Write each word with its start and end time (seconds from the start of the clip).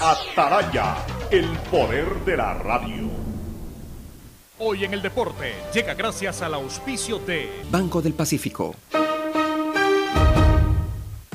Ataraya, 0.00 0.94
el 1.30 1.48
poder 1.70 2.06
de 2.26 2.36
la 2.36 2.52
radio. 2.52 3.08
Hoy 4.58 4.84
en 4.84 4.92
el 4.92 5.00
deporte 5.00 5.54
llega 5.72 5.94
gracias 5.94 6.42
al 6.42 6.52
auspicio 6.52 7.18
de 7.18 7.50
Banco 7.70 8.02
del 8.02 8.12
Pacífico. 8.12 8.74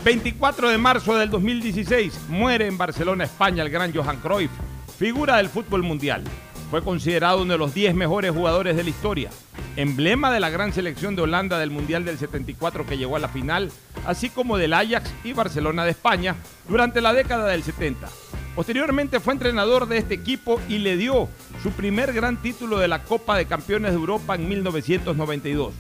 24 0.03 0.69
de 0.69 0.77
marzo 0.77 1.17
del 1.17 1.31
2016 1.31 2.13
muere 2.29 2.67
en 2.67 2.77
Barcelona, 2.77 3.23
España, 3.23 3.63
el 3.63 3.71
gran 3.71 3.93
Johan 3.93 4.17
Cruyff, 4.17 4.51
figura 4.97 5.37
del 5.37 5.49
fútbol 5.49 5.81
mundial. 5.81 6.23
Fue 6.69 6.83
considerado 6.83 7.41
uno 7.41 7.53
de 7.53 7.59
los 7.59 7.73
10 7.73 7.95
mejores 7.95 8.31
jugadores 8.31 8.75
de 8.77 8.83
la 8.83 8.89
historia, 8.91 9.31
emblema 9.75 10.31
de 10.31 10.39
la 10.39 10.51
gran 10.51 10.71
selección 10.71 11.15
de 11.15 11.23
Holanda 11.23 11.57
del 11.57 11.71
Mundial 11.71 12.05
del 12.05 12.19
74 12.19 12.85
que 12.85 12.97
llegó 12.97 13.15
a 13.15 13.19
la 13.19 13.27
final, 13.27 13.71
así 14.05 14.29
como 14.29 14.57
del 14.57 14.73
Ajax 14.73 15.11
y 15.23 15.33
Barcelona 15.33 15.83
de 15.83 15.91
España 15.91 16.35
durante 16.69 17.01
la 17.01 17.11
década 17.11 17.47
del 17.47 17.63
70. 17.63 18.07
Posteriormente 18.55 19.21
fue 19.21 19.33
entrenador 19.33 19.87
de 19.87 19.97
este 19.97 20.13
equipo 20.13 20.59
y 20.67 20.79
le 20.79 20.97
dio 20.97 21.29
su 21.63 21.71
primer 21.71 22.11
gran 22.11 22.41
título 22.41 22.79
de 22.79 22.89
la 22.89 23.03
Copa 23.03 23.37
de 23.37 23.45
Campeones 23.45 23.91
de 23.91 23.97
Europa 23.97 24.35
en 24.35 24.49
1992. 24.49 25.73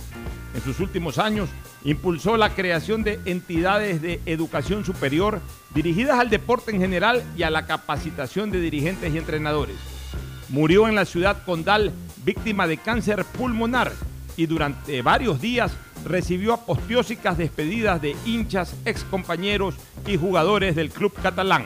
En 0.53 0.61
sus 0.61 0.79
últimos 0.79 1.17
años 1.17 1.49
impulsó 1.83 2.37
la 2.37 2.53
creación 2.55 3.03
de 3.03 3.19
entidades 3.25 4.01
de 4.01 4.21
educación 4.25 4.85
superior 4.85 5.41
dirigidas 5.73 6.17
al 6.17 6.29
deporte 6.29 6.71
en 6.71 6.79
general 6.79 7.23
y 7.35 7.43
a 7.43 7.49
la 7.49 7.65
capacitación 7.65 8.51
de 8.51 8.61
dirigentes 8.61 9.13
y 9.13 9.17
entrenadores. 9.17 9.75
Murió 10.47 10.87
en 10.87 10.95
la 10.95 11.05
ciudad 11.05 11.43
condal 11.45 11.91
víctima 12.23 12.67
de 12.67 12.77
cáncer 12.77 13.25
pulmonar 13.25 13.91
y 14.37 14.45
durante 14.45 15.01
varios 15.01 15.41
días 15.41 15.73
recibió 16.05 16.53
apostiósicas 16.53 17.37
despedidas 17.37 18.01
de 18.01 18.15
hinchas, 18.25 18.75
excompañeros 18.85 19.75
y 20.07 20.15
jugadores 20.15 20.75
del 20.75 20.89
club 20.89 21.13
catalán. 21.21 21.65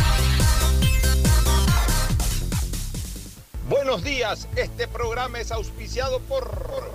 Buenos 3.71 4.03
días, 4.03 4.49
este 4.57 4.85
programa 4.85 5.39
es 5.39 5.49
auspiciado 5.49 6.19
por 6.19 6.91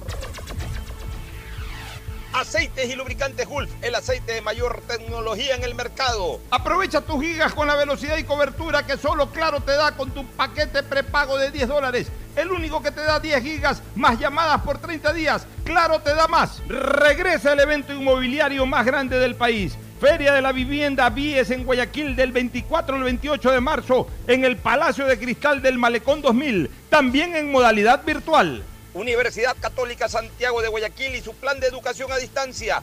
Aceites 2.34 2.90
y 2.90 2.94
lubricantes 2.94 3.48
Gulf, 3.48 3.70
el 3.80 3.94
aceite 3.94 4.32
de 4.32 4.42
mayor 4.42 4.82
tecnología 4.86 5.56
en 5.56 5.64
el 5.64 5.74
mercado. 5.74 6.38
Aprovecha 6.50 7.00
tus 7.00 7.22
gigas 7.22 7.54
con 7.54 7.66
la 7.66 7.76
velocidad 7.76 8.18
y 8.18 8.24
cobertura 8.24 8.84
que 8.84 8.98
solo 8.98 9.30
Claro 9.30 9.62
te 9.62 9.72
da 9.72 9.96
con 9.96 10.10
tu 10.10 10.26
paquete 10.26 10.82
prepago 10.82 11.38
de 11.38 11.50
10 11.50 11.66
dólares. 11.66 12.08
El 12.36 12.52
único 12.52 12.82
que 12.82 12.90
te 12.90 13.00
da 13.00 13.20
10 13.20 13.42
gigas 13.42 13.82
más 13.94 14.18
llamadas 14.18 14.60
por 14.60 14.76
30 14.76 15.14
días. 15.14 15.46
Claro 15.64 16.00
te 16.00 16.14
da 16.14 16.28
más. 16.28 16.60
Regresa 16.68 17.54
el 17.54 17.60
evento 17.60 17.94
inmobiliario 17.94 18.66
más 18.66 18.84
grande 18.84 19.18
del 19.18 19.34
país. 19.34 19.78
Feria 20.00 20.34
de 20.34 20.42
la 20.42 20.52
Vivienda 20.52 21.08
Vies 21.08 21.50
en 21.50 21.64
Guayaquil 21.64 22.16
del 22.16 22.30
24 22.30 22.96
al 22.96 23.02
28 23.02 23.50
de 23.50 23.60
marzo 23.60 24.06
en 24.26 24.44
el 24.44 24.58
Palacio 24.58 25.06
de 25.06 25.18
Cristal 25.18 25.62
del 25.62 25.78
Malecón 25.78 26.20
2000, 26.20 26.70
también 26.90 27.34
en 27.34 27.50
modalidad 27.50 28.04
virtual. 28.04 28.62
Universidad 28.92 29.56
Católica 29.58 30.08
Santiago 30.08 30.60
de 30.60 30.68
Guayaquil 30.68 31.14
y 31.14 31.22
su 31.22 31.34
plan 31.34 31.60
de 31.60 31.68
educación 31.68 32.12
a 32.12 32.18
distancia, 32.18 32.82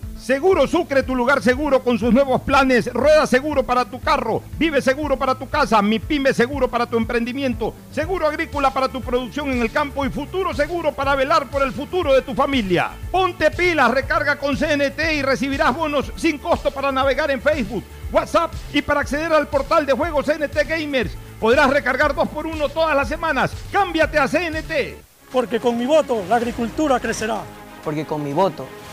Seguro 0.21 0.67
Sucre, 0.67 1.01
tu 1.01 1.15
lugar 1.15 1.41
seguro 1.41 1.83
con 1.83 1.97
sus 1.97 2.13
nuevos 2.13 2.41
planes. 2.43 2.93
Rueda 2.93 3.25
seguro 3.25 3.63
para 3.63 3.85
tu 3.85 3.99
carro, 3.99 4.43
vive 4.59 4.79
seguro 4.79 5.17
para 5.17 5.33
tu 5.33 5.49
casa, 5.49 5.81
mi 5.81 5.97
pyme 5.97 6.31
seguro 6.31 6.67
para 6.67 6.85
tu 6.85 6.95
emprendimiento, 6.95 7.73
seguro 7.91 8.27
agrícola 8.27 8.69
para 8.69 8.87
tu 8.87 9.01
producción 9.01 9.51
en 9.51 9.63
el 9.63 9.71
campo 9.71 10.05
y 10.05 10.11
futuro 10.11 10.53
seguro 10.53 10.91
para 10.91 11.15
velar 11.15 11.49
por 11.49 11.63
el 11.63 11.71
futuro 11.71 12.13
de 12.13 12.21
tu 12.21 12.35
familia. 12.35 12.91
Ponte 13.09 13.49
pilas, 13.49 13.89
recarga 13.89 14.35
con 14.35 14.55
CNT 14.55 14.99
y 15.15 15.23
recibirás 15.23 15.75
bonos 15.75 16.11
sin 16.17 16.37
costo 16.37 16.69
para 16.69 16.91
navegar 16.91 17.31
en 17.31 17.41
Facebook, 17.41 17.83
WhatsApp 18.11 18.53
y 18.73 18.83
para 18.83 18.99
acceder 18.99 19.33
al 19.33 19.47
portal 19.47 19.87
de 19.87 19.93
juegos 19.93 20.27
CNT 20.27 20.67
Gamers. 20.67 21.17
Podrás 21.39 21.71
recargar 21.71 22.13
dos 22.13 22.29
por 22.29 22.45
uno 22.45 22.69
todas 22.69 22.95
las 22.95 23.07
semanas. 23.07 23.53
Cámbiate 23.71 24.19
a 24.19 24.27
CNT. 24.27 25.01
Porque 25.31 25.59
con 25.59 25.79
mi 25.79 25.87
voto 25.87 26.23
la 26.29 26.35
agricultura 26.35 26.99
crecerá. 26.99 27.41
Porque 27.83 28.05
con 28.05 28.23
mi 28.23 28.33
voto 28.33 28.67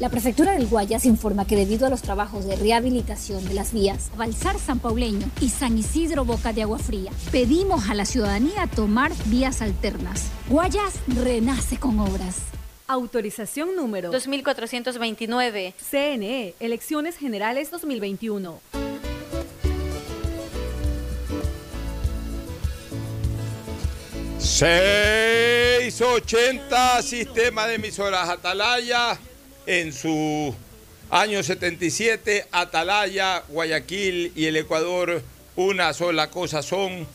La 0.00 0.08
Prefectura 0.08 0.54
del 0.54 0.66
Guayas 0.66 1.06
informa 1.06 1.46
que 1.46 1.54
debido 1.54 1.86
a 1.86 1.88
los 1.88 2.02
trabajos 2.02 2.46
de 2.46 2.56
rehabilitación 2.56 3.46
de 3.46 3.54
las 3.54 3.72
vías 3.72 4.10
Balsar 4.16 4.58
San 4.58 4.80
Pauleño 4.80 5.30
y 5.40 5.50
San 5.50 5.78
Isidro 5.78 6.24
Boca 6.24 6.52
de 6.52 6.62
Agua 6.62 6.80
Fría, 6.80 7.12
pedimos 7.30 7.88
a 7.88 7.94
la 7.94 8.04
ciudadanía 8.04 8.66
tomar 8.66 9.12
vías 9.26 9.62
alternas. 9.62 10.32
Guayas 10.48 10.94
renace 11.06 11.78
con 11.78 12.00
obras. 12.00 12.38
Autorización 12.88 13.76
número 13.76 14.10
2429. 14.10 15.74
CNE, 15.78 16.56
Elecciones 16.58 17.16
Generales 17.16 17.70
2021. 17.70 18.60
...680 24.40 27.02
Sistema 27.02 27.66
de 27.66 27.76
Emisoras 27.76 28.28
Atalaya 28.28 29.18
en 29.66 29.92
su 29.92 30.54
año 31.10 31.42
77, 31.42 32.46
Atalaya, 32.50 33.44
Guayaquil 33.48 34.32
y 34.34 34.46
el 34.46 34.56
Ecuador 34.56 35.22
una 35.56 35.92
sola 35.92 36.30
cosa 36.30 36.62
son. 36.62 37.06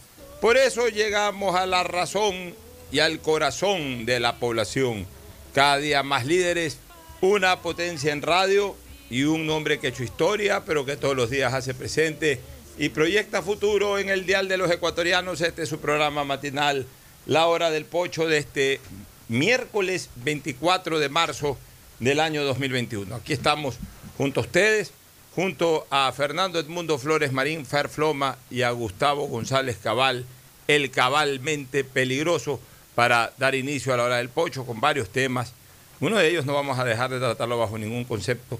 Por 0.41 0.57
eso 0.57 0.87
llegamos 0.87 1.55
a 1.55 1.65
la 1.65 1.83
razón 1.83 2.53
y 2.91 2.99
al 2.99 3.19
corazón 3.19 4.05
de 4.05 4.19
la 4.19 4.37
población. 4.37 5.05
Cada 5.53 5.77
día 5.77 6.03
más 6.03 6.25
líderes, 6.25 6.77
una 7.21 7.59
potencia 7.61 8.13
en 8.13 8.21
radio 8.21 8.75
y 9.09 9.23
un 9.23 9.49
hombre 9.49 9.79
que 9.79 9.87
ha 9.87 9.89
hecho 9.89 10.03
historia, 10.03 10.63
pero 10.65 10.85
que 10.85 10.95
todos 10.95 11.15
los 11.15 11.29
días 11.29 11.53
hace 11.53 11.73
presente 11.73 12.39
y 12.77 12.89
proyecta 12.89 13.41
futuro 13.41 13.99
en 13.99 14.09
el 14.09 14.25
Dial 14.25 14.47
de 14.47 14.57
los 14.57 14.71
Ecuatorianos. 14.71 15.41
Este 15.41 15.63
es 15.63 15.69
su 15.69 15.79
programa 15.79 16.23
matinal, 16.23 16.85
La 17.25 17.47
Hora 17.47 17.71
del 17.71 17.83
Pocho, 17.83 18.27
de 18.27 18.37
este 18.37 18.79
miércoles 19.27 20.09
24 20.23 20.99
de 20.99 21.09
marzo 21.09 21.57
del 21.99 22.19
año 22.19 22.43
2021. 22.43 23.15
Aquí 23.15 23.33
estamos 23.33 23.77
junto 24.17 24.39
a 24.39 24.43
ustedes, 24.43 24.91
junto 25.35 25.85
a 25.89 26.11
Fernando 26.11 26.59
Edmundo 26.59 26.97
Flores 26.97 27.31
Marín, 27.31 27.65
Fer 27.65 27.89
Floma 27.89 28.37
y 28.49 28.61
a 28.61 28.71
Gustavo 28.71 29.27
González 29.27 29.77
Cabal, 29.81 30.25
el 30.67 30.91
cabalmente 30.91 31.83
peligroso, 31.83 32.59
para 32.95 33.33
dar 33.37 33.55
inicio 33.55 33.93
a 33.93 33.97
la 33.97 34.03
hora 34.03 34.17
del 34.17 34.29
pocho 34.29 34.65
con 34.65 34.81
varios 34.81 35.09
temas. 35.09 35.53
Uno 36.01 36.17
de 36.17 36.27
ellos 36.29 36.45
no 36.45 36.53
vamos 36.53 36.79
a 36.79 36.85
dejar 36.85 37.09
de 37.09 37.19
tratarlo 37.19 37.57
bajo 37.57 37.77
ningún 37.77 38.03
concepto. 38.03 38.59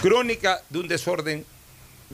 Crónica 0.00 0.62
de 0.70 0.78
un 0.78 0.88
desorden 0.88 1.44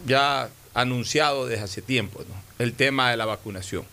ya 0.06 0.48
anunciado 0.74 1.46
desde 1.46 1.64
hace 1.64 1.82
tiempo, 1.82 2.22
el 2.58 2.74
tema 2.74 3.10
de 3.10 3.16
la 3.16 3.26
vacunación. 3.26 3.84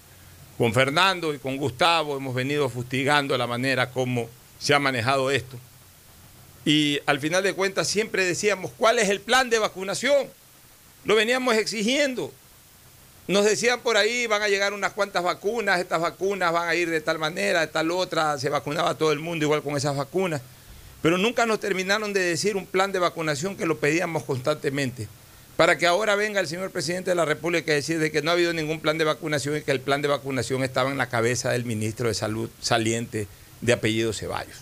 Con 0.58 0.74
Fernando 0.74 1.34
y 1.34 1.40
con 1.40 1.58
Gustavo 1.58 2.16
hemos 2.16 2.34
venido 2.34 2.70
fustigando 2.70 3.38
la 3.38 3.48
manera 3.48 3.92
como 3.92 4.30
se 4.60 4.74
ha 4.74 4.80
manejado 4.80 5.32
esto. 5.32 5.58
Y 6.66 7.00
al 7.06 7.20
final 7.20 7.44
de 7.44 7.54
cuentas 7.54 7.88
siempre 7.88 8.26
decíamos, 8.26 8.72
¿cuál 8.76 8.98
es 8.98 9.10
el 9.10 9.22
plan 9.22 9.52
de 9.52 9.60
vacunación? 9.60 10.28
Lo 11.06 11.16
veníamos 11.16 11.56
exigiendo. 11.56 12.34
Nos 13.28 13.46
decían 13.46 13.82
por 13.82 13.98
ahí, 13.98 14.26
van 14.28 14.42
a 14.42 14.48
llegar 14.48 14.74
unas 14.74 14.94
cuantas 14.94 15.24
vacunas, 15.24 15.80
estas 15.80 16.02
vacunas 16.02 16.52
van 16.52 16.68
a 16.68 16.76
ir 16.76 16.90
de 16.90 17.02
tal 17.02 17.20
manera, 17.20 17.62
de 17.62 17.68
tal 17.68 17.92
otra, 17.92 18.38
se 18.40 18.50
vacunaba 18.50 18.96
todo 18.96 19.12
el 19.12 19.20
mundo 19.20 19.46
igual 19.46 19.62
con 19.62 19.78
esas 19.78 19.96
vacunas. 19.96 20.42
Pero 21.04 21.20
nunca 21.20 21.46
nos 21.46 21.60
terminaron 21.60 22.14
de 22.14 22.20
decir 22.20 22.56
un 22.56 22.66
plan 22.66 22.92
de 22.92 23.00
vacunación 23.00 23.56
que 23.56 23.68
lo 23.68 23.78
pedíamos 23.78 24.24
constantemente. 24.24 25.08
Para 25.56 25.78
que 25.78 25.88
ahora 25.88 26.16
venga 26.16 26.40
el 26.40 26.48
señor 26.48 26.72
presidente 26.72 27.12
de 27.12 27.16
la 27.16 27.26
República 27.26 27.72
a 27.72 27.76
decir 27.76 28.00
de 28.00 28.12
que 28.12 28.22
no 28.22 28.32
ha 28.32 28.34
habido 28.34 28.54
ningún 28.54 28.82
plan 28.82 28.98
de 28.98 29.06
vacunación 29.06 29.58
y 29.58 29.62
que 29.62 29.72
el 29.72 29.80
plan 29.80 30.02
de 30.02 30.08
vacunación 30.08 30.64
estaba 30.64 30.92
en 30.92 30.98
la 30.98 31.10
cabeza 31.10 31.52
del 31.52 31.64
ministro 31.64 32.08
de 32.08 32.14
Salud 32.14 32.50
saliente 32.60 33.28
de 33.62 33.74
apellido 33.74 34.14
Ceballos. 34.14 34.58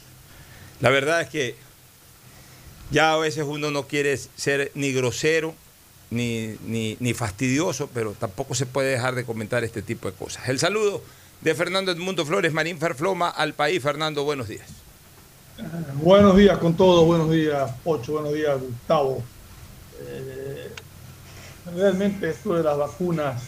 La 0.82 0.90
verdad 0.90 1.22
es 1.22 1.30
que 1.30 1.56
ya 2.92 3.14
a 3.14 3.18
veces 3.18 3.46
uno 3.48 3.72
no 3.72 3.88
quiere 3.88 4.18
ser 4.18 4.72
ni 4.76 4.92
grosero, 4.92 5.56
ni, 6.12 6.58
ni, 7.00 7.14
fastidioso, 7.14 7.90
pero 7.94 8.12
tampoco 8.12 8.54
se 8.54 8.66
puede 8.66 8.92
dejar 8.92 9.16
de 9.16 9.26
comentar 9.26 9.64
este 9.64 9.82
tipo 9.82 10.10
de 10.10 10.16
cosas. 10.16 10.48
El 10.48 10.60
saludo 10.60 11.02
de 11.42 11.56
Fernando 11.56 11.92
Edmundo 11.92 12.26
Flores, 12.26 12.54
Marín 12.54 12.78
Ferfloma, 12.78 13.30
al 13.30 13.54
país. 13.54 13.82
Fernando, 13.82 14.24
buenos 14.24 14.48
días. 14.48 14.68
buenos 15.96 16.38
días 16.38 16.58
con 16.60 16.76
todos, 16.76 17.06
buenos 17.06 17.32
días, 17.32 17.72
Ocho, 17.84 18.14
buenos 18.14 18.34
días, 18.34 18.60
Gustavo. 18.60 19.24
Eh, 20.02 20.72
realmente 21.76 22.30
esto 22.30 22.54
de 22.54 22.64
las 22.64 22.78
vacunas 22.78 23.42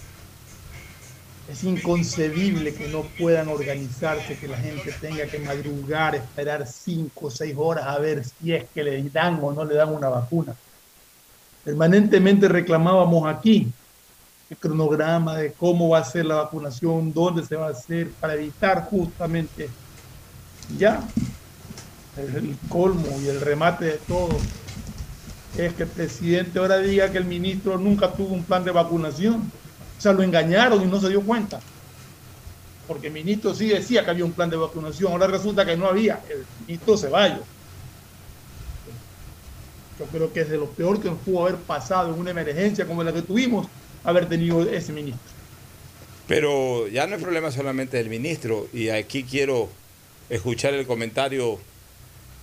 es 1.48 1.64
inconcebible 1.64 2.74
que 2.74 2.88
no 2.88 3.04
puedan 3.20 3.48
organizarse, 3.50 4.38
que 4.38 4.48
la 4.48 4.58
gente 4.58 4.92
tenga 5.00 5.28
que 5.28 5.40
madrugar, 5.40 6.16
esperar 6.16 6.66
cinco 6.68 7.28
o 7.28 7.32
seis 7.32 7.54
horas 7.58 7.86
a 7.86 8.00
ver 8.00 8.24
si 8.24 8.54
es 8.54 8.66
que 8.74 8.84
le 8.84 9.04
dan 9.10 9.40
o 9.42 9.54
no 9.54 9.64
le 9.64 9.76
dan 9.76 9.94
una 9.94 10.10
vacuna 10.10 10.56
permanentemente 11.66 12.48
reclamábamos 12.48 13.28
aquí 13.28 13.68
el 14.50 14.58
cronograma 14.58 15.36
de 15.38 15.52
cómo 15.54 15.90
va 15.90 16.00
a 16.00 16.06
ser 16.06 16.28
la 16.28 16.36
vacunación, 16.36 17.12
dónde 17.12 17.44
se 17.44 17.56
va 17.56 17.68
a 17.68 17.72
hacer, 17.72 18.12
para 18.12 18.36
evitar 18.36 18.86
justamente 18.86 19.68
ya 20.78 21.04
el, 22.16 22.56
colmo 22.70 23.20
y 23.20 23.28
el 23.28 23.42
remate 23.42 23.86
de 23.86 24.00
todo 24.08 24.38
es 25.58 25.74
que 25.74 25.84
el 25.84 25.90
presidente 25.90 26.60
ahora 26.60 26.78
diga 26.78 27.12
que 27.12 27.18
el 27.18 27.26
ministro 27.26 27.80
nunca 27.80 28.12
tuvo 28.12 28.36
un 28.36 28.44
plan 28.44 28.64
de 28.64 28.72
vacunación. 28.72 29.52
O 29.98 30.02
sea, 30.02 30.14
lo 30.14 30.24
engañaron 30.24 30.82
y 30.82 30.86
no 30.86 31.00
se 31.00 31.10
dio 31.10 31.22
cuenta. 31.22 31.60
Porque 32.88 33.08
el 33.08 33.14
ministro 33.14 33.54
sí 33.56 33.68
decía 33.68 34.04
que 34.04 34.12
había 34.12 34.26
un 34.26 34.34
plan 34.34 34.50
de 34.50 34.58
vacunación, 34.58 35.12
ahora 35.12 35.28
resulta 35.28 35.66
que 35.66 35.76
no 35.76 35.88
había. 35.88 36.22
El 36.30 36.46
ministro 36.68 36.98
Ceballos 36.98 37.42
yo 40.00 40.06
creo 40.06 40.34
que 40.34 40.42
es 40.42 40.50
de 40.50 40.58
lo 40.58 40.70
peor 40.70 41.02
que 41.02 41.10
nos 41.10 41.20
pudo 41.20 41.44
haber 41.48 41.56
pasado 41.56 42.14
en 42.14 42.20
una 42.20 42.32
emergencia 42.32 42.86
como 42.86 43.04
la 43.04 43.14
que 43.14 43.22
tuvimos, 43.22 43.68
haber 44.04 44.28
tenido 44.28 44.62
ese 44.64 44.92
ministro. 44.92 45.22
Pero 46.28 46.88
ya 46.88 47.08
no 47.08 47.16
es 47.16 47.22
problema 47.22 47.52
solamente 47.52 47.98
del 47.98 48.10
ministro, 48.10 48.68
y 48.74 48.90
aquí 48.90 49.24
quiero 49.24 49.70
escuchar 50.30 50.74
el 50.74 50.86
comentario 50.86 51.60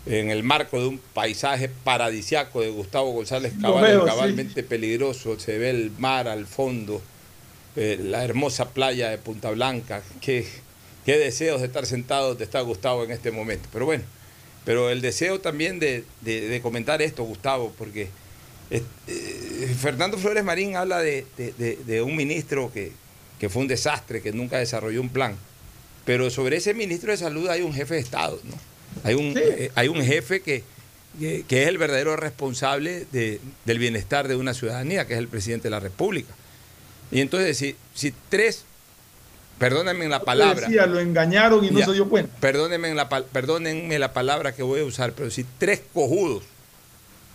en 0.06 0.30
el 0.30 0.42
marco 0.42 0.80
de 0.80 0.86
un 0.86 0.98
paisaje 0.98 1.68
paradisiaco 1.68 2.60
de 2.60 2.70
Gustavo 2.70 3.12
González 3.12 3.52
Cabal, 3.60 4.04
cabalmente 4.04 4.62
peligroso, 4.62 5.38
se 5.38 5.58
ve 5.58 5.70
el 5.70 5.92
mar 5.98 6.28
al 6.28 6.46
fondo, 6.46 7.02
eh, 7.76 7.98
la 8.02 8.24
hermosa 8.24 8.70
playa 8.70 9.08
de 9.08 9.18
Punta 9.18 9.50
Blanca, 9.50 10.02
qué, 10.20 10.46
qué 11.06 11.18
deseos 11.18 11.60
de 11.60 11.66
estar 11.66 11.86
sentado 11.86 12.28
donde 12.28 12.44
está 12.44 12.60
Gustavo 12.60 13.04
en 13.04 13.10
este 13.10 13.30
momento. 13.30 13.68
Pero 13.72 13.86
bueno, 13.86 14.04
pero 14.64 14.90
el 14.90 15.00
deseo 15.00 15.40
también 15.40 15.78
de, 15.80 16.04
comentar 16.62 17.02
esto, 17.02 17.24
Gustavo, 17.24 17.72
porque 17.76 18.08
eh, 18.70 19.74
Fernando 19.80 20.18
Flores 20.18 20.44
Marín 20.44 20.76
habla 20.76 21.00
de, 21.00 21.24
un 22.04 22.16
ministro 22.16 22.70
que, 22.72 22.92
fue 23.48 23.62
un 23.62 23.68
desastre, 23.68 24.22
que 24.22 24.32
nunca 24.32 24.58
desarrolló 24.58 25.00
un 25.00 25.08
plan. 25.08 25.36
Pero 26.04 26.30
sobre 26.30 26.56
ese 26.56 26.74
ministro 26.74 27.10
de 27.10 27.16
salud 27.16 27.48
hay 27.48 27.62
un 27.62 27.72
jefe 27.72 27.94
de 27.94 28.00
Estado, 28.00 28.38
¿no? 28.44 28.54
Hay 29.04 29.14
un, 29.14 29.34
eh, 29.36 29.70
hay 29.74 29.88
un 29.88 30.02
jefe 30.02 30.42
que, 30.42 30.64
que, 31.18 31.62
es 31.62 31.68
el 31.68 31.78
verdadero 31.78 32.16
responsable 32.16 33.06
del 33.10 33.78
bienestar 33.78 34.28
de 34.28 34.36
una 34.36 34.52
ciudadanía, 34.52 35.06
que 35.06 35.14
es 35.14 35.18
el 35.18 35.28
presidente 35.28 35.64
de 35.64 35.70
la 35.70 35.80
República. 35.80 36.34
Y 37.12 37.20
entonces, 37.20 37.56
si, 37.56 37.76
si 37.94 38.12
tres 38.28 38.64
perdónenme 39.58 40.08
la 40.08 40.20
palabra. 40.22 40.66
Decía, 40.66 40.86
lo 40.86 40.98
engañaron 40.98 41.64
y 41.64 41.70
no 41.70 41.84
se 41.84 41.92
dio 41.92 42.08
cuenta. 42.08 42.34
Perdónenme 42.40 42.94
la, 42.94 43.08
perdónenme 43.08 43.96
la 44.00 44.12
palabra 44.12 44.56
que 44.56 44.64
voy 44.64 44.80
a 44.80 44.84
usar, 44.84 45.12
pero 45.12 45.30
si 45.30 45.44
tres 45.58 45.82
cojudos 45.94 46.42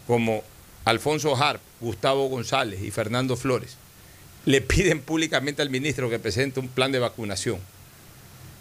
como 0.07 0.43
Alfonso 0.83 1.37
Harp, 1.37 1.61
Gustavo 1.79 2.27
González 2.27 2.81
y 2.81 2.91
Fernando 2.91 3.37
Flores 3.37 3.77
le 4.45 4.59
piden 4.59 5.01
públicamente 5.01 5.61
al 5.61 5.69
ministro 5.69 6.09
que 6.09 6.19
presente 6.19 6.59
un 6.59 6.67
plan 6.67 6.91
de 6.91 6.99
vacunación, 6.99 7.59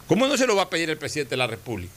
¿cómo 0.07 0.29
no 0.29 0.37
se 0.37 0.47
lo 0.47 0.55
va 0.55 0.63
a 0.63 0.71
pedir 0.71 0.91
el 0.91 0.99
presidente 0.99 1.31
de 1.31 1.39
la 1.39 1.47
República? 1.49 1.95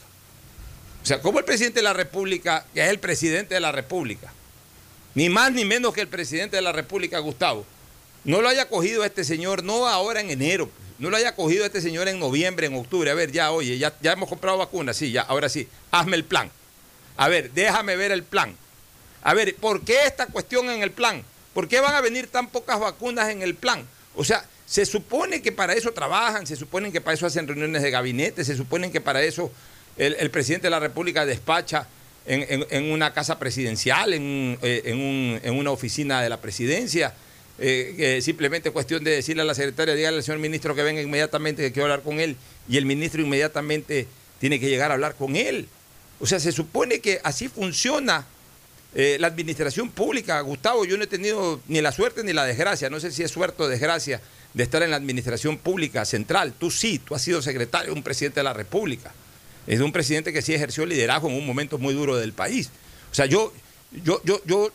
O 1.02 1.06
sea, 1.06 1.20
¿cómo 1.20 1.38
el 1.38 1.44
presidente 1.44 1.78
de 1.78 1.84
la 1.84 1.92
República, 1.92 2.66
que 2.74 2.82
es 2.82 2.88
el 2.88 2.98
presidente 2.98 3.54
de 3.54 3.60
la 3.60 3.70
República, 3.70 4.32
ni 5.14 5.28
más 5.28 5.52
ni 5.52 5.64
menos 5.64 5.94
que 5.94 6.00
el 6.00 6.08
presidente 6.08 6.56
de 6.56 6.62
la 6.62 6.72
República, 6.72 7.20
Gustavo, 7.20 7.64
no 8.24 8.42
lo 8.42 8.48
haya 8.48 8.68
cogido 8.68 9.04
este 9.04 9.24
señor, 9.24 9.62
no 9.64 9.86
ahora 9.86 10.20
en 10.20 10.30
enero, 10.30 10.70
no 10.98 11.10
lo 11.10 11.16
haya 11.16 11.34
cogido 11.34 11.64
este 11.64 11.80
señor 11.80 12.08
en 12.08 12.18
noviembre, 12.18 12.66
en 12.66 12.74
octubre. 12.74 13.10
A 13.10 13.14
ver, 13.14 13.32
ya, 13.32 13.52
oye, 13.52 13.78
ya, 13.78 13.94
ya 14.02 14.12
hemos 14.12 14.28
comprado 14.28 14.58
vacunas, 14.58 14.96
sí, 14.96 15.10
ya, 15.10 15.22
ahora 15.22 15.48
sí, 15.48 15.66
hazme 15.90 16.16
el 16.16 16.24
plan. 16.24 16.50
A 17.16 17.28
ver, 17.28 17.50
déjame 17.52 17.96
ver 17.96 18.12
el 18.12 18.22
plan. 18.22 18.54
A 19.22 19.34
ver, 19.34 19.54
¿por 19.56 19.82
qué 19.82 20.04
esta 20.06 20.26
cuestión 20.26 20.68
en 20.70 20.82
el 20.82 20.90
plan? 20.90 21.22
¿Por 21.54 21.68
qué 21.68 21.80
van 21.80 21.94
a 21.94 22.00
venir 22.00 22.26
tan 22.26 22.48
pocas 22.48 22.78
vacunas 22.78 23.30
en 23.30 23.42
el 23.42 23.54
plan? 23.54 23.86
O 24.14 24.24
sea, 24.24 24.44
se 24.66 24.86
supone 24.86 25.42
que 25.42 25.52
para 25.52 25.72
eso 25.72 25.92
trabajan, 25.92 26.46
se 26.46 26.56
supone 26.56 26.92
que 26.92 27.00
para 27.00 27.14
eso 27.14 27.26
hacen 27.26 27.48
reuniones 27.48 27.82
de 27.82 27.90
gabinete, 27.90 28.44
se 28.44 28.56
supone 28.56 28.90
que 28.90 29.00
para 29.00 29.22
eso 29.22 29.50
el, 29.96 30.30
presidente 30.30 30.66
de 30.66 30.70
la 30.70 30.80
República 30.80 31.26
despacha 31.26 31.86
en, 32.26 32.92
una 32.92 33.12
casa 33.12 33.38
presidencial, 33.38 34.12
en, 34.14 34.58
eh, 34.62 35.40
en 35.42 35.58
una 35.58 35.70
oficina 35.70 36.22
de 36.22 36.28
la 36.28 36.40
presidencia. 36.40 37.14
Eh, 37.62 38.20
simplemente 38.22 38.70
cuestión 38.70 39.04
de 39.04 39.10
decirle 39.10 39.42
a 39.42 39.44
la 39.44 39.54
secretaria, 39.54 39.94
dígale 39.94 40.16
al 40.16 40.22
señor 40.22 40.40
ministro 40.40 40.74
que 40.74 40.82
venga 40.82 41.02
inmediatamente, 41.02 41.62
que 41.62 41.72
quiero 41.72 41.84
hablar 41.84 42.02
con 42.02 42.18
él, 42.18 42.36
y 42.68 42.78
el 42.78 42.86
ministro 42.86 43.20
inmediatamente 43.20 44.06
tiene 44.38 44.58
que 44.58 44.68
llegar 44.68 44.90
a 44.90 44.94
hablar 44.94 45.14
con 45.14 45.36
él. 45.36 45.68
O 46.20 46.26
sea, 46.26 46.40
se 46.40 46.52
supone 46.52 47.00
que 47.00 47.20
así 47.22 47.48
funciona 47.48 48.26
eh, 48.94 49.18
la 49.20 49.28
administración 49.28 49.90
pública. 49.90 50.40
Gustavo, 50.40 50.84
yo 50.84 50.96
no 50.96 51.04
he 51.04 51.06
tenido 51.06 51.60
ni 51.68 51.80
la 51.80 51.92
suerte 51.92 52.24
ni 52.24 52.32
la 52.32 52.44
desgracia, 52.44 52.90
no 52.90 52.98
sé 52.98 53.12
si 53.12 53.22
es 53.22 53.30
suerte 53.30 53.62
o 53.62 53.68
desgracia, 53.68 54.20
de 54.52 54.62
estar 54.64 54.82
en 54.82 54.90
la 54.90 54.96
administración 54.96 55.58
pública 55.58 56.04
central. 56.04 56.54
Tú 56.58 56.70
sí, 56.70 56.98
tú 56.98 57.14
has 57.14 57.22
sido 57.22 57.40
secretario 57.40 57.92
de 57.92 57.98
un 57.98 58.02
presidente 58.02 58.40
de 58.40 58.44
la 58.44 58.52
República. 58.52 59.12
Es 59.66 59.78
de 59.78 59.84
un 59.84 59.92
presidente 59.92 60.32
que 60.32 60.42
sí 60.42 60.54
ejerció 60.54 60.86
liderazgo 60.86 61.28
en 61.28 61.36
un 61.36 61.46
momento 61.46 61.78
muy 61.78 61.94
duro 61.94 62.16
del 62.16 62.32
país. 62.32 62.70
O 63.12 63.14
sea, 63.14 63.26
yo, 63.26 63.52
yo, 64.04 64.20
yo, 64.24 64.72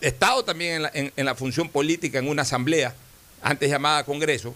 estado 0.00 0.44
también 0.44 0.86
en 0.94 1.24
la, 1.24 1.34
función 1.34 1.68
política 1.68 2.18
en 2.18 2.28
una 2.28 2.42
asamblea, 2.42 2.94
antes 3.42 3.70
llamada 3.70 4.04
Congreso, 4.04 4.54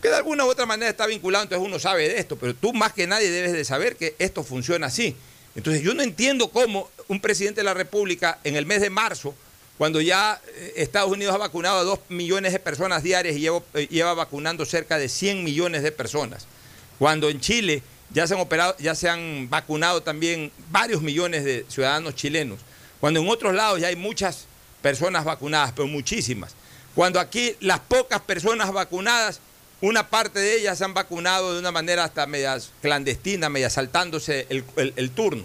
que 0.00 0.08
de 0.08 0.16
alguna 0.16 0.44
u 0.44 0.48
otra 0.48 0.66
manera 0.66 0.90
está 0.90 1.06
vinculado, 1.06 1.44
entonces 1.44 1.66
uno 1.66 1.78
sabe 1.78 2.08
de 2.08 2.18
esto, 2.18 2.36
pero 2.36 2.54
tú 2.54 2.72
más 2.72 2.92
que 2.92 3.06
nadie 3.06 3.30
debes 3.30 3.52
de 3.52 3.64
saber 3.64 3.96
que 3.96 4.14
esto 4.18 4.42
funciona 4.42 4.86
así. 4.86 5.16
Entonces 5.54 5.82
yo 5.82 5.94
no 5.94 6.02
entiendo 6.02 6.48
cómo 6.50 6.88
un 7.08 7.20
presidente 7.20 7.60
de 7.60 7.64
la 7.64 7.74
República 7.74 8.38
en 8.44 8.56
el 8.56 8.66
mes 8.66 8.80
de 8.80 8.88
marzo, 8.88 9.34
cuando 9.76 10.00
ya 10.00 10.40
eh, 10.54 10.74
Estados 10.76 11.10
Unidos 11.10 11.34
ha 11.34 11.38
vacunado 11.38 11.80
a 11.80 11.84
dos 11.84 12.00
millones 12.08 12.52
de 12.52 12.58
personas 12.60 13.02
diarias 13.02 13.36
y 13.36 13.40
lleva, 13.40 13.62
eh, 13.74 13.88
lleva 13.90 14.14
vacunando 14.14 14.64
cerca 14.64 14.98
de 14.98 15.08
100 15.08 15.44
millones 15.44 15.82
de 15.82 15.92
personas, 15.92 16.46
cuando 16.98 17.28
en 17.28 17.40
Chile 17.40 17.82
ya 18.12 18.26
se 18.26 18.34
han 18.34 18.40
operado, 18.40 18.76
ya 18.78 18.94
se 18.94 19.08
han 19.08 19.48
vacunado 19.48 20.02
también 20.02 20.52
varios 20.70 21.02
millones 21.02 21.44
de 21.44 21.64
ciudadanos 21.68 22.14
chilenos. 22.14 22.60
Cuando 23.00 23.20
en 23.20 23.28
otros 23.28 23.54
lados 23.54 23.80
ya 23.80 23.88
hay 23.88 23.96
muchas 23.96 24.46
personas 24.82 25.24
vacunadas, 25.24 25.72
pero 25.72 25.88
muchísimas. 25.88 26.54
Cuando 26.94 27.20
aquí 27.20 27.54
las 27.60 27.80
pocas 27.80 28.20
personas 28.20 28.72
vacunadas, 28.72 29.40
una 29.80 30.08
parte 30.08 30.38
de 30.38 30.56
ellas 30.56 30.78
se 30.78 30.84
han 30.84 30.94
vacunado 30.94 31.54
de 31.54 31.60
una 31.60 31.70
manera 31.70 32.04
hasta 32.04 32.26
media 32.26 32.58
clandestina, 32.82 33.48
media 33.48 33.70
saltándose 33.70 34.46
el, 34.50 34.64
el 34.76 35.10
turno. 35.10 35.44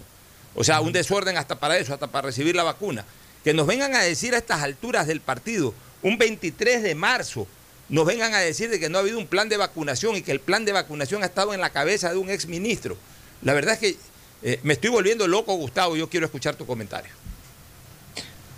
O 0.55 0.63
sea, 0.63 0.81
un 0.81 0.91
desorden 0.91 1.37
hasta 1.37 1.59
para 1.59 1.77
eso, 1.77 1.93
hasta 1.93 2.07
para 2.07 2.27
recibir 2.27 2.55
la 2.55 2.63
vacuna. 2.63 3.05
Que 3.43 3.53
nos 3.53 3.67
vengan 3.67 3.93
a 3.93 4.01
decir 4.01 4.33
a 4.33 4.37
estas 4.37 4.63
alturas 4.63 5.07
del 5.07 5.21
partido, 5.21 5.73
un 6.01 6.17
23 6.17 6.81
de 6.81 6.95
marzo, 6.95 7.47
nos 7.89 8.05
vengan 8.05 8.33
a 8.33 8.39
decir 8.39 8.69
de 8.69 8.79
que 8.79 8.89
no 8.89 8.97
ha 8.97 9.01
habido 9.01 9.19
un 9.19 9.27
plan 9.27 9.49
de 9.49 9.57
vacunación 9.57 10.15
y 10.15 10.21
que 10.21 10.31
el 10.31 10.39
plan 10.39 10.65
de 10.65 10.71
vacunación 10.71 11.23
ha 11.23 11.27
estado 11.27 11.53
en 11.53 11.61
la 11.61 11.69
cabeza 11.69 12.09
de 12.09 12.17
un 12.17 12.29
exministro. 12.29 12.97
La 13.43 13.53
verdad 13.53 13.75
es 13.75 13.79
que 13.79 13.97
eh, 14.41 14.59
me 14.63 14.73
estoy 14.73 14.89
volviendo 14.89 15.27
loco, 15.27 15.53
Gustavo, 15.55 15.95
y 15.95 15.99
yo 15.99 16.09
quiero 16.09 16.25
escuchar 16.25 16.55
tu 16.55 16.65
comentario. 16.65 17.11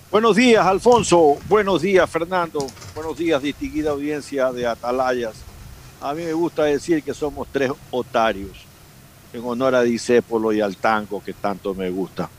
Buenos 0.10 0.38
días, 0.38 0.66
Alfonso. 0.66 1.38
Buenos 1.50 1.82
días, 1.82 2.10
Fernando. 2.10 2.66
Buenos 2.96 3.18
días, 3.18 3.42
distinguida 3.42 3.90
audiencia 3.90 4.54
de 4.54 4.66
Atalayas. 4.66 5.36
A 6.00 6.14
mí 6.14 6.24
me 6.24 6.32
gusta 6.32 6.64
decir 6.64 7.04
que 7.04 7.14
somos 7.14 7.46
tres 7.52 7.74
otarios, 7.92 8.58
en 9.34 9.44
honor 9.44 9.76
a 9.76 9.82
Disépolo 9.82 10.54
y 10.54 10.62
al 10.62 10.78
tango 10.78 11.22
que 11.22 11.34
tanto 11.34 11.74
me 11.74 11.90
gusta. 11.90 12.30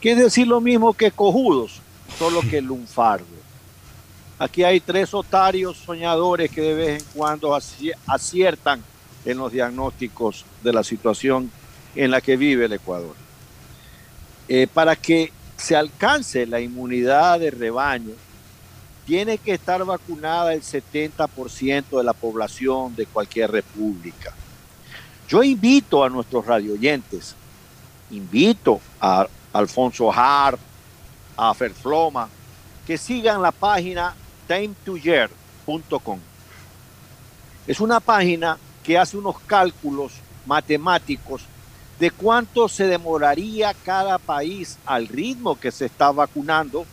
Que 0.00 0.12
es 0.12 0.18
decir 0.18 0.46
lo 0.46 0.62
mismo 0.62 0.94
que 0.94 1.10
cojudos, 1.10 1.82
solo 2.18 2.40
que 2.40 2.62
lunfardo. 2.62 3.26
Aquí 4.38 4.64
hay 4.64 4.80
tres 4.80 5.12
otarios 5.12 5.76
soñadores 5.76 6.50
que 6.50 6.62
de 6.62 6.74
vez 6.74 7.02
en 7.02 7.08
cuando 7.12 7.54
aciertan 8.06 8.82
en 9.26 9.36
los 9.36 9.52
diagnósticos 9.52 10.46
de 10.62 10.72
la 10.72 10.82
situación 10.82 11.50
en 11.94 12.10
la 12.10 12.22
que 12.22 12.38
vive 12.38 12.64
el 12.64 12.72
Ecuador. 12.72 13.14
Eh, 14.48 14.66
para 14.72 14.96
que 14.96 15.30
se 15.58 15.76
alcance 15.76 16.46
la 16.46 16.60
inmunidad 16.60 17.40
de 17.40 17.50
rebaño, 17.50 18.14
tiene 19.04 19.38
que 19.38 19.54
estar 19.54 19.84
vacunada 19.84 20.54
el 20.54 20.62
70% 20.62 21.98
de 21.98 22.04
la 22.04 22.12
población 22.12 22.94
de 22.94 23.06
cualquier 23.06 23.50
república. 23.50 24.32
Yo 25.28 25.42
invito 25.42 26.04
a 26.04 26.08
nuestros 26.08 26.46
radioyentes, 26.46 27.34
invito 28.10 28.80
a 29.00 29.26
Alfonso 29.52 30.12
Harp, 30.12 30.60
a 31.36 31.52
Ferfloma, 31.54 32.28
que 32.86 32.96
sigan 32.96 33.42
la 33.42 33.52
página 33.52 34.14
timetoyear.com. 34.46 36.18
Es 37.66 37.80
una 37.80 38.00
página 38.00 38.56
que 38.82 38.96
hace 38.96 39.16
unos 39.16 39.38
cálculos 39.40 40.12
matemáticos 40.46 41.42
de 41.98 42.10
cuánto 42.10 42.68
se 42.68 42.86
demoraría 42.86 43.74
cada 43.74 44.18
país 44.18 44.78
al 44.86 45.08
ritmo 45.08 45.58
que 45.58 45.72
se 45.72 45.86
está 45.86 46.12
vacunando 46.12 46.86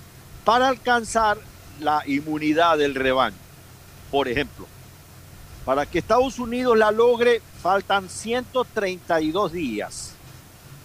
para 0.43 0.67
alcanzar 0.67 1.38
la 1.79 2.01
inmunidad 2.07 2.77
del 2.77 2.95
rebaño. 2.95 3.35
Por 4.12 4.27
ejemplo, 4.27 4.65
para 5.63 5.85
que 5.85 6.00
Estados 6.00 6.39
Unidos 6.39 6.77
la 6.77 6.91
logre 6.91 7.41
faltan 7.62 8.09
132 8.09 9.51
días. 9.51 10.13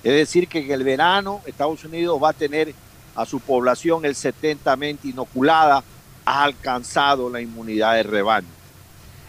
Es 0.03 0.13
decir, 0.13 0.49
que 0.49 0.61
en 0.61 0.71
el 0.71 0.85
verano 0.85 1.43
Estados 1.47 1.85
Unidos 1.85 2.19
va 2.23 2.31
a 2.31 2.35
tener 2.35 2.75
a 3.15 3.27
su 3.27 3.41
población 3.41 4.05
el 4.05 4.15
70% 4.15 4.99
inoculada 5.05 5.83
ha 6.25 6.45
alcanzado 6.45 7.29
la 7.29 7.41
inmunidad 7.41 7.95
de 7.95 8.03
rebaño. 8.05 8.49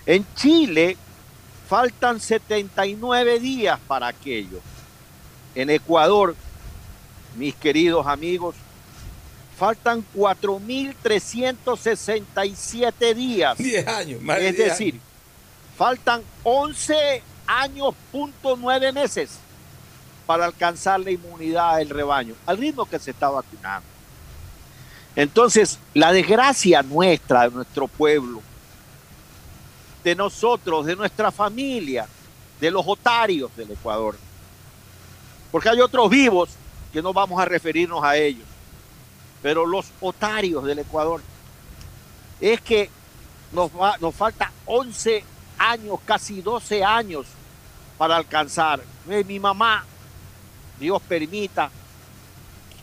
En 0.05 0.25
Chile 0.35 0.97
faltan 1.67 2.19
79 2.19 3.39
días 3.39 3.79
para 3.87 4.07
aquello. 4.07 4.59
En 5.55 5.69
Ecuador, 5.69 6.35
mis 7.37 7.55
queridos 7.55 8.05
amigos, 8.07 8.55
faltan 9.57 10.03
4.367 10.15 13.15
días. 13.15 13.57
10 13.63 13.87
años, 13.87 14.21
más 14.21 14.39
Es 14.39 14.57
decir, 14.57 14.99
faltan 15.77 16.21
11 16.43 17.23
años, 17.45 17.93
punto 18.11 18.57
9 18.57 18.91
meses 18.91 19.37
para 20.25 20.45
alcanzar 20.45 20.99
la 20.99 21.11
inmunidad 21.11 21.77
del 21.77 21.89
rebaño, 21.89 22.33
al 22.45 22.57
ritmo 22.57 22.85
que 22.85 22.99
se 22.99 23.11
está 23.11 23.29
vacunando. 23.29 23.87
Entonces, 25.15 25.79
la 25.93 26.11
desgracia 26.13 26.81
nuestra, 26.83 27.49
de 27.49 27.55
nuestro 27.55 27.87
pueblo, 27.87 28.41
de 30.03 30.15
nosotros, 30.15 30.85
de 30.85 30.95
nuestra 30.95 31.31
familia, 31.31 32.07
de 32.59 32.71
los 32.71 32.83
otarios 32.87 33.55
del 33.57 33.71
Ecuador, 33.71 34.15
porque 35.51 35.69
hay 35.69 35.81
otros 35.81 36.09
vivos 36.09 36.49
que 36.93 37.01
no 37.01 37.13
vamos 37.13 37.39
a 37.41 37.45
referirnos 37.45 38.03
a 38.03 38.15
ellos, 38.15 38.47
pero 39.41 39.65
los 39.65 39.87
otarios 39.99 40.63
del 40.63 40.79
Ecuador, 40.79 41.21
es 42.39 42.59
que 42.61 42.89
nos, 43.51 43.71
nos 43.99 44.15
falta 44.15 44.51
11 44.65 45.23
años, 45.57 45.99
casi 46.05 46.41
12 46.41 46.83
años 46.83 47.27
para 47.97 48.17
alcanzar. 48.17 48.81
Mi 49.05 49.39
mamá, 49.39 49.85
Dios 50.79 51.01
permita, 51.07 51.69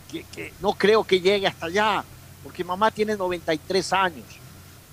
que, 0.09 0.23
que 0.23 0.53
no 0.61 0.73
creo 0.73 1.03
que 1.03 1.19
llegue 1.19 1.47
hasta 1.47 1.65
allá, 1.65 2.03
porque 2.43 2.63
mamá 2.63 2.89
tiene 2.91 3.15
93 3.15 3.93
años. 3.93 4.25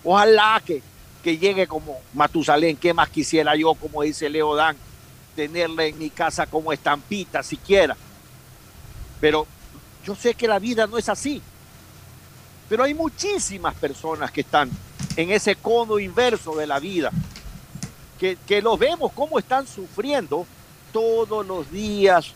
Ojalá 0.04 0.62
que, 0.64 0.82
que 1.22 1.38
llegue 1.38 1.66
como 1.66 1.98
Matusalén, 2.12 2.76
¿qué 2.76 2.92
más 2.92 3.08
quisiera 3.08 3.56
yo, 3.56 3.74
como 3.74 4.02
dice 4.02 4.28
Leo 4.28 4.54
Dan, 4.54 4.76
tenerla 5.36 5.84
en 5.84 5.98
mi 5.98 6.10
casa 6.10 6.46
como 6.46 6.72
estampita 6.72 7.42
siquiera? 7.42 7.96
Pero 9.20 9.46
yo 10.04 10.14
sé 10.16 10.34
que 10.34 10.48
la 10.48 10.58
vida 10.58 10.86
no 10.86 10.98
es 10.98 11.08
así. 11.08 11.40
Pero 12.68 12.82
hay 12.82 12.94
muchísimas 12.94 13.74
personas 13.74 14.32
que 14.32 14.40
están 14.40 14.70
en 15.16 15.30
ese 15.30 15.54
cono 15.54 15.98
inverso 15.98 16.56
de 16.56 16.66
la 16.66 16.80
vida, 16.80 17.12
que, 18.18 18.36
que 18.46 18.60
los 18.60 18.78
vemos 18.78 19.12
cómo 19.12 19.38
están 19.38 19.66
sufriendo 19.66 20.46
todos 20.92 21.46
los 21.46 21.70
días 21.70 22.32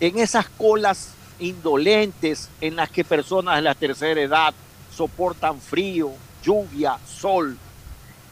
en 0.00 0.18
esas 0.18 0.48
colas 0.48 1.10
indolentes 1.38 2.48
en 2.60 2.76
las 2.76 2.90
que 2.90 3.04
personas 3.04 3.56
de 3.56 3.62
la 3.62 3.74
tercera 3.74 4.20
edad 4.20 4.54
soportan 4.94 5.60
frío, 5.60 6.12
lluvia, 6.42 6.98
sol. 7.06 7.56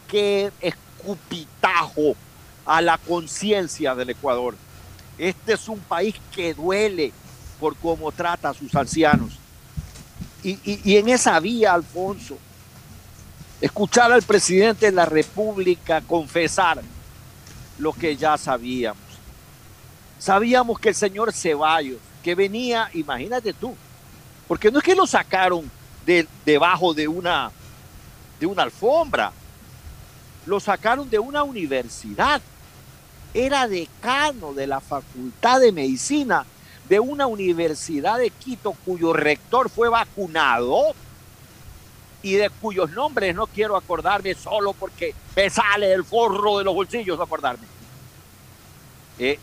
Qué 0.09 0.50
escupitajo 0.61 2.16
a 2.70 2.80
la 2.80 2.98
conciencia 2.98 3.96
del 3.96 4.10
Ecuador. 4.10 4.54
Este 5.18 5.54
es 5.54 5.68
un 5.68 5.80
país 5.80 6.14
que 6.32 6.54
duele 6.54 7.12
por 7.58 7.74
cómo 7.74 8.12
trata 8.12 8.50
a 8.50 8.54
sus 8.54 8.72
ancianos. 8.76 9.32
Y, 10.44 10.56
y, 10.64 10.96
en 10.96 11.08
esa 11.08 11.40
vía, 11.40 11.74
Alfonso, 11.74 12.38
escuchar 13.60 14.12
al 14.12 14.22
presidente 14.22 14.86
de 14.86 14.92
la 14.92 15.04
República 15.04 16.00
confesar 16.00 16.80
lo 17.76 17.92
que 17.92 18.16
ya 18.16 18.38
sabíamos. 18.38 19.02
Sabíamos 20.20 20.78
que 20.78 20.90
el 20.90 20.94
señor 20.94 21.32
Ceballos 21.32 21.98
que 22.22 22.36
venía, 22.36 22.88
imagínate 22.94 23.52
tú, 23.52 23.74
porque 24.46 24.70
no 24.70 24.78
es 24.78 24.84
que 24.84 24.94
lo 24.94 25.08
sacaron 25.08 25.68
de, 26.06 26.24
debajo 26.46 26.94
de 26.94 27.08
una, 27.08 27.50
de 28.38 28.46
una 28.46 28.62
alfombra, 28.62 29.32
lo 30.46 30.60
sacaron 30.60 31.10
de 31.10 31.18
una 31.18 31.42
universidad. 31.42 32.40
Era 33.32 33.68
decano 33.68 34.52
de 34.54 34.66
la 34.66 34.80
Facultad 34.80 35.60
de 35.60 35.72
Medicina 35.72 36.44
de 36.88 36.99
una 36.99 37.26
universidad 37.26 38.18
de 38.18 38.30
Quito 38.30 38.72
cuyo 38.84 39.12
rector 39.12 39.70
fue 39.70 39.88
vacunado 39.88 40.92
y 42.22 42.32
de 42.32 42.50
cuyos 42.50 42.90
nombres 42.90 43.34
no 43.34 43.46
quiero 43.46 43.76
acordarme 43.76 44.34
solo 44.34 44.72
porque 44.72 45.14
me 45.37 45.49
sale 45.49 45.92
el 45.92 46.04
forro 46.04 46.58
de 46.58 46.64
los 46.64 46.75
bolsillos 46.75 47.20
acordarme. 47.20 47.66
Eh, 49.18 49.38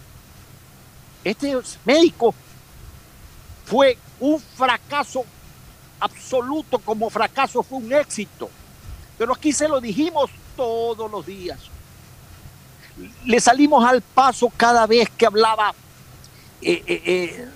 este 1.24 1.58
médico 1.86 2.34
fue 3.66 3.98
un 4.20 4.40
fracaso 4.40 5.24
absoluto, 6.00 6.80
como 6.80 7.10
fracaso 7.10 7.64
fue 7.64 7.80
un 7.80 7.94
éxito. 7.94 8.50
Pero 9.18 9.34
aquí 9.34 9.52
se 9.52 9.68
lo 9.68 9.82
dijimos 9.82 10.30
todos 10.56 11.10
los 11.10 11.26
días. 11.26 11.60
Le 13.26 13.40
salimos 13.40 13.86
al 13.86 14.02
paso 14.02 14.52
cada 14.56 14.88
vez 14.88 15.10
que 15.10 15.26
hablaba 15.26 15.74
eh, 16.62 16.84
eh, 16.88 17.02
eh, 17.06 17.48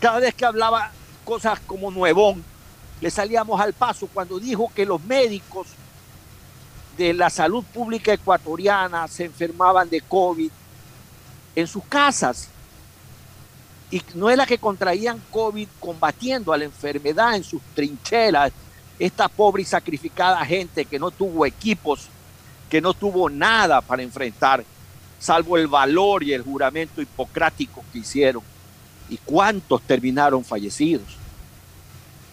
cada 0.00 0.18
vez 0.18 0.34
que 0.34 0.44
hablaba 0.44 0.90
cosas 1.24 1.58
como 1.60 1.90
nuevón, 1.90 2.44
le 3.00 3.10
salíamos 3.10 3.58
al 3.60 3.72
paso 3.72 4.06
cuando 4.12 4.38
dijo 4.38 4.70
que 4.74 4.84
los 4.84 5.02
médicos 5.02 5.68
de 6.96 7.14
la 7.14 7.30
salud 7.30 7.64
pública 7.64 8.12
ecuatoriana 8.12 9.08
se 9.08 9.24
enfermaban 9.24 9.88
de 9.88 10.00
COVID 10.02 10.50
en 11.56 11.66
sus 11.66 11.84
casas. 11.84 12.48
Y 13.90 14.02
no 14.14 14.28
es 14.28 14.36
la 14.36 14.46
que 14.46 14.58
contraían 14.58 15.22
COVID 15.30 15.68
combatiendo 15.80 16.52
a 16.52 16.58
la 16.58 16.64
enfermedad 16.64 17.34
en 17.36 17.44
sus 17.44 17.62
trincheras, 17.74 18.52
esta 18.98 19.28
pobre 19.28 19.62
y 19.62 19.64
sacrificada 19.64 20.44
gente 20.44 20.84
que 20.84 20.98
no 20.98 21.10
tuvo 21.10 21.46
equipos, 21.46 22.08
que 22.74 22.80
no 22.80 22.92
tuvo 22.92 23.30
nada 23.30 23.80
para 23.80 24.02
enfrentar 24.02 24.64
salvo 25.20 25.56
el 25.56 25.68
valor 25.68 26.24
y 26.24 26.32
el 26.32 26.42
juramento 26.42 27.00
hipocrático 27.00 27.84
que 27.92 28.00
hicieron. 28.00 28.42
¿Y 29.08 29.16
cuántos 29.18 29.80
terminaron 29.82 30.44
fallecidos? 30.44 31.06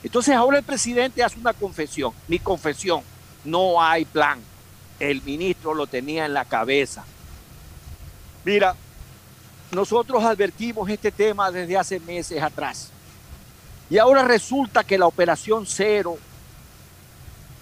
Entonces 0.01 0.33
ahora 0.33 0.57
el 0.57 0.63
presidente 0.63 1.23
hace 1.23 1.39
una 1.39 1.53
confesión. 1.53 2.11
Mi 2.27 2.39
confesión, 2.39 3.03
no 3.45 3.79
hay 3.83 4.03
plan. 4.03 4.39
El 4.99 5.21
ministro 5.21 5.75
lo 5.75 5.85
tenía 5.85 6.25
en 6.25 6.33
la 6.33 6.45
cabeza. 6.45 7.05
Mira, 8.43 8.75
nosotros 9.71 10.23
advertimos 10.23 10.89
este 10.89 11.11
tema 11.11 11.51
desde 11.51 11.77
hace 11.77 11.99
meses 11.99 12.41
atrás. 12.41 12.89
Y 13.91 13.99
ahora 13.99 14.23
resulta 14.23 14.83
que 14.83 14.97
la 14.97 15.05
operación 15.05 15.67
cero, 15.67 16.17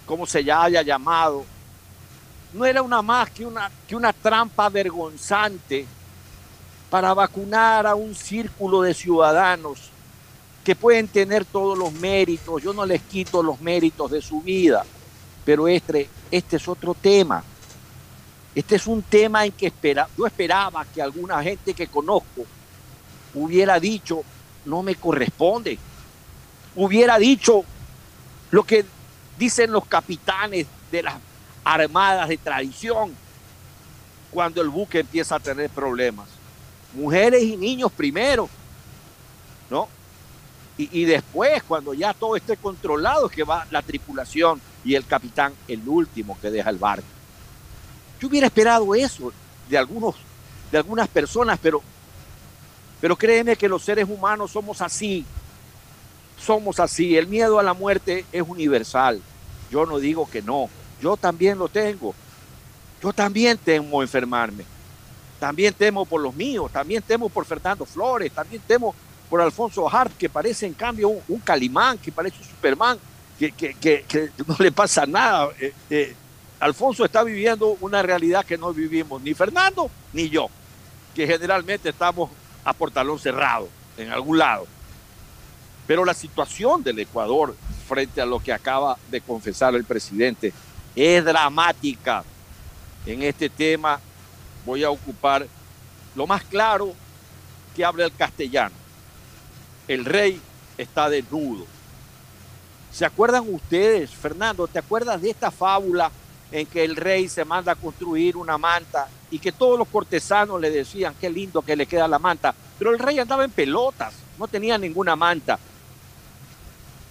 como 0.06 0.24
se 0.24 0.42
ya 0.42 0.62
haya 0.62 0.80
llamado, 0.80 1.44
no 2.52 2.64
era 2.64 2.82
una 2.82 3.02
más 3.02 3.30
que 3.30 3.46
una, 3.46 3.70
que 3.86 3.96
una 3.96 4.12
trampa 4.12 4.68
vergonzante 4.68 5.86
para 6.88 7.14
vacunar 7.14 7.86
a 7.86 7.94
un 7.94 8.14
círculo 8.14 8.82
de 8.82 8.94
ciudadanos 8.94 9.90
que 10.64 10.74
pueden 10.74 11.08
tener 11.08 11.44
todos 11.44 11.78
los 11.78 11.92
méritos. 11.92 12.62
Yo 12.62 12.72
no 12.72 12.84
les 12.84 13.00
quito 13.02 13.42
los 13.42 13.60
méritos 13.60 14.10
de 14.10 14.20
su 14.20 14.40
vida, 14.40 14.84
pero 15.44 15.68
este, 15.68 16.08
este 16.30 16.56
es 16.56 16.68
otro 16.68 16.94
tema. 16.94 17.44
Este 18.54 18.76
es 18.76 18.86
un 18.88 19.02
tema 19.02 19.46
en 19.46 19.52
que 19.52 19.68
espera, 19.68 20.08
yo 20.18 20.26
esperaba 20.26 20.84
que 20.84 21.00
alguna 21.00 21.40
gente 21.42 21.72
que 21.72 21.86
conozco 21.86 22.44
hubiera 23.34 23.78
dicho, 23.78 24.24
no 24.64 24.82
me 24.82 24.96
corresponde. 24.96 25.78
Hubiera 26.74 27.16
dicho 27.18 27.64
lo 28.50 28.64
que 28.64 28.84
dicen 29.38 29.70
los 29.70 29.86
capitanes 29.86 30.66
de 30.90 31.02
las 31.02 31.14
armadas 31.64 32.28
de 32.28 32.38
tradición 32.38 33.14
cuando 34.30 34.62
el 34.62 34.68
buque 34.68 35.00
empieza 35.00 35.36
a 35.36 35.40
tener 35.40 35.70
problemas. 35.70 36.28
Mujeres 36.94 37.42
y 37.42 37.56
niños 37.56 37.92
primero, 37.92 38.48
¿no? 39.68 39.88
Y, 40.78 41.04
después, 41.04 41.62
cuando 41.64 41.92
ya 41.92 42.14
todo 42.14 42.36
esté 42.36 42.56
controlado, 42.56 43.28
que 43.28 43.44
va 43.44 43.66
la 43.70 43.82
tripulación 43.82 44.62
y 44.82 44.94
el 44.94 45.04
capitán, 45.04 45.52
el 45.68 45.86
último 45.86 46.38
que 46.40 46.50
deja 46.50 46.70
el 46.70 46.78
barco. 46.78 47.06
Yo 48.18 48.28
hubiera 48.28 48.46
esperado 48.46 48.94
eso 48.94 49.30
de 49.68 49.76
algunos, 49.76 50.14
de 50.72 50.78
algunas 50.78 51.06
personas, 51.08 51.58
pero, 51.62 51.82
pero 52.98 53.14
créeme 53.14 53.56
que 53.56 53.68
los 53.68 53.82
seres 53.82 54.08
humanos 54.08 54.52
somos 54.52 54.80
así. 54.80 55.26
Somos 56.38 56.80
así. 56.80 57.14
El 57.14 57.26
miedo 57.26 57.58
a 57.58 57.62
la 57.62 57.74
muerte 57.74 58.24
es 58.32 58.42
universal. 58.48 59.20
Yo 59.70 59.84
no 59.84 59.98
digo 59.98 60.30
que 60.30 60.40
no. 60.40 60.70
Yo 61.00 61.16
también 61.16 61.58
lo 61.58 61.68
tengo. 61.68 62.14
Yo 63.02 63.12
también 63.12 63.58
temo 63.58 64.02
enfermarme. 64.02 64.64
También 65.38 65.72
temo 65.74 66.04
por 66.04 66.20
los 66.20 66.34
míos. 66.34 66.70
También 66.72 67.02
temo 67.02 67.28
por 67.28 67.44
Fernando 67.44 67.84
Flores. 67.86 68.32
También 68.32 68.62
temo 68.66 68.94
por 69.28 69.40
Alfonso 69.40 69.88
Hart, 69.88 70.16
que 70.18 70.28
parece 70.28 70.66
en 70.66 70.74
cambio 70.74 71.08
un, 71.08 71.22
un 71.28 71.38
calimán, 71.38 71.98
que 71.98 72.10
parece 72.10 72.36
un 72.38 72.44
Superman, 72.44 72.98
que, 73.48 74.04
no 74.46 74.56
le 74.58 74.72
pasa 74.72 75.06
nada. 75.06 75.50
Eh, 75.58 75.72
eh, 75.88 76.14
Alfonso 76.58 77.04
está 77.04 77.22
viviendo 77.24 77.76
una 77.80 78.02
realidad 78.02 78.44
que 78.44 78.58
no 78.58 78.72
vivimos 78.74 79.22
ni 79.22 79.32
Fernando 79.32 79.90
ni 80.12 80.28
yo, 80.28 80.48
que 81.14 81.26
generalmente 81.26 81.88
estamos 81.88 82.30
a 82.64 82.74
portalón 82.74 83.18
cerrado 83.18 83.68
en 83.96 84.10
algún 84.10 84.38
lado. 84.38 84.66
Pero 85.86 86.04
la 86.04 86.14
situación 86.14 86.82
del 86.82 86.98
Ecuador 86.98 87.56
frente 87.88 88.20
a 88.20 88.26
lo 88.26 88.40
que 88.40 88.52
acaba 88.52 88.98
de 89.10 89.20
confesar 89.20 89.74
el 89.74 89.84
presidente 89.84 90.52
es 90.94 91.24
dramática. 91.24 92.24
En 93.06 93.22
este 93.22 93.48
tema 93.48 94.00
voy 94.64 94.84
a 94.84 94.90
ocupar 94.90 95.46
lo 96.14 96.26
más 96.26 96.42
claro 96.44 96.92
que 97.74 97.84
habla 97.84 98.04
el 98.04 98.14
castellano. 98.14 98.74
El 99.88 100.04
rey 100.04 100.40
está 100.76 101.08
desnudo. 101.08 101.66
¿Se 102.92 103.04
acuerdan 103.04 103.44
ustedes, 103.48 104.10
Fernando? 104.10 104.66
¿Te 104.66 104.78
acuerdas 104.78 105.22
de 105.22 105.30
esta 105.30 105.50
fábula 105.50 106.10
en 106.50 106.66
que 106.66 106.84
el 106.84 106.96
rey 106.96 107.28
se 107.28 107.44
manda 107.44 107.72
a 107.72 107.76
construir 107.76 108.36
una 108.36 108.58
manta 108.58 109.08
y 109.30 109.38
que 109.38 109.52
todos 109.52 109.78
los 109.78 109.88
cortesanos 109.88 110.60
le 110.60 110.70
decían 110.70 111.14
qué 111.20 111.30
lindo 111.30 111.62
que 111.62 111.76
le 111.76 111.86
queda 111.86 112.08
la 112.08 112.18
manta, 112.18 112.52
pero 112.78 112.90
el 112.90 112.98
rey 112.98 113.18
andaba 113.20 113.44
en 113.44 113.52
pelotas, 113.52 114.14
no 114.36 114.48
tenía 114.48 114.76
ninguna 114.76 115.14
manta. 115.14 115.58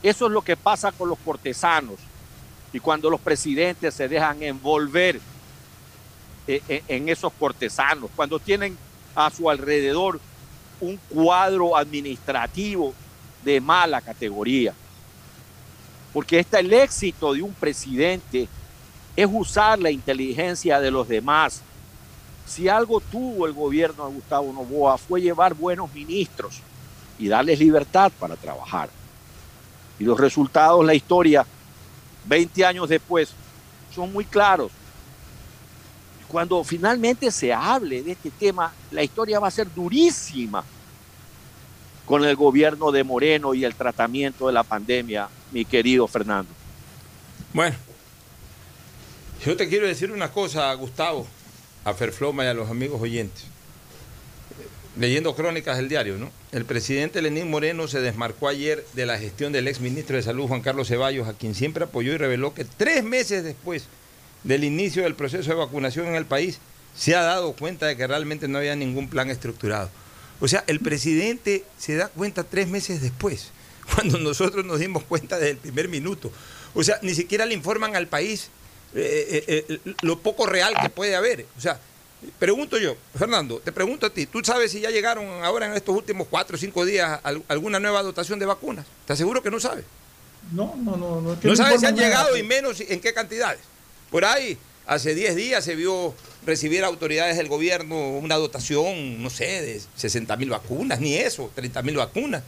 Eso 0.03 0.25
es 0.27 0.31
lo 0.31 0.41
que 0.41 0.57
pasa 0.57 0.91
con 0.91 1.09
los 1.09 1.17
cortesanos 1.19 1.95
y 2.71 2.79
cuando 2.79 3.09
los 3.09 3.19
presidentes 3.19 3.93
se 3.93 4.07
dejan 4.07 4.41
envolver 4.43 5.19
en 6.47 7.09
esos 7.09 7.31
cortesanos, 7.33 8.09
cuando 8.15 8.39
tienen 8.39 8.77
a 9.15 9.29
su 9.29 9.49
alrededor 9.49 10.19
un 10.81 10.97
cuadro 11.09 11.75
administrativo 11.75 12.93
de 13.43 13.61
mala 13.61 14.01
categoría. 14.01 14.73
Porque 16.13 16.39
este 16.39 16.59
el 16.59 16.73
éxito 16.73 17.33
de 17.33 17.41
un 17.41 17.53
presidente 17.53 18.47
es 19.15 19.27
usar 19.31 19.77
la 19.79 19.91
inteligencia 19.91 20.79
de 20.79 20.91
los 20.91 21.07
demás. 21.07 21.61
Si 22.47 22.67
algo 22.67 22.99
tuvo 22.99 23.45
el 23.45 23.53
gobierno 23.53 24.07
de 24.07 24.15
Gustavo 24.15 24.51
Novoa 24.51 24.97
fue 24.97 25.21
llevar 25.21 25.53
buenos 25.53 25.93
ministros 25.93 26.61
y 27.19 27.27
darles 27.27 27.59
libertad 27.59 28.11
para 28.17 28.35
trabajar. 28.35 28.89
Y 29.99 30.03
los 30.05 30.19
resultados, 30.19 30.83
la 30.83 30.95
historia, 30.95 31.45
20 32.29 32.63
años 32.63 32.87
después, 32.87 33.31
son 33.93 34.13
muy 34.13 34.23
claros. 34.23 34.71
Cuando 36.27 36.63
finalmente 36.63 37.31
se 37.31 37.51
hable 37.51 38.03
de 38.03 38.11
este 38.11 38.29
tema, 38.29 38.71
la 38.91 39.01
historia 39.03 39.39
va 39.39 39.47
a 39.47 39.51
ser 39.51 39.73
durísima 39.73 40.63
con 42.05 42.23
el 42.23 42.35
gobierno 42.35 42.91
de 42.91 43.03
Moreno 43.03 43.55
y 43.55 43.65
el 43.65 43.73
tratamiento 43.73 44.45
de 44.45 44.53
la 44.53 44.63
pandemia, 44.63 45.27
mi 45.51 45.65
querido 45.65 46.07
Fernando. 46.07 46.51
Bueno, 47.51 47.75
yo 49.43 49.57
te 49.57 49.67
quiero 49.67 49.87
decir 49.87 50.11
una 50.11 50.31
cosa, 50.31 50.71
Gustavo, 50.75 51.25
a 51.83 51.93
Ferfloma 51.95 52.45
y 52.45 52.47
a 52.47 52.53
los 52.53 52.69
amigos 52.69 53.01
oyentes. 53.01 53.45
Leyendo 54.97 55.35
crónicas 55.35 55.77
del 55.77 55.87
diario, 55.87 56.17
¿no? 56.17 56.31
El 56.51 56.65
presidente 56.65 57.21
Lenín 57.21 57.49
Moreno 57.49 57.87
se 57.87 58.01
desmarcó 58.01 58.47
ayer 58.47 58.85
de 58.93 59.05
la 59.05 59.17
gestión 59.17 59.53
del 59.53 59.67
ex 59.67 59.79
ministro 59.79 60.15
de 60.15 60.23
Salud, 60.23 60.47
Juan 60.47 60.61
Carlos 60.61 60.87
Ceballos, 60.87 61.27
a 61.27 61.33
quien 61.33 61.55
siempre 61.55 61.83
apoyó 61.83 62.11
y 62.11 62.17
reveló 62.17 62.53
que 62.53 62.65
tres 62.65 63.03
meses 63.03 63.43
después 63.43 63.85
del 64.43 64.63
inicio 64.63 65.03
del 65.03 65.15
proceso 65.15 65.51
de 65.51 65.57
vacunación 65.57 66.07
en 66.07 66.15
el 66.15 66.25
país, 66.25 66.59
se 66.95 67.15
ha 67.15 67.21
dado 67.21 67.53
cuenta 67.53 67.85
de 67.85 67.95
que 67.95 68.07
realmente 68.07 68.47
no 68.47 68.57
había 68.57 68.75
ningún 68.75 69.09
plan 69.09 69.29
estructurado. 69.29 69.89
O 70.39 70.47
sea, 70.47 70.63
el 70.67 70.79
presidente 70.79 71.63
se 71.77 71.95
da 71.95 72.07
cuenta 72.07 72.43
tres 72.43 72.67
meses 72.67 73.01
después, 73.01 73.51
cuando 73.95 74.17
nosotros 74.17 74.65
nos 74.65 74.79
dimos 74.79 75.03
cuenta 75.03 75.37
desde 75.37 75.51
el 75.51 75.57
primer 75.57 75.87
minuto. 75.87 76.31
O 76.73 76.83
sea, 76.83 76.99
ni 77.01 77.13
siquiera 77.13 77.45
le 77.45 77.53
informan 77.53 77.95
al 77.95 78.07
país 78.07 78.49
eh, 78.95 79.43
eh, 79.47 79.65
eh, 79.67 79.93
lo 80.01 80.19
poco 80.19 80.45
real 80.45 80.73
que 80.81 80.89
puede 80.89 81.15
haber. 81.15 81.45
O 81.57 81.61
sea, 81.61 81.79
pregunto 82.37 82.77
yo, 82.77 82.95
Fernando, 83.17 83.59
te 83.59 83.71
pregunto 83.71 84.05
a 84.05 84.09
ti, 84.09 84.25
¿tú 84.25 84.41
sabes 84.43 84.71
si 84.71 84.81
ya 84.81 84.89
llegaron 84.89 85.43
ahora 85.43 85.65
en 85.65 85.73
estos 85.73 85.95
últimos 85.95 86.27
cuatro 86.29 86.55
o 86.55 86.59
cinco 86.59 86.85
días 86.85 87.19
alguna 87.47 87.79
nueva 87.79 88.03
dotación 88.03 88.39
de 88.39 88.45
vacunas? 88.45 88.85
¿Te 89.05 89.13
aseguro 89.13 89.41
que 89.41 89.51
no 89.51 89.59
sabes? 89.59 89.85
No, 90.51 90.75
no, 90.77 90.97
no. 90.97 91.21
No, 91.21 91.37
no 91.41 91.55
sabes 91.55 91.81
si 91.81 91.85
han 91.85 91.95
llegado 91.97 92.35
y 92.37 92.43
menos 92.43 92.81
en 92.81 92.99
qué 92.99 93.13
cantidades. 93.13 93.61
Por 94.09 94.25
ahí, 94.25 94.57
hace 94.87 95.13
10 95.13 95.35
días 95.35 95.63
se 95.63 95.75
vio 95.75 96.15
recibir 96.45 96.83
autoridades 96.83 97.37
del 97.37 97.47
gobierno 97.47 98.17
una 98.17 98.35
dotación, 98.35 99.21
no 99.21 99.29
sé, 99.29 99.61
de 99.61 99.81
60 99.95 100.35
mil 100.37 100.49
vacunas, 100.49 100.99
ni 100.99 101.15
eso, 101.15 101.51
30 101.53 101.81
mil 101.83 101.97
vacunas. 101.97 102.43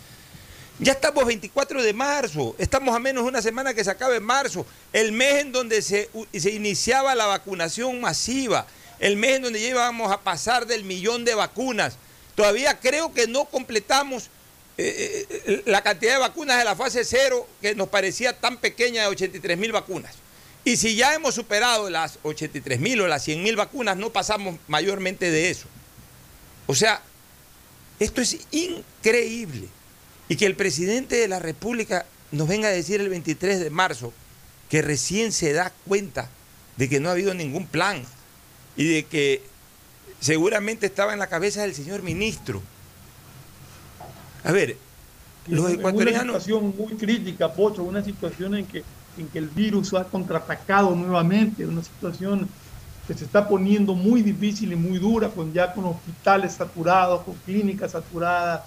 Ya 0.79 0.93
estamos 0.93 1.25
24 1.25 1.83
de 1.83 1.93
marzo, 1.93 2.55
estamos 2.57 2.95
a 2.95 2.99
menos 2.99 3.23
de 3.23 3.29
una 3.29 3.41
semana 3.43 3.75
que 3.75 3.83
se 3.83 3.91
acabe 3.91 4.19
marzo, 4.19 4.65
el 4.91 5.11
mes 5.11 5.41
en 5.41 5.51
donde 5.51 5.83
se, 5.83 6.09
se, 6.33 6.51
iniciaba 6.51 7.13
la 7.13 7.27
vacunación 7.27 8.01
masiva, 8.01 8.65
el 9.01 9.17
mes 9.17 9.37
en 9.37 9.41
donde 9.41 9.59
ya 9.59 9.69
íbamos 9.69 10.11
a 10.11 10.21
pasar 10.21 10.67
del 10.67 10.85
millón 10.85 11.25
de 11.25 11.33
vacunas. 11.35 11.97
Todavía 12.35 12.79
creo 12.79 13.13
que 13.13 13.27
no 13.27 13.45
completamos 13.45 14.29
eh, 14.77 15.25
eh, 15.29 15.63
la 15.65 15.81
cantidad 15.81 16.13
de 16.13 16.19
vacunas 16.19 16.59
de 16.59 16.63
la 16.63 16.75
fase 16.75 17.03
cero 17.03 17.47
que 17.61 17.75
nos 17.75 17.89
parecía 17.89 18.39
tan 18.39 18.57
pequeña 18.57 19.01
de 19.01 19.07
83 19.07 19.57
mil 19.57 19.71
vacunas. 19.71 20.15
Y 20.63 20.77
si 20.77 20.95
ya 20.95 21.15
hemos 21.15 21.33
superado 21.33 21.89
las 21.89 22.19
83 22.21 22.79
mil 22.79 23.01
o 23.01 23.07
las 23.07 23.23
100 23.23 23.41
mil 23.41 23.55
vacunas, 23.55 23.97
no 23.97 24.11
pasamos 24.11 24.57
mayormente 24.67 25.31
de 25.31 25.49
eso. 25.49 25.65
O 26.67 26.75
sea, 26.75 27.01
esto 27.99 28.21
es 28.21 28.37
increíble. 28.51 29.67
Y 30.29 30.35
que 30.35 30.45
el 30.45 30.55
presidente 30.55 31.15
de 31.15 31.27
la 31.27 31.39
República 31.39 32.05
nos 32.31 32.47
venga 32.47 32.67
a 32.67 32.71
decir 32.71 33.01
el 33.01 33.09
23 33.09 33.59
de 33.59 33.69
marzo 33.71 34.13
que 34.69 34.83
recién 34.83 35.31
se 35.31 35.53
da 35.53 35.73
cuenta 35.87 36.29
de 36.77 36.87
que 36.87 36.99
no 36.99 37.09
ha 37.09 37.13
habido 37.13 37.33
ningún 37.33 37.65
plan 37.65 38.05
y 38.75 38.85
de 38.85 39.03
que 39.05 39.43
seguramente 40.19 40.85
estaba 40.85 41.13
en 41.13 41.19
la 41.19 41.27
cabeza 41.27 41.63
del 41.63 41.73
señor 41.73 42.03
ministro. 42.03 42.61
A 44.43 44.51
ver, 44.51 44.77
los 45.47 45.71
ecuatorianos... 45.71 46.23
Una 46.23 46.39
situación 46.39 46.75
muy 46.77 46.93
crítica, 46.95 47.51
Pocho, 47.51 47.83
una 47.83 48.03
situación 48.03 48.55
en 48.55 48.65
que, 48.65 48.83
en 49.17 49.27
que 49.27 49.39
el 49.39 49.49
virus 49.49 49.93
ha 49.93 50.03
contraatacado 50.05 50.95
nuevamente, 50.95 51.65
una 51.65 51.83
situación 51.83 52.47
que 53.07 53.13
se 53.15 53.25
está 53.25 53.47
poniendo 53.47 53.93
muy 53.93 54.21
difícil 54.21 54.71
y 54.71 54.75
muy 54.75 54.99
dura, 54.99 55.29
con 55.29 55.51
ya 55.51 55.73
con 55.73 55.85
hospitales 55.85 56.53
saturados, 56.53 57.23
con 57.23 57.33
clínicas 57.45 57.91
saturadas 57.91 58.61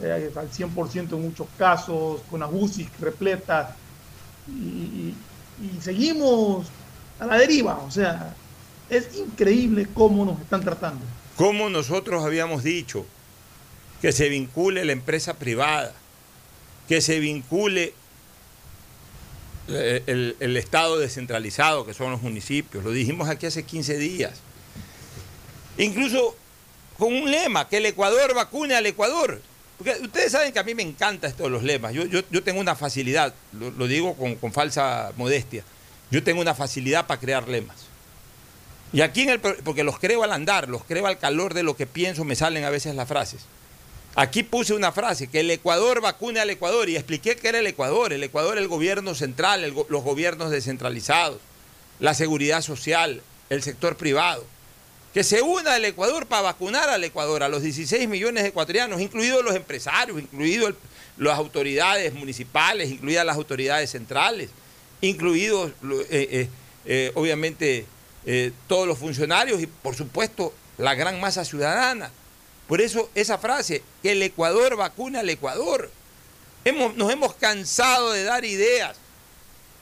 eh, 0.00 0.30
al 0.34 0.50
100% 0.50 1.12
en 1.12 1.22
muchos 1.22 1.46
casos, 1.58 2.20
con 2.30 2.42
abusos 2.42 2.86
repletas, 3.00 3.70
y, 4.48 5.14
y 5.60 5.80
seguimos 5.80 6.66
a 7.20 7.26
la 7.26 7.36
deriva, 7.36 7.78
o 7.78 7.90
sea, 7.90 8.34
es 8.96 9.16
increíble 9.16 9.86
cómo 9.92 10.24
nos 10.24 10.40
están 10.40 10.62
tratando. 10.62 11.04
Como 11.36 11.70
nosotros 11.70 12.24
habíamos 12.24 12.62
dicho 12.62 13.06
que 14.00 14.12
se 14.12 14.28
vincule 14.28 14.84
la 14.84 14.92
empresa 14.92 15.34
privada, 15.34 15.94
que 16.88 17.00
se 17.00 17.20
vincule 17.20 17.94
eh, 19.68 20.34
el, 20.40 20.56
Estado 20.56 20.98
descentralizado, 20.98 21.86
que 21.86 21.94
son 21.94 22.10
los 22.10 22.20
municipios. 22.20 22.84
Lo 22.84 22.90
dijimos 22.90 23.28
aquí 23.28 23.46
hace 23.46 23.62
15 23.62 23.96
días. 23.96 24.40
Incluso 25.78 26.36
con 26.98 27.14
un 27.14 27.30
lema, 27.30 27.68
que 27.68 27.78
el 27.78 27.86
Ecuador 27.86 28.34
vacune 28.34 28.74
al 28.74 28.86
Ecuador. 28.86 29.40
Porque 29.78 29.92
ustedes 30.02 30.32
saben 30.32 30.52
que 30.52 30.58
a 30.58 30.64
mí 30.64 30.74
me 30.74 30.82
encanta 30.82 31.28
esto 31.28 31.44
de 31.44 31.50
los 31.50 31.62
lemas. 31.62 31.94
Yo, 31.94 32.04
yo, 32.04 32.20
yo 32.30 32.42
tengo 32.42 32.60
una 32.60 32.74
facilidad, 32.74 33.34
lo, 33.52 33.70
lo 33.70 33.86
digo 33.86 34.14
con, 34.14 34.34
con, 34.34 34.52
falsa 34.52 35.12
modestia. 35.16 35.64
Yo 36.10 36.22
tengo 36.22 36.40
una 36.40 36.54
facilidad 36.54 37.06
para 37.06 37.20
crear 37.20 37.48
lemas. 37.48 37.81
Y 38.92 39.00
aquí 39.00 39.22
en 39.22 39.30
el. 39.30 39.40
Porque 39.40 39.84
los 39.84 39.98
creo 39.98 40.22
al 40.22 40.32
andar, 40.32 40.68
los 40.68 40.84
creo 40.84 41.06
al 41.06 41.18
calor 41.18 41.54
de 41.54 41.62
lo 41.62 41.76
que 41.76 41.86
pienso, 41.86 42.24
me 42.24 42.36
salen 42.36 42.64
a 42.64 42.70
veces 42.70 42.94
las 42.94 43.08
frases. 43.08 43.42
Aquí 44.14 44.42
puse 44.42 44.74
una 44.74 44.92
frase, 44.92 45.28
que 45.28 45.40
el 45.40 45.50
Ecuador 45.50 46.02
vacune 46.02 46.38
al 46.40 46.50
Ecuador, 46.50 46.90
y 46.90 46.96
expliqué 46.96 47.36
que 47.36 47.48
era 47.48 47.60
el 47.60 47.66
Ecuador. 47.66 48.12
El 48.12 48.22
Ecuador 48.22 48.58
el 48.58 48.68
gobierno 48.68 49.14
central, 49.14 49.72
los 49.88 50.02
gobiernos 50.02 50.50
descentralizados, 50.50 51.38
la 51.98 52.12
seguridad 52.12 52.60
social, 52.60 53.22
el 53.48 53.62
sector 53.62 53.96
privado. 53.96 54.44
Que 55.14 55.24
se 55.24 55.42
una 55.42 55.76
el 55.76 55.84
Ecuador 55.84 56.26
para 56.26 56.42
vacunar 56.42 56.88
al 56.88 57.04
Ecuador, 57.04 57.42
a 57.42 57.48
los 57.48 57.62
16 57.62 58.08
millones 58.08 58.42
de 58.42 58.50
ecuatorianos, 58.50 59.00
incluidos 59.00 59.44
los 59.44 59.54
empresarios, 59.54 60.18
incluidos 60.18 60.74
las 61.18 61.38
autoridades 61.38 62.14
municipales, 62.14 62.90
incluidas 62.90 63.26
las 63.26 63.36
autoridades 63.36 63.90
centrales, 63.90 64.50
incluidos, 65.02 65.72
eh, 65.82 66.06
eh, 66.10 66.48
eh, 66.86 67.12
obviamente, 67.14 67.86
todos 68.66 68.86
los 68.86 68.98
funcionarios 68.98 69.60
y, 69.60 69.66
por 69.66 69.94
supuesto, 69.94 70.52
la 70.78 70.94
gran 70.94 71.20
masa 71.20 71.44
ciudadana. 71.44 72.10
Por 72.66 72.80
eso 72.80 73.10
esa 73.14 73.38
frase, 73.38 73.82
que 74.02 74.12
el 74.12 74.22
Ecuador 74.22 74.76
vacuna 74.76 75.20
al 75.20 75.28
Ecuador. 75.28 75.90
Hemos, 76.64 76.94
nos 76.96 77.12
hemos 77.12 77.34
cansado 77.34 78.12
de 78.12 78.24
dar 78.24 78.44
ideas. 78.44 78.96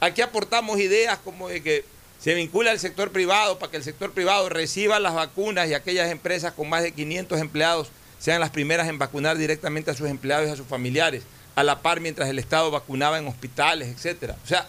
Aquí 0.00 0.22
aportamos 0.22 0.80
ideas 0.80 1.18
como 1.18 1.48
de 1.48 1.62
que 1.62 1.84
se 2.18 2.34
vincula 2.34 2.70
al 2.70 2.78
sector 2.78 3.12
privado 3.12 3.58
para 3.58 3.70
que 3.70 3.76
el 3.76 3.84
sector 3.84 4.12
privado 4.12 4.48
reciba 4.48 4.98
las 4.98 5.14
vacunas 5.14 5.68
y 5.68 5.74
aquellas 5.74 6.10
empresas 6.10 6.52
con 6.52 6.68
más 6.68 6.82
de 6.82 6.92
500 6.92 7.40
empleados 7.40 7.88
sean 8.18 8.40
las 8.40 8.50
primeras 8.50 8.88
en 8.88 8.98
vacunar 8.98 9.38
directamente 9.38 9.90
a 9.90 9.94
sus 9.94 10.08
empleados 10.08 10.48
y 10.48 10.52
a 10.52 10.56
sus 10.56 10.66
familiares, 10.66 11.22
a 11.56 11.62
la 11.62 11.80
par 11.80 12.00
mientras 12.00 12.28
el 12.28 12.38
Estado 12.38 12.70
vacunaba 12.70 13.18
en 13.18 13.26
hospitales, 13.26 13.88
etc. 13.88 14.34
O 14.42 14.46
sea, 14.46 14.68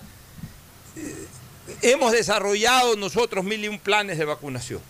hemos 1.82 2.12
desarrollado 2.12 2.96
nosotros 2.96 3.44
mil 3.44 3.64
y 3.64 3.68
un 3.68 3.80
planes 3.80 4.18
de 4.18 4.26
vacunación. 4.26 4.82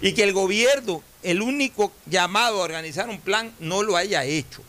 Y 0.00 0.12
que 0.12 0.22
el 0.22 0.32
gobierno, 0.32 1.02
el 1.22 1.42
único 1.42 1.92
llamado 2.06 2.60
a 2.60 2.64
organizar 2.64 3.08
un 3.08 3.20
plan, 3.20 3.52
no 3.58 3.82
lo 3.82 3.96
haya 3.96 4.24
hecho. 4.24 4.62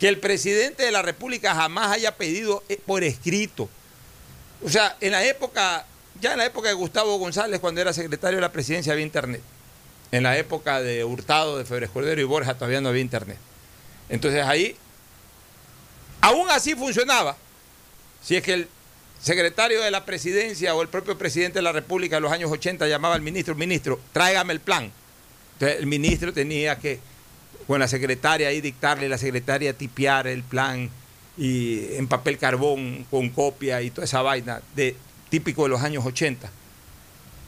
Que 0.00 0.08
el 0.08 0.18
presidente 0.18 0.82
de 0.82 0.90
la 0.90 1.02
República 1.02 1.54
jamás 1.54 1.92
haya 1.92 2.16
pedido 2.16 2.62
por 2.86 3.04
escrito. 3.04 3.68
O 4.64 4.68
sea, 4.68 4.96
en 5.00 5.12
la 5.12 5.24
época, 5.24 5.86
ya 6.20 6.32
en 6.32 6.38
la 6.38 6.46
época 6.46 6.68
de 6.68 6.74
Gustavo 6.74 7.16
González, 7.18 7.60
cuando 7.60 7.80
era 7.80 7.92
secretario 7.92 8.36
de 8.36 8.42
la 8.42 8.52
presidencia, 8.52 8.92
había 8.92 9.04
internet. 9.04 9.42
En 10.10 10.24
la 10.24 10.36
época 10.36 10.82
de 10.82 11.04
Hurtado, 11.04 11.58
de 11.58 11.64
Febres 11.64 11.90
Cordero 11.90 12.20
y 12.20 12.24
Borja, 12.24 12.54
todavía 12.54 12.80
no 12.80 12.88
había 12.88 13.00
internet. 13.00 13.38
Entonces 14.08 14.44
ahí, 14.44 14.76
aún 16.20 16.50
así 16.50 16.74
funcionaba. 16.74 17.36
Si 18.22 18.36
es 18.36 18.42
que 18.42 18.54
el 18.54 18.68
secretario 19.22 19.80
de 19.80 19.90
la 19.90 20.04
presidencia 20.04 20.74
o 20.74 20.82
el 20.82 20.88
propio 20.88 21.16
presidente 21.16 21.60
de 21.60 21.62
la 21.62 21.72
República 21.72 22.16
en 22.16 22.24
los 22.24 22.32
años 22.32 22.50
80 22.50 22.88
llamaba 22.88 23.14
al 23.14 23.22
ministro, 23.22 23.54
ministro, 23.54 24.00
tráigame 24.12 24.52
el 24.52 24.60
plan. 24.60 24.90
Entonces 25.54 25.78
el 25.78 25.86
ministro 25.86 26.32
tenía 26.32 26.78
que, 26.78 26.98
con 27.66 27.78
la 27.78 27.86
secretaria 27.86 28.48
ahí 28.48 28.60
dictarle, 28.60 29.08
la 29.08 29.18
secretaria 29.18 29.72
tipiar 29.74 30.26
el 30.26 30.42
plan 30.42 30.90
y 31.38 31.94
en 31.94 32.08
papel 32.08 32.36
carbón 32.36 33.06
con 33.10 33.30
copia 33.30 33.80
y 33.80 33.90
toda 33.90 34.04
esa 34.04 34.22
vaina 34.22 34.60
de 34.74 34.96
típico 35.30 35.62
de 35.62 35.68
los 35.68 35.82
años 35.82 36.04
80. 36.04 36.50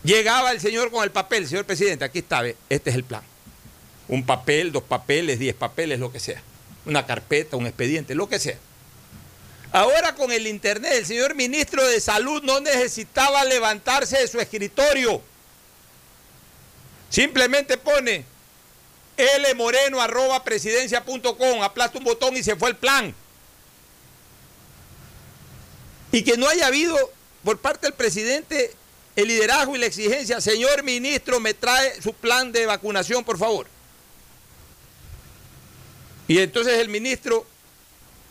Llegaba 0.04 0.52
el 0.52 0.60
señor 0.60 0.90
con 0.90 1.02
el 1.02 1.10
papel, 1.10 1.48
señor 1.48 1.64
presidente, 1.64 2.04
aquí 2.04 2.20
está, 2.20 2.44
este 2.46 2.90
es 2.90 2.94
el 2.94 3.04
plan. 3.04 3.22
Un 4.06 4.24
papel, 4.24 4.70
dos 4.70 4.82
papeles, 4.84 5.38
diez 5.38 5.54
papeles, 5.54 5.98
lo 5.98 6.12
que 6.12 6.20
sea. 6.20 6.40
Una 6.86 7.04
carpeta, 7.06 7.56
un 7.56 7.66
expediente, 7.66 8.14
lo 8.14 8.28
que 8.28 8.38
sea. 8.38 8.58
Ahora 9.74 10.14
con 10.14 10.30
el 10.30 10.46
Internet, 10.46 10.92
el 10.92 11.04
señor 11.04 11.34
ministro 11.34 11.84
de 11.84 12.00
Salud 12.00 12.44
no 12.44 12.60
necesitaba 12.60 13.44
levantarse 13.44 14.16
de 14.18 14.28
su 14.28 14.38
escritorio. 14.38 15.20
Simplemente 17.10 17.76
pone 17.76 18.24
lmoreno 19.18 20.00
arroba 20.00 20.44
presidencia.com, 20.44 21.60
aplasta 21.60 21.98
un 21.98 22.04
botón 22.04 22.36
y 22.36 22.44
se 22.44 22.54
fue 22.54 22.68
el 22.68 22.76
plan. 22.76 23.12
Y 26.12 26.22
que 26.22 26.36
no 26.36 26.48
haya 26.48 26.68
habido 26.68 26.96
por 27.42 27.58
parte 27.58 27.88
del 27.88 27.94
presidente 27.94 28.72
el 29.16 29.26
liderazgo 29.26 29.74
y 29.74 29.80
la 29.80 29.86
exigencia, 29.86 30.40
señor 30.40 30.84
ministro, 30.84 31.40
me 31.40 31.52
trae 31.52 32.00
su 32.00 32.12
plan 32.12 32.52
de 32.52 32.66
vacunación, 32.66 33.24
por 33.24 33.38
favor. 33.38 33.66
Y 36.28 36.38
entonces 36.38 36.78
el 36.78 36.88
ministro 36.88 37.44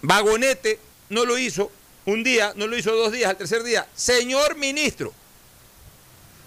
Vagonete 0.01 0.79
no 1.13 1.25
lo 1.25 1.37
hizo 1.37 1.71
un 2.05 2.23
día, 2.23 2.53
no 2.55 2.67
lo 2.67 2.77
hizo 2.77 2.93
dos 2.95 3.11
días, 3.11 3.29
al 3.29 3.37
tercer 3.37 3.63
día. 3.63 3.87
Señor 3.95 4.57
ministro, 4.57 5.13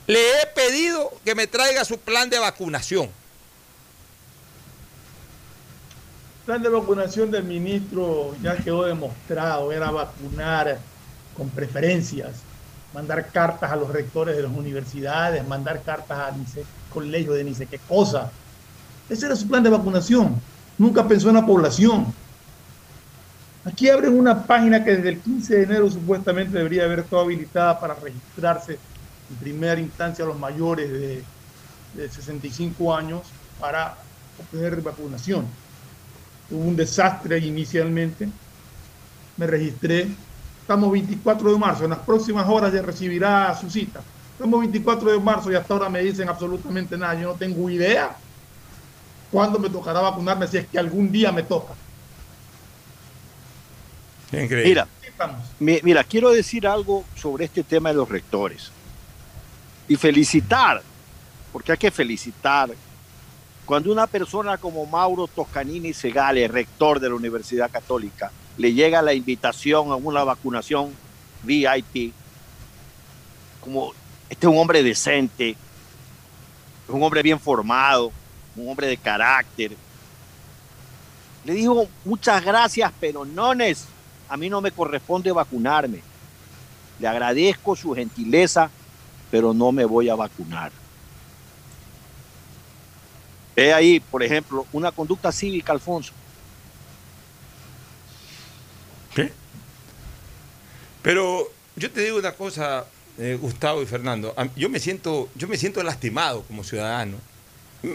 le 0.07 0.19
he 0.19 0.47
pedido 0.55 1.13
que 1.25 1.35
me 1.35 1.47
traiga 1.47 1.85
su 1.85 1.99
plan 1.99 2.29
de 2.29 2.39
vacunación. 2.39 3.05
El 6.41 6.45
plan 6.45 6.63
de 6.63 6.69
vacunación 6.69 7.31
del 7.31 7.45
ministro 7.45 8.37
ya 8.43 8.57
quedó 8.57 8.85
demostrado, 8.85 9.73
era 9.73 9.91
vacunar 9.91 10.79
con 11.37 11.51
preferencias, 11.51 12.37
mandar 12.95 13.31
cartas 13.33 13.73
a 13.73 13.77
los 13.77 13.89
rectores 13.89 14.37
de 14.37 14.43
las 14.43 14.53
universidades, 14.53 15.47
mandar 15.47 15.83
cartas 15.83 16.19
a 16.19 16.37
colegios 16.93 17.35
de 17.35 17.45
ni 17.45 17.55
sé 17.55 17.67
qué 17.67 17.79
cosa. 17.79 18.31
Ese 19.09 19.27
era 19.27 19.37
su 19.37 19.49
plan 19.49 19.63
de 19.63 19.71
vacunación. 19.71 20.41
Nunca 20.79 21.07
pensó 21.07 21.29
en 21.29 21.35
la 21.35 21.47
población. 21.47 22.15
Aquí 23.67 23.91
abren 23.91 24.17
una 24.17 24.45
página 24.47 24.85
que 24.85 24.95
desde 24.95 25.09
el 25.09 25.19
15 25.19 25.57
de 25.57 25.63
enero 25.65 25.91
supuestamente 25.91 26.57
debería 26.57 26.85
haber 26.85 27.01
estado 27.01 27.23
habilitada 27.23 27.81
para 27.81 27.95
registrarse 27.95 28.79
en 29.29 29.37
primera 29.39 29.81
instancia 29.81 30.25
a 30.25 30.29
los 30.29 30.39
mayores 30.39 30.89
de, 30.89 31.25
de 31.95 32.09
65 32.09 32.95
años 32.95 33.23
para 33.59 33.97
obtener 34.39 34.81
vacunación. 34.83 35.47
Hubo 36.49 36.61
un 36.61 36.77
desastre 36.77 37.39
inicialmente. 37.39 38.29
Me 39.37 39.49
registré. 39.49 40.07
Estamos 40.61 40.93
24 40.93 41.53
de 41.53 41.59
marzo. 41.59 41.85
En 41.85 41.91
las 41.91 41.99
próximas 41.99 42.49
horas 42.49 42.73
ya 42.73 42.83
recibirá 42.83 43.53
su 43.61 43.69
cita. 43.69 44.01
Estamos 44.35 44.61
24 44.61 45.11
de 45.11 45.19
marzo 45.19 45.51
y 45.51 45.57
hasta 45.57 45.75
ahora 45.75 45.89
me 45.89 46.03
dicen 46.03 46.29
absolutamente 46.29 46.97
nada. 46.97 47.15
Yo 47.21 47.33
no 47.33 47.35
tengo 47.35 47.69
idea 47.69 48.17
cuándo 49.33 49.59
me 49.59 49.69
tocará 49.69 50.01
vacunarme 50.03 50.47
si 50.47 50.59
es 50.59 50.69
que 50.69 50.79
algún 50.79 51.11
día 51.11 51.33
me 51.33 51.43
toca. 51.43 51.75
Mira, 54.31 54.89
mira, 55.61 56.05
quiero 56.05 56.31
decir 56.31 56.67
algo 56.67 57.05
sobre 57.15 57.45
este 57.45 57.63
tema 57.63 57.91
de 57.91 57.97
los 57.97 58.09
rectores. 58.09 58.71
Y 59.89 59.97
felicitar, 59.97 60.83
porque 61.53 61.73
hay 61.73 61.79
que 61.79 61.91
felicitar. 61.91 62.71
Cuando 63.65 63.93
una 63.93 64.07
persona 64.07 64.59
como 64.59 64.87
Mauro 64.87 65.27
Toscanini 65.27 65.93
Segale, 65.93 66.47
rector 66.49 67.01
de 67.01 67.09
la 67.09 67.15
Universidad 67.15 67.71
Católica, 67.71 68.31
le 68.59 68.73
llega 68.73 69.03
la 69.03 69.15
invitación 69.15 69.91
a 69.91 69.97
una 69.97 70.25
vacunación 70.25 70.93
VIP, 71.43 72.13
como 73.61 73.93
este 74.29 74.47
es 74.47 74.53
un 74.53 74.59
hombre 74.59 74.83
decente, 74.83 75.51
es 75.51 75.57
un 76.89 77.03
hombre 77.03 77.23
bien 77.23 77.39
formado, 77.39 78.13
un 78.57 78.69
hombre 78.69 78.87
de 78.87 78.97
carácter. 78.97 79.73
Le 81.45 81.53
dijo 81.53 81.89
muchas 82.05 82.45
gracias, 82.45 82.93
pero 83.01 83.25
no 83.25 83.53
es 83.53 83.87
a 84.29 84.37
mí 84.37 84.49
no 84.51 84.61
me 84.61 84.71
corresponde 84.71 85.33
vacunarme. 85.33 86.01
Le 86.99 87.09
agradezco 87.09 87.77
su 87.77 87.95
gentileza, 87.95 88.71
pero 89.31 89.53
no 89.53 89.73
me 89.73 89.85
voy 89.85 90.09
a 90.09 90.15
vacunar. 90.15 90.73
Ve 93.55 93.73
ahí, 93.73 94.01
por 94.01 94.23
ejemplo, 94.23 94.67
una 94.73 94.93
conducta 94.93 95.33
cívica, 95.33 95.73
Alfonso. 95.73 96.13
¿Qué? 99.15 99.33
Pero 101.03 101.51
yo 101.75 101.91
te 101.91 102.03
digo 102.03 102.19
una 102.19 102.33
cosa, 102.33 102.85
eh, 103.19 103.39
Gustavo 103.41 103.83
y 103.83 103.87
Fernando, 103.87 104.35
yo 104.57 104.69
me, 104.69 104.79
siento, 104.79 105.29
yo 105.35 105.49
me 105.49 105.57
siento 105.57 105.83
lastimado 105.83 106.43
como 106.43 106.65
ciudadano. 106.65 107.17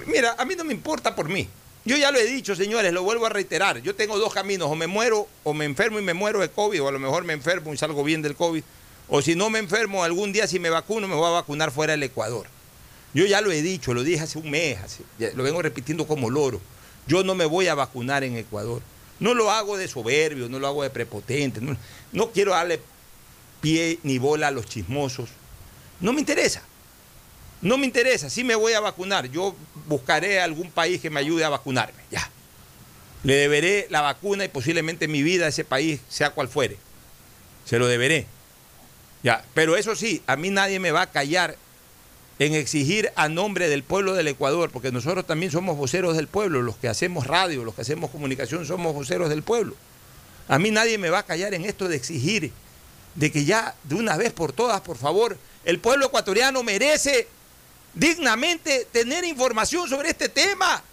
Mira, 0.08 0.36
a 0.38 0.46
mí 0.46 0.56
no 0.56 0.64
me 0.64 0.74
importa 0.74 1.16
por 1.16 1.30
mí. 1.30 1.48
Yo 1.84 1.98
ya 1.98 2.12
lo 2.12 2.20
he 2.20 2.26
dicho, 2.26 2.56
señores, 2.56 2.94
lo 2.94 3.02
vuelvo 3.04 3.26
a 3.26 3.30
reiterar. 3.30 3.82
Yo 3.82 3.96
tengo 3.96 4.20
dos 4.20 4.34
caminos, 4.34 4.70
o 4.70 4.76
me 4.76 4.86
muero, 4.88 5.28
o 5.44 5.54
me 5.54 5.66
enfermo 5.66 5.98
y 6.00 6.04
me 6.04 6.14
muero 6.14 6.40
de 6.40 6.50
COVID, 6.50 6.84
o 6.84 6.88
a 6.88 6.92
lo 6.92 7.00
mejor 7.00 7.24
me 7.24 7.34
enfermo 7.34 7.74
y 7.74 7.78
salgo 7.78 8.04
bien 8.04 8.22
del 8.22 8.36
COVID. 8.36 8.64
O 9.10 9.22
si 9.22 9.36
no 9.36 9.50
me 9.50 9.60
enfermo, 9.60 10.04
algún 10.04 10.32
día 10.32 10.48
si 10.48 10.60
me 10.60 10.70
vacuno, 10.70 11.08
me 11.08 11.16
voy 11.16 11.26
a 11.28 11.32
vacunar 11.32 11.72
fuera 11.72 11.92
del 11.94 12.04
Ecuador. 12.04 12.46
Yo 13.14 13.26
ya 13.26 13.42
lo 13.42 13.52
he 13.52 13.62
dicho, 13.62 13.94
lo 13.94 14.04
dije 14.04 14.22
hace 14.24 14.38
un 14.38 14.50
mes, 14.52 14.78
hace- 14.80 15.04
lo 15.36 15.44
vengo 15.44 15.62
repitiendo 15.62 16.08
como 16.08 16.30
loro. 16.30 16.62
Yo 17.08 17.24
no 17.24 17.36
me 17.36 17.46
voy 17.46 17.68
a 17.68 17.76
vacunar 17.76 18.24
en 18.24 18.38
Ecuador. 18.38 18.82
No 19.20 19.34
lo 19.34 19.52
hago 19.52 19.76
de 19.76 19.88
soberbio, 19.88 20.50
no 20.50 20.60
lo 20.60 20.68
hago 20.68 20.84
de 20.84 20.92
prepotente. 20.92 21.60
No, 21.62 21.76
no 22.14 22.32
quiero 22.32 22.52
darle 22.52 22.80
pie 23.60 24.00
ni 24.04 24.18
bola 24.18 24.48
a 24.48 24.52
los 24.52 24.66
chismosos. 24.68 25.30
No 26.00 26.14
me 26.14 26.20
interesa. 26.22 26.64
No 27.62 27.78
me 27.78 27.86
interesa. 27.86 28.30
Sí 28.30 28.44
me 28.44 28.56
voy 28.56 28.74
a 28.74 28.80
vacunar. 28.80 29.30
Yo 29.30 29.56
buscaré 29.88 30.42
algún 30.42 30.72
país 30.72 31.02
que 31.02 31.10
me 31.10 31.20
ayude 31.20 31.44
a 31.44 31.50
vacunarme. 31.50 32.02
Ya. 32.10 32.30
Le 33.24 33.36
deberé 33.36 33.88
la 33.90 34.02
vacuna 34.02 34.46
y 34.46 34.48
posiblemente 34.48 35.08
mi 35.08 35.22
vida 35.22 35.46
a 35.46 35.50
ese 35.50 35.64
país, 35.64 36.02
sea 36.10 36.32
cual 36.32 36.48
fuere. 36.48 36.78
Se 37.66 37.78
lo 37.78 37.88
deberé. 37.88 38.26
Ya. 39.24 39.46
Pero 39.54 39.78
eso 39.78 39.96
sí, 39.96 40.24
a 40.26 40.36
mí 40.36 40.50
nadie 40.50 40.80
me 40.80 40.92
va 40.92 41.04
a 41.04 41.12
callar 41.12 41.56
en 42.40 42.56
exigir 42.56 43.12
a 43.16 43.30
nombre 43.30 43.70
del 43.70 43.84
pueblo 43.84 44.16
del 44.16 44.28
Ecuador, 44.28 44.72
porque 44.72 44.92
nosotros 44.92 45.28
también 45.28 45.52
somos 45.52 45.78
voceros 45.78 46.16
del 46.16 46.28
pueblo, 46.28 46.64
los 46.64 46.76
que 46.76 46.88
hacemos 46.88 47.28
radio, 47.28 47.64
los 47.64 47.76
que 47.76 47.82
hacemos 47.82 48.10
comunicación, 48.10 48.66
somos 48.66 48.96
voceros 48.96 49.30
del 49.30 49.44
pueblo. 49.44 49.76
A 50.48 50.58
mí 50.58 50.72
nadie 50.72 50.98
me 50.98 51.12
va 51.12 51.20
a 51.20 51.24
callar 51.24 51.54
en 51.54 51.66
esto 51.66 51.88
de 51.88 51.98
exigir 51.98 52.52
de 53.14 53.32
que 53.32 53.46
ya 53.46 53.76
de 53.84 53.94
una 53.94 54.18
vez 54.18 54.34
por 54.34 54.54
todas, 54.54 54.82
por 54.82 54.98
favor, 54.98 55.38
el 55.66 55.80
pueblo 55.80 56.08
ecuatoriano 56.08 56.64
merece 56.64 57.28
dignamente 57.94 58.88
tener 58.92 59.24
información 59.26 59.90
sobre 59.90 60.10
este 60.10 60.30
tema. 60.30 60.84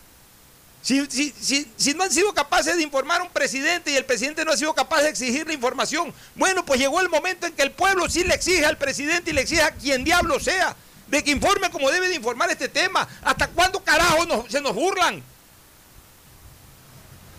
Si, 0.82 1.04
si- 1.10 1.34
si- 1.38 1.70
si 1.76 1.94
no 1.94 2.04
han 2.04 2.12
sido 2.12 2.32
capaces 2.32 2.76
de 2.76 2.82
informar 2.82 3.20
a 3.20 3.24
un 3.24 3.30
presidente 3.30 3.90
y 3.90 3.96
el 3.96 4.04
presidente 4.04 4.44
no 4.44 4.52
ha 4.52 4.56
sido 4.56 4.74
capaz 4.74 5.02
de 5.02 5.08
exigirle 5.10 5.52
información, 5.54 6.14
bueno, 6.36 6.64
pues 6.64 6.80
llegó 6.80 7.00
el 7.00 7.08
momento 7.08 7.46
en 7.46 7.52
que 7.52 7.62
el 7.62 7.72
pueblo 7.72 8.08
sí 8.08 8.24
le 8.24 8.34
exige 8.34 8.64
al 8.64 8.78
presidente 8.78 9.30
y 9.30 9.34
le 9.34 9.42
exige 9.42 9.62
a 9.62 9.72
quien 9.72 10.04
diablo 10.04 10.38
sea 10.40 10.76
de 11.08 11.24
que 11.24 11.30
informe 11.30 11.70
como 11.70 11.90
debe 11.90 12.08
de 12.08 12.14
informar 12.14 12.50
este 12.50 12.68
tema. 12.68 13.08
¿Hasta 13.22 13.48
cuándo 13.48 13.80
carajo 13.82 14.46
se 14.48 14.60
nos 14.60 14.74
burlan? 14.74 15.22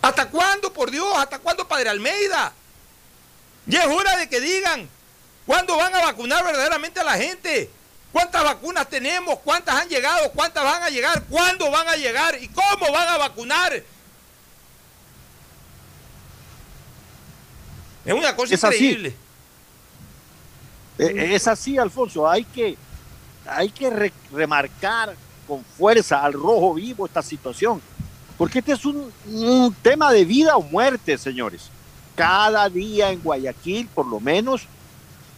¿Hasta 0.02 0.28
cuándo, 0.30 0.72
por 0.72 0.90
Dios? 0.90 1.08
¿Hasta 1.16 1.38
cuándo, 1.38 1.68
Padre 1.68 1.90
Almeida? 1.90 2.52
Ya 3.66 3.84
es 3.84 3.88
hora 3.88 4.16
de 4.16 4.28
que 4.28 4.40
digan 4.40 4.88
cuándo 5.46 5.76
van 5.76 5.94
a 5.94 6.00
vacunar 6.02 6.42
verdaderamente 6.44 7.00
a 7.00 7.04
la 7.04 7.16
gente. 7.18 7.70
¿Cuántas 8.12 8.42
vacunas 8.42 8.88
tenemos? 8.88 9.38
¿Cuántas 9.40 9.74
han 9.76 9.88
llegado? 9.88 10.30
¿Cuántas 10.32 10.64
van 10.64 10.82
a 10.82 10.88
llegar? 10.90 11.22
¿Cuándo 11.24 11.70
van 11.70 11.86
a 11.88 11.96
llegar? 11.96 12.36
¿Y 12.42 12.48
cómo 12.48 12.90
van 12.92 13.08
a 13.08 13.18
vacunar? 13.18 13.72
Es 18.04 18.14
una 18.14 18.34
cosa 18.34 18.54
Es 18.54 18.62
increíble. 18.64 19.14
Eh, 20.98 21.34
Es 21.34 21.46
así, 21.46 21.78
Alfonso. 21.78 22.28
Hay 22.28 22.44
que, 22.44 22.76
hay 23.46 23.70
que 23.70 23.90
re- 23.90 24.12
remarcar 24.32 25.14
con 25.46 25.64
fuerza 25.64 26.24
al 26.24 26.32
rojo 26.32 26.74
vivo 26.74 27.06
esta 27.06 27.22
situación. 27.22 27.80
Porque 28.36 28.60
este 28.60 28.72
es 28.72 28.84
un, 28.86 29.12
un 29.26 29.74
tema 29.82 30.12
de 30.12 30.24
vida 30.24 30.56
o 30.56 30.62
muerte, 30.62 31.16
señores. 31.18 31.68
Cada 32.16 32.68
día 32.68 33.10
en 33.10 33.20
Guayaquil, 33.22 33.86
por 33.88 34.06
lo 34.06 34.18
menos, 34.18 34.62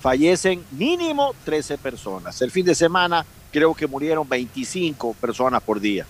fallecen 0.02 0.64
mínimo 0.72 1.32
13 1.44 1.78
personas. 1.78 2.42
El 2.42 2.50
fin 2.50 2.66
de 2.66 2.74
semana 2.74 3.24
creo 3.52 3.72
que 3.72 3.86
murieron 3.86 4.28
25 4.28 5.14
personas 5.14 5.62
por 5.62 5.78
día. 5.78 6.04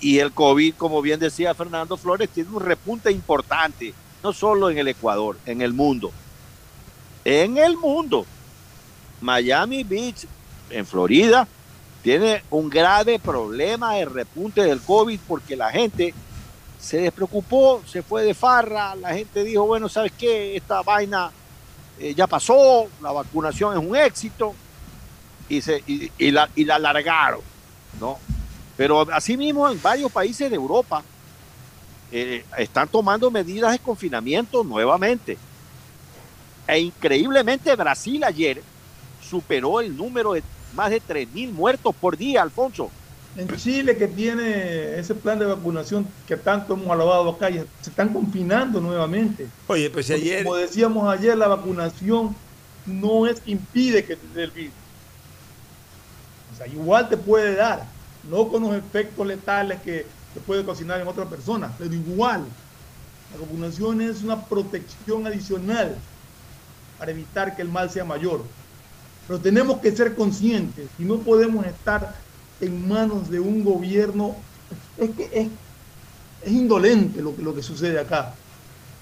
Y 0.00 0.18
el 0.18 0.32
COVID, 0.32 0.74
como 0.74 1.00
bien 1.00 1.20
decía 1.20 1.54
Fernando 1.54 1.96
Flores, 1.96 2.28
tiene 2.28 2.50
un 2.50 2.60
repunte 2.60 3.12
importante, 3.12 3.94
no 4.22 4.32
solo 4.32 4.68
en 4.68 4.78
el 4.78 4.88
Ecuador, 4.88 5.38
en 5.46 5.62
el 5.62 5.72
mundo. 5.72 6.10
En 7.24 7.56
el 7.56 7.76
mundo. 7.76 8.26
Miami 9.20 9.84
Beach, 9.84 10.26
en 10.70 10.84
Florida, 10.84 11.46
tiene 12.02 12.42
un 12.50 12.68
grave 12.68 13.20
problema 13.20 13.94
de 13.94 14.06
repunte 14.06 14.62
del 14.62 14.80
COVID 14.80 15.20
porque 15.28 15.54
la 15.54 15.70
gente 15.70 16.12
se 16.80 16.98
despreocupó, 16.98 17.80
se 17.86 18.02
fue 18.02 18.24
de 18.24 18.34
farra, 18.34 18.96
la 18.96 19.14
gente 19.14 19.44
dijo, 19.44 19.66
bueno, 19.66 19.88
¿sabes 19.88 20.12
qué? 20.18 20.56
Esta 20.56 20.82
vaina 20.82 21.30
eh, 22.00 22.14
ya 22.14 22.26
pasó, 22.26 22.88
la 23.02 23.12
vacunación 23.12 23.72
es 23.78 23.88
un 23.88 23.96
éxito 23.96 24.54
y, 25.48 25.60
se, 25.60 25.82
y, 25.86 26.30
la, 26.30 26.48
y 26.54 26.64
la 26.64 26.76
alargaron, 26.76 27.40
¿no? 28.00 28.18
Pero 28.76 29.00
asimismo 29.12 29.68
en 29.68 29.80
varios 29.82 30.12
países 30.12 30.48
de 30.48 30.56
Europa 30.56 31.02
eh, 32.12 32.44
están 32.56 32.88
tomando 32.88 33.30
medidas 33.30 33.72
de 33.72 33.78
confinamiento 33.80 34.62
nuevamente. 34.62 35.36
E 36.66 36.78
increíblemente 36.78 37.74
Brasil 37.74 38.22
ayer 38.24 38.62
superó 39.20 39.80
el 39.80 39.96
número 39.96 40.34
de 40.34 40.42
más 40.74 40.90
de 40.90 41.02
3.000 41.02 41.52
muertos 41.52 41.94
por 41.94 42.16
día, 42.16 42.42
Alfonso. 42.42 42.90
En 43.36 43.48
Chile, 43.56 43.96
que 43.96 44.08
tiene 44.08 44.98
ese 44.98 45.14
plan 45.14 45.38
de 45.38 45.46
vacunación 45.46 46.06
que 46.26 46.36
tanto 46.36 46.74
hemos 46.74 46.88
alabado 46.88 47.30
acá, 47.30 47.50
ya 47.50 47.64
se 47.80 47.90
están 47.90 48.12
confinando 48.12 48.80
nuevamente. 48.80 49.46
Oye, 49.68 49.90
pues 49.90 50.10
ayer... 50.10 50.42
Como 50.42 50.56
decíamos 50.56 51.08
ayer, 51.08 51.36
la 51.36 51.46
vacunación 51.46 52.34
no 52.86 53.26
es 53.26 53.40
que 53.40 53.52
impide 53.52 54.04
que 54.04 54.16
te 54.16 54.26
dé 54.34 54.44
el 54.44 54.50
virus. 54.50 54.72
O 56.52 56.56
sea, 56.56 56.66
igual 56.66 57.08
te 57.08 57.16
puede 57.16 57.54
dar, 57.54 57.84
no 58.28 58.48
con 58.48 58.62
los 58.62 58.74
efectos 58.74 59.24
letales 59.24 59.80
que, 59.82 60.06
que 60.34 60.40
puede 60.40 60.64
cocinar 60.64 61.00
en 61.00 61.06
otra 61.06 61.26
persona, 61.26 61.72
pero 61.78 61.94
igual. 61.94 62.44
La 63.32 63.40
vacunación 63.40 64.00
es 64.00 64.22
una 64.22 64.42
protección 64.46 65.26
adicional 65.26 65.96
para 66.98 67.10
evitar 67.10 67.54
que 67.54 67.62
el 67.62 67.68
mal 67.68 67.90
sea 67.90 68.04
mayor. 68.04 68.42
Pero 69.26 69.38
tenemos 69.38 69.78
que 69.78 69.94
ser 69.94 70.14
conscientes 70.14 70.88
y 70.98 71.04
no 71.04 71.18
podemos 71.18 71.66
estar 71.66 72.14
en 72.60 72.88
manos 72.88 73.30
de 73.30 73.40
un 73.40 73.64
gobierno. 73.64 74.36
Es 74.96 75.10
que 75.10 75.24
es, 75.32 75.48
es 76.42 76.52
indolente 76.52 77.22
lo 77.22 77.34
que, 77.34 77.42
lo 77.42 77.54
que 77.54 77.62
sucede 77.62 77.98
acá. 77.98 78.34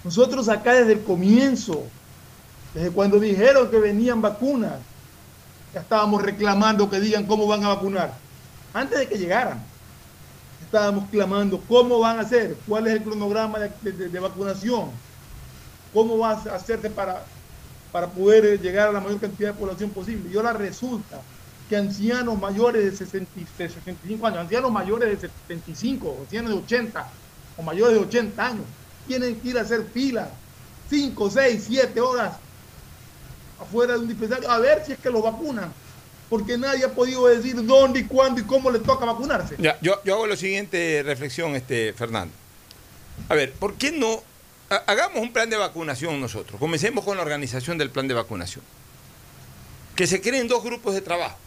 Nosotros 0.04 0.48
acá 0.48 0.74
desde 0.74 0.92
el 0.94 1.04
comienzo, 1.04 1.82
desde 2.74 2.90
cuando 2.90 3.18
dijeron 3.18 3.70
que 3.70 3.78
venían 3.78 4.22
vacunas, 4.22 4.80
ya 5.72 5.80
estábamos 5.80 6.22
reclamando 6.22 6.88
que 6.88 7.00
digan 7.00 7.26
cómo 7.26 7.46
van 7.46 7.64
a 7.64 7.68
vacunar. 7.68 8.12
Antes 8.72 8.98
de 8.98 9.08
que 9.08 9.18
llegaran, 9.18 9.62
estábamos 10.64 11.08
clamando 11.10 11.60
cómo 11.68 11.98
van 11.98 12.18
a 12.18 12.22
hacer, 12.22 12.56
cuál 12.66 12.86
es 12.86 12.94
el 12.94 13.02
cronograma 13.02 13.58
de, 13.58 13.92
de- 13.92 14.20
vacunación, 14.20 14.90
cómo 15.92 16.18
va 16.18 16.30
a 16.32 16.54
hacerse 16.54 16.90
para, 16.90 17.24
para 17.92 18.08
poder 18.10 18.60
llegar 18.60 18.88
a 18.88 18.92
la 18.92 19.00
mayor 19.00 19.20
cantidad 19.20 19.50
de 19.52 19.58
población 19.58 19.90
posible. 19.90 20.30
Y 20.30 20.36
ahora 20.36 20.52
resulta 20.52 21.20
que 21.68 21.76
ancianos 21.76 22.38
mayores 22.40 22.84
de 22.84 22.96
60 22.96 23.30
y- 23.36 23.44
de 23.58 23.68
65 23.68 24.26
años, 24.26 24.38
ancianos 24.40 24.70
mayores 24.70 25.08
de 25.20 25.28
75, 25.28 26.18
ancianos 26.22 26.50
de 26.52 26.58
80 26.58 27.08
o 27.56 27.62
mayores 27.62 27.94
de 27.94 28.00
80 28.00 28.46
años, 28.46 28.64
tienen 29.06 29.40
que 29.40 29.48
ir 29.48 29.58
a 29.58 29.62
hacer 29.62 29.84
fila 29.92 30.28
5, 30.88 31.30
6, 31.30 31.64
7 31.66 32.00
horas 32.00 32.36
afuera 33.60 33.94
de 33.94 34.00
un 34.00 34.08
dispensario 34.08 34.50
a 34.50 34.58
ver 34.58 34.84
si 34.84 34.92
es 34.92 34.98
que 34.98 35.10
lo 35.10 35.22
vacunan. 35.22 35.72
Porque 36.28 36.58
nadie 36.58 36.84
ha 36.84 36.88
podido 36.92 37.26
decir 37.28 37.64
dónde 37.64 38.00
y 38.00 38.04
cuándo 38.04 38.40
y 38.40 38.44
cómo 38.44 38.68
le 38.70 38.80
toca 38.80 39.04
vacunarse. 39.04 39.54
Ya, 39.58 39.78
yo, 39.80 40.00
hago 40.12 40.26
la 40.26 40.36
siguiente 40.36 41.02
reflexión, 41.04 41.54
este, 41.54 41.92
Fernando. 41.92 42.34
A 43.28 43.34
ver, 43.36 43.52
¿por 43.52 43.74
qué 43.74 43.92
no 43.92 44.22
ha- 44.68 44.82
hagamos 44.88 45.22
un 45.22 45.32
plan 45.32 45.48
de 45.48 45.56
vacunación 45.56 46.20
nosotros? 46.20 46.58
Comencemos 46.58 47.04
con 47.04 47.16
la 47.16 47.22
organización 47.22 47.78
del 47.78 47.90
plan 47.90 48.08
de 48.08 48.14
vacunación. 48.14 48.64
Que 49.94 50.08
se 50.08 50.20
creen 50.20 50.48
dos 50.48 50.64
grupos 50.64 50.94
de 50.94 51.00
trabajo. 51.00 51.38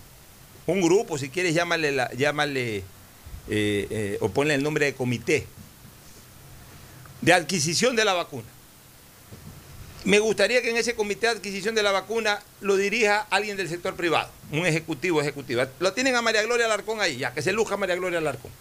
Un 0.69 0.82
grupo, 0.82 1.17
si 1.17 1.29
quieres, 1.29 1.55
llámale, 1.55 1.97
llámale 2.15 2.77
eh, 2.77 2.84
eh, 3.49 4.17
o 4.21 4.29
ponle 4.29 4.53
el 4.53 4.62
nombre 4.62 4.86
de 4.86 4.93
comité 4.93 5.47
de 7.21 7.34
adquisición 7.34 7.95
de 7.95 8.05
la 8.05 8.13
vacuna. 8.13 8.47
Me 10.03 10.19
gustaría 10.19 10.62
que 10.62 10.69
en 10.69 10.77
ese 10.77 10.93
comité 10.93 11.25
de 11.25 11.34
adquisición 11.34 11.73
de 11.73 11.82
la 11.82 11.91
vacuna 11.91 12.43
lo 12.62 12.77
dirija 12.77 13.25
alguien 13.32 13.58
del 13.58 13.67
sector 13.67 13.95
privado, 13.95 14.29
un 14.51 14.63
ejecutivo 14.63 15.19
ejecutivo. 15.19 15.63
Lo 15.79 15.93
tienen 15.93 16.15
a 16.15 16.21
María 16.21 16.43
Gloria 16.43 16.67
Alarcón 16.67 17.01
ahí, 17.01 17.17
ya 17.17 17.34
que 17.34 17.41
se 17.41 17.51
luja 17.51 17.75
María 17.75 17.95
Gloria 17.95 18.19
Alarcón. 18.19 18.51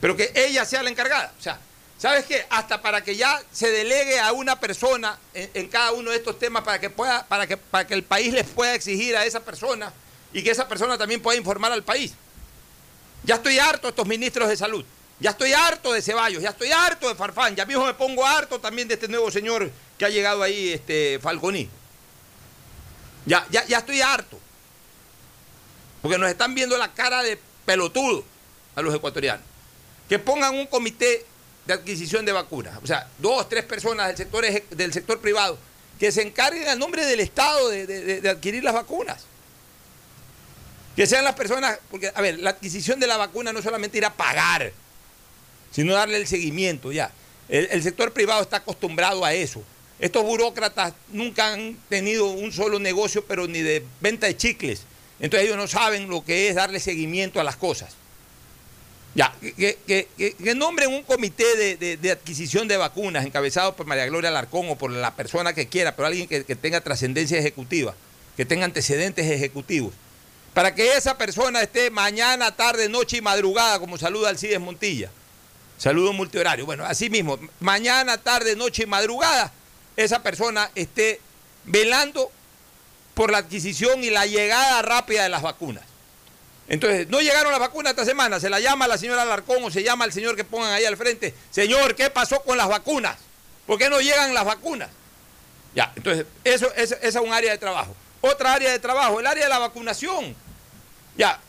Pero 0.00 0.16
que 0.16 0.32
ella 0.34 0.64
sea 0.64 0.82
la 0.82 0.90
encargada. 0.90 1.32
O 1.38 1.40
sea, 1.40 1.60
¿sabes 1.96 2.24
qué? 2.24 2.44
Hasta 2.50 2.82
para 2.82 3.04
que 3.04 3.14
ya 3.14 3.40
se 3.52 3.70
delegue 3.70 4.18
a 4.18 4.32
una 4.32 4.58
persona 4.58 5.16
en, 5.32 5.48
en 5.54 5.68
cada 5.68 5.92
uno 5.92 6.10
de 6.10 6.16
estos 6.16 6.40
temas 6.40 6.64
para 6.64 6.80
que 6.80 6.90
pueda, 6.90 7.24
para 7.28 7.46
que, 7.46 7.56
para 7.56 7.86
que 7.86 7.94
el 7.94 8.02
país 8.02 8.32
les 8.32 8.46
pueda 8.46 8.74
exigir 8.74 9.16
a 9.16 9.24
esa 9.24 9.44
persona 9.44 9.92
y 10.34 10.42
que 10.42 10.50
esa 10.50 10.68
persona 10.68 10.98
también 10.98 11.22
pueda 11.22 11.38
informar 11.38 11.72
al 11.72 11.84
país. 11.84 12.12
Ya 13.22 13.36
estoy 13.36 13.58
harto 13.58 13.86
de 13.86 13.90
estos 13.90 14.06
ministros 14.06 14.48
de 14.48 14.56
salud. 14.56 14.84
Ya 15.20 15.30
estoy 15.30 15.52
harto 15.52 15.92
de 15.92 16.02
Ceballos, 16.02 16.42
ya 16.42 16.50
estoy 16.50 16.72
harto 16.72 17.08
de 17.08 17.14
Farfán, 17.14 17.54
ya 17.54 17.64
mismo 17.64 17.86
me 17.86 17.94
pongo 17.94 18.26
harto 18.26 18.60
también 18.60 18.88
de 18.88 18.94
este 18.94 19.06
nuevo 19.06 19.30
señor 19.30 19.70
que 19.96 20.04
ha 20.04 20.08
llegado 20.08 20.42
ahí, 20.42 20.72
este 20.72 21.20
Falconi. 21.20 21.70
Ya, 23.24 23.46
ya, 23.48 23.64
ya 23.64 23.78
estoy 23.78 24.00
harto. 24.02 24.38
Porque 26.02 26.18
nos 26.18 26.28
están 26.28 26.54
viendo 26.54 26.76
la 26.76 26.92
cara 26.92 27.22
de 27.22 27.38
pelotudo 27.64 28.24
a 28.74 28.82
los 28.82 28.92
ecuatorianos. 28.92 29.46
Que 30.08 30.18
pongan 30.18 30.54
un 30.56 30.66
comité 30.66 31.24
de 31.64 31.74
adquisición 31.74 32.26
de 32.26 32.32
vacunas. 32.32 32.78
O 32.82 32.86
sea, 32.86 33.08
dos, 33.18 33.48
tres 33.48 33.64
personas 33.64 34.08
del 34.08 34.16
sector, 34.16 34.44
del 34.44 34.92
sector 34.92 35.20
privado 35.20 35.56
que 35.98 36.10
se 36.10 36.22
encarguen 36.22 36.68
al 36.68 36.78
nombre 36.78 37.06
del 37.06 37.20
Estado 37.20 37.68
de, 37.68 37.86
de 37.86 38.28
adquirir 38.28 38.64
las 38.64 38.74
vacunas. 38.74 39.24
Que 40.96 41.06
sean 41.06 41.24
las 41.24 41.34
personas, 41.34 41.78
porque, 41.90 42.12
a 42.14 42.20
ver, 42.20 42.38
la 42.38 42.50
adquisición 42.50 43.00
de 43.00 43.06
la 43.06 43.16
vacuna 43.16 43.52
no 43.52 43.60
solamente 43.62 43.98
ir 43.98 44.04
a 44.04 44.12
pagar, 44.12 44.72
sino 45.72 45.94
darle 45.94 46.18
el 46.18 46.26
seguimiento 46.26 46.92
ya. 46.92 47.10
El, 47.48 47.82
sector 47.82 48.12
privado 48.12 48.42
está 48.42 48.58
acostumbrado 48.58 49.24
a 49.24 49.34
eso. 49.34 49.62
Estos 49.98 50.22
burócratas 50.22 50.94
nunca 51.08 51.52
han 51.52 51.76
tenido 51.88 52.26
un 52.26 52.52
solo 52.52 52.78
negocio, 52.78 53.24
pero 53.26 53.46
ni 53.46 53.60
de 53.60 53.84
venta 54.00 54.26
de 54.26 54.36
chicles. 54.36 54.82
Entonces 55.20 55.46
ellos 55.46 55.58
no 55.58 55.66
saben 55.66 56.08
lo 56.08 56.24
que 56.24 56.48
es 56.48 56.54
darle 56.54 56.80
seguimiento 56.80 57.40
a 57.40 57.44
las 57.44 57.56
cosas. 57.56 57.94
Ya, 59.14 59.32
que, 59.40 59.78
que, 59.86 60.54
nombren 60.56 60.92
un 60.92 61.02
comité 61.04 61.76
de, 61.76 62.10
adquisición 62.10 62.66
de 62.66 62.76
vacunas 62.76 63.24
encabezado 63.24 63.76
por 63.76 63.86
María 63.86 64.06
Gloria 64.06 64.30
Alarcón 64.30 64.68
o 64.70 64.76
por 64.76 64.90
la 64.90 65.14
persona 65.14 65.52
que 65.52 65.68
quiera, 65.68 65.94
pero 65.94 66.06
alguien 66.06 66.26
que, 66.26 66.42
tenga 66.42 66.80
trascendencia 66.80 67.38
ejecutiva, 67.38 67.94
que 68.36 68.44
tenga 68.44 68.64
antecedentes 68.64 69.30
ejecutivos 69.30 69.94
para 70.54 70.74
que 70.74 70.96
esa 70.96 71.18
persona 71.18 71.60
esté 71.60 71.90
mañana, 71.90 72.52
tarde, 72.52 72.88
noche 72.88 73.16
y 73.16 73.20
madrugada, 73.20 73.80
como 73.80 73.98
saluda 73.98 74.28
Alcides 74.28 74.60
Montilla. 74.60 75.10
Saludo 75.76 76.12
multihorario. 76.12 76.64
Bueno, 76.64 76.84
así 76.84 77.10
mismo, 77.10 77.38
mañana, 77.58 78.18
tarde, 78.18 78.54
noche 78.54 78.84
y 78.84 78.86
madrugada, 78.86 79.52
esa 79.96 80.22
persona 80.22 80.70
esté 80.76 81.20
velando 81.64 82.30
por 83.14 83.32
la 83.32 83.38
adquisición 83.38 84.04
y 84.04 84.10
la 84.10 84.26
llegada 84.26 84.80
rápida 84.82 85.24
de 85.24 85.28
las 85.28 85.42
vacunas. 85.42 85.84
Entonces, 86.68 87.08
no 87.08 87.20
llegaron 87.20 87.50
las 87.50 87.60
vacunas 87.60 87.90
esta 87.90 88.04
semana, 88.04 88.38
se 88.38 88.48
la 88.48 88.60
llama 88.60 88.86
la 88.86 88.96
señora 88.96 89.22
Alarcón 89.22 89.62
o 89.64 89.70
se 89.70 89.82
llama 89.82 90.04
al 90.04 90.12
señor 90.12 90.36
que 90.36 90.44
pongan 90.44 90.72
ahí 90.72 90.84
al 90.84 90.96
frente, 90.96 91.34
señor, 91.50 91.94
¿qué 91.94 92.10
pasó 92.10 92.40
con 92.42 92.56
las 92.56 92.68
vacunas? 92.68 93.18
¿Por 93.66 93.78
qué 93.78 93.90
no 93.90 94.00
llegan 94.00 94.32
las 94.32 94.44
vacunas? 94.44 94.88
Ya, 95.74 95.92
entonces, 95.96 96.26
eso, 96.44 96.72
eso 96.74 96.96
es 97.02 97.14
un 97.16 97.32
área 97.32 97.50
de 97.50 97.58
trabajo. 97.58 97.94
Otra 98.20 98.54
área 98.54 98.70
de 98.70 98.78
trabajo, 98.78 99.20
el 99.20 99.26
área 99.26 99.44
de 99.44 99.50
la 99.50 99.58
vacunación. 99.58 100.34
Ya, 101.16 101.40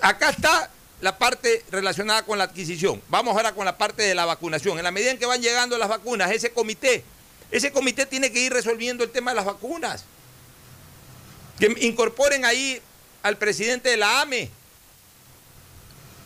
acá 0.00 0.30
está 0.30 0.70
la 1.00 1.18
parte 1.18 1.64
relacionada 1.70 2.24
con 2.24 2.38
la 2.38 2.44
adquisición. 2.44 3.02
Vamos 3.08 3.36
ahora 3.36 3.52
con 3.52 3.64
la 3.64 3.76
parte 3.76 4.02
de 4.02 4.14
la 4.14 4.24
vacunación. 4.24 4.78
En 4.78 4.84
la 4.84 4.90
medida 4.90 5.10
en 5.10 5.18
que 5.18 5.26
van 5.26 5.42
llegando 5.42 5.76
las 5.76 5.88
vacunas, 5.88 6.30
ese 6.30 6.52
comité, 6.52 7.04
ese 7.50 7.72
comité 7.72 8.06
tiene 8.06 8.32
que 8.32 8.40
ir 8.40 8.52
resolviendo 8.52 9.04
el 9.04 9.10
tema 9.10 9.32
de 9.32 9.36
las 9.36 9.44
vacunas. 9.44 10.04
Que 11.58 11.74
incorporen 11.80 12.44
ahí 12.44 12.80
al 13.22 13.36
presidente 13.36 13.90
de 13.90 13.96
la 13.96 14.22
AME 14.22 14.50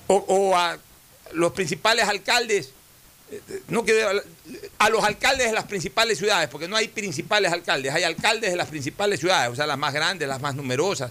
o, 0.07 0.57
a 0.57 0.79
los 1.33 1.53
principales 1.53 2.09
alcaldes, 2.09 2.71
no 3.67 3.85
a 4.79 4.89
los 4.89 5.05
alcaldes 5.05 5.49
de 5.49 5.53
las 5.53 5.67
principales 5.67 6.19
ciudades, 6.19 6.49
porque 6.49 6.67
no 6.67 6.77
hay 6.77 6.89
principales 6.89 7.53
alcaldes, 7.53 7.93
hay 7.93 8.05
alcaldes 8.05 8.51
de 8.51 8.57
las 8.57 8.69
principales 8.69 9.21
ciudades, 9.21 9.53
o 9.53 9.57
sea, 9.57 9.67
las 9.67 9.77
más 9.77 9.93
grandes, 9.93 10.27
las 10.27 10.41
más 10.41 10.55
numerosas 10.55 11.11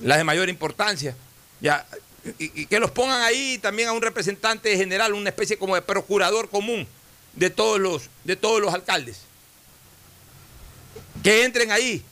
las 0.00 0.18
de 0.18 0.24
mayor 0.24 0.48
importancia, 0.48 1.16
ya, 1.60 1.86
y, 2.38 2.66
que 2.66 2.80
los 2.80 2.90
pongan 2.90 3.22
ahí 3.22 3.58
también 3.58 3.88
a 3.88 3.92
un 3.92 4.02
representante 4.02 4.76
general, 4.76 5.14
una 5.14 5.30
especie 5.30 5.58
como 5.58 5.74
de 5.74 5.82
procurador 5.82 6.48
común 6.50 6.86
de 7.34 7.50
todos 7.50 7.78
los, 7.78 8.10
de 8.24 8.36
todos 8.36 8.60
los 8.60 8.74
alcaldes. 8.74 9.20
Que 11.22 11.44
entren 11.44 11.70
ahí, 11.70 12.02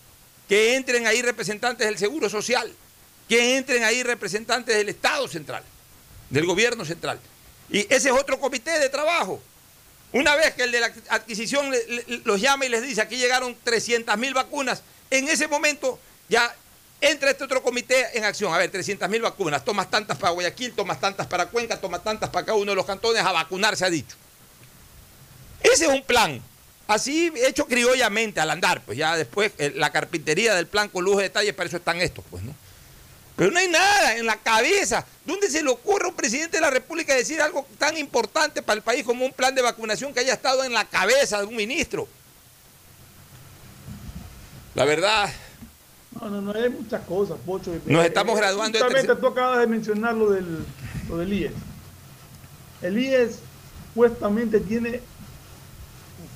que 0.48 0.76
entren 0.76 1.06
ahí 1.06 1.22
representantes 1.22 1.86
del 1.86 1.98
Seguro 1.98 2.28
Social, 2.28 2.72
que 3.28 3.56
entren 3.56 3.84
ahí 3.84 4.02
representantes 4.02 4.76
del 4.76 4.88
Estado 4.88 5.26
Central, 5.28 5.62
del 6.30 6.46
Gobierno 6.46 6.84
Central. 6.84 7.18
Y 7.70 7.80
ese 7.92 8.10
es 8.10 8.14
otro 8.14 8.38
comité 8.38 8.78
de 8.78 8.88
trabajo. 8.88 9.42
Una 10.12 10.36
vez 10.36 10.54
que 10.54 10.62
el 10.62 10.70
de 10.70 10.80
la 10.80 10.92
adquisición 11.08 11.72
los 12.24 12.40
llama 12.40 12.66
y 12.66 12.68
les 12.68 12.82
dice, 12.82 13.00
aquí 13.00 13.16
llegaron 13.16 13.56
300 13.64 14.16
mil 14.16 14.32
vacunas, 14.32 14.82
en 15.10 15.28
ese 15.28 15.48
momento 15.48 15.98
ya 16.28 16.54
Entra 17.06 17.30
este 17.30 17.44
otro 17.44 17.62
comité 17.62 18.16
en 18.16 18.24
acción. 18.24 18.54
A 18.54 18.56
ver, 18.56 18.70
300 18.70 19.06
mil 19.10 19.20
vacunas. 19.20 19.62
Tomas 19.62 19.90
tantas 19.90 20.16
para 20.16 20.32
Guayaquil, 20.32 20.72
tomas 20.72 20.98
tantas 20.98 21.26
para 21.26 21.46
Cuenca, 21.46 21.78
tomas 21.78 22.02
tantas 22.02 22.30
para 22.30 22.46
cada 22.46 22.56
uno 22.56 22.72
de 22.72 22.76
los 22.76 22.86
cantones. 22.86 23.22
A 23.22 23.30
vacunar 23.30 23.76
se 23.76 23.84
ha 23.84 23.90
dicho. 23.90 24.16
Ese 25.62 25.84
es 25.84 25.90
un 25.90 26.02
plan. 26.02 26.40
Así 26.86 27.30
hecho 27.46 27.66
criollamente 27.66 28.40
al 28.40 28.50
andar. 28.50 28.80
Pues 28.86 28.96
ya 28.96 29.18
después 29.18 29.52
eh, 29.58 29.70
la 29.76 29.92
carpintería 29.92 30.54
del 30.54 30.66
plan 30.66 30.88
con 30.88 31.04
lujo 31.04 31.18
de 31.18 31.24
detalles, 31.24 31.52
para 31.52 31.68
eso 31.68 31.76
están 31.76 32.00
estos, 32.00 32.24
pues, 32.30 32.42
¿no? 32.42 32.54
Pero 33.36 33.50
no 33.50 33.58
hay 33.58 33.68
nada 33.68 34.16
en 34.16 34.24
la 34.24 34.36
cabeza. 34.36 35.04
¿Dónde 35.26 35.50
se 35.50 35.62
le 35.62 35.68
ocurre 35.68 36.06
a 36.06 36.08
un 36.08 36.14
presidente 36.14 36.56
de 36.56 36.62
la 36.62 36.70
República 36.70 37.14
decir 37.14 37.42
algo 37.42 37.66
tan 37.76 37.98
importante 37.98 38.62
para 38.62 38.78
el 38.78 38.82
país 38.82 39.04
como 39.04 39.26
un 39.26 39.32
plan 39.32 39.54
de 39.54 39.60
vacunación 39.60 40.14
que 40.14 40.20
haya 40.20 40.32
estado 40.32 40.64
en 40.64 40.72
la 40.72 40.86
cabeza 40.86 41.40
de 41.40 41.44
un 41.44 41.56
ministro? 41.56 42.08
La 44.74 44.86
verdad, 44.86 45.30
no, 46.20 46.30
no, 46.30 46.40
no, 46.40 46.52
hay 46.52 46.70
muchas 46.70 47.02
cosas, 47.02 47.36
Pocho. 47.44 47.72
Nos 47.86 48.04
estamos 48.04 48.36
graduando. 48.36 48.78
Justamente 48.78 49.16
tú 49.16 49.26
acabas 49.26 49.58
de 49.60 49.66
mencionar 49.66 50.14
lo 50.14 50.30
del, 50.30 50.64
lo 51.08 51.18
del 51.18 51.32
IES. 51.32 51.52
El 52.82 52.98
IES 52.98 53.40
supuestamente 53.88 54.60
tiene 54.60 55.00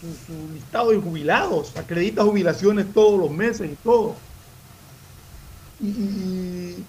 su, 0.00 0.52
listado 0.54 0.90
de 0.90 0.98
jubilados, 0.98 1.76
acredita 1.76 2.22
jubilaciones 2.22 2.92
todos 2.92 3.18
los 3.18 3.30
meses 3.30 3.70
y 3.72 3.76
todo. 3.76 4.14
Y, 5.80 6.84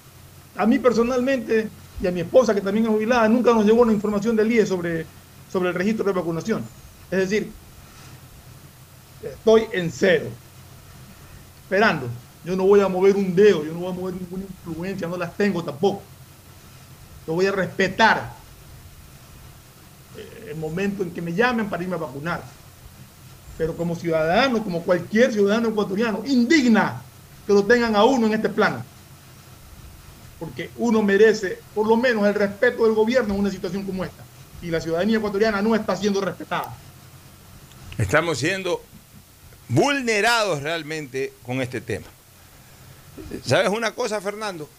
a 0.56 0.66
mí 0.66 0.80
personalmente, 0.80 1.70
y 2.02 2.08
a 2.08 2.12
mi 2.12 2.22
esposa 2.22 2.54
que 2.54 2.62
también 2.62 2.86
es 2.86 2.92
jubilada, 2.92 3.28
nunca 3.28 3.54
nos 3.54 3.66
llegó 3.66 3.82
una 3.82 3.94
información 3.94 4.36
del 4.36 4.52
IES 4.52 4.70
sobre, 4.70 5.06
sobre 5.52 5.70
el 5.70 5.76
registro 5.76 6.06
de 6.06 6.14
vacunación. 6.14 6.64
Es 7.12 7.20
decir, 7.20 7.52
estoy 9.24 9.66
en 9.72 9.92
cero, 9.92 10.26
esperando. 11.64 12.08
Yo 12.44 12.56
no 12.56 12.64
voy 12.64 12.80
a 12.82 12.88
mover 12.88 13.16
un 13.16 13.36
dedo, 13.36 13.66
yo 13.66 13.74
no 13.74 13.80
voy 13.80 13.92
a 13.92 13.96
mover 13.96 14.14
ninguna 14.16 14.44
influencia, 14.44 15.08
no 15.08 15.18
las 15.18 15.36
tengo 15.36 15.64
tampoco. 15.64 16.02
Yo 17.28 17.34
voy 17.34 17.46
a 17.46 17.52
respetar 17.52 18.34
eh, 20.18 20.48
el 20.52 20.56
momento 20.58 21.04
en 21.04 21.12
que 21.12 21.22
me 21.22 21.34
llamen 21.34 21.70
para 21.70 21.84
irme 21.84 21.96
a 21.96 22.00
vacunar. 22.00 22.42
Pero 23.58 23.76
como 23.76 23.96
ciudadano, 23.96 24.64
como 24.64 24.84
cualquier 24.84 25.34
ciudadano 25.34 25.70
ecuatoriano, 25.70 26.24
indigna 26.26 27.02
que 27.46 27.54
lo 27.54 27.66
tengan 27.66 27.96
a 27.96 28.06
uno 28.06 28.28
en 28.28 28.34
este 28.34 28.48
plan. 28.48 28.84
Porque 30.40 30.70
uno 30.78 31.02
merece 31.02 31.60
por 31.76 31.86
lo 31.86 31.98
menos 31.98 32.26
el 32.26 32.34
respeto 32.34 32.86
del 32.86 32.94
gobierno 32.94 33.34
en 33.34 33.42
una 33.42 33.52
situación 33.52 33.84
como 33.84 34.06
esta. 34.06 34.24
Y 34.62 34.68
la 34.68 34.80
ciudadanía 34.80 35.18
ecuatoriana 35.18 35.62
no 35.62 35.76
está 35.76 35.96
siendo 35.98 36.22
respetada. 36.22 36.74
Estamos 37.98 38.38
siendo 38.38 38.82
vulnerados 39.68 40.64
realmente 40.64 41.34
con 41.46 41.62
este 41.62 41.82
tema. 41.82 42.08
¿Sabes 43.46 43.70
una 43.70 43.92
cosa, 43.92 44.22
Fernando? 44.22 44.70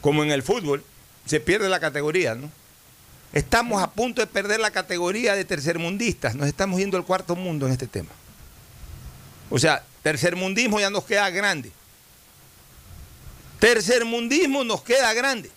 Como 0.00 0.22
en 0.22 0.30
el 0.30 0.42
fútbol, 0.42 0.84
se 1.26 1.40
pierde 1.40 1.68
la 1.68 1.80
categoría, 1.80 2.34
¿no? 2.34 2.50
Estamos 3.32 3.82
a 3.82 3.90
punto 3.90 4.20
de 4.20 4.26
perder 4.26 4.60
la 4.60 4.70
categoría 4.72 5.34
de 5.34 5.44
tercermundistas. 5.44 6.34
Nos 6.34 6.48
estamos 6.48 6.80
yendo 6.80 6.96
al 6.96 7.04
cuarto 7.04 7.36
mundo 7.36 7.66
en 7.66 7.72
este 7.72 7.86
tema. 7.86 8.10
O 9.50 9.58
sea, 9.58 9.84
tercermundismo 10.02 10.80
ya 10.80 10.90
nos 10.90 11.04
queda 11.04 11.30
grande. 11.30 11.70
Tercermundismo 13.60 14.64
nos 14.64 14.82
queda 14.82 15.12
grande. 15.12 15.50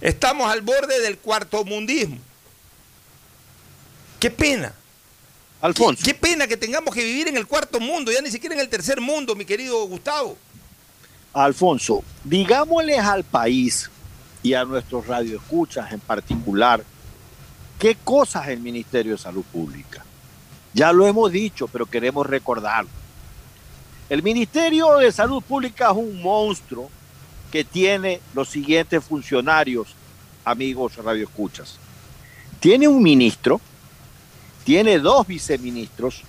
Estamos 0.00 0.50
al 0.50 0.62
borde 0.62 1.00
del 1.00 1.18
cuarto 1.18 1.64
mundismo. 1.64 2.18
Qué 4.18 4.30
pena. 4.30 4.74
Alfonso. 5.60 6.02
Qué, 6.04 6.14
pena 6.14 6.46
que 6.46 6.56
tengamos 6.56 6.94
que 6.94 7.02
vivir 7.02 7.28
en 7.28 7.36
el 7.36 7.46
cuarto 7.46 7.80
mundo, 7.80 8.12
ya 8.12 8.20
ni 8.20 8.30
siquiera 8.30 8.54
en 8.54 8.60
el 8.60 8.68
tercer 8.68 9.00
mundo, 9.00 9.34
mi 9.34 9.44
querido 9.44 9.84
Gustavo. 9.86 10.36
Alfonso, 11.32 12.02
digámosles 12.24 12.98
al 12.98 13.24
país 13.24 13.90
y 14.42 14.54
a 14.54 14.64
nuestros 14.64 15.06
radioescuchas 15.06 15.92
en 15.92 16.00
particular, 16.00 16.82
qué 17.78 17.96
cosas 18.04 18.48
el 18.48 18.60
Ministerio 18.60 19.12
de 19.12 19.18
Salud 19.18 19.44
Pública. 19.44 20.04
Ya 20.72 20.92
lo 20.92 21.06
hemos 21.06 21.32
dicho, 21.32 21.68
pero 21.68 21.86
queremos 21.86 22.26
recordarlo. 22.26 22.90
El 24.08 24.22
Ministerio 24.22 24.98
de 24.98 25.10
Salud 25.10 25.42
Pública 25.42 25.90
es 25.90 25.96
un 25.96 26.22
monstruo 26.22 26.90
que 27.50 27.64
tiene 27.64 28.20
los 28.34 28.48
siguientes 28.48 29.02
funcionarios, 29.02 29.94
amigos 30.44 30.96
radioescuchas. 30.96 31.78
Tiene 32.60 32.88
un 32.88 33.02
ministro, 33.02 33.60
tiene 34.66 34.98
dos 34.98 35.28
viceministros, 35.28 36.22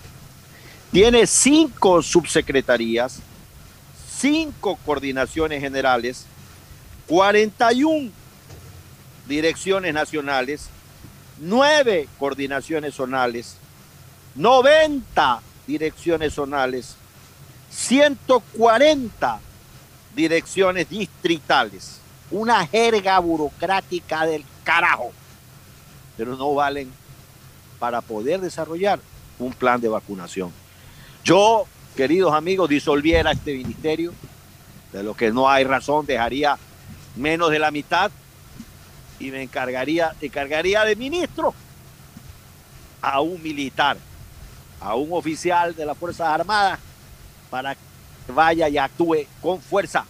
tiene 0.91 1.25
cinco 1.25 2.03
subsecretarías, 2.03 3.17
cinco 4.15 4.77
coordinaciones 4.85 5.59
generales, 5.59 6.27
41 7.07 8.11
direcciones 9.27 9.91
nacionales, 9.91 10.69
nueve 11.39 12.07
coordinaciones 12.19 12.93
zonales, 12.93 13.55
90 14.35 15.41
direcciones 15.65 16.35
zonales, 16.35 16.95
140 17.71 19.39
direcciones 20.15 20.87
distritales. 20.87 22.01
Una 22.29 22.67
jerga 22.67 23.17
burocrática 23.17 24.27
del 24.27 24.45
carajo. 24.63 25.11
Pero 26.17 26.35
no 26.35 26.53
valen 26.53 26.91
para 27.79 28.01
poder 28.01 28.41
desarrollar 28.41 28.99
un 29.39 29.53
plan 29.53 29.79
de 29.79 29.87
vacunación. 29.87 30.51
Yo, 31.23 31.65
queridos 31.95 32.33
amigos, 32.33 32.69
disolviera 32.69 33.31
este 33.31 33.53
ministerio, 33.53 34.13
de 34.91 35.03
lo 35.03 35.13
que 35.13 35.31
no 35.31 35.49
hay 35.49 35.63
razón, 35.63 36.05
dejaría 36.05 36.57
menos 37.15 37.51
de 37.51 37.59
la 37.59 37.71
mitad 37.71 38.11
y 39.19 39.31
me 39.31 39.41
encargaría, 39.41 40.15
encargaría 40.21 40.83
de 40.85 40.95
ministro 40.95 41.53
a 43.01 43.21
un 43.21 43.41
militar, 43.41 43.97
a 44.79 44.95
un 44.95 45.11
oficial 45.11 45.75
de 45.75 45.85
las 45.85 45.97
Fuerzas 45.97 46.27
Armadas 46.27 46.79
para 47.49 47.75
que 47.75 47.81
vaya 48.33 48.69
y 48.69 48.77
actúe 48.77 49.25
con 49.41 49.61
fuerza, 49.61 50.05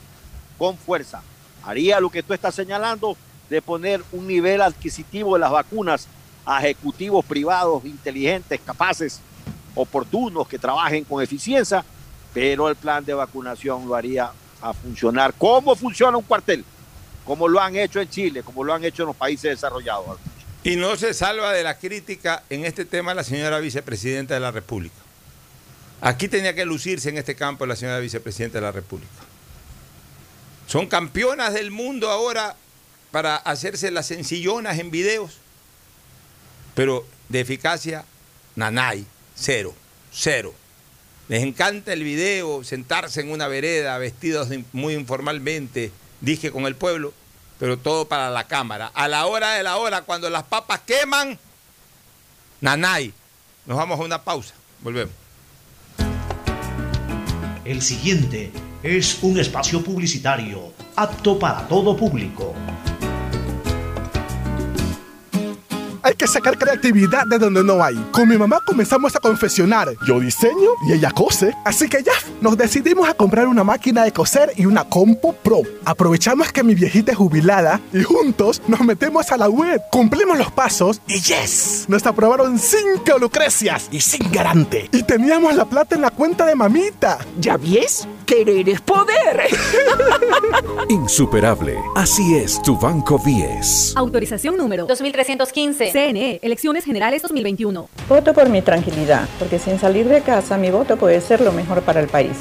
con 0.58 0.78
fuerza. 0.78 1.22
Haría 1.64 2.00
lo 2.00 2.10
que 2.10 2.24
tú 2.24 2.34
estás 2.34 2.56
señalando 2.56 3.18
de 3.50 3.62
poner 3.62 4.04
un 4.12 4.28
nivel 4.28 4.62
adquisitivo 4.62 5.36
de 5.36 5.40
las 5.40 5.52
vacunas 5.52 6.08
a 6.48 6.60
ejecutivos 6.62 7.26
privados 7.26 7.84
inteligentes, 7.84 8.62
capaces, 8.66 9.20
oportunos, 9.76 10.48
que 10.48 10.58
trabajen 10.58 11.04
con 11.04 11.22
eficiencia, 11.22 11.84
pero 12.34 12.70
el 12.70 12.78
plan 12.78 13.04
de 13.04 13.14
vacunación 13.14 13.86
lo 13.86 13.94
haría 13.94 14.32
a 14.62 14.74
funcionar. 14.74 15.34
¿Cómo 15.38 15.76
funciona 15.76 16.18
un 16.18 16.24
cuartel? 16.24 16.64
Como 17.26 17.50
lo 17.50 17.60
han 17.60 17.76
hecho 17.76 18.00
en 18.00 18.10
Chile, 18.10 18.44
como 18.44 18.64
lo 18.64 18.74
han 18.74 18.86
hecho 18.86 19.04
en 19.04 19.08
los 19.08 19.16
países 19.18 19.52
desarrollados. 19.52 20.18
Y 20.64 20.78
no 20.78 20.96
se 20.96 21.14
salva 21.14 21.52
de 21.52 21.64
la 21.64 21.78
crítica 21.78 22.44
en 22.50 22.64
este 22.64 22.86
tema 22.86 23.14
la 23.14 23.26
señora 23.26 23.60
vicepresidenta 23.60 24.34
de 24.34 24.40
la 24.40 24.52
República. 24.52 24.96
Aquí 26.00 26.30
tenía 26.30 26.56
que 26.56 26.64
lucirse 26.64 27.10
en 27.10 27.18
este 27.18 27.36
campo 27.36 27.66
la 27.66 27.76
señora 27.76 28.00
vicepresidenta 28.00 28.60
de 28.60 28.62
la 28.62 28.72
República. 28.72 29.12
Son 30.66 30.88
campeonas 30.88 31.54
del 31.54 31.72
mundo 31.72 32.10
ahora 32.10 32.56
para 33.12 33.36
hacerse 33.36 33.92
las 33.92 34.08
sencillonas 34.08 34.80
en 34.80 34.92
videos, 34.92 35.40
pero 36.78 37.04
de 37.28 37.40
eficacia, 37.40 38.06
nanay, 38.56 39.04
cero, 39.36 39.74
cero. 40.12 40.54
Les 41.28 41.42
encanta 41.42 41.92
el 41.92 42.04
video, 42.04 42.64
sentarse 42.64 43.22
en 43.22 43.32
una 43.32 43.48
vereda, 43.48 43.98
vestidos 43.98 44.50
muy 44.74 44.94
informalmente, 44.94 45.92
dije 46.22 46.52
con 46.52 46.68
el 46.68 46.76
pueblo, 46.76 47.16
pero 47.58 47.80
todo 47.80 48.08
para 48.08 48.30
la 48.30 48.44
cámara. 48.44 48.92
A 48.94 49.08
la 49.08 49.26
hora 49.26 49.54
de 49.54 49.64
la 49.64 49.78
hora, 49.78 50.04
cuando 50.04 50.30
las 50.30 50.44
papas 50.44 50.82
queman, 50.82 51.40
nanay. 52.62 53.12
Nos 53.66 53.76
vamos 53.76 54.00
a 54.00 54.04
una 54.04 54.24
pausa, 54.24 54.54
volvemos. 54.84 55.16
El 57.66 57.82
siguiente 57.82 58.52
es 58.84 59.18
un 59.24 59.40
espacio 59.40 59.84
publicitario 59.84 60.74
apto 60.96 61.40
para 61.40 61.68
todo 61.68 61.98
público. 61.98 62.54
Hay 66.08 66.16
que 66.16 66.26
sacar 66.26 66.58
creatividad 66.58 67.26
de 67.28 67.38
donde 67.38 67.62
no 67.66 67.84
hay. 67.84 67.98
Con 68.14 68.30
mi 68.30 68.38
mamá 68.38 68.62
comenzamos 68.66 69.14
a 69.18 69.20
confeccionar. 69.20 69.90
Yo 70.08 70.22
diseño 70.22 70.70
y 70.88 70.94
ella 70.94 71.12
cose. 71.12 71.54
Así 71.66 71.90
que 71.90 72.02
ya, 72.02 72.14
nos 72.40 72.56
decidimos 72.56 73.10
a 73.10 73.14
comprar 73.14 73.46
una 73.46 73.66
máquina 73.66 74.06
de 74.06 74.14
coser 74.14 74.54
y 74.56 74.66
una 74.66 74.86
Compo 74.86 75.34
Pro. 75.34 75.64
Aprovechamos 75.84 76.54
que 76.54 76.64
mi 76.64 76.76
viejita 76.76 77.12
es 77.12 77.18
jubilada 77.18 77.82
y 77.92 78.04
juntos 78.04 78.62
nos 78.70 78.80
metemos 78.86 79.34
a 79.34 79.38
la 79.38 79.50
web. 79.50 79.82
Cumplimos 79.92 80.38
los 80.38 80.50
pasos 80.50 81.02
y 81.08 81.20
yes, 81.20 81.84
nos 81.90 82.06
aprobaron 82.06 82.58
cinco 82.58 83.20
lucrecias 83.20 83.90
y 83.92 84.00
sin 84.00 84.32
garante. 84.32 84.88
Y 84.94 85.04
teníamos 85.04 85.56
la 85.56 85.66
plata 85.66 85.96
en 85.96 86.04
la 86.04 86.12
cuenta 86.12 86.46
de 86.46 86.56
mamita. 86.56 87.18
¿Ya 87.38 87.58
ves? 87.58 88.08
Querer 88.28 88.68
es 88.68 88.82
poder. 88.82 89.48
Insuperable. 90.90 91.78
Así 91.96 92.36
es 92.36 92.62
tu 92.62 92.78
Banco 92.78 93.18
10. 93.24 93.94
Autorización 93.96 94.58
número 94.58 94.86
2315. 94.86 95.92
CNE, 95.94 96.40
Elecciones 96.44 96.84
Generales 96.84 97.22
2021. 97.22 97.88
Voto 98.10 98.34
por 98.34 98.50
mi 98.50 98.62
tranquilidad, 98.62 99.30
porque 99.40 99.60
sin 99.60 99.80
salir 99.80 100.10
de 100.10 100.20
casa 100.20 100.58
mi 100.58 100.70
voto 100.70 100.98
puede 100.98 101.22
ser 101.22 101.40
lo 101.40 101.54
mejor 101.54 101.84
para 101.84 102.02
el 102.02 102.10
país. 102.10 102.36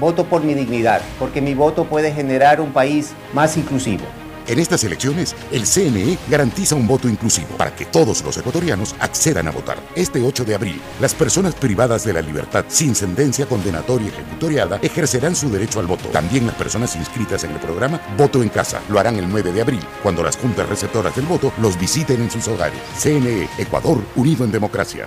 Voto 0.00 0.24
por 0.24 0.42
mi 0.42 0.54
dignidad, 0.54 1.02
porque 1.18 1.42
mi 1.42 1.52
voto 1.52 1.84
puede 1.84 2.10
generar 2.10 2.62
un 2.62 2.72
país 2.72 3.12
más 3.34 3.58
inclusivo. 3.58 4.04
En 4.48 4.58
estas 4.58 4.82
elecciones, 4.82 5.36
el 5.52 5.66
CNE 5.66 6.16
garantiza 6.30 6.74
un 6.74 6.86
voto 6.86 7.06
inclusivo 7.06 7.48
para 7.58 7.76
que 7.76 7.84
todos 7.84 8.24
los 8.24 8.34
ecuatorianos 8.38 8.94
accedan 8.98 9.46
a 9.46 9.50
votar. 9.50 9.78
Este 9.94 10.22
8 10.22 10.46
de 10.46 10.54
abril, 10.54 10.80
las 11.00 11.14
personas 11.14 11.54
privadas 11.54 12.04
de 12.04 12.14
la 12.14 12.22
libertad 12.22 12.64
sin 12.68 12.94
sentencia 12.94 13.44
condenatoria 13.44 14.08
ejecutoriada 14.08 14.78
ejercerán 14.80 15.36
su 15.36 15.50
derecho 15.50 15.80
al 15.80 15.86
voto. 15.86 16.08
También 16.08 16.46
las 16.46 16.56
personas 16.56 16.96
inscritas 16.96 17.44
en 17.44 17.50
el 17.50 17.60
programa 17.60 18.00
Voto 18.16 18.42
en 18.42 18.48
Casa 18.48 18.80
lo 18.88 18.98
harán 18.98 19.16
el 19.16 19.28
9 19.28 19.52
de 19.52 19.60
abril, 19.60 19.80
cuando 20.02 20.22
las 20.22 20.38
juntas 20.38 20.66
receptoras 20.66 21.14
del 21.14 21.26
voto 21.26 21.52
los 21.60 21.78
visiten 21.78 22.22
en 22.22 22.30
sus 22.30 22.48
hogares. 22.48 22.80
CNE, 22.98 23.50
Ecuador, 23.58 24.02
unido 24.16 24.46
en 24.46 24.52
democracia. 24.52 25.06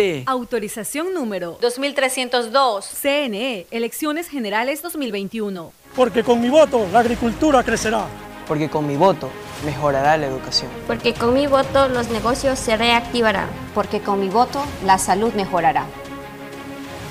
Autorización 0.25 1.13
número 1.13 1.57
2302. 1.61 2.85
CNE, 3.01 3.67
Elecciones 3.71 4.27
Generales 4.27 4.81
2021. 4.81 5.71
Porque 5.95 6.23
con 6.23 6.41
mi 6.41 6.49
voto 6.49 6.87
la 6.91 6.99
agricultura 6.99 7.63
crecerá. 7.63 8.05
Porque 8.47 8.69
con 8.69 8.87
mi 8.87 8.97
voto 8.97 9.29
mejorará 9.63 10.17
la 10.17 10.27
educación. 10.27 10.69
Porque 10.87 11.13
con 11.13 11.33
mi 11.33 11.47
voto 11.47 11.87
los 11.87 12.09
negocios 12.09 12.57
se 12.57 12.75
reactivarán. 12.77 13.49
Porque 13.75 13.99
con 14.01 14.19
mi 14.19 14.29
voto 14.29 14.63
la 14.85 14.97
salud 14.97 15.33
mejorará. 15.33 15.85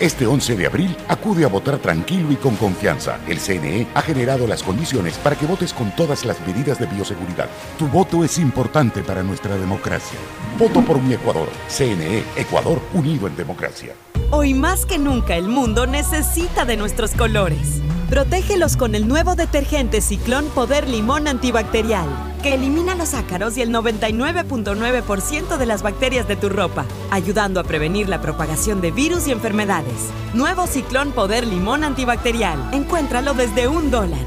Este 0.01 0.27
11 0.27 0.57
de 0.57 0.65
abril, 0.65 0.65
acude 0.65 0.65
a 0.65 0.69
votar 0.69 0.73
tranquilo 0.73 0.73
y 0.73 0.77
con 0.77 0.81
confianza. 0.81 0.81
El 0.89 0.99
CNE, 0.99 1.07
Ecuador, 1.15 1.21
unido 1.35 1.37
en 1.37 1.37
democracia. 1.37 1.37
Porque 1.37 1.37
con 1.37 1.37
mi 1.37 1.37
voto 1.37 1.37
la 1.37 1.37
salud 1.37 1.37
mejorará. 1.37 1.37
Porque 1.37 1.37
con 1.37 1.37
mi 1.37 1.37
voto 1.37 1.37
los 1.37 1.37
negocios 1.37 1.37
se 1.37 1.37
reactivarán. 1.37 1.37
Porque 1.37 1.37
con 1.37 1.37
mi 1.37 1.37
voto 1.37 1.37
la 1.37 1.37
salud 1.37 1.37
mejorará. 1.37 1.37
11 1.37 1.37
de 1.37 1.37
abril, 1.37 1.37
acude 1.37 1.45
a 1.45 1.49
votar 1.49 1.79
tranquilo 1.79 2.33
y 2.33 2.37
con 2.37 2.57
confianza. 2.57 3.19
El 3.29 3.39
CNE 3.39 3.87
ha 3.95 4.03
generado 4.03 4.47
las 4.47 4.63
condiciones 4.63 5.19
para 5.19 5.37
que 5.37 5.47
votes 5.47 5.75
con 5.75 5.95
todas 5.95 6.25
las 6.25 6.41
medidas 6.47 6.79
de 6.79 6.87
bioseguridad. 6.87 7.49
Tu 7.79 7.87
voto 7.87 8.25
es 8.25 8.39
importante 8.39 9.03
para 9.03 9.23
nuestra 9.23 9.57
democracia. 9.57 10.19
Voto 10.59 10.81
por 10.83 11.01
mi 11.03 11.15
Ecuador. 11.15 11.49
CNE, 11.69 12.25
Ecuador, 12.37 12.81
unido 12.95 13.27
en 13.27 13.37
democracia. 13.37 13.95
Hoy 14.31 14.55
más 14.55 14.87
que 14.87 14.99
nunca 14.99 15.37
el 15.37 15.49
mundo 15.49 15.87
necesita 15.87 16.65
de 16.65 16.77
nuestros 16.77 17.13
colores. 17.13 17.81
Protégelos 18.11 18.77
con 18.77 18.97
el 18.97 19.07
nuevo 19.07 19.37
detergente 19.37 20.01
Ciclón 20.01 20.47
Poder 20.47 20.89
Limón 20.89 21.29
Antibacterial, 21.29 22.09
que 22.43 22.55
elimina 22.55 22.97
los 22.97 23.15
ácaros 23.15 23.57
y 23.57 23.63
el 23.63 23.71
99.9% 23.71 25.57
de 25.57 25.65
las 25.65 25.85
bacterias 25.85 26.27
de 26.27 26.35
tu 26.35 26.49
ropa, 26.49 26.87
ayudando 27.13 27.61
a 27.61 27.63
prevenir 27.63 28.09
la 28.09 28.21
propagación 28.21 28.81
de 28.81 28.91
virus 28.91 29.29
y 29.29 29.31
enfermedades. 29.31 30.11
Nuevo 30.35 30.67
Ciclón 30.67 31.13
Poder 31.13 31.47
Limón 31.47 31.85
Antibacterial. 31.85 32.59
Encuéntralo 32.73 33.33
desde 33.33 33.69
un 33.69 33.93
dólar. 33.93 34.27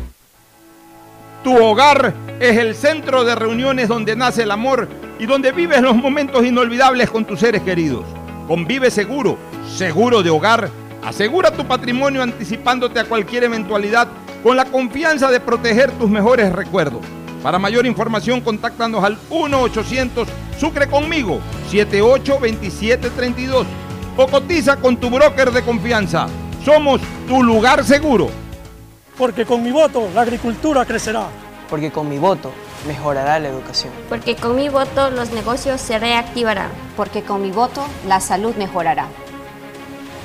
Tu 1.43 1.53
hogar 1.53 2.13
es 2.39 2.57
el 2.57 2.75
centro 2.75 3.25
de 3.25 3.35
reuniones 3.35 3.89
donde 3.89 4.15
nace 4.15 4.43
el 4.43 4.51
amor 4.51 4.87
y 5.19 5.25
donde 5.25 5.51
vives 5.51 5.81
los 5.81 5.97
momentos 5.97 6.45
inolvidables 6.45 7.11
con 7.11 7.25
tus 7.25 7.41
seres 7.41 7.61
queridos. 7.63 8.05
Convive 8.47 8.89
seguro, 8.91 9.37
seguro 9.75 10.23
de 10.23 10.29
hogar. 10.29 10.69
Asegura 11.05 11.51
tu 11.51 11.65
patrimonio 11.65 12.23
anticipándote 12.23 12.99
a 12.99 13.05
cualquier 13.05 13.43
eventualidad 13.43 14.07
con 14.41 14.55
la 14.55 14.65
confianza 14.65 15.29
de 15.29 15.39
proteger 15.39 15.91
tus 15.91 16.09
mejores 16.09 16.51
recuerdos. 16.51 17.01
Para 17.41 17.59
mayor 17.59 17.85
información, 17.85 18.39
contáctanos 18.39 19.03
al 19.03 19.17
1-800 19.29 20.25
Sucre 20.57 20.87
conmigo 20.87 21.41
782732 21.71 23.67
o 24.15 24.27
cotiza 24.27 24.77
con 24.77 24.97
tu 24.97 25.09
broker 25.09 25.51
de 25.51 25.63
confianza. 25.63 26.27
Somos 26.63 27.01
tu 27.27 27.43
lugar 27.43 27.83
seguro. 27.83 28.29
Porque 29.17 29.45
con 29.45 29.61
mi 29.61 29.71
voto 29.71 30.07
la 30.15 30.21
agricultura 30.21 30.85
crecerá. 30.85 31.27
Porque 31.69 31.91
con 31.91 32.07
mi 32.07 32.17
voto 32.17 32.51
mejorará 32.87 33.39
la 33.39 33.49
educación. 33.49 33.91
Porque 34.07 34.35
con 34.35 34.55
mi 34.55 34.69
voto 34.69 35.09
los 35.09 35.31
negocios 35.31 35.81
se 35.81 35.99
reactivarán. 35.99 36.69
Porque 36.95 37.23
con 37.23 37.41
mi 37.41 37.51
voto 37.51 37.85
la 38.07 38.19
salud 38.21 38.55
mejorará. 38.55 39.07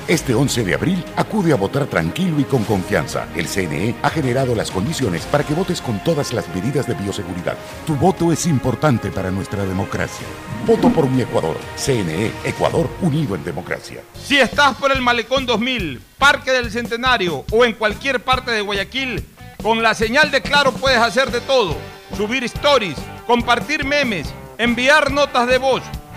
Este 0.08 0.34
11 0.34 0.64
de 0.64 0.72
abril 0.72 1.04
acude 1.16 1.52
a 1.52 1.56
votar 1.56 1.84
tranquilo 1.84 2.40
y 2.40 2.44
con 2.44 2.64
confianza. 2.64 3.28
El 3.36 3.46
CNE 3.46 3.94
ha 4.00 4.08
generado 4.08 4.54
las 4.54 4.70
condiciones 4.70 5.26
para 5.26 5.44
que 5.44 5.52
votes 5.52 5.82
con 5.82 6.02
todas 6.02 6.32
las 6.32 6.48
medidas 6.54 6.86
de 6.86 6.94
bioseguridad. 6.94 7.58
Tu 7.86 7.94
voto 7.94 8.32
es 8.32 8.46
importante 8.46 9.10
para 9.10 9.30
nuestra 9.30 9.66
democracia. 9.66 10.26
Voto 10.66 10.88
por 10.88 11.10
mi 11.10 11.20
Ecuador. 11.20 11.58
CNE, 11.76 12.32
Ecuador 12.42 12.88
unido 13.02 13.34
en 13.34 13.44
democracia. 13.44 14.00
Si 14.14 14.38
estás 14.38 14.76
por 14.76 14.92
el 14.92 15.02
Malecón 15.02 15.44
2000, 15.44 16.00
Parque 16.16 16.52
del 16.52 16.70
Centenario 16.70 17.44
o 17.52 17.66
en 17.66 17.74
cualquier 17.74 18.24
parte 18.24 18.50
de 18.50 18.62
Guayaquil, 18.62 19.22
con 19.62 19.82
la 19.82 19.92
señal 19.92 20.30
de 20.30 20.40
Claro 20.40 20.72
puedes 20.72 21.00
hacer 21.00 21.30
de 21.30 21.42
todo. 21.42 21.76
Subir 22.16 22.44
stories, 22.44 22.96
compartir 23.26 23.84
memes, 23.84 24.32
enviar 24.56 25.10
notas 25.10 25.46
de 25.46 25.58
voz, 25.58 25.82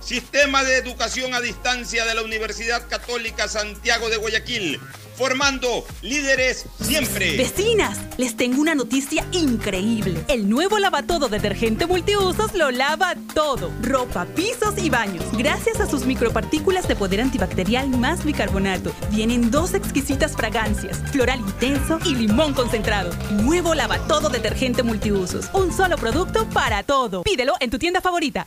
Sistema 0.00 0.64
de 0.64 0.78
Educación 0.78 1.34
a 1.34 1.40
Distancia 1.40 2.06
de 2.06 2.14
la 2.14 2.22
Universidad 2.22 2.88
Católica 2.88 3.48
Santiago 3.48 4.08
de 4.08 4.16
Guayaquil, 4.16 4.80
formando 5.16 5.84
líderes 6.00 6.64
siempre. 6.80 7.36
Vecinas, 7.36 7.98
les 8.16 8.34
tengo 8.34 8.62
una 8.62 8.74
noticia 8.74 9.26
increíble. 9.32 10.24
El 10.28 10.48
nuevo 10.48 10.78
lavatodo 10.78 11.28
detergente 11.28 11.84
multiusos 11.86 12.54
lo 12.54 12.70
lava 12.70 13.14
todo. 13.34 13.70
Ropa, 13.82 14.24
pisos 14.24 14.78
y 14.78 14.88
baños. 14.88 15.24
Gracias 15.32 15.80
a 15.80 15.86
sus 15.88 16.06
micropartículas 16.06 16.88
de 16.88 16.96
poder 16.96 17.20
antibacterial 17.20 17.90
más 17.90 18.24
bicarbonato. 18.24 18.92
Vienen 19.10 19.50
dos 19.50 19.74
exquisitas 19.74 20.32
fragancias, 20.32 20.98
floral 21.12 21.40
intenso 21.40 21.98
y 22.06 22.14
limón 22.14 22.54
concentrado. 22.54 23.10
Nuevo 23.42 23.74
lavatodo 23.74 24.30
detergente 24.30 24.82
multiusos. 24.82 25.50
Un 25.52 25.72
solo 25.72 25.98
producto 25.98 26.48
para 26.48 26.82
todo. 26.84 27.22
Pídelo 27.22 27.52
en 27.60 27.68
tu 27.68 27.78
tienda 27.78 28.00
favorita. 28.00 28.46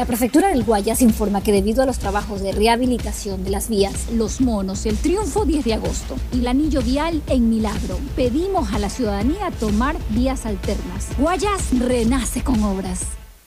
La 0.00 0.06
prefectura 0.06 0.48
del 0.48 0.64
Guayas 0.64 1.02
informa 1.02 1.42
que 1.42 1.52
debido 1.52 1.82
a 1.82 1.86
los 1.86 1.98
trabajos 1.98 2.40
de 2.40 2.52
rehabilitación 2.52 3.44
de 3.44 3.50
las 3.50 3.68
vías 3.68 4.10
Los 4.10 4.40
Monos, 4.40 4.86
el 4.86 4.96
Triunfo 4.96 5.44
10 5.44 5.62
de 5.62 5.74
agosto 5.74 6.16
y 6.32 6.38
el 6.38 6.48
anillo 6.48 6.80
vial 6.80 7.20
en 7.26 7.50
Milagro, 7.50 7.98
pedimos 8.16 8.72
a 8.72 8.78
la 8.78 8.88
ciudadanía 8.88 9.50
tomar 9.60 9.98
vías 10.08 10.46
alternas. 10.46 11.08
Guayas 11.18 11.78
renace 11.78 12.42
con 12.42 12.64
obras. 12.64 13.19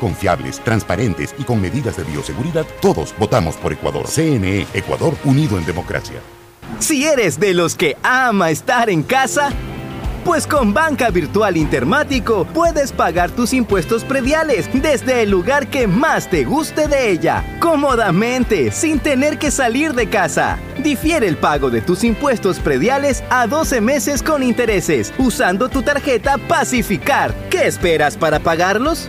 confiables, 0.00 0.58
transparentes 0.64 1.34
y 1.38 1.44
con 1.44 1.60
medidas 1.60 1.96
de 1.96 2.02
bioseguridad, 2.02 2.66
todos 2.82 3.14
votamos 3.18 3.54
por 3.56 3.72
Ecuador. 3.72 4.08
CNE, 4.08 4.66
Ecuador 4.74 5.14
unido 5.24 5.56
en 5.58 5.64
democracia. 5.64 6.20
Si 6.80 7.04
eres 7.06 7.38
de 7.38 7.54
los 7.54 7.74
que 7.74 7.96
ama 8.02 8.50
estar 8.50 8.90
en 8.90 9.02
casa, 9.02 9.52
pues 10.24 10.46
con 10.46 10.74
Banca 10.74 11.10
Virtual 11.10 11.56
Intermático 11.56 12.46
puedes 12.52 12.92
pagar 12.92 13.30
tus 13.30 13.52
impuestos 13.52 14.04
prediales 14.04 14.68
desde 14.72 15.22
el 15.22 15.30
lugar 15.30 15.68
que 15.68 15.86
más 15.86 16.28
te 16.28 16.44
guste 16.44 16.88
de 16.88 17.10
ella, 17.10 17.44
cómodamente, 17.58 18.70
sin 18.70 18.98
tener 18.98 19.38
que 19.38 19.50
salir 19.50 19.94
de 19.94 20.08
casa. 20.08 20.58
Difiere 20.82 21.26
el 21.26 21.36
pago 21.36 21.70
de 21.70 21.80
tus 21.80 22.04
impuestos 22.04 22.58
prediales 22.58 23.24
a 23.30 23.46
12 23.46 23.80
meses 23.80 24.22
con 24.22 24.42
intereses, 24.42 25.12
usando 25.18 25.68
tu 25.68 25.82
tarjeta 25.82 26.38
Pacificar. 26.38 27.34
¿Qué 27.50 27.66
esperas 27.66 28.16
para 28.16 28.40
pagarlos? 28.40 29.08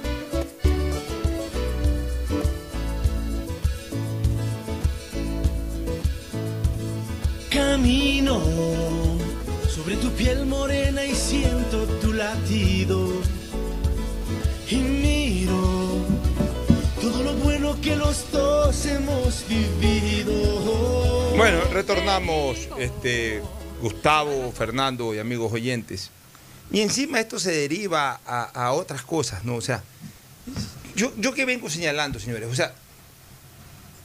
Camino 7.81 8.39
sobre 9.67 9.95
tu 9.95 10.11
piel 10.11 10.45
morena 10.45 11.03
y 11.03 11.15
siento 11.15 11.87
tu 11.99 12.13
latido. 12.13 13.09
Y 14.69 14.75
miro 14.75 16.05
todo 17.01 17.23
lo 17.23 17.33
bueno 17.33 17.81
que 17.81 17.95
los 17.95 18.31
dos 18.31 18.85
hemos 18.85 19.43
vivido. 19.49 21.33
Bueno, 21.35 21.59
retornamos, 21.73 22.69
este, 22.77 23.41
Gustavo, 23.81 24.51
Fernando 24.51 25.15
y 25.15 25.17
amigos 25.17 25.51
oyentes. 25.51 26.11
Y 26.71 26.81
encima 26.81 27.19
esto 27.19 27.39
se 27.39 27.51
deriva 27.51 28.19
a, 28.27 28.43
a 28.43 28.73
otras 28.73 29.01
cosas, 29.01 29.43
¿no? 29.43 29.55
O 29.55 29.61
sea, 29.61 29.83
yo, 30.95 31.11
yo 31.17 31.33
que 31.33 31.45
vengo 31.45 31.67
señalando, 31.67 32.19
señores, 32.19 32.47
o 32.47 32.53
sea, 32.53 32.75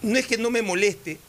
no 0.00 0.16
es 0.16 0.26
que 0.26 0.38
no 0.38 0.50
me 0.50 0.62
moleste, 0.62 1.20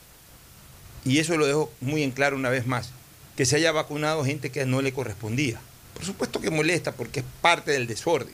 y 1.08 1.20
eso 1.20 1.38
lo 1.38 1.45
dejo 1.45 1.72
muy 1.82 2.03
en 2.03 2.12
claro 2.12 2.36
una 2.36 2.49
vez 2.49 2.66
más, 2.68 2.91
que 3.36 3.45
se 3.45 3.55
haya 3.55 3.72
vacunado 3.72 4.26
gente 4.26 4.49
que 4.51 4.66
no 4.66 4.82
le 4.82 4.93
correspondía. 4.93 5.60
Por 5.93 6.05
supuesto 6.05 6.39
que 6.41 6.49
molesta 6.51 6.91
porque 6.91 7.22
es 7.22 7.26
parte 7.41 7.72
del 7.72 7.88
desorden. 7.88 8.34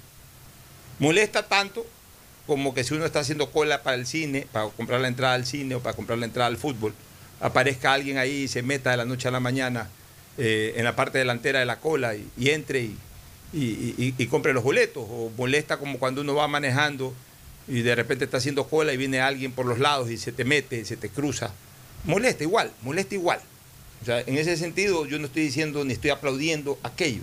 Molesta 0.99 1.47
tanto 1.47 1.85
como 2.47 2.73
que 2.73 2.83
si 2.83 2.93
uno 2.93 3.05
está 3.05 3.19
haciendo 3.21 3.51
cola 3.51 3.83
para 3.83 3.95
el 3.95 4.05
cine, 4.05 4.47
para 4.51 4.67
comprar 4.69 4.99
la 5.01 5.07
entrada 5.07 5.33
al 5.33 5.45
cine 5.45 5.75
o 5.75 5.79
para 5.79 5.95
comprar 5.95 6.17
la 6.19 6.25
entrada 6.25 6.47
al 6.47 6.57
fútbol, 6.57 6.93
aparezca 7.39 7.93
alguien 7.93 8.17
ahí 8.17 8.43
y 8.43 8.47
se 8.47 8.61
meta 8.63 8.91
de 8.91 8.97
la 8.97 9.05
noche 9.05 9.27
a 9.27 9.31
la 9.31 9.39
mañana 9.39 9.89
eh, 10.37 10.73
en 10.77 10.83
la 10.83 10.95
parte 10.95 11.17
delantera 11.19 11.59
de 11.59 11.65
la 11.65 11.79
cola 11.79 12.15
y, 12.15 12.49
entre 12.49 12.81
y, 12.81 12.97
y- 13.53 13.95
y- 13.97 14.13
y 14.17 14.27
compre 14.27 14.53
los 14.53 14.63
boletos. 14.63 15.03
O 15.07 15.31
molesta 15.37 15.77
como 15.77 15.99
cuando 15.99 16.21
uno 16.21 16.35
va 16.35 16.47
manejando 16.47 17.13
y 17.67 17.81
de 17.81 17.95
repente 17.95 18.25
está 18.25 18.37
haciendo 18.37 18.67
cola 18.67 18.93
y 18.93 18.97
viene 18.97 19.21
alguien 19.21 19.51
por 19.51 19.65
los 19.65 19.79
lados 19.79 20.09
y 20.11 20.17
se 20.17 20.31
te 20.31 20.43
mete, 20.43 20.83
se 20.85 20.97
te 20.97 21.09
cruza. 21.09 21.51
Molesta 22.05 22.43
igual, 22.43 22.71
molesta 22.81 23.15
igual. 23.15 23.39
O 24.01 24.05
sea, 24.05 24.19
en 24.19 24.37
ese 24.37 24.57
sentido 24.57 25.05
yo 25.05 25.17
no 25.17 25.27
estoy 25.27 25.43
diciendo 25.43 25.85
ni 25.85 25.93
estoy 25.93 26.09
aplaudiendo 26.09 26.77
aquello. 26.83 27.21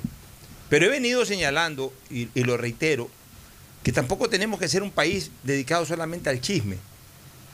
Pero 0.71 0.87
he 0.87 0.89
venido 0.89 1.25
señalando, 1.27 1.93
y, 2.11 2.29
lo 2.45 2.57
reitero, 2.57 3.11
que 3.83 3.93
tampoco 3.93 4.31
tenemos 4.31 4.59
que 4.59 4.69
ser 4.69 4.83
un 4.83 4.91
país 4.91 5.31
dedicado 5.43 5.85
solamente 5.85 6.31
al 6.31 6.41
chisme. 6.41 6.77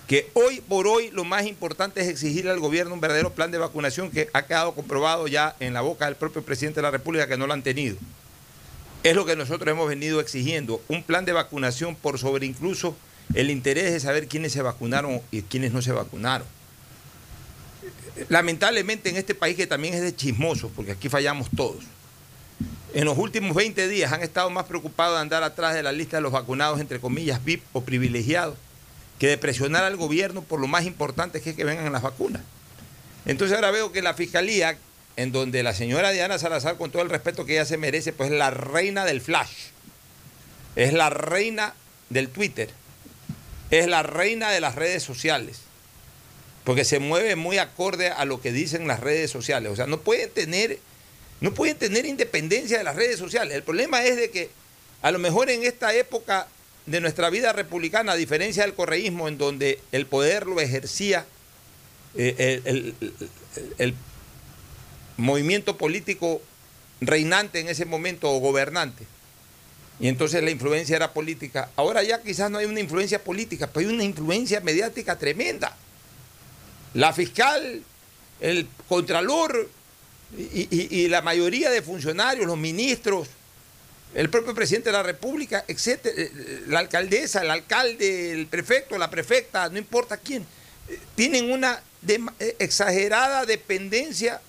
Que 0.06 0.30
hoy 0.34 0.60
por 0.60 0.86
hoy 0.86 1.10
lo 1.10 1.24
más 1.24 1.46
importante 1.46 2.00
es 2.00 2.08
exigirle 2.08 2.52
al 2.52 2.60
gobierno 2.60 2.94
un 2.94 3.00
verdadero 3.00 3.32
plan 3.32 3.50
de 3.50 3.58
vacunación 3.58 4.10
que 4.10 4.28
ha 4.32 4.46
quedado 4.46 4.74
comprobado 4.74 5.26
ya 5.26 5.56
en 5.58 5.74
la 5.74 5.80
boca 5.80 6.04
del 6.04 6.14
propio 6.14 6.42
presidente 6.42 6.78
de 6.78 6.82
la 6.82 6.90
República 6.92 7.26
que 7.26 7.36
no 7.36 7.46
lo 7.46 7.54
han 7.54 7.62
tenido. 7.62 7.96
Es 9.02 9.16
lo 9.16 9.24
que 9.24 9.34
nosotros 9.34 9.68
hemos 9.68 9.88
venido 9.88 10.20
exigiendo, 10.20 10.80
un 10.86 11.02
plan 11.02 11.24
de 11.24 11.32
vacunación 11.32 11.96
por 11.96 12.18
sobre 12.18 12.46
incluso 12.46 12.96
el 13.34 13.50
interés 13.50 13.92
de 13.92 13.98
saber 13.98 14.28
quiénes 14.28 14.52
se 14.52 14.62
vacunaron 14.62 15.20
y 15.32 15.42
quiénes 15.42 15.72
no 15.72 15.82
se 15.82 15.92
vacunaron. 15.92 16.46
Lamentablemente 18.28 19.10
en 19.10 19.16
este 19.16 19.34
país 19.34 19.56
que 19.56 19.66
también 19.66 19.94
es 19.94 20.02
de 20.02 20.14
chismosos, 20.14 20.70
porque 20.74 20.92
aquí 20.92 21.08
fallamos 21.08 21.48
todos, 21.54 21.84
en 22.96 23.04
los 23.04 23.18
últimos 23.18 23.54
20 23.54 23.88
días 23.88 24.10
han 24.10 24.22
estado 24.22 24.48
más 24.48 24.64
preocupados 24.64 25.16
de 25.16 25.20
andar 25.20 25.42
atrás 25.42 25.74
de 25.74 25.82
la 25.82 25.92
lista 25.92 26.16
de 26.16 26.22
los 26.22 26.32
vacunados, 26.32 26.80
entre 26.80 26.98
comillas, 26.98 27.44
VIP 27.44 27.62
o 27.74 27.82
privilegiados, 27.82 28.56
que 29.18 29.26
de 29.26 29.36
presionar 29.36 29.84
al 29.84 29.96
gobierno 29.96 30.40
por 30.40 30.60
lo 30.60 30.66
más 30.66 30.84
importante 30.86 31.42
que 31.42 31.50
es 31.50 31.56
que 31.56 31.64
vengan 31.64 31.92
las 31.92 32.00
vacunas. 32.00 32.40
Entonces 33.26 33.54
ahora 33.54 33.70
veo 33.70 33.92
que 33.92 34.00
la 34.00 34.14
fiscalía, 34.14 34.78
en 35.16 35.30
donde 35.30 35.62
la 35.62 35.74
señora 35.74 36.10
Diana 36.10 36.38
Salazar, 36.38 36.78
con 36.78 36.90
todo 36.90 37.02
el 37.02 37.10
respeto 37.10 37.44
que 37.44 37.52
ella 37.52 37.66
se 37.66 37.76
merece, 37.76 38.14
pues 38.14 38.30
es 38.30 38.38
la 38.38 38.50
reina 38.50 39.04
del 39.04 39.20
flash, 39.20 39.52
es 40.74 40.94
la 40.94 41.10
reina 41.10 41.74
del 42.08 42.30
Twitter, 42.30 42.70
es 43.70 43.88
la 43.88 44.04
reina 44.04 44.50
de 44.50 44.60
las 44.60 44.74
redes 44.74 45.02
sociales, 45.02 45.60
porque 46.66 46.84
se 46.84 46.98
mueve 46.98 47.36
muy 47.36 47.58
acorde 47.58 48.08
a 48.08 48.24
lo 48.24 48.40
que 48.40 48.50
dicen 48.50 48.88
las 48.88 48.98
redes 48.98 49.30
sociales. 49.30 49.70
O 49.70 49.76
sea, 49.76 49.86
no 49.86 50.00
pueden 50.00 50.28
tener, 50.30 50.80
no 51.40 51.54
pueden 51.54 51.78
tener 51.78 52.04
independencia 52.06 52.76
de 52.76 52.82
las 52.82 52.96
redes 52.96 53.20
sociales. 53.20 53.54
El 53.54 53.62
problema 53.62 54.02
es 54.02 54.16
de 54.16 54.30
que 54.32 54.50
a 55.00 55.12
lo 55.12 55.20
mejor 55.20 55.48
en 55.48 55.62
esta 55.62 55.94
época 55.94 56.48
de 56.86 57.00
nuestra 57.00 57.30
vida 57.30 57.52
republicana, 57.52 58.12
a 58.12 58.16
diferencia 58.16 58.64
del 58.64 58.74
correísmo, 58.74 59.28
en 59.28 59.38
donde 59.38 59.78
el 59.92 60.06
poder 60.06 60.48
lo 60.48 60.60
ejercía 60.60 61.24
eh, 62.16 62.60
el, 63.78 63.94
movimiento 65.16 65.78
político 65.78 66.42
reinante 67.00 67.60
en 67.60 67.68
ese 67.68 67.84
momento 67.84 68.28
o 68.28 68.40
gobernante, 68.40 69.04
y 70.00 70.08
entonces 70.08 70.42
la 70.42 70.50
influencia 70.50 70.96
era 70.96 71.12
política. 71.12 71.70
Ahora 71.76 72.02
ya 72.02 72.20
quizás 72.22 72.50
no 72.50 72.58
hay 72.58 72.66
una 72.66 72.80
influencia 72.80 73.22
política, 73.22 73.68
pero 73.68 73.88
hay 73.88 73.94
una 73.94 74.04
influencia 74.04 74.60
mediática 74.60 75.16
tremenda. 75.16 75.76
La 76.96 77.12
fiscal, 77.12 77.82
el 78.40 78.66
contralor 78.88 79.68
y, 80.36 81.02
y- 81.04 81.08
la 81.08 81.20
mayoría 81.22 81.70
de 81.70 81.82
funcionarios, 81.82 82.46
los 82.46 82.56
ministros, 82.58 83.28
el 84.14 84.30
propio 84.30 84.54
presidente 84.54 84.88
de 84.88 84.94
la 84.94 85.02
República, 85.02 85.64
etcétera, 85.68 86.14
eh, 86.16 86.62
la 86.68 86.78
alcaldesa, 86.78 87.42
el 87.42 87.50
alcalde, 87.50 88.32
el 88.32 88.46
prefecto, 88.46 88.96
la 88.96 89.10
prefecta, 89.10 89.68
no 89.68 89.78
importa 89.78 90.16
quién, 90.16 90.46
eh, 90.88 90.98
tienen 91.14 91.50
una 91.52 91.82
eh, 92.08 92.56
exagerada 92.58 93.44
dependencia 93.44 94.40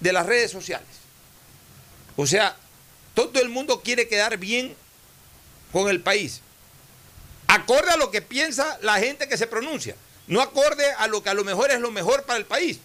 de 0.00 0.12
las 0.12 0.24
redes 0.26 0.50
sociales. 0.50 0.88
O 2.16 2.26
sea, 2.26 2.56
todo 3.14 3.38
el 3.40 3.50
mundo 3.50 3.82
quiere 3.82 4.08
quedar 4.08 4.38
bien 4.38 4.74
con 5.72 5.90
el 5.90 6.00
país. 6.00 6.40
Acorde 7.48 7.90
a 7.90 7.96
lo 7.98 8.10
que 8.10 8.22
piensa 8.22 8.78
la 8.82 8.98
gente 8.98 9.28
que 9.28 9.36
se 9.36 9.46
pronuncia, 9.46 9.94
no 10.32 10.40
acorde 10.40 10.90
a 10.98 11.08
lo 11.08 11.22
que 11.22 11.28
a 11.28 11.34
lo 11.34 11.44
mejor 11.44 11.70
es 11.70 11.80
lo 11.80 11.90
mejor 11.90 12.24
para 12.24 12.38
el 12.38 12.46
país. 12.46 12.78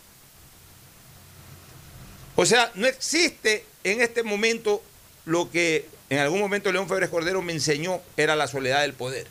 O 2.35 2.45
sea, 2.45 2.71
no 2.75 2.85
existe 2.85 3.65
en 3.85 4.01
este 4.01 4.21
momento 4.21 4.83
lo 5.23 5.49
que 5.49 5.87
en 6.09 6.19
algún 6.19 6.41
momento 6.41 6.71
León 6.73 6.89
Febres 6.89 7.09
Cordero 7.09 7.41
me 7.41 7.53
enseñó 7.53 8.01
era 8.17 8.35
la 8.35 8.47
soledad 8.47 8.81
del 8.81 8.93
poder. 8.93 9.27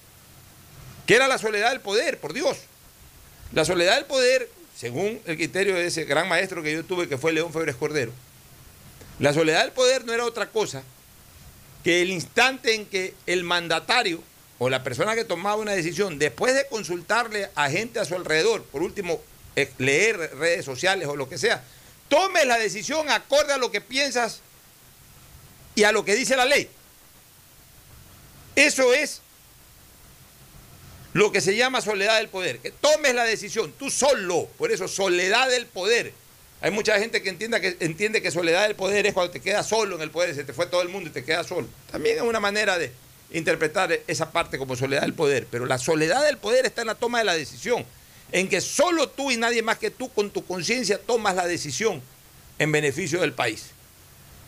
¿Qué 1.06 1.14
era 1.14 1.28
la 1.28 1.36
soledad 1.36 1.70
del 1.70 1.80
poder? 1.80 2.18
Por 2.18 2.32
Dios. 2.32 2.56
La 3.52 3.66
soledad 3.66 3.96
del 3.96 4.06
poder, 4.06 4.48
según 4.74 5.20
el 5.26 5.36
criterio 5.36 5.74
de 5.74 5.86
ese 5.86 6.04
gran 6.04 6.26
maestro 6.26 6.62
que 6.62 6.72
yo 6.72 6.84
tuve, 6.84 7.08
que 7.08 7.18
fue 7.18 7.34
León 7.34 7.52
Febres 7.52 7.76
Cordero, 7.76 8.12
la 9.18 9.34
soledad 9.34 9.62
del 9.62 9.72
poder 9.72 10.06
no 10.06 10.14
era 10.14 10.24
otra 10.24 10.48
cosa 10.48 10.82
que 11.84 12.00
el 12.00 12.10
instante 12.10 12.74
en 12.74 12.86
que 12.86 13.12
el 13.26 13.44
mandatario 13.44 14.22
o 14.58 14.70
la 14.70 14.82
persona 14.82 15.14
que 15.14 15.24
tomaba 15.24 15.56
una 15.56 15.72
decisión, 15.72 16.18
después 16.18 16.54
de 16.54 16.66
consultarle 16.68 17.50
a 17.54 17.70
gente 17.70 18.00
a 18.00 18.04
su 18.04 18.14
alrededor, 18.14 18.64
por 18.64 18.82
último, 18.82 19.20
eh, 19.54 19.70
leer 19.78 20.16
redes 20.36 20.64
sociales 20.64 21.08
o 21.08 21.16
lo 21.16 21.28
que 21.28 21.38
sea, 21.38 21.62
tome 22.08 22.44
la 22.44 22.58
decisión 22.58 23.10
acorde 23.10 23.52
a 23.52 23.58
lo 23.58 23.70
que 23.70 23.80
piensas 23.80 24.40
y 25.74 25.84
a 25.84 25.92
lo 25.92 26.04
que 26.04 26.14
dice 26.14 26.36
la 26.36 26.46
ley. 26.46 26.70
Eso 28.54 28.94
es 28.94 29.20
lo 31.12 31.32
que 31.32 31.40
se 31.40 31.56
llama 31.56 31.80
soledad 31.80 32.18
del 32.18 32.28
poder, 32.28 32.58
que 32.58 32.70
tomes 32.70 33.14
la 33.14 33.24
decisión, 33.24 33.72
tú 33.78 33.90
solo, 33.90 34.48
por 34.58 34.72
eso 34.72 34.88
soledad 34.88 35.48
del 35.48 35.66
poder. 35.66 36.12
Hay 36.62 36.70
mucha 36.70 36.98
gente 36.98 37.22
que, 37.22 37.28
entienda 37.28 37.60
que 37.60 37.76
entiende 37.80 38.22
que 38.22 38.30
soledad 38.30 38.62
del 38.62 38.76
poder 38.76 39.06
es 39.06 39.12
cuando 39.12 39.30
te 39.30 39.40
quedas 39.40 39.68
solo 39.68 39.96
en 39.96 40.02
el 40.02 40.10
poder, 40.10 40.34
se 40.34 40.44
te 40.44 40.54
fue 40.54 40.66
todo 40.66 40.80
el 40.80 40.88
mundo 40.88 41.10
y 41.10 41.12
te 41.12 41.24
quedas 41.24 41.46
solo. 41.46 41.68
También 41.90 42.16
es 42.16 42.22
una 42.22 42.40
manera 42.40 42.78
de 42.78 42.92
interpretar 43.32 44.00
esa 44.06 44.30
parte 44.30 44.58
como 44.58 44.76
soledad 44.76 45.02
del 45.02 45.14
poder, 45.14 45.46
pero 45.50 45.66
la 45.66 45.78
soledad 45.78 46.24
del 46.24 46.38
poder 46.38 46.66
está 46.66 46.82
en 46.82 46.88
la 46.88 46.94
toma 46.94 47.18
de 47.18 47.24
la 47.24 47.34
decisión, 47.34 47.84
en 48.32 48.48
que 48.48 48.60
solo 48.60 49.08
tú 49.08 49.30
y 49.30 49.36
nadie 49.36 49.62
más 49.62 49.78
que 49.78 49.90
tú 49.90 50.08
con 50.12 50.30
tu 50.30 50.44
conciencia 50.44 50.98
tomas 50.98 51.34
la 51.34 51.46
decisión 51.46 52.02
en 52.58 52.72
beneficio 52.72 53.20
del 53.20 53.32
país. 53.32 53.66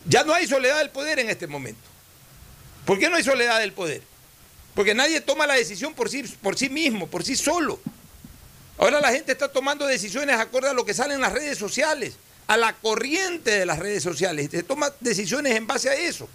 Ya 0.06 0.24
no 0.24 0.32
hay 0.32 0.46
soledad 0.46 0.78
del 0.78 0.90
poder 0.90 1.18
en 1.18 1.28
este 1.28 1.46
momento. 1.46 1.80
¿Por 2.84 2.98
qué 2.98 3.10
no 3.10 3.16
hay 3.16 3.24
soledad 3.24 3.58
del 3.58 3.72
poder? 3.72 4.02
Porque 4.74 4.94
nadie 4.94 5.20
toma 5.20 5.46
la 5.46 5.54
decisión 5.54 5.92
por 5.92 6.08
sí, 6.08 6.22
por 6.40 6.56
sí 6.56 6.68
mismo, 6.68 7.08
por 7.08 7.24
sí 7.24 7.36
solo. 7.36 7.80
Ahora 8.78 9.00
la 9.00 9.12
gente 9.12 9.32
está 9.32 9.48
tomando 9.48 9.86
decisiones 9.86 10.36
acorde 10.36 10.68
a 10.68 10.72
lo 10.72 10.84
que 10.84 10.94
sale 10.94 11.14
en 11.14 11.20
las 11.20 11.32
redes 11.32 11.58
sociales, 11.58 12.14
a 12.46 12.56
la 12.56 12.74
corriente 12.74 13.50
de 13.50 13.66
las 13.66 13.78
redes 13.78 14.02
sociales. 14.02 14.48
Se 14.50 14.62
toma 14.62 14.92
decisiones 15.00 15.56
en 15.56 15.66
base 15.66 15.90
a 15.90 15.94
eso. 15.94 16.28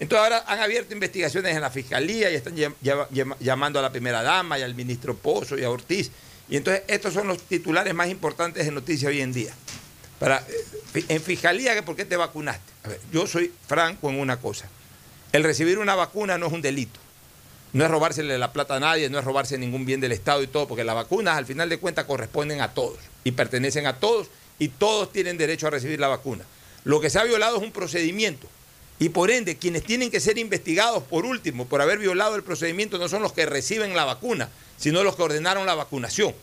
Entonces 0.00 0.22
ahora 0.24 0.44
han 0.46 0.58
abierto 0.60 0.92
investigaciones 0.92 1.54
en 1.54 1.60
la 1.60 1.70
fiscalía 1.70 2.30
y 2.30 2.34
están 2.34 2.56
llam- 2.56 2.74
llam- 2.82 3.08
llam- 3.10 3.36
llamando 3.38 3.78
a 3.78 3.82
la 3.82 3.90
primera 3.92 4.22
dama 4.22 4.58
y 4.58 4.62
al 4.62 4.74
ministro 4.74 5.16
Pozo 5.16 5.56
y 5.56 5.62
a 5.64 5.70
Ortiz. 5.70 6.10
Y 6.48 6.56
entonces 6.56 6.82
estos 6.88 7.14
son 7.14 7.28
los 7.28 7.38
titulares 7.42 7.94
más 7.94 8.08
importantes 8.08 8.64
de 8.66 8.72
noticias 8.72 9.08
hoy 9.10 9.20
en 9.20 9.32
día. 9.32 9.54
Eh, 10.20 11.04
en 11.08 11.22
fiscalía, 11.22 11.82
¿por 11.84 11.96
qué 11.96 12.04
te 12.04 12.16
vacunaste? 12.16 12.72
A 12.84 12.88
ver, 12.88 13.00
yo 13.12 13.26
soy 13.26 13.52
franco 13.66 14.10
en 14.10 14.18
una 14.18 14.38
cosa. 14.38 14.68
El 15.32 15.42
recibir 15.44 15.78
una 15.78 15.94
vacuna 15.94 16.38
no 16.38 16.46
es 16.46 16.52
un 16.52 16.62
delito. 16.62 17.00
No 17.72 17.84
es 17.84 17.90
robársele 17.90 18.38
la 18.38 18.52
plata 18.52 18.76
a 18.76 18.80
nadie, 18.80 19.10
no 19.10 19.18
es 19.18 19.24
robarse 19.24 19.58
ningún 19.58 19.84
bien 19.84 20.00
del 20.00 20.12
Estado 20.12 20.42
y 20.42 20.46
todo, 20.46 20.68
porque 20.68 20.84
las 20.84 20.94
vacunas 20.94 21.36
al 21.36 21.44
final 21.46 21.68
de 21.68 21.78
cuentas 21.78 22.04
corresponden 22.04 22.60
a 22.60 22.72
todos 22.72 22.98
y 23.24 23.32
pertenecen 23.32 23.86
a 23.86 23.96
todos 23.96 24.28
y 24.60 24.68
todos 24.68 25.12
tienen 25.12 25.36
derecho 25.38 25.66
a 25.66 25.70
recibir 25.70 25.98
la 25.98 26.06
vacuna. 26.08 26.44
Lo 26.84 27.00
que 27.00 27.10
se 27.10 27.18
ha 27.18 27.24
violado 27.24 27.56
es 27.56 27.62
un 27.62 27.72
procedimiento. 27.72 28.48
Y 28.98 29.08
por 29.08 29.30
ende, 29.30 29.56
quienes 29.56 29.84
tienen 29.84 30.10
que 30.10 30.20
ser 30.20 30.38
investigados 30.38 31.02
por 31.02 31.26
último 31.26 31.66
por 31.66 31.82
haber 31.82 31.98
violado 31.98 32.36
el 32.36 32.42
procedimiento 32.42 32.98
no 32.98 33.08
son 33.08 33.22
los 33.22 33.32
que 33.32 33.46
reciben 33.46 33.96
la 33.96 34.04
vacuna, 34.04 34.48
sino 34.76 35.02
los 35.02 35.16
que 35.16 35.22
ordenaron 35.22 35.66
la 35.66 35.74
vacunación. 35.74 36.34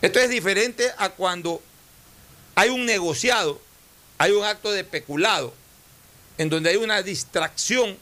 Esto 0.00 0.18
es 0.20 0.30
diferente 0.30 0.90
a 0.98 1.10
cuando 1.10 1.62
hay 2.54 2.70
un 2.70 2.86
negociado, 2.86 3.60
hay 4.18 4.32
un 4.32 4.44
acto 4.44 4.72
de 4.72 4.84
peculado, 4.84 5.52
en 6.38 6.48
donde 6.48 6.70
hay 6.70 6.76
una 6.76 7.02
distracción 7.02 7.96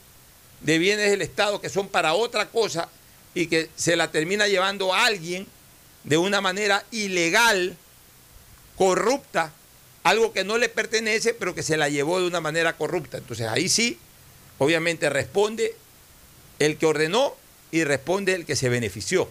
de 0.61 0.77
bienes 0.77 1.11
del 1.11 1.21
Estado 1.21 1.61
que 1.61 1.69
son 1.69 1.87
para 1.87 2.13
otra 2.13 2.49
cosa 2.49 2.89
y 3.35 3.47
que 3.47 3.69
se 3.75 3.95
la 3.95 4.11
termina 4.11 4.47
llevando 4.47 4.93
a 4.93 5.05
alguien 5.05 5.47
de 6.03 6.17
una 6.17 6.41
manera 6.41 6.83
ilegal, 6.91 7.77
corrupta, 8.77 9.51
algo 10.03 10.33
que 10.33 10.43
no 10.43 10.57
le 10.57 10.69
pertenece, 10.69 11.33
pero 11.33 11.55
que 11.55 11.63
se 11.63 11.77
la 11.77 11.89
llevó 11.89 12.19
de 12.19 12.27
una 12.27 12.41
manera 12.41 12.73
corrupta. 12.77 13.17
Entonces 13.17 13.47
ahí 13.47 13.69
sí, 13.69 13.97
obviamente 14.57 15.09
responde 15.09 15.75
el 16.59 16.77
que 16.77 16.85
ordenó 16.85 17.35
y 17.71 17.83
responde 17.83 18.33
el 18.35 18.45
que 18.45 18.55
se 18.55 18.69
benefició. 18.69 19.29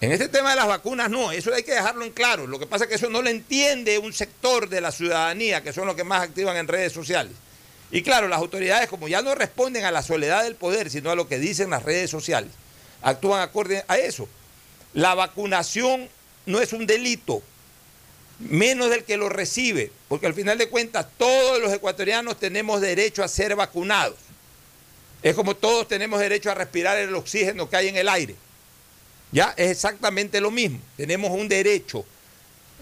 En 0.00 0.12
este 0.12 0.28
tema 0.28 0.50
de 0.50 0.56
las 0.56 0.66
vacunas 0.66 1.08
no, 1.08 1.32
eso 1.32 1.54
hay 1.54 1.62
que 1.62 1.72
dejarlo 1.72 2.04
en 2.04 2.12
claro. 2.12 2.46
Lo 2.46 2.58
que 2.58 2.66
pasa 2.66 2.84
es 2.84 2.90
que 2.90 2.96
eso 2.96 3.08
no 3.08 3.22
lo 3.22 3.30
entiende 3.30 3.98
un 3.98 4.12
sector 4.12 4.68
de 4.68 4.80
la 4.80 4.92
ciudadanía, 4.92 5.62
que 5.62 5.72
son 5.72 5.86
los 5.86 5.96
que 5.96 6.04
más 6.04 6.22
activan 6.22 6.56
en 6.56 6.68
redes 6.68 6.92
sociales. 6.92 7.32
Y 7.90 8.02
claro, 8.02 8.28
las 8.28 8.38
autoridades 8.38 8.88
como 8.88 9.08
ya 9.08 9.22
no 9.22 9.34
responden 9.34 9.84
a 9.84 9.90
la 9.90 10.02
soledad 10.02 10.42
del 10.42 10.56
poder, 10.56 10.90
sino 10.90 11.10
a 11.10 11.14
lo 11.14 11.28
que 11.28 11.38
dicen 11.38 11.70
las 11.70 11.82
redes 11.82 12.10
sociales, 12.10 12.50
actúan 13.00 13.40
acorde 13.40 13.84
a 13.88 13.96
eso. 13.96 14.28
La 14.92 15.14
vacunación 15.14 16.08
no 16.46 16.60
es 16.60 16.72
un 16.72 16.86
delito, 16.86 17.42
menos 18.38 18.90
del 18.90 19.04
que 19.04 19.16
lo 19.16 19.28
recibe, 19.28 19.90
porque 20.08 20.26
al 20.26 20.34
final 20.34 20.58
de 20.58 20.68
cuentas 20.68 21.06
todos 21.16 21.60
los 21.60 21.72
ecuatorianos 21.72 22.38
tenemos 22.38 22.80
derecho 22.80 23.22
a 23.22 23.28
ser 23.28 23.56
vacunados. 23.56 24.16
Es 25.22 25.34
como 25.34 25.56
todos 25.56 25.88
tenemos 25.88 26.20
derecho 26.20 26.50
a 26.50 26.54
respirar 26.54 26.98
el 26.98 27.14
oxígeno 27.14 27.68
que 27.68 27.76
hay 27.76 27.88
en 27.88 27.96
el 27.96 28.08
aire. 28.08 28.36
Ya 29.32 29.54
es 29.56 29.70
exactamente 29.70 30.40
lo 30.40 30.50
mismo. 30.50 30.78
Tenemos 30.96 31.30
un 31.30 31.48
derecho. 31.48 32.04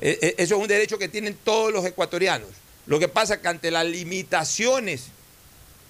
E, 0.01 0.19
e, 0.21 0.35
eso 0.43 0.57
es 0.57 0.61
un 0.61 0.69
derecho 0.69 0.99
que 0.99 1.09
tienen 1.09 1.37
todos 1.43 1.73
los 1.73 1.85
ecuatorianos. 1.87 2.49
Lo 2.87 2.99
que 2.99 3.09
pasa 3.09 3.35
es 3.35 3.41
que 3.41 3.49
ante 3.49 3.71
las 3.71 3.87
limitaciones 3.87 5.05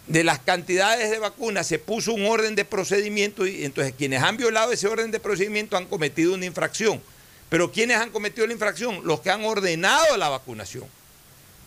de 0.07 0.23
las 0.23 0.39
cantidades 0.39 1.11
de 1.11 1.19
vacunas 1.19 1.67
se 1.67 1.79
puso 1.79 2.13
un 2.13 2.27
orden 2.27 2.55
de 2.55 2.65
procedimiento 2.65 3.47
y 3.47 3.65
entonces 3.65 3.95
quienes 3.97 4.23
han 4.23 4.37
violado 4.37 4.71
ese 4.71 4.87
orden 4.87 5.11
de 5.11 5.19
procedimiento 5.19 5.77
han 5.77 5.87
cometido 5.87 6.35
una 6.35 6.45
infracción. 6.45 7.03
Pero 7.49 7.71
¿quiénes 7.71 7.99
han 7.99 8.11
cometido 8.11 8.47
la 8.47 8.53
infracción? 8.53 9.01
Los 9.05 9.21
que 9.21 9.31
han 9.31 9.45
ordenado 9.45 10.17
la 10.17 10.29
vacunación 10.29 10.85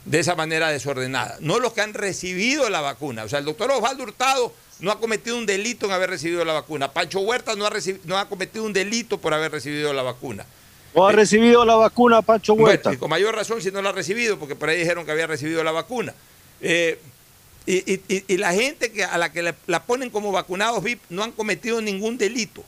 de 0.08 0.20
esa 0.20 0.36
manera 0.36 0.70
desordenada, 0.70 1.38
no 1.42 1.60
los 1.60 1.74
que 1.74 1.82
han 1.82 1.94
recibido 1.94 2.70
la 2.70 2.82
vacuna. 2.82 3.26
O 3.26 3.30
sea, 3.30 3.40
el 3.40 3.46
doctor 3.46 3.72
Osvaldo 3.72 4.04
Hurtado 4.04 4.54
no 4.80 4.92
ha 4.92 5.00
cometido 5.00 5.38
un 5.38 5.46
delito 5.46 5.86
en 5.86 5.92
haber 5.92 6.10
recibido 6.10 6.46
la 6.46 6.54
vacuna. 6.54 6.92
Pancho 6.92 7.20
Huerta 7.20 7.56
no 7.56 7.66
ha, 7.66 7.72
no 8.06 8.18
ha 8.18 8.30
cometido 8.30 8.64
un 8.64 8.72
delito 8.72 9.18
por 9.18 9.34
haber 9.34 9.52
recibido 9.52 9.94
la 9.94 10.04
vacuna. 10.04 10.46
¿No 10.96 11.06
ha 11.06 11.12
recibido 11.12 11.66
la 11.66 11.76
vacuna 11.76 12.22
Pancho 12.22 12.54
Huerta? 12.54 12.94
y 12.94 12.98
con 12.98 13.10
mayor 13.10 13.36
razón 13.36 13.62
si 13.62 13.70
no 13.70 13.82
la 13.82 13.90
ha 13.90 13.92
recibido, 13.94 14.40
porque 14.40 14.56
por 14.56 14.70
ahí 14.70 14.80
dijeron 14.80 15.06
que 15.06 15.12
había 15.12 15.28
recibido 15.28 15.64
la 15.64 15.72
vacuna. 15.72 16.14
Eh, 16.62 17.00
y, 17.66 18.38
la 18.38 18.54
gente 18.54 18.94
que, 18.94 19.04
a 19.04 19.18
la 19.18 19.34
que 19.34 19.54
la 19.66 19.84
ponen 19.84 20.10
como 20.10 20.32
vacunados 20.32 20.82
VIP 20.82 21.02
no 21.10 21.24
han 21.24 21.34
cometido 21.34 21.82
ningún 21.82 22.18
delito. 22.18 22.64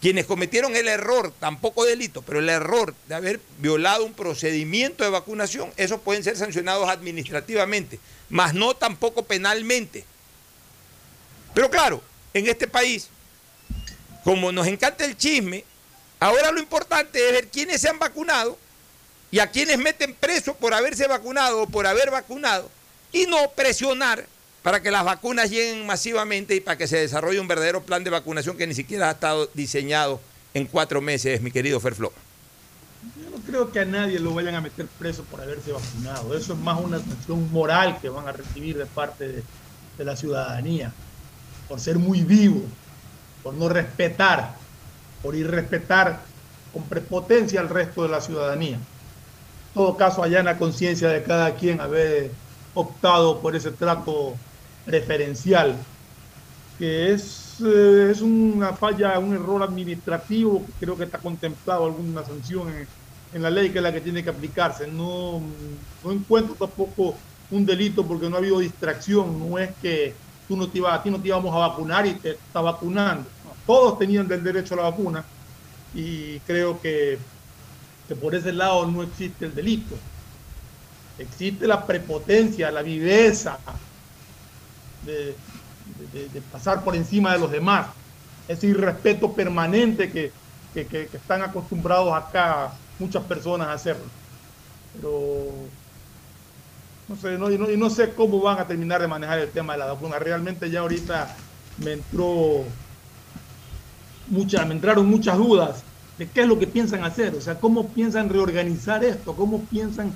Quienes 0.00 0.26
cometieron 0.26 0.76
el 0.76 0.88
error, 0.88 1.32
tampoco 1.40 1.84
delito, 1.84 2.22
pero 2.22 2.38
el 2.38 2.48
error 2.48 2.94
de 3.08 3.14
haber 3.14 3.40
violado 3.58 4.04
un 4.04 4.12
procedimiento 4.12 5.04
de 5.04 5.10
vacunación, 5.10 5.72
esos 5.76 6.00
pueden 6.00 6.22
ser 6.22 6.36
sancionados 6.36 6.88
administrativamente, 6.88 7.98
mas 8.28 8.52
no 8.52 8.76
tampoco 8.76 9.24
penalmente. 9.24 10.04
Pero 11.54 11.70
claro, 11.70 12.02
en 12.34 12.46
este 12.46 12.68
país, 12.68 13.08
como 14.22 14.52
nos 14.52 14.66
encanta 14.66 15.04
el 15.04 15.16
chisme, 15.16 15.64
ahora 16.20 16.52
lo 16.52 16.60
importante 16.60 17.26
es 17.26 17.32
ver 17.32 17.48
quiénes 17.48 17.80
se 17.80 17.88
han 17.88 17.98
vacunado 17.98 18.58
y 19.30 19.38
a 19.38 19.50
quienes 19.50 19.78
meten 19.78 20.14
preso 20.14 20.54
por 20.54 20.74
haberse 20.74 21.06
vacunado 21.06 21.62
o 21.62 21.66
por 21.66 21.86
haber 21.86 22.10
vacunado 22.10 22.70
y 23.12 23.26
no 23.26 23.50
presionar 23.52 24.26
para 24.66 24.82
que 24.82 24.90
las 24.90 25.04
vacunas 25.04 25.48
lleguen 25.48 25.86
masivamente 25.86 26.56
y 26.56 26.60
para 26.60 26.76
que 26.76 26.88
se 26.88 26.96
desarrolle 26.96 27.38
un 27.38 27.46
verdadero 27.46 27.84
plan 27.84 28.02
de 28.02 28.10
vacunación 28.10 28.56
que 28.56 28.66
ni 28.66 28.74
siquiera 28.74 29.08
ha 29.08 29.12
estado 29.12 29.48
diseñado 29.54 30.20
en 30.54 30.66
cuatro 30.66 31.00
meses, 31.00 31.40
mi 31.40 31.52
querido 31.52 31.78
Ferflo. 31.78 32.12
Yo 33.16 33.30
no 33.30 33.36
creo 33.46 33.70
que 33.70 33.78
a 33.78 33.84
nadie 33.84 34.18
lo 34.18 34.34
vayan 34.34 34.56
a 34.56 34.60
meter 34.60 34.88
preso 34.98 35.22
por 35.22 35.40
haberse 35.40 35.70
vacunado. 35.70 36.36
Eso 36.36 36.54
es 36.54 36.58
más 36.58 36.80
una 36.80 36.98
sanción 36.98 37.48
moral 37.52 38.00
que 38.02 38.08
van 38.08 38.26
a 38.26 38.32
recibir 38.32 38.76
de 38.76 38.86
parte 38.86 39.28
de, 39.28 39.44
de 39.98 40.04
la 40.04 40.16
ciudadanía 40.16 40.92
por 41.68 41.78
ser 41.78 42.00
muy 42.00 42.22
vivo, 42.22 42.62
por 43.44 43.54
no 43.54 43.68
respetar, 43.68 44.56
por 45.22 45.36
irrespetar 45.36 46.22
con 46.72 46.82
prepotencia 46.86 47.60
al 47.60 47.68
resto 47.68 48.02
de 48.02 48.08
la 48.08 48.20
ciudadanía. 48.20 48.78
En 48.78 49.74
todo 49.74 49.96
caso, 49.96 50.24
allá 50.24 50.40
en 50.40 50.46
la 50.46 50.58
conciencia 50.58 51.08
de 51.08 51.22
cada 51.22 51.54
quien 51.54 51.80
haber 51.80 52.32
optado 52.74 53.38
por 53.38 53.54
ese 53.54 53.70
trato 53.70 54.34
preferencial, 54.86 55.76
que 56.78 57.12
es, 57.12 57.56
eh, 57.60 58.08
es 58.12 58.22
una 58.22 58.72
falla, 58.72 59.18
un 59.18 59.34
error 59.34 59.62
administrativo, 59.62 60.64
creo 60.78 60.96
que 60.96 61.04
está 61.04 61.18
contemplado 61.18 61.86
alguna 61.86 62.24
sanción 62.24 62.68
en, 62.68 62.86
en, 63.34 63.42
la 63.42 63.50
ley 63.50 63.70
que 63.70 63.78
es 63.78 63.82
la 63.82 63.92
que 63.92 64.00
tiene 64.00 64.22
que 64.22 64.30
aplicarse. 64.30 64.86
No, 64.86 65.42
no 66.04 66.12
encuentro 66.12 66.54
tampoco 66.54 67.16
un 67.50 67.66
delito 67.66 68.06
porque 68.06 68.30
no 68.30 68.36
ha 68.36 68.38
habido 68.38 68.60
distracción, 68.60 69.38
no 69.38 69.58
es 69.58 69.70
que 69.82 70.14
tú 70.46 70.56
no 70.56 70.68
te 70.68 70.80
a 70.86 71.02
ti 71.02 71.10
no 71.10 71.20
te 71.20 71.28
íbamos 71.28 71.54
a 71.54 71.68
vacunar 71.68 72.06
y 72.06 72.14
te 72.14 72.30
está 72.30 72.60
vacunando. 72.60 73.28
todos 73.66 73.98
tenían 73.98 74.30
el 74.30 74.44
derecho 74.44 74.74
a 74.74 74.76
la 74.78 74.82
vacuna 74.84 75.24
y 75.92 76.38
creo 76.40 76.80
que, 76.80 77.18
que 78.06 78.14
por 78.14 78.34
ese 78.34 78.52
lado 78.52 78.86
no 78.86 79.02
existe 79.02 79.46
el 79.46 79.54
delito. 79.54 79.96
Existe 81.18 81.66
la 81.66 81.84
prepotencia, 81.84 82.70
la 82.70 82.82
viveza 82.82 83.58
de, 85.06 85.34
pasar 86.52 86.84
por 86.84 86.96
encima 86.96 87.32
de 87.32 87.38
los 87.38 87.50
demás. 87.50 87.86
Ese 88.48 88.66
irrespeto 88.66 89.32
permanente 89.32 90.10
que, 90.10 90.32
que 90.74 91.08
están 91.12 91.42
acostumbrados 91.42 92.12
acá 92.12 92.72
muchas 92.98 93.24
personas 93.24 93.68
a 93.68 93.72
hacerlo. 93.72 94.04
Pero 94.94 95.50
no 97.08 97.16
sé, 97.16 97.38
no, 97.38 97.50
y, 97.50 97.58
no, 97.58 97.70
y 97.70 97.76
no 97.76 97.88
sé 97.88 98.12
cómo 98.14 98.40
van 98.40 98.58
a 98.58 98.66
terminar 98.66 99.00
de 99.00 99.06
manejar 99.06 99.38
el 99.38 99.50
tema 99.50 99.74
de 99.74 99.80
la 99.80 99.86
vacuna. 99.86 100.18
Realmente 100.18 100.70
ya 100.70 100.80
ahorita 100.80 101.36
me 101.78 101.92
entró 101.92 102.64
muchas, 104.28 104.66
me 104.66 104.74
entraron 104.74 105.06
muchas 105.06 105.36
dudas 105.38 105.82
de 106.18 106.28
qué 106.28 106.40
es 106.42 106.48
lo 106.48 106.58
que 106.58 106.66
piensan 106.66 107.04
hacer, 107.04 107.34
o 107.34 107.40
sea, 107.40 107.60
cómo 107.60 107.88
piensan 107.88 108.28
reorganizar 108.28 109.04
esto, 109.04 109.36
cómo 109.36 109.60
piensan 109.66 110.14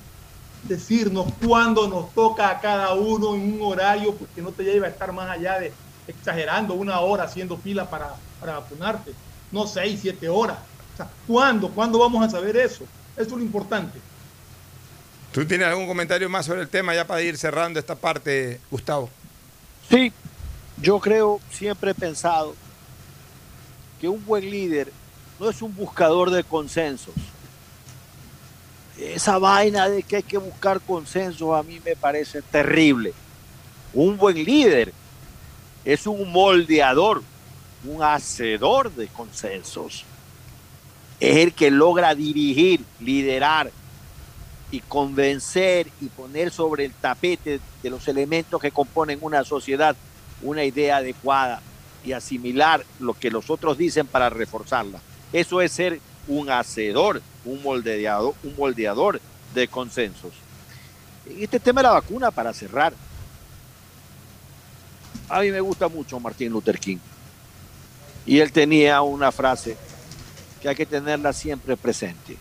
decirnos 0.64 1.32
cuándo 1.44 1.88
nos 1.88 2.12
toca 2.14 2.50
a 2.50 2.60
cada 2.60 2.94
uno 2.94 3.34
en 3.34 3.54
un 3.54 3.62
horario, 3.62 4.14
porque 4.14 4.42
no 4.42 4.50
te 4.50 4.62
lleva 4.62 4.86
a 4.86 4.90
estar 4.90 5.12
más 5.12 5.30
allá 5.30 5.58
de 5.58 5.72
exagerando 6.06 6.74
una 6.74 7.00
hora 7.00 7.24
haciendo 7.24 7.56
fila 7.56 7.88
para, 7.88 8.14
para 8.40 8.58
vacunarte, 8.58 9.12
no 9.52 9.66
seis, 9.66 10.00
siete 10.02 10.28
horas. 10.28 10.58
O 10.94 10.96
sea, 10.96 11.08
¿cuándo? 11.26 11.68
¿Cuándo 11.70 11.98
vamos 11.98 12.26
a 12.26 12.30
saber 12.30 12.56
eso? 12.56 12.84
Eso 13.16 13.22
es 13.22 13.30
lo 13.30 13.40
importante. 13.40 13.98
¿Tú 15.32 15.44
tienes 15.46 15.68
algún 15.68 15.86
comentario 15.86 16.28
más 16.28 16.46
sobre 16.46 16.62
el 16.62 16.68
tema 16.68 16.94
ya 16.94 17.06
para 17.06 17.22
ir 17.22 17.38
cerrando 17.38 17.78
esta 17.78 17.94
parte, 17.94 18.60
Gustavo? 18.70 19.08
Sí, 19.88 20.12
yo 20.80 20.98
creo, 20.98 21.40
siempre 21.50 21.92
he 21.92 21.94
pensado 21.94 22.54
que 24.00 24.08
un 24.08 24.24
buen 24.24 24.50
líder 24.50 24.92
no 25.38 25.48
es 25.48 25.62
un 25.62 25.74
buscador 25.74 26.30
de 26.30 26.42
consensos. 26.42 27.14
Esa 29.00 29.38
vaina 29.38 29.88
de 29.88 30.02
que 30.02 30.16
hay 30.16 30.22
que 30.22 30.38
buscar 30.38 30.80
consensos 30.80 31.54
a 31.54 31.62
mí 31.62 31.80
me 31.84 31.96
parece 31.96 32.42
terrible. 32.42 33.12
Un 33.94 34.16
buen 34.16 34.42
líder 34.44 34.92
es 35.84 36.06
un 36.06 36.30
moldeador, 36.30 37.22
un 37.84 38.02
hacedor 38.02 38.92
de 38.92 39.08
consensos. 39.08 40.04
Es 41.18 41.36
el 41.36 41.52
que 41.52 41.70
logra 41.70 42.14
dirigir, 42.14 42.84
liderar, 43.00 43.70
y 44.72 44.80
convencer 44.80 45.88
y 46.00 46.06
poner 46.06 46.50
sobre 46.52 46.84
el 46.84 46.92
tapete 46.92 47.60
de 47.82 47.90
los 47.90 48.06
elementos 48.06 48.60
que 48.60 48.70
componen 48.70 49.18
una 49.20 49.44
sociedad 49.44 49.96
una 50.42 50.64
idea 50.64 50.98
adecuada 50.98 51.60
y 52.04 52.12
asimilar 52.12 52.84
lo 52.98 53.14
que 53.14 53.30
los 53.30 53.50
otros 53.50 53.76
dicen 53.76 54.06
para 54.06 54.30
reforzarla. 54.30 55.00
Eso 55.32 55.60
es 55.60 55.72
ser 55.72 56.00
un 56.28 56.50
hacedor, 56.50 57.22
un 57.44 57.62
moldeador, 57.62 58.34
un 58.42 58.54
moldeador 58.56 59.20
de 59.54 59.68
consensos. 59.68 60.32
En 61.26 61.42
este 61.42 61.60
tema 61.60 61.80
de 61.80 61.88
la 61.88 61.94
vacuna, 61.94 62.30
para 62.30 62.52
cerrar, 62.52 62.92
a 65.28 65.40
mí 65.40 65.50
me 65.50 65.60
gusta 65.60 65.88
mucho 65.88 66.18
Martín 66.20 66.52
Luther 66.52 66.78
King. 66.78 66.98
Y 68.26 68.38
él 68.40 68.52
tenía 68.52 69.00
una 69.02 69.32
frase 69.32 69.76
que 70.60 70.68
hay 70.68 70.76
que 70.76 70.86
tenerla 70.86 71.32
siempre 71.32 71.76
presente 71.76 72.36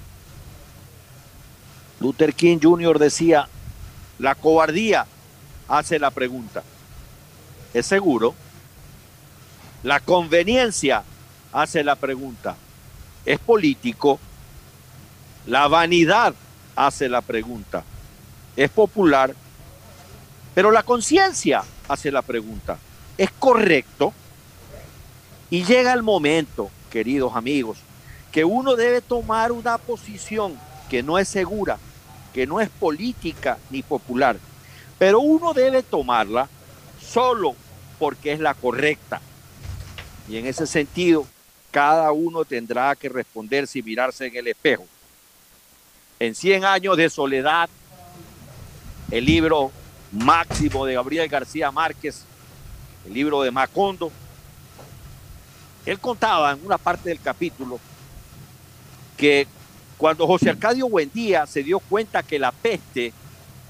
Luther 1.99 2.33
King 2.33 2.59
Jr. 2.61 2.97
decía, 2.97 3.47
la 4.19 4.35
cobardía 4.35 5.05
hace 5.67 5.99
la 5.99 6.11
pregunta. 6.11 6.63
¿Es 7.73 7.85
seguro? 7.85 8.33
La 9.83 9.99
conveniencia 9.99 11.03
hace 11.51 11.83
la 11.83 11.95
pregunta. 11.95 12.55
¿Es 13.25 13.39
político? 13.39 14.19
La 15.45 15.67
vanidad 15.67 16.33
hace 16.75 17.09
la 17.09 17.21
pregunta. 17.21 17.83
¿Es 18.55 18.69
popular? 18.69 19.33
Pero 20.55 20.71
la 20.71 20.83
conciencia 20.83 21.63
hace 21.87 22.11
la 22.11 22.21
pregunta. 22.21 22.77
¿Es 23.17 23.31
correcto? 23.31 24.13
Y 25.49 25.63
llega 25.63 25.93
el 25.93 26.03
momento, 26.03 26.69
queridos 26.89 27.35
amigos, 27.35 27.79
que 28.31 28.45
uno 28.45 28.75
debe 28.75 29.01
tomar 29.01 29.51
una 29.51 29.77
posición 29.77 30.57
que 30.89 31.03
no 31.03 31.17
es 31.17 31.27
segura, 31.27 31.77
que 32.33 32.45
no 32.45 32.61
es 32.61 32.69
política 32.69 33.57
ni 33.69 33.81
popular, 33.81 34.37
pero 34.97 35.19
uno 35.19 35.53
debe 35.53 35.81
tomarla 35.81 36.47
solo 37.01 37.55
porque 37.97 38.33
es 38.33 38.39
la 38.39 38.53
correcta. 38.53 39.21
Y 40.27 40.37
en 40.37 40.45
ese 40.45 40.67
sentido, 40.67 41.25
cada 41.71 42.11
uno 42.11 42.45
tendrá 42.45 42.95
que 42.95 43.09
responderse 43.09 43.79
y 43.79 43.83
mirarse 43.83 44.27
en 44.27 44.35
el 44.35 44.47
espejo. 44.47 44.85
En 46.19 46.35
100 46.35 46.65
años 46.65 46.97
de 46.97 47.09
soledad, 47.09 47.69
el 49.11 49.25
libro 49.25 49.71
máximo 50.11 50.85
de 50.85 50.95
Gabriel 50.95 51.29
García 51.29 51.71
Márquez, 51.71 52.23
el 53.05 53.13
libro 53.13 53.41
de 53.41 53.51
Macondo, 53.51 54.11
él 55.85 55.99
contaba 55.99 56.51
en 56.51 56.65
una 56.65 56.77
parte 56.77 57.09
del 57.09 57.21
capítulo 57.21 57.79
que 59.17 59.47
cuando 59.97 60.27
José 60.27 60.49
Arcadio 60.49 60.87
Buendía 60.87 61.45
se 61.45 61.63
dio 61.63 61.79
cuenta 61.79 62.23
que 62.23 62.39
la 62.39 62.51
peste 62.51 63.13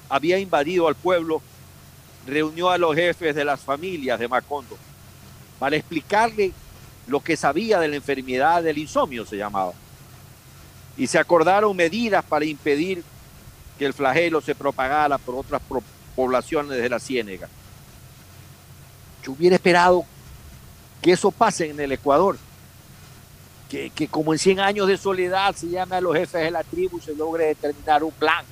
había 0.10 0.40
invadido 0.40 0.88
al 0.88 0.96
pueblo, 0.96 1.42
reunió 2.28 2.70
a 2.70 2.78
los 2.78 2.96
jefes 2.96 3.36
de 3.36 3.46
las 3.46 3.62
familias 3.62 4.20
de 4.20 4.28
Macondo 4.28 4.78
para 5.60 5.76
explicarle 5.76 6.52
lo 7.10 7.20
que 7.22 7.36
sabía 7.36 7.80
de 7.80 7.88
la 7.88 7.96
enfermedad 7.96 8.64
del 8.64 8.78
insomnio, 8.78 9.26
se 9.26 9.36
llamaba. 9.36 9.74
Y 10.96 11.08
se 11.08 11.18
acordaron 11.18 11.76
medidas 11.76 12.24
para 12.24 12.46
impedir 12.46 13.04
que 13.78 13.86
el 13.86 13.94
flagelo 13.94 14.42
se 14.42 14.54
propagara 14.54 15.18
por 15.18 15.36
otras 15.36 15.62
poblaciones 16.16 16.78
de 16.78 16.90
la 16.90 17.00
ciénega. 17.00 17.50
Yo 19.24 19.32
hubiera 19.32 19.56
esperado 19.56 20.06
que 21.02 21.14
eso 21.14 21.32
pase 21.32 21.70
en 21.70 21.80
el 21.80 21.92
Ecuador, 21.94 22.38
que, 23.70 23.90
que, 23.90 24.08
como 24.08 24.34
en 24.34 24.40
100 24.40 24.60
años 24.60 24.88
de 24.88 24.98
soledad 24.98 25.56
se 25.56 25.70
llame 25.70 25.96
a 25.96 26.02
los 26.02 26.16
jefes 26.16 26.44
de 26.44 26.52
la 26.52 26.64
tribu 26.64 26.98
y 26.98 27.02
se 27.02 27.16
logre 27.16 27.46
determinar 27.46 28.04
un 28.04 28.12
plan. 28.12 28.46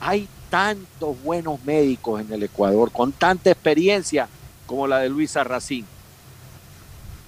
Hay 0.00 0.28
tantos 0.50 1.22
buenos 1.22 1.62
médicos 1.64 2.20
en 2.20 2.32
el 2.32 2.42
Ecuador, 2.42 2.90
con 2.90 3.12
tanta 3.12 3.50
experiencia 3.50 4.28
como 4.66 4.86
la 4.86 4.98
de 4.98 5.08
Luisa 5.08 5.44
Racín. 5.44 5.86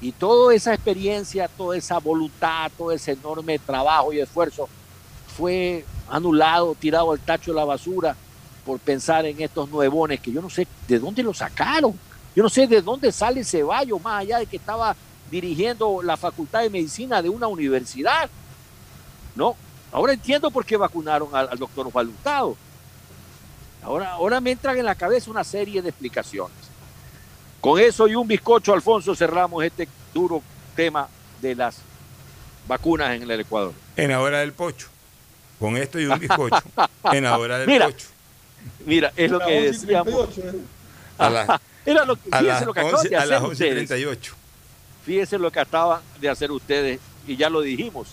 Y 0.01 0.12
toda 0.12 0.55
esa 0.55 0.72
experiencia, 0.72 1.48
toda 1.48 1.76
esa 1.76 1.98
voluntad, 1.98 2.70
todo 2.76 2.90
ese 2.90 3.12
enorme 3.12 3.59
trabajo 3.59 4.12
y 4.12 4.20
esfuerzo 4.20 4.68
fue 5.36 5.84
anulado, 6.09 6.74
tirado 6.74 7.12
al 7.12 7.20
tacho 7.20 7.51
de 7.53 7.57
la 7.57 7.64
basura 7.64 8.16
por 8.64 8.78
pensar 8.78 9.26
en 9.26 9.40
estos 9.40 9.68
nuevones 9.68 10.20
que 10.20 10.32
yo 10.32 10.40
no 10.40 10.51
sé 10.51 10.66
de 10.88 10.98
dónde 10.98 11.22
lo 11.22 11.34
sacaron. 11.34 11.98
Yo 12.34 12.42
no 12.42 12.48
sé 12.48 12.66
de 12.66 12.80
dónde 12.80 13.12
sale 13.12 13.44
Ceballos, 13.44 14.03
más 14.03 14.20
allá 14.20 14.38
de 14.38 14.46
que 14.46 14.57
estaba 14.57 14.94
dirigiendo 15.30 16.03
la 16.03 16.16
Facultad 16.16 16.62
de 16.62 16.70
Medicina 16.70 17.20
de 17.22 17.28
una 17.28 17.46
universidad. 17.46 18.30
No, 19.34 19.57
ahora 19.92 20.12
entiendo 20.12 20.51
por 20.51 20.64
qué 20.64 20.76
vacunaron 20.76 21.28
al, 21.34 21.59
doctor 21.59 21.86
Osvaldo 21.86 22.12
Hurtado. 22.12 22.57
Ahora, 23.82 24.12
ahora 24.12 24.40
me 24.40 24.51
entran 24.53 24.76
en 24.78 24.84
la 24.84 24.94
cabeza 24.94 25.30
una 25.30 25.44
serie 25.44 25.82
de 25.82 25.88
explicaciones. 25.88 26.59
Con 27.61 27.78
eso 27.78 28.08
y 28.08 28.14
un 28.14 28.26
bizcocho, 28.26 28.72
Alfonso, 28.72 29.14
cerramos 29.14 29.62
este 29.64 29.86
duro 30.14 30.42
tema 30.74 31.08
de 31.42 31.54
las 31.54 31.78
vacunas 32.66 33.14
en 33.14 33.22
el 33.30 33.40
Ecuador. 33.40 33.72
En 33.96 34.11
la 34.11 34.20
hora 34.20 34.38
del 34.40 34.52
pocho. 34.52 34.88
Con 35.58 35.76
esto 35.76 36.00
y 36.00 36.06
un 36.06 36.18
bizcocho. 36.18 36.62
en 37.12 37.24
la 37.24 37.38
hora 37.38 37.58
del 37.58 37.66
mira, 37.66 37.86
pocho. 37.86 38.06
Mira, 38.86 39.12
es 39.16 39.30
lo 39.30 39.40
que 39.40 39.61
decíamos. 39.61 40.28
A 41.18 41.30
las, 41.30 41.61
Era 41.84 42.04
lo 42.04 42.16
que, 42.16 42.28
a 42.30 42.38
fíjense 42.38 42.61
las 42.61 42.66
lo 42.66 42.74
que 42.74 42.80
acaban 42.80 42.96
11 42.96 43.08
de 43.08 43.16
a 43.16 43.18
hacer 43.18 43.30
las 43.30 43.42
ustedes. 43.42 43.90
11.38. 43.90 44.32
Fíjense 45.04 45.38
lo 45.38 45.50
que 45.50 45.61
acaban 45.61 46.00
de 46.20 46.28
hacer 46.28 46.50
ustedes, 46.50 47.00
y 47.26 47.36
ya 47.36 47.50
lo 47.50 47.61
dijimos. 47.62 48.08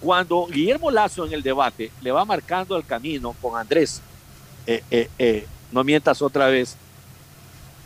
Cuando 0.00 0.46
Guillermo 0.46 0.90
Lazo 0.90 1.26
en 1.26 1.32
el 1.32 1.42
debate 1.42 1.90
le 2.00 2.12
va 2.12 2.24
marcando 2.24 2.76
el 2.76 2.84
camino 2.84 3.34
con 3.40 3.58
Andrés, 3.58 4.00
eh, 4.66 4.82
eh, 4.90 5.08
eh, 5.18 5.46
no 5.72 5.84
mientas 5.84 6.22
otra 6.22 6.46
vez, 6.46 6.76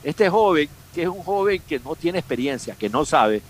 este 0.05 0.29
joven, 0.29 0.69
que 0.95 1.03
es 1.03 1.09
un 1.09 1.23
joven 1.23 1.63
que 1.69 1.79
no 1.81 1.95
tiene 1.97 2.19
experiencia, 2.19 2.75
que 2.75 2.89
no 2.89 3.05
sabe, 3.05 3.43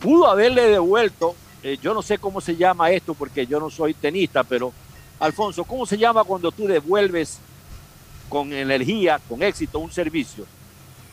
pudo 0.00 0.28
haberle 0.28 0.62
devuelto, 0.68 1.34
eh, 1.62 1.78
yo 1.82 1.94
no 1.94 2.02
sé 2.02 2.18
cómo 2.18 2.40
se 2.40 2.56
llama 2.56 2.90
esto 2.90 3.14
porque 3.14 3.46
yo 3.46 3.60
no 3.60 3.70
soy 3.70 3.94
tenista, 3.94 4.42
pero 4.44 4.72
Alfonso, 5.18 5.64
¿cómo 5.64 5.84
se 5.86 5.98
llama 5.98 6.24
cuando 6.24 6.50
tú 6.50 6.66
devuelves 6.66 7.38
con 8.28 8.52
energía, 8.52 9.20
con 9.28 9.42
éxito, 9.42 9.78
un 9.78 9.92
servicio? 9.92 10.46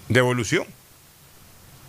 ¿Devolución? 0.08 0.66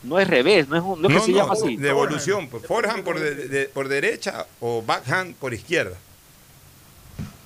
No 0.02 0.18
es 0.18 0.26
revés, 0.28 0.68
no 0.68 0.76
es, 0.76 0.82
un- 0.82 1.02
no 1.02 1.08
es 1.08 1.14
que 1.14 1.20
se 1.20 1.32
llama 1.32 1.52
así. 1.54 1.76
Devolución. 1.76 2.48
pues, 2.48 2.64
Forehand 2.66 3.02
por, 3.04 3.18
de- 3.18 3.34
de- 3.48 3.64
por 3.66 3.88
derecha 3.88 4.46
o 4.60 4.82
backhand 4.82 5.34
por 5.36 5.52
izquierda. 5.54 5.96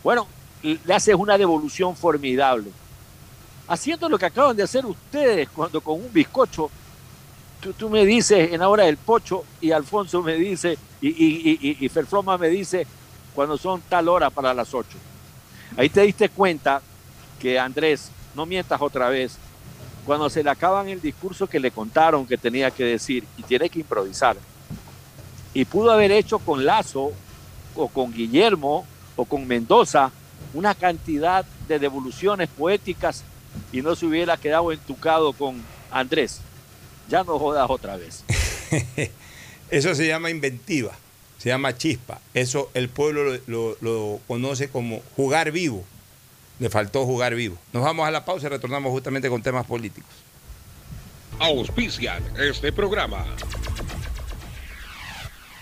Bueno, 0.02 0.26
le 0.62 0.94
haces 0.94 1.14
una 1.14 1.36
devolución 1.38 1.96
formidable. 1.96 2.70
Haciendo 3.72 4.06
lo 4.06 4.18
que 4.18 4.26
acaban 4.26 4.54
de 4.54 4.64
hacer 4.64 4.84
ustedes 4.84 5.48
cuando 5.48 5.80
con 5.80 5.94
un 5.94 6.12
bizcocho, 6.12 6.70
tú, 7.78 7.88
me 7.88 8.04
dices 8.04 8.52
en 8.52 8.60
hora 8.60 8.84
del 8.84 8.98
pocho 8.98 9.44
y 9.62 9.70
Alfonso 9.70 10.20
me 10.20 10.34
dice, 10.34 10.76
y, 11.00 11.08
y, 11.08 11.58
y, 11.58 11.76
y 11.80 11.88
Ferfloma 11.88 12.36
me 12.36 12.50
dice 12.50 12.86
cuando 13.34 13.56
son 13.56 13.80
tal 13.88 14.10
hora 14.10 14.28
para 14.28 14.52
las 14.52 14.74
8. 14.74 14.90
Ahí 15.78 15.88
te 15.88 16.02
diste 16.02 16.28
cuenta 16.28 16.82
que 17.40 17.58
Andrés, 17.58 18.10
no 18.34 18.44
mientas 18.44 18.78
otra 18.78 19.08
vez, 19.08 19.38
cuando 20.04 20.28
se 20.28 20.44
le 20.44 20.50
acaban 20.50 20.90
el 20.90 21.00
discurso 21.00 21.46
que 21.46 21.58
le 21.58 21.70
contaron 21.70 22.26
que 22.26 22.36
tenía 22.36 22.70
que 22.70 22.84
decir 22.84 23.24
y 23.38 23.42
tiene 23.42 23.70
que 23.70 23.78
improvisar. 23.78 24.36
Y 25.54 25.64
pudo 25.64 25.92
haber 25.92 26.12
hecho 26.12 26.38
con 26.40 26.66
Lazo 26.66 27.12
o 27.74 27.88
con 27.88 28.12
Guillermo 28.12 28.84
o 29.16 29.24
con 29.24 29.46
Mendoza 29.46 30.10
una 30.52 30.74
cantidad 30.74 31.46
de 31.66 31.78
devoluciones 31.78 32.50
poéticas 32.50 33.24
y 33.72 33.82
no 33.82 33.94
se 33.96 34.06
hubiera 34.06 34.36
quedado 34.36 34.72
entucado 34.72 35.32
con 35.32 35.62
Andrés. 35.90 36.40
Ya 37.08 37.24
no 37.24 37.38
jodas 37.38 37.68
otra 37.68 37.96
vez. 37.96 38.24
Eso 39.70 39.94
se 39.94 40.06
llama 40.06 40.30
inventiva, 40.30 40.92
se 41.38 41.48
llama 41.48 41.76
chispa. 41.76 42.20
Eso 42.34 42.70
el 42.74 42.88
pueblo 42.88 43.24
lo, 43.24 43.38
lo- 43.46 43.76
lo 43.80 44.20
conoce 44.28 44.68
como 44.68 45.02
jugar 45.16 45.50
vivo. 45.50 45.84
Le 46.58 46.70
faltó 46.70 47.04
jugar 47.06 47.34
vivo. 47.34 47.56
Nos 47.72 47.82
vamos 47.82 48.06
a 48.06 48.10
la 48.10 48.24
pausa 48.24 48.46
y 48.46 48.50
retornamos 48.50 48.92
justamente 48.92 49.28
con 49.28 49.42
temas 49.42 49.66
políticos. 49.66 50.10
Auspician 51.40 52.22
este 52.38 52.72
programa. 52.72 53.24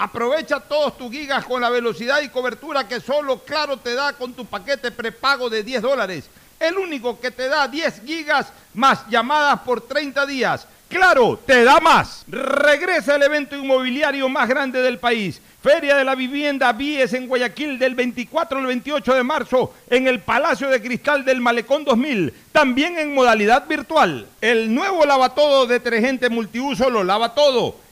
Aprovecha 0.00 0.60
todos 0.60 0.96
tus 0.96 1.10
gigas 1.12 1.44
con 1.44 1.60
la 1.60 1.68
velocidad 1.68 2.22
y 2.22 2.30
cobertura 2.30 2.88
que 2.88 3.00
solo 3.00 3.40
Claro 3.40 3.76
te 3.76 3.92
da 3.92 4.14
con 4.14 4.32
tu 4.32 4.46
paquete 4.46 4.90
prepago 4.90 5.50
de 5.50 5.62
10 5.62 5.82
dólares. 5.82 6.30
El 6.58 6.78
único 6.78 7.20
que 7.20 7.30
te 7.30 7.48
da 7.48 7.68
10 7.68 8.00
gigas 8.06 8.50
más 8.72 9.06
llamadas 9.10 9.60
por 9.60 9.82
30 9.82 10.24
días. 10.24 10.66
Claro, 10.88 11.38
te 11.44 11.64
da 11.64 11.80
más. 11.80 12.24
Regresa 12.28 13.16
el 13.16 13.24
evento 13.24 13.54
inmobiliario 13.54 14.26
más 14.30 14.48
grande 14.48 14.80
del 14.80 14.98
país. 14.98 15.38
Feria 15.62 15.94
de 15.94 16.04
la 16.04 16.14
Vivienda 16.14 16.72
Vies 16.72 17.12
en 17.12 17.28
Guayaquil 17.28 17.78
del 17.78 17.94
24 17.94 18.58
al 18.58 18.64
28 18.64 19.14
de 19.14 19.22
marzo 19.22 19.74
en 19.90 20.06
el 20.08 20.20
Palacio 20.20 20.70
de 20.70 20.80
Cristal 20.80 21.26
del 21.26 21.42
Malecón 21.42 21.84
2000, 21.84 22.32
también 22.52 22.98
en 22.98 23.14
modalidad 23.14 23.68
virtual. 23.68 24.26
El 24.40 24.74
nuevo 24.74 25.04
lavatodo 25.04 25.66
detergente 25.66 26.30
multiuso 26.30 26.88
lo 26.88 27.04
lava 27.04 27.34
todo 27.34 27.89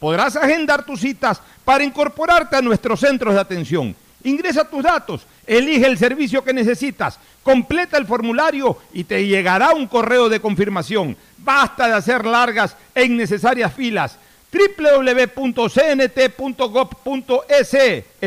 podrás 0.00 0.34
agendar 0.34 0.84
tus 0.84 1.00
citas 1.00 1.40
para 1.64 1.84
incorporarte 1.84 2.56
a 2.56 2.62
nuestros 2.62 2.98
centros 2.98 3.34
de 3.34 3.40
atención. 3.40 3.94
Ingresa 4.24 4.68
tus 4.68 4.82
datos, 4.82 5.26
elige 5.46 5.86
el 5.86 5.96
servicio 5.96 6.42
que 6.42 6.52
necesitas, 6.52 7.18
completa 7.42 7.96
el 7.96 8.06
formulario 8.06 8.76
y 8.92 9.04
te 9.04 9.26
llegará 9.26 9.70
un 9.70 9.86
correo 9.86 10.28
de 10.28 10.40
confirmación. 10.40 11.16
Basta 11.38 11.86
de 11.86 11.94
hacer 11.94 12.26
largas 12.26 12.76
e 12.94 13.04
innecesarias 13.04 13.72
filas 13.72 14.18
www.cnt.gov.es 14.52 15.54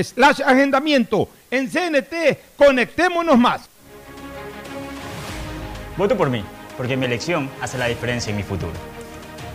slash 0.08 0.42
agendamiento. 0.42 1.30
En 1.52 1.70
CNT, 1.70 2.56
conectémonos 2.58 3.38
más. 3.38 3.70
Voto 5.98 6.18
por 6.18 6.30
mí, 6.30 6.44
porque 6.76 6.98
mi 6.98 7.06
elección 7.06 7.50
hace 7.62 7.78
la 7.78 7.88
diferencia 7.88 8.32
en 8.32 8.38
mi 8.38 8.44
futuro. 8.44 8.72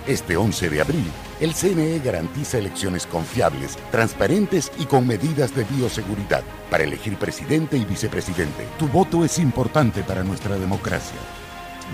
Este 0.06 0.36
11 0.36 0.70
de 0.70 0.80
abril, 0.80 1.10
el 1.40 1.54
CNE 1.54 2.00
garantiza 2.00 2.58
elecciones 2.58 3.06
confiables, 3.06 3.76
transparentes 3.90 4.72
y 4.78 4.86
con 4.86 5.06
medidas 5.06 5.54
de 5.54 5.64
bioseguridad 5.64 6.42
para 6.70 6.84
elegir 6.84 7.16
presidente 7.16 7.76
y 7.76 7.84
vicepresidente. 7.84 8.66
Tu 8.78 8.88
voto 8.88 9.24
es 9.24 9.38
importante 9.38 10.02
para 10.02 10.24
nuestra 10.24 10.58
democracia. 10.58 11.18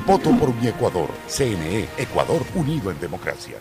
Voto 0.07 0.31
por 0.39 0.55
mi 0.55 0.69
Ecuador. 0.69 1.11
CNE, 1.29 1.89
Ecuador 1.99 2.43
unido 2.55 2.91
en 2.91 2.99
democracia. 2.99 3.57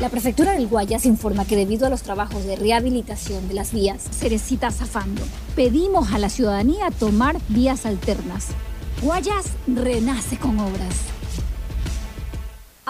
La 0.00 0.08
prefectura 0.08 0.52
del 0.52 0.66
Guayas 0.66 1.04
informa 1.04 1.44
que 1.44 1.56
debido 1.56 1.86
a 1.86 1.90
los 1.90 2.02
trabajos 2.02 2.44
de 2.44 2.56
rehabilitación 2.56 3.46
de 3.48 3.54
las 3.54 3.72
vías 3.72 4.02
Cerecita 4.10 4.70
Zafando, 4.70 5.22
pedimos 5.54 6.12
a 6.12 6.18
la 6.18 6.30
ciudadanía 6.30 6.90
tomar 6.90 7.36
vías 7.48 7.84
alternas. 7.84 8.48
Guayas 9.02 9.46
renace 9.66 10.38
con 10.38 10.58
obras. 10.58 11.19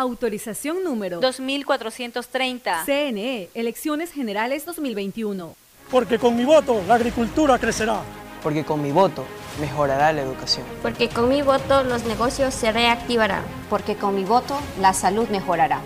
Autorización 0.01 0.83
número 0.83 1.21
2430. 1.21 2.85
CNE, 2.87 3.51
Elecciones 3.53 4.11
Generales 4.11 4.65
2021. 4.65 5.55
Porque 5.91 6.19
con 6.19 6.35
mi 6.37 6.47
voto 6.47 6.83
la 6.89 6.95
agricultura 6.95 7.59
crecerá. 7.59 8.01
Porque 8.43 8.65
con 8.65 8.81
mi 8.81 8.93
voto 8.93 9.27
mejorará 9.61 10.11
la 10.15 10.23
educación. 10.23 10.65
Porque 10.81 11.11
con 11.11 11.29
mi 11.29 11.43
voto 11.43 11.85
los 11.85 12.05
negocios 12.05 12.55
se 12.55 12.73
reactivarán. 12.73 13.45
Porque 13.69 13.97
con 13.97 14.15
mi 14.15 14.25
voto 14.25 14.59
la 14.81 14.95
salud 14.95 15.29
mejorará. 15.29 15.83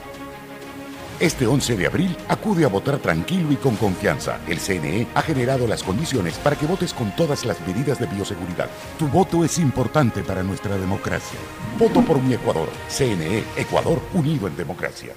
Este 1.25 1.47
11 1.47 1.77
de 1.77 1.87
abril 1.87 2.15
acude 2.29 2.67
a 2.67 2.69
votar 2.69 2.99
tranquilo 2.99 3.51
y 3.51 3.57
con 3.57 3.77
confianza. 3.77 4.39
El 4.47 4.59
CNE 4.59 5.07
ha 5.15 5.23
generado 5.23 5.67
las 5.67 5.83
condiciones 5.83 6.37
para 6.37 6.55
que 6.55 6.67
votes 6.67 6.93
con 6.93 7.17
todas 7.17 7.47
las 7.47 7.67
medidas 7.67 7.99
de 7.99 8.05
bioseguridad. 8.05 8.69
Tu 8.99 9.09
voto 9.09 9.43
es 9.43 9.59
importante 9.59 10.23
para 10.23 10.43
nuestra 10.43 10.77
democracia. 10.77 11.39
Voto 11.79 12.03
por 12.03 12.21
mi 12.21 12.35
Ecuador. 12.35 12.69
CNE, 12.91 13.43
Ecuador 13.57 14.03
unido 14.13 14.49
en 14.49 14.55
democracia. 14.55 15.15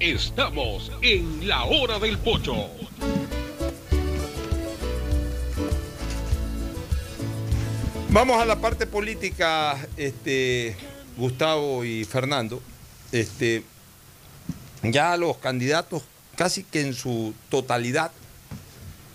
Estamos 0.00 0.90
en 1.02 1.46
la 1.46 1.64
hora 1.64 1.98
del 1.98 2.16
pocho. 2.16 2.70
Vamos 8.08 8.40
a 8.40 8.46
la 8.46 8.56
parte 8.56 8.86
política, 8.86 9.76
este, 9.98 10.74
Gustavo 11.18 11.84
y 11.84 12.04
Fernando. 12.06 12.62
Este, 13.12 13.62
ya 14.82 15.16
los 15.16 15.38
candidatos, 15.38 16.02
casi 16.36 16.64
que 16.64 16.80
en 16.80 16.94
su 16.94 17.34
totalidad, 17.48 18.10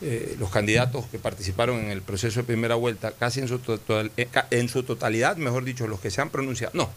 eh, 0.02 0.36
los 0.40 0.50
candidatos 0.50 1.06
que 1.08 1.20
participaron 1.20 1.80
en 1.80 1.92
el 1.92 2.02
proceso 2.02 2.40
de 2.42 2.46
primera 2.46 2.76
vuelta, 2.76 3.12
casi 3.12 3.40
en 3.40 3.48
su, 3.48 3.60
total, 3.60 4.12
eh, 4.18 4.28
en 4.50 4.70
su 4.70 4.84
totalidad, 4.84 5.38
mejor 5.38 5.64
dicho, 5.64 5.88
los 5.88 6.00
que 6.00 6.12
se 6.12 6.22
han 6.22 6.30
pronunciado, 6.30 6.72
no, 6.76 6.90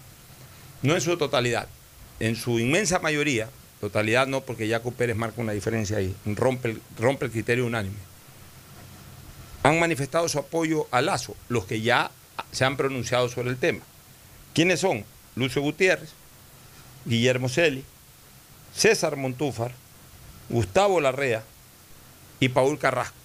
no 0.82 0.94
en 0.94 1.00
su 1.00 1.16
totalidad, 1.16 1.68
en 2.20 2.36
su 2.36 2.58
inmensa 2.58 2.98
mayoría, 3.00 3.48
totalidad 3.80 4.26
no, 4.26 4.40
porque 4.40 4.68
Jaco 4.68 4.92
Pérez 4.92 5.16
marca 5.16 5.40
una 5.40 5.52
diferencia 5.52 5.98
ahí, 5.98 6.14
rompe 6.24 6.70
el, 6.70 6.82
rompe 6.98 7.26
el 7.26 7.30
criterio 7.30 7.66
unánime, 7.66 7.96
han 9.62 9.78
manifestado 9.80 10.28
su 10.28 10.38
apoyo 10.38 10.86
a 10.90 11.00
Lazo, 11.00 11.36
los 11.48 11.64
que 11.66 11.80
ya 11.80 12.10
se 12.52 12.64
han 12.64 12.76
pronunciado 12.76 13.28
sobre 13.28 13.50
el 13.50 13.56
tema. 13.56 13.80
¿Quiénes 14.54 14.80
son? 14.80 15.04
Lucio 15.36 15.62
Gutiérrez, 15.62 16.10
Guillermo 17.04 17.48
Celi, 17.48 17.84
César 18.74 19.16
Montúfar, 19.16 19.72
Gustavo 20.48 21.00
Larrea 21.00 21.42
y 22.40 22.48
Paul 22.48 22.78
Carrasco. 22.78 23.16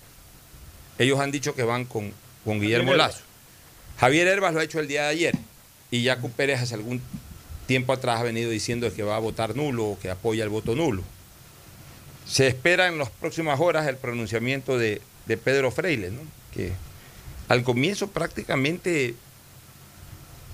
Ellos 0.97 1.19
han 1.19 1.31
dicho 1.31 1.55
que 1.55 1.63
van 1.63 1.85
con, 1.85 2.13
con 2.45 2.59
Guillermo 2.59 2.93
Lazo. 2.93 3.21
Javier 3.99 4.27
Herbas 4.27 4.53
lo 4.53 4.59
ha 4.59 4.63
hecho 4.63 4.79
el 4.79 4.87
día 4.87 5.03
de 5.03 5.09
ayer 5.09 5.35
y 5.91 6.05
Jacob 6.05 6.31
Pérez 6.31 6.61
hace 6.61 6.75
algún 6.75 7.01
tiempo 7.67 7.93
atrás 7.93 8.19
ha 8.19 8.23
venido 8.23 8.49
diciendo 8.49 8.93
que 8.93 9.03
va 9.03 9.15
a 9.15 9.19
votar 9.19 9.55
nulo 9.55 9.85
o 9.85 9.99
que 9.99 10.09
apoya 10.09 10.43
el 10.43 10.49
voto 10.49 10.75
nulo. 10.75 11.03
Se 12.25 12.47
espera 12.47 12.87
en 12.87 12.97
las 12.97 13.09
próximas 13.09 13.59
horas 13.59 13.87
el 13.87 13.97
pronunciamiento 13.97 14.77
de, 14.77 15.01
de 15.25 15.37
Pedro 15.37 15.71
Freile, 15.71 16.11
¿no? 16.11 16.21
que 16.53 16.73
al 17.47 17.63
comienzo 17.63 18.09
prácticamente 18.09 19.15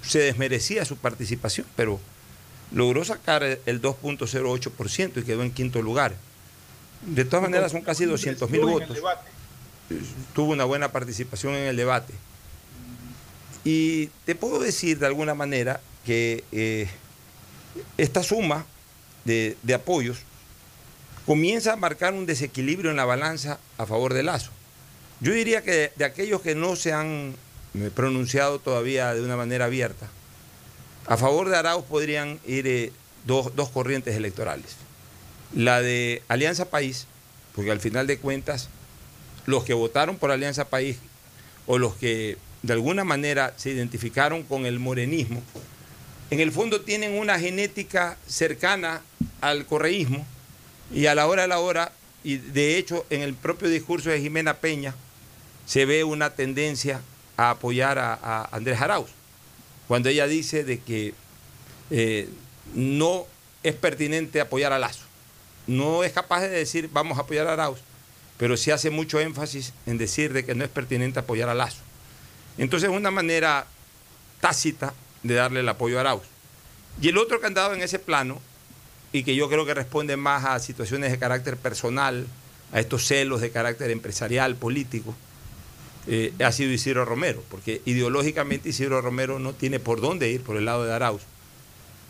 se 0.02 0.20
desmerecía 0.20 0.86
su 0.86 0.98
participación, 0.98 1.68
pero 1.76 2.00
logró 2.72 3.04
sacar 3.06 3.44
el 3.44 3.82
2.08% 3.82 5.22
y 5.22 5.24
quedó 5.24 5.44
en 5.44 5.52
quinto 5.52 5.82
lugar. 5.82 6.16
De 7.06 7.26
todas 7.26 7.44
maneras 7.44 7.72
son 7.72 7.82
casi 7.82 8.06
200 8.06 8.50
mil 8.50 8.62
votos. 8.62 8.98
Tuvo 10.34 10.54
una 10.54 10.66
buena 10.66 10.92
participación 10.92 11.54
en 11.54 11.68
el 11.68 11.76
debate. 11.76 12.14
Y 13.64 14.08
te 14.26 14.36
puedo 14.36 14.60
decir 14.60 15.00
de 15.00 15.08
alguna 15.08 15.34
manera 15.34 15.82
que 16.06 16.44
eh, 16.52 16.88
esta 17.98 18.24
suma 18.24 18.66
de, 19.24 19.58
de 19.64 19.74
apoyos 19.74 20.20
comienza 21.26 21.74
a 21.74 21.76
marcar 21.76 22.14
un 22.14 22.26
desequilibrio 22.26 22.92
en 22.92 22.98
la 22.98 23.06
balanza 23.06 23.60
a 23.78 23.86
favor 23.86 24.14
de 24.14 24.24
Lazo. 24.24 24.52
Yo 25.20 25.34
diría 25.34 25.64
que 25.64 25.72
de, 25.72 25.92
de 25.96 26.06
aquellos 26.06 26.42
que 26.42 26.56
no 26.56 26.76
se 26.76 26.94
han 26.94 27.36
eh, 27.74 27.92
pronunciado 27.94 28.60
todavía 28.60 29.14
de 29.14 29.22
una 29.22 29.36
manera 29.36 29.66
abierta, 29.66 30.08
a 31.08 31.18
favor 31.18 31.50
de 31.50 31.58
Arauz 31.58 31.86
podrían 31.86 32.40
ir 32.46 32.68
eh, 32.68 32.92
dos, 33.26 33.56
dos 33.56 33.70
corrientes 33.70 34.16
electorales. 34.16 34.76
La 35.54 35.82
de 35.82 36.22
Alianza 36.28 36.66
País, 36.66 37.08
porque 37.54 37.72
al 37.72 37.80
final 37.80 38.08
de 38.08 38.18
cuentas, 38.18 38.70
los 39.46 39.64
que 39.64 39.74
votaron 39.74 40.18
por 40.18 40.32
Alianza 40.32 40.66
País 40.70 40.98
o 41.68 41.78
los 41.78 41.96
que 41.96 42.38
de 42.64 42.74
alguna 42.74 43.04
manera 43.04 43.54
se 43.58 43.70
identificaron 43.70 44.44
con 44.44 44.66
el 44.66 44.80
morenismo, 44.80 45.42
en 46.32 46.40
el 46.40 46.52
fondo 46.52 46.82
tienen 46.82 47.14
una 47.14 47.40
genética 47.40 48.18
cercana 48.28 49.02
al 49.42 49.66
correísmo 49.66 50.26
y 50.92 51.06
a 51.06 51.16
la 51.16 51.28
hora 51.28 51.44
de 51.44 51.48
la 51.48 51.60
hora, 51.60 51.92
y 52.24 52.38
de 52.38 52.78
hecho 52.78 53.06
en 53.12 53.22
el 53.22 53.36
propio 53.36 53.70
discurso 53.70 54.10
de 54.10 54.20
Jimena 54.20 54.56
Peña 54.56 54.96
se 55.68 55.86
ve 55.86 56.04
una 56.04 56.32
tendencia 56.32 57.02
a 57.38 57.52
apoyar 57.52 58.00
a, 58.00 58.14
a 58.22 58.50
Andrés 58.52 58.82
Arauz, 58.82 59.10
cuando 59.88 60.10
ella 60.10 60.28
dice 60.28 60.64
de 60.64 60.80
que 60.80 61.14
eh, 61.92 62.30
no 62.74 63.26
es 63.64 63.76
pertinente 63.76 64.42
apoyar 64.42 64.74
a 64.74 64.80
Lazo. 64.80 65.04
No 65.68 66.04
es 66.04 66.12
capaz 66.12 66.42
de 66.42 66.50
decir 66.50 66.90
vamos 66.92 67.18
a 67.18 67.22
apoyar 67.22 67.48
a 67.48 67.54
Arauz, 67.54 67.80
pero 68.38 68.58
sí 68.58 68.72
hace 68.72 68.90
mucho 68.90 69.20
énfasis 69.20 69.74
en 69.86 69.98
decir 69.98 70.34
de 70.34 70.46
que 70.46 70.56
no 70.56 70.64
es 70.64 70.70
pertinente 70.70 71.20
apoyar 71.20 71.50
a 71.50 71.54
Lazo. 71.54 71.82
Entonces 72.58 72.90
es 72.90 72.96
una 72.96 73.12
manera 73.12 73.68
tácita 74.42 74.94
de 75.24 75.34
darle 75.34 75.62
el 75.62 75.70
apoyo 75.70 75.98
a 75.98 76.02
Arauz. 76.02 76.24
Y 77.02 77.10
el 77.10 77.18
otro 77.18 77.40
que 77.40 77.48
han 77.48 77.54
dado 77.54 77.74
en 77.74 77.82
ese 77.82 78.00
plano, 78.00 78.42
y 79.12 79.24
que 79.24 79.36
yo 79.36 79.50
creo 79.50 79.66
que 79.66 79.74
responde 79.74 80.18
más 80.18 80.46
a 80.46 80.60
situaciones 80.60 81.12
de 81.12 81.20
carácter 81.20 81.58
personal, 81.58 82.28
a 82.72 82.80
estos 82.80 83.06
celos 83.08 83.42
de 83.42 83.52
carácter 83.52 83.92
empresarial, 83.92 84.56
político, 84.56 85.16
eh, 86.08 86.34
ha 86.44 86.52
sido 86.52 86.72
Isidro 86.72 87.06
Romero, 87.06 87.44
porque 87.50 87.82
ideológicamente 87.86 88.70
Isidro 88.70 89.02
Romero 89.02 89.40
no 89.40 89.54
tiene 89.54 89.80
por 89.80 90.02
dónde 90.02 90.30
ir 90.30 90.42
por 90.42 90.58
el 90.58 90.66
lado 90.66 90.86
de 90.86 90.94
Arauz. 90.94 91.22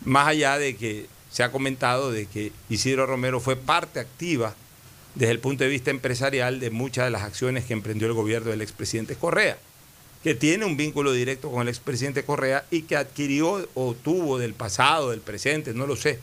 Más 0.04 0.28
allá 0.28 0.58
de 0.58 0.76
que 0.76 1.06
se 1.30 1.42
ha 1.42 1.52
comentado 1.52 2.10
de 2.12 2.26
que 2.26 2.52
Isidro 2.68 3.06
Romero 3.06 3.40
fue 3.40 3.56
parte 3.56 4.00
activa 4.00 4.54
desde 5.14 5.32
el 5.32 5.40
punto 5.40 5.64
de 5.64 5.70
vista 5.70 5.90
empresarial 5.90 6.60
de 6.60 6.70
muchas 6.70 7.06
de 7.06 7.10
las 7.10 7.22
acciones 7.22 7.64
que 7.64 7.72
emprendió 7.72 8.06
el 8.06 8.14
gobierno 8.14 8.50
del 8.50 8.62
expresidente 8.62 9.16
Correa 9.16 9.56
que 10.26 10.34
tiene 10.34 10.64
un 10.64 10.76
vínculo 10.76 11.12
directo 11.12 11.52
con 11.52 11.62
el 11.62 11.68
expresidente 11.68 12.24
Correa 12.24 12.64
y 12.72 12.82
que 12.82 12.96
adquirió 12.96 13.68
o 13.74 13.94
tuvo 13.94 14.38
del 14.38 14.54
pasado, 14.54 15.10
del 15.12 15.20
presente, 15.20 15.72
no 15.72 15.86
lo 15.86 15.94
sé, 15.94 16.18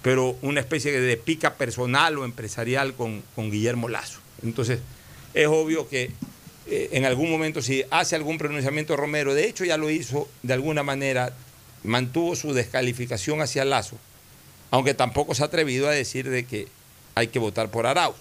pero 0.00 0.38
una 0.40 0.60
especie 0.60 0.98
de 0.98 1.16
pica 1.18 1.52
personal 1.56 2.16
o 2.16 2.24
empresarial 2.24 2.94
con, 2.94 3.22
Guillermo 3.36 3.90
Lazo. 3.90 4.20
Entonces, 4.42 4.80
es 5.34 5.48
obvio 5.48 5.86
que 5.86 6.12
eh, 6.68 6.90
en 6.92 7.04
algún 7.04 7.30
momento 7.30 7.62
si 7.62 7.84
hace 7.90 8.16
algún 8.16 8.38
pronunciamiento 8.38 8.96
Romero, 8.96 9.34
de 9.34 9.46
hecho 9.46 9.64
ya 9.64 9.76
lo 9.76 9.90
hizo 9.90 10.28
de 10.42 10.54
alguna 10.54 10.82
manera, 10.82 11.32
mantuvo 11.84 12.34
su 12.34 12.52
descalificación 12.52 13.40
hacia 13.40 13.64
Lazo, 13.64 13.98
aunque 14.70 14.94
tampoco 14.94 15.34
se 15.34 15.42
ha 15.42 15.46
atrevido 15.46 15.88
a 15.88 15.92
decir 15.92 16.28
de 16.28 16.44
que 16.44 16.68
hay 17.14 17.28
que 17.28 17.38
votar 17.38 17.70
por 17.70 17.86
Arauz. 17.86 18.16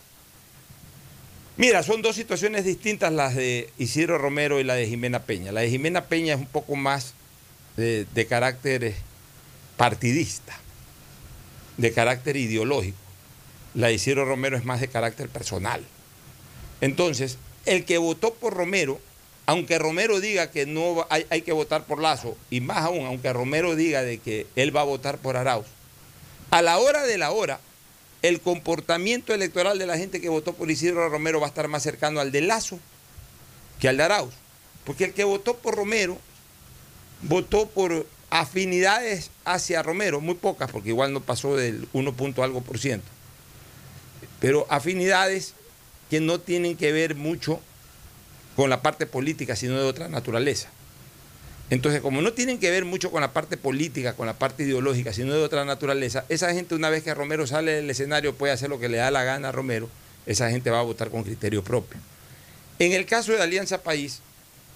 Mira, 1.58 1.84
son 1.84 2.02
dos 2.02 2.16
situaciones 2.18 2.66
distintas 2.66 3.14
las 3.14 3.34
de 3.34 3.70
Isidro 3.78 4.18
Romero 4.18 4.60
y 4.60 4.64
la 4.64 4.76
de 4.76 4.88
Jimena 4.88 5.24
Peña. 5.24 5.54
La 5.54 5.62
de 5.62 5.70
Jimena 5.70 6.06
Peña 6.06 6.34
es 6.34 6.40
un 6.40 6.48
poco 6.48 6.76
más 6.76 7.14
de, 7.78 8.28
carácter 8.28 8.84
eh, 8.84 8.96
partidista, 9.78 10.58
de 11.78 11.94
carácter 11.94 12.36
ideológico. 12.36 12.98
La 13.74 13.88
de 13.88 13.94
Isidro 13.94 14.26
Romero 14.26 14.58
es 14.58 14.66
más 14.66 14.82
de 14.82 14.90
carácter 14.90 15.30
personal. 15.30 15.82
Entonces, 16.82 17.38
el 17.66 17.86
que 17.86 17.98
votó 17.98 18.34
por 18.34 18.54
Romero, 18.54 19.00
aunque 19.46 19.78
Romero 19.78 20.20
diga 20.20 20.50
que 20.52 20.66
no 20.66 21.06
hay, 21.10 21.42
que 21.42 21.52
votar 21.52 21.86
por 21.86 22.02
Lazo, 22.02 22.38
y 22.50 22.62
más 22.62 22.78
aún, 22.78 23.06
aunque 23.06 23.32
Romero 23.32 23.76
diga 23.76 24.02
de 24.02 24.18
que 24.18 24.48
él 24.56 24.76
va 24.76 24.82
a 24.82 24.86
votar 24.86 25.18
por 25.18 25.38
Arauz, 25.38 25.68
a 26.52 26.62
la 26.62 26.78
hora 26.80 27.04
de 27.04 27.18
la 27.18 27.32
hora, 27.32 27.60
el 28.22 28.42
comportamiento 28.42 29.34
electoral 29.34 29.78
de 29.78 29.86
la 29.86 29.98
gente 29.98 30.20
que 30.20 30.30
votó 30.30 30.54
por 30.54 30.72
Isidro 30.72 31.10
Romero 31.10 31.40
va 31.40 31.48
a 31.48 31.50
estar 31.50 31.68
más 31.68 31.84
cercano 31.84 32.20
al 32.20 32.32
de 32.32 32.42
Lazo 32.42 32.80
que 33.80 33.88
al 33.88 33.98
de 33.98 34.04
Arauz. 34.04 34.34
Porque 34.84 35.06
el 35.06 35.14
que 35.14 35.24
votó 35.24 35.58
por 35.58 35.76
Romero 35.76 36.18
votó 37.22 37.68
por 37.68 38.08
afinidades 38.30 39.32
hacia 39.44 39.84
Romero, 39.84 40.22
muy 40.22 40.36
pocas, 40.36 40.72
porque 40.72 40.90
igual 40.90 41.14
no 41.14 41.22
pasó 41.22 41.56
del 41.56 41.88
1 41.94 42.14
punto 42.14 42.44
algo 42.44 42.62
por 42.62 42.80
ciento. 42.80 43.08
Pero 44.40 44.66
afinidades 44.70 45.54
que 46.10 46.20
no 46.20 46.40
tienen 46.40 46.78
que 46.78 46.92
ver 46.92 47.16
mucho 47.16 47.60
con 48.56 48.70
la 48.70 48.82
parte 48.82 49.06
política, 49.06 49.56
sino 49.56 49.78
de 49.78 49.84
otra 49.84 50.08
naturaleza. 50.08 50.70
Entonces, 51.70 52.02
como 52.02 52.22
no 52.22 52.34
tienen 52.34 52.60
que 52.60 52.70
ver 52.70 52.86
mucho 52.86 53.10
con 53.12 53.22
la 53.22 53.34
parte 53.34 53.58
política, 53.58 54.14
con 54.14 54.28
la 54.28 54.38
parte 54.38 54.64
ideológica, 54.64 55.14
sino 55.14 55.34
de 55.34 55.42
otra 55.42 55.66
naturaleza, 55.66 56.26
esa 56.30 56.54
gente 56.54 56.76
una 56.76 56.90
vez 56.90 57.04
que 57.04 57.14
Romero 57.14 57.48
sale 57.48 57.72
del 57.72 57.90
escenario 57.90 58.36
puede 58.36 58.54
hacer 58.54 58.70
lo 58.70 58.80
que 58.80 58.88
le 58.88 58.98
da 58.98 59.10
la 59.10 59.24
gana 59.24 59.50
a 59.50 59.52
Romero, 59.52 59.90
esa 60.28 60.50
gente 60.52 60.70
va 60.70 60.80
a 60.80 60.84
votar 60.84 61.10
con 61.10 61.24
criterio 61.24 61.64
propio. 61.64 62.00
En 62.78 62.92
el 62.92 63.06
caso 63.06 63.32
de 63.32 63.42
Alianza 63.42 63.82
País, 63.82 64.22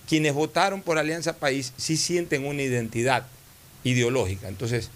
quienes 0.08 0.34
votaron 0.34 0.82
por 0.82 0.98
Alianza 0.98 1.38
País 1.38 1.74
sí 1.78 1.96
sienten 1.96 2.46
una 2.46 2.64
identidad 2.64 3.28
ideológica. 3.84 4.48
Entonces, 4.48 4.90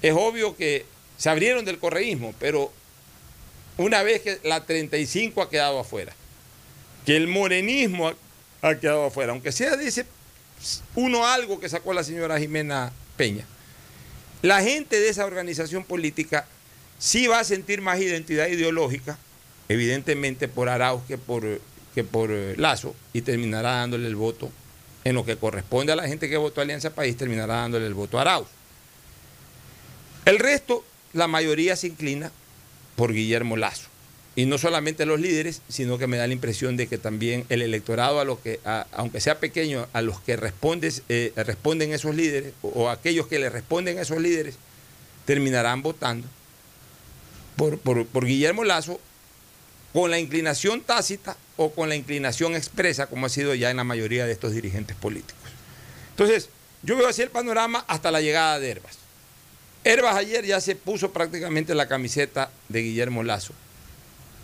es 0.00 0.14
obvio 0.16 0.56
que 0.56 0.86
se 1.18 1.28
abrieron 1.28 1.66
del 1.66 1.78
correísmo, 1.78 2.34
pero 2.38 2.72
una 3.76 4.02
vez 4.02 4.22
que 4.22 4.38
la 4.44 4.64
35 4.64 5.42
ha 5.42 5.50
quedado 5.50 5.80
afuera, 5.80 6.14
que 7.04 7.16
el 7.16 7.26
morenismo 7.26 8.12
ha, 8.62 8.74
quedado 8.76 9.06
afuera, 9.06 9.32
aunque 9.32 9.52
sea 9.52 9.74
ese 9.74 10.06
uno 10.94 11.26
algo 11.26 11.60
que 11.60 11.68
sacó 11.68 11.92
la 11.92 12.04
señora 12.04 12.38
Jimena 12.38 12.92
Peña. 13.16 13.44
La 14.42 14.62
gente 14.62 14.98
de 14.98 15.08
esa 15.08 15.26
organización 15.26 15.84
política 15.84 16.46
sí 16.98 17.26
va 17.26 17.40
a 17.40 17.44
sentir 17.44 17.82
más 17.82 18.00
identidad 18.00 18.46
ideológica, 18.46 19.18
evidentemente 19.68 20.48
por 20.48 20.68
Arauz 20.68 21.02
que 21.06 21.18
por, 21.18 21.60
que 21.94 22.04
por 22.04 22.30
eh, 22.30 22.54
Lazo, 22.56 22.94
y 23.12 23.22
terminará 23.22 23.72
dándole 23.72 24.06
el 24.06 24.16
voto 24.16 24.50
en 25.02 25.14
lo 25.14 25.24
que 25.24 25.36
corresponde 25.36 25.92
a 25.92 25.96
la 25.96 26.08
gente 26.08 26.28
que 26.28 26.36
votó 26.36 26.60
Alianza 26.60 26.94
País, 26.94 27.16
terminará 27.16 27.56
dándole 27.56 27.86
el 27.86 27.94
voto 27.94 28.18
a 28.18 28.22
Arauz. 28.22 28.48
El 30.24 30.38
resto, 30.38 30.84
la 31.12 31.26
mayoría 31.28 31.76
se 31.76 31.88
inclina 31.88 32.32
por 32.96 33.12
Guillermo 33.12 33.56
Lazo. 33.56 33.88
Y 34.36 34.46
no 34.46 34.58
solamente 34.58 35.06
los 35.06 35.20
líderes, 35.20 35.62
sino 35.68 35.96
que 35.96 36.08
me 36.08 36.16
da 36.16 36.26
la 36.26 36.32
impresión 36.32 36.76
de 36.76 36.88
que 36.88 36.98
también 36.98 37.44
el 37.50 37.62
electorado, 37.62 38.18
a 38.18 38.24
los 38.24 38.40
que, 38.40 38.58
aunque 38.92 39.20
sea 39.20 39.38
pequeño, 39.38 39.86
a 39.92 40.02
los 40.02 40.20
que 40.20 40.32
eh, 40.32 41.32
responden 41.36 41.92
esos 41.92 42.14
líderes, 42.16 42.52
o, 42.62 42.90
aquellos 42.90 43.28
que 43.28 43.38
le 43.38 43.48
responden 43.48 43.98
a 43.98 44.02
esos 44.02 44.20
líderes, 44.20 44.56
terminarán 45.24 45.82
votando 45.82 46.26
por, 47.56 47.78
por 47.78 48.26
Guillermo 48.26 48.64
Lazo 48.64 49.00
con 49.92 50.10
la 50.10 50.18
inclinación 50.18 50.80
tácita 50.80 51.36
o 51.56 51.70
con 51.70 51.88
la 51.88 51.94
inclinación 51.94 52.56
expresa, 52.56 53.06
como 53.06 53.26
ha 53.26 53.28
sido 53.28 53.54
ya 53.54 53.70
en 53.70 53.76
la 53.76 53.84
mayoría 53.84 54.26
de 54.26 54.32
estos 54.32 54.52
dirigentes 54.52 54.96
políticos. 54.96 55.40
Entonces, 56.10 56.48
yo 56.82 56.96
veo 56.96 57.06
así 57.06 57.22
el 57.22 57.30
panorama 57.30 57.84
hasta 57.86 58.10
la 58.10 58.20
llegada 58.20 58.58
de 58.58 58.70
Herbas. 58.70 59.03
Herbas 59.84 60.16
ayer 60.16 60.44
ya 60.44 60.60
se 60.60 60.76
puso 60.76 61.12
prácticamente 61.12 61.74
la 61.74 61.86
camiseta 61.86 62.50
de 62.68 62.82
Guillermo 62.82 63.22
Lazo 63.22 63.54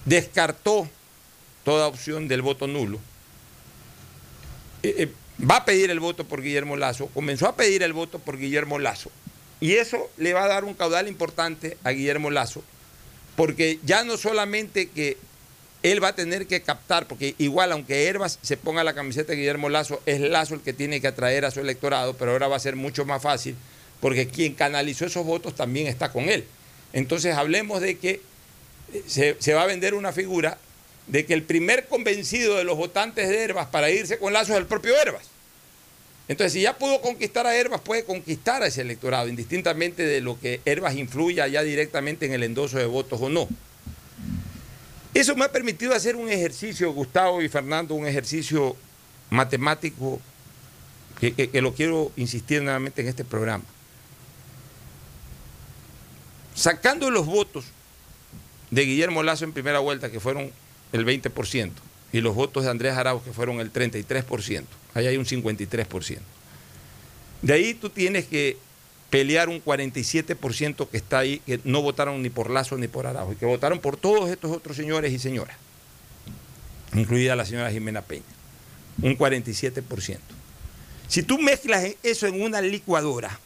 descartó 0.05 0.89
toda 1.65 1.87
opción 1.87 2.29
del 2.29 2.43
voto 2.43 2.67
nulo. 2.67 2.99
Eh, 4.83 4.95
eh, 4.99 5.13
va 5.49 5.57
a 5.57 5.65
pedir 5.65 5.91
el 5.91 6.01
voto 6.01 6.25
por 6.25 6.43
Guillermo 6.43 6.77
Lazo, 6.77 7.09
comenzó 7.09 7.47
a 7.47 7.57
pedir 7.57 7.83
el 7.83 7.93
voto 7.93 8.19
por 8.19 8.39
Guillermo 8.39 8.79
Lazo. 8.79 9.11
Y 9.61 9.73
eso 9.73 10.11
le 10.17 10.33
va 10.33 10.45
a 10.45 10.49
dar 10.49 10.65
un 10.65 10.75
caudal 10.75 11.07
importante 11.07 11.77
a 11.85 11.91
Guillermo 11.91 12.31
Lazo, 12.31 12.63
porque 13.37 13.79
ya 13.85 14.05
no 14.05 14.17
solamente 14.17 14.89
que 14.89 15.19
él 15.83 16.03
va 16.03 16.09
a 16.09 16.15
tener 16.15 16.47
que 16.47 16.63
captar, 16.63 17.07
porque 17.07 17.35
igual 17.39 17.73
aunque 17.73 18.07
Herbas 18.07 18.39
se 18.43 18.57
ponga 18.57 18.85
la 18.85 18.95
camiseta 18.95 19.33
de 19.33 19.39
Guillermo 19.39 19.69
Lazo, 19.69 20.01
es 20.07 20.21
Lazo 20.21 20.55
el 20.55 20.61
que 20.61 20.73
tiene 20.73 21.01
que 21.01 21.09
atraer 21.09 21.45
a 21.45 21.51
su 21.51 21.61
electorado, 21.61 22.15
pero 22.15 22.33
ahora 22.33 22.49
va 22.49 22.57
a 22.57 22.61
ser 22.61 22.77
mucho 22.77 23.05
más 23.05 23.23
fácil, 23.23 23.55
porque 24.01 24.27
quien 24.29 24.55
canalizó 24.55 25.07
esos 25.07 25.25
votos 25.25 25.55
también 25.55 25.87
está 25.87 26.11
con 26.11 26.29
él. 26.29 26.45
Entonces 26.93 27.37
hablemos 27.37 27.81
de 27.81 27.99
que 27.99 28.21
se, 29.07 29.55
va 29.55 29.63
a 29.63 29.67
vender 29.67 29.95
una 29.95 30.13
figura 30.13 30.59
de 31.07 31.27
que 31.27 31.35
el 31.35 31.43
primer 31.43 31.87
convencido 31.87 32.57
de 32.57 32.65
los 32.65 32.77
votantes 32.77 33.29
de 33.29 33.43
Herbas 33.43 33.69
para 33.69 33.91
irse 33.91 34.19
con 34.19 34.33
Lazo 34.33 34.53
es 34.53 34.59
el 34.59 34.67
propio 34.67 34.97
Herbas. 34.97 35.25
Entonces, 36.29 36.53
si 36.53 36.61
ya 36.63 36.79
pudo 36.79 37.01
conquistar 37.01 37.45
a 37.47 37.57
Herbas, 37.57 37.81
puede 37.81 38.05
conquistar 38.05 38.63
a 38.63 38.69
ese 38.69 38.83
electorado, 38.83 39.27
indistintamente 39.27 40.05
de 40.05 40.21
lo 40.21 40.39
que 40.39 40.61
Herbas 40.65 40.95
influya 40.95 41.49
ya 41.49 41.63
directamente 41.63 42.27
en 42.27 42.33
el 42.33 42.45
endoso 42.45 42.79
de 42.79 42.85
votos 42.85 43.21
o 43.21 43.29
no. 43.29 43.49
Eso 45.13 45.35
me 45.35 45.45
ha 45.45 45.51
permitido 45.51 45.93
hacer 45.93 46.15
un 46.15 46.31
ejercicio, 46.31 46.93
Gustavo 46.93 47.43
y 47.43 47.49
Fernando, 47.49 47.97
un 47.97 48.07
ejercicio 48.07 48.77
matemático 49.31 50.21
que 51.19 51.61
lo 51.61 51.75
quiero 51.75 52.13
insistir 52.17 52.63
nuevamente 52.63 53.03
en 53.03 53.09
este 53.09 53.25
programa. 53.25 53.65
Sacando 56.55 57.11
los 57.11 57.27
votos 57.27 57.65
de 58.71 58.85
Guillermo 58.85 59.23
Lazo 59.23 59.45
en 59.45 59.53
primera 59.53 59.79
vuelta, 59.79 60.11
que 60.11 60.21
fueron 60.21 60.53
el 60.93 61.07
20%, 61.07 61.73
y 62.13 62.21
los 62.21 62.35
votos 62.35 62.65
de 62.65 62.71
Andrés 62.71 62.97
Arauz, 62.97 63.23
que 63.23 63.33
fueron 63.33 63.61
el 63.61 63.73
33%. 63.73 64.65
Ahí 64.95 65.07
hay 65.07 65.17
un 65.17 65.25
53%. 65.25 66.19
De 67.43 67.53
ahí 67.53 67.75
tú 67.75 67.91
tienes 67.91 68.27
que 68.27 68.59
pelear 69.09 69.49
un 69.49 69.63
47% 69.63 70.89
que 70.89 70.97
está 70.97 71.19
ahí, 71.19 71.41
que 71.41 71.61
no 71.65 71.83
votaron 71.83 72.23
ni 72.23 72.31
por 72.31 72.51
Lazo 72.51 72.77
ni 72.77 72.89
por 72.89 73.07
Araujo, 73.07 73.33
y 73.33 73.37
que 73.37 73.47
votaron 73.47 73.81
por 73.81 73.97
todos 73.97 74.31
estos 74.31 74.51
otros 74.53 74.77
señores 74.77 75.13
y 75.13 75.19
señoras, 75.19 75.57
incluida 76.95 77.35
la 77.37 77.45
señora 77.45 77.71
Jimena 77.71 78.03
Peña. 78.03 78.23
Un 79.03 79.17
47%. 79.17 80.19
Si 81.09 81.23
tú 81.23 81.39
mezclas 81.39 81.85
eso 82.03 82.27
en 82.27 82.41
una 82.41 82.61
licuadora, 82.61 83.39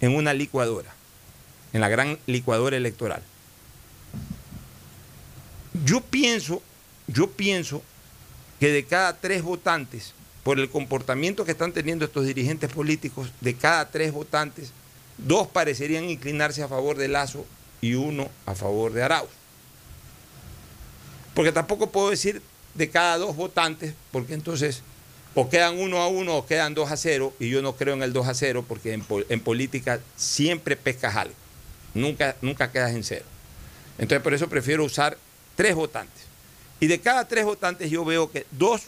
en 0.00 0.16
una 0.16 0.32
licuadora, 0.34 0.95
en 1.72 1.80
la 1.80 1.88
gran 1.88 2.18
licuadora 2.26 2.76
electoral, 2.76 3.22
yo 5.84 6.00
pienso, 6.00 6.62
yo 7.06 7.30
pienso 7.30 7.82
que 8.60 8.70
de 8.70 8.84
cada 8.84 9.18
tres 9.18 9.42
votantes, 9.42 10.14
por 10.42 10.58
el 10.60 10.70
comportamiento 10.70 11.44
que 11.44 11.52
están 11.52 11.72
teniendo 11.72 12.04
estos 12.04 12.24
dirigentes 12.24 12.70
políticos, 12.72 13.30
de 13.40 13.54
cada 13.54 13.90
tres 13.90 14.12
votantes, 14.12 14.72
dos 15.18 15.48
parecerían 15.48 16.08
inclinarse 16.08 16.62
a 16.62 16.68
favor 16.68 16.96
de 16.96 17.08
Lazo 17.08 17.44
y 17.80 17.94
uno 17.94 18.28
a 18.46 18.54
favor 18.54 18.92
de 18.92 19.02
Arauz. 19.02 19.30
Porque 21.34 21.52
tampoco 21.52 21.90
puedo 21.90 22.10
decir 22.10 22.40
de 22.74 22.88
cada 22.88 23.18
dos 23.18 23.36
votantes, 23.36 23.94
porque 24.12 24.34
entonces 24.34 24.82
o 25.34 25.50
quedan 25.50 25.78
uno 25.78 25.98
a 25.98 26.08
uno 26.08 26.36
o 26.38 26.46
quedan 26.46 26.72
dos 26.72 26.90
a 26.90 26.96
cero, 26.96 27.34
y 27.38 27.50
yo 27.50 27.60
no 27.60 27.76
creo 27.76 27.92
en 27.92 28.02
el 28.02 28.14
2 28.14 28.26
a 28.26 28.34
0, 28.34 28.64
porque 28.66 28.94
en, 28.94 29.40
política 29.40 30.00
siempre 30.16 30.76
pescas 30.76 31.14
algo, 31.14 31.34
nunca, 31.96 32.36
nunca 32.42 32.70
quedas 32.70 32.92
en 32.94 33.04
cero. 33.04 33.24
Entonces 33.98 34.22
por 34.22 34.34
eso 34.34 34.48
prefiero 34.48 34.84
usar 34.84 35.16
tres 35.54 35.74
votantes. 35.74 36.24
Y 36.80 36.86
de 36.86 37.00
cada 37.00 37.26
tres 37.26 37.44
votantes 37.44 37.90
yo 37.90 38.04
veo 38.04 38.30
que 38.30 38.46
dos 38.52 38.82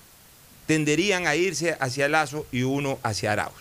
tenderían 0.66 1.26
a 1.26 1.34
irse 1.34 1.76
hacia 1.80 2.08
Lazo 2.08 2.46
y 2.52 2.62
uno 2.62 2.98
hacia 3.02 3.32
Arauz. 3.32 3.54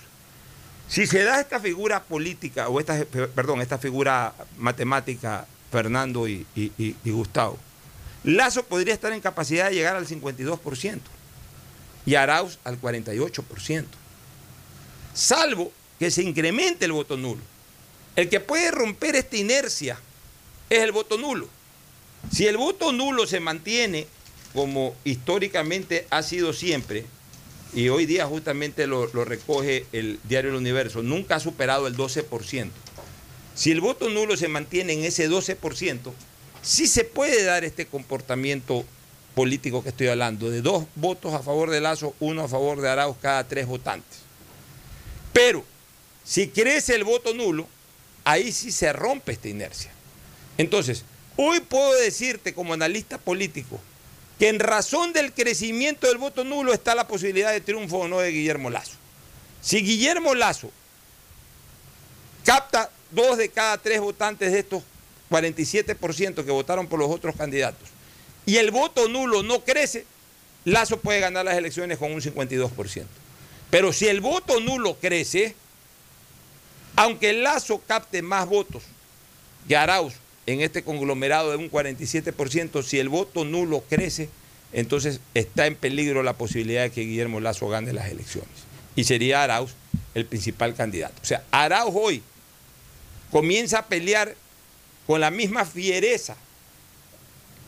Si 0.89 1.07
se 1.07 1.23
da 1.23 1.39
esta 1.39 1.59
figura 1.59 2.03
política, 2.03 2.69
o 2.69 2.79
esta, 2.79 3.03
perdón, 3.05 3.61
esta 3.61 3.77
figura 3.77 4.33
matemática, 4.57 5.45
Fernando 5.71 6.27
y, 6.27 6.45
y 6.55 7.11
Gustavo, 7.11 7.57
Lazo 8.23 8.63
podría 8.63 8.93
estar 8.93 9.11
en 9.13 9.21
capacidad 9.21 9.69
de 9.69 9.75
llegar 9.75 9.95
al 9.95 10.07
52% 10.07 10.99
y 12.05 12.15
Arauz 12.15 12.59
al 12.63 12.79
48%. 12.79 13.85
Salvo 15.13 15.71
que 15.99 16.11
se 16.11 16.23
incremente 16.23 16.85
el 16.85 16.91
voto 16.91 17.17
nulo. 17.17 17.41
El 18.17 18.29
que 18.29 18.39
puede 18.39 18.71
romper 18.71 19.15
esta 19.15 19.37
inercia 19.37 19.99
es 20.71 20.79
el 20.79 20.91
voto 20.91 21.19
nulo. 21.19 21.47
Si 22.31 22.47
el 22.47 22.57
voto 22.57 22.91
nulo 22.91 23.27
se 23.27 23.39
mantiene 23.39 24.07
como 24.55 24.95
históricamente 25.03 26.07
ha 26.09 26.23
sido 26.23 26.51
siempre, 26.51 27.05
y 27.75 27.89
hoy 27.89 28.07
día 28.07 28.25
justamente 28.25 28.87
lo, 28.87 29.05
recoge 29.05 29.85
el 29.91 30.19
diario 30.23 30.49
El 30.49 30.57
Universo, 30.57 31.03
nunca 31.03 31.35
ha 31.35 31.39
superado 31.39 31.85
el 31.85 31.95
12%. 31.95 32.69
Si 33.53 33.71
el 33.71 33.81
voto 33.81 34.09
nulo 34.09 34.35
se 34.35 34.47
mantiene 34.47 34.93
en 34.93 35.03
ese 35.03 35.29
12%, 35.29 36.11
sí 36.63 36.87
se 36.87 37.03
puede 37.03 37.43
dar 37.43 37.63
este 37.63 37.85
comportamiento 37.85 38.83
político 39.35 39.83
que 39.83 39.89
estoy 39.89 40.07
hablando, 40.07 40.49
de 40.49 40.63
dos 40.63 40.85
votos 40.95 41.35
a 41.35 41.43
favor 41.43 41.69
de 41.69 41.81
Lazo, 41.81 42.15
uno 42.19 42.41
a 42.41 42.47
favor 42.47 42.81
de 42.81 42.89
Arauz 42.89 43.17
cada 43.21 43.47
tres 43.47 43.67
votantes. 43.67 44.21
Pero 45.33 45.63
si 46.23 46.47
crece 46.47 46.95
el 46.95 47.03
voto 47.03 47.35
nulo, 47.35 47.67
ahí 48.29 48.51
sí 48.51 48.71
se 48.71 48.93
rompe 48.93 49.33
esta 49.33 49.47
inercia. 49.47 49.91
Entonces, 50.57 51.03
Hoy 51.39 51.59
puedo 51.59 51.93
decirte 51.93 52.53
como 52.53 52.73
analista 52.73 53.19
político 53.19 53.79
que 54.39 54.49
en 54.49 54.59
razón 54.59 55.13
del 55.13 55.31
crecimiento 55.31 56.07
del 56.07 56.17
voto 56.17 56.43
nulo 56.43 56.73
está 56.73 56.95
la 56.95 57.07
posibilidad 57.07 57.51
de 57.51 57.61
triunfo 57.61 57.99
o 57.99 58.07
no 58.07 58.19
de 58.19 58.31
Guillermo 58.31 58.71
Lazo. 58.71 58.93
Si 59.61 59.81
Guillermo 59.81 60.33
Lazo 60.33 60.71
capta 62.43 62.89
dos 63.11 63.37
de 63.37 63.49
cada 63.49 63.77
tres 63.77 64.01
votantes 64.01 64.51
de 64.51 64.59
estos 64.59 64.83
47% 65.29 66.43
que 66.43 66.51
votaron 66.51 66.87
por 66.87 66.97
los 66.97 67.11
otros 67.11 67.35
candidatos 67.35 67.87
y 68.45 68.57
el 68.57 68.71
voto 68.71 69.07
nulo 69.07 69.43
no 69.43 69.63
crece, 69.63 70.05
Lazo 70.65 70.99
puede 70.99 71.19
ganar 71.19 71.45
las 71.45 71.55
elecciones 71.55 71.99
con 71.99 72.11
un 72.11 72.21
52%. 72.21 73.05
Pero 73.69 73.93
si 73.93 74.07
el 74.07 74.21
voto 74.21 74.59
nulo 74.59 74.97
crece, 74.99 75.55
aunque 76.97 77.31
Lazo 77.31 77.81
capte 77.87 78.21
más 78.21 78.49
votos 78.49 78.83
que 79.67 79.77
Arauz 79.77 80.15
en 80.47 80.61
este 80.61 80.83
conglomerado 80.83 81.51
de 81.51 81.57
un 81.57 81.69
47%, 81.69 82.83
si 82.83 82.99
el 82.99 83.07
voto 83.07 83.45
nulo 83.45 83.83
crece, 83.87 84.29
entonces 84.73 85.21
está 85.33 85.67
en 85.67 85.75
peligro 85.75 86.23
la 86.23 86.33
posibilidad 86.33 86.81
de 86.81 86.91
que 86.91 87.01
Guillermo 87.01 87.39
Lazo 87.39 87.69
gane 87.69 87.93
las 87.93 88.09
elecciones. 88.09 88.49
Y 88.95 89.03
sería 89.03 89.43
Arauz 89.43 89.71
el 90.15 90.25
principal 90.25 90.73
candidato. 90.73 91.21
O 91.21 91.25
sea, 91.25 91.43
Arauz 91.51 91.93
hoy 91.95 92.23
comienza 93.31 93.79
a 93.79 93.85
pelear 93.85 94.35
con 95.05 95.21
la 95.21 95.29
misma 95.29 95.65
fiereza 95.65 96.35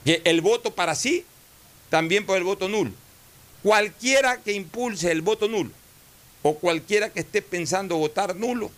que 0.06 0.22
el 0.26 0.41
voto 0.41 0.73
para 0.73 0.95
sí, 0.95 1.23
también 1.89 2.26
por 2.26 2.38
el 2.38 2.43
voto 2.43 2.68
nulo. 2.68 2.91
Cualquiera 3.61 4.38
que 4.41 4.53
impulse 4.53 5.11
el 5.11 5.22
voto 5.22 5.47
nulo 5.47 5.72
o 6.41 6.56
cualquiera 6.56 7.10
que 7.10 7.19
esté 7.19 7.43
pensando 7.43 7.97
votar 7.97 8.35
nulo, 8.35 8.72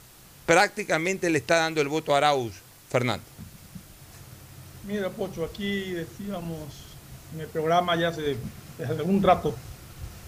prácticamente 0.52 1.30
le 1.30 1.38
está 1.38 1.60
dando 1.60 1.80
el 1.80 1.88
voto 1.88 2.14
a 2.14 2.18
Arauz, 2.18 2.52
Fernando. 2.90 3.24
Mira, 4.86 5.10
Pocho, 5.10 5.46
aquí 5.46 5.92
decíamos 5.92 6.58
en 7.34 7.40
el 7.40 7.48
programa 7.48 7.96
ya 7.96 8.10
hace, 8.10 8.36
desde 8.78 8.94
algún 8.94 9.24
rato 9.24 9.56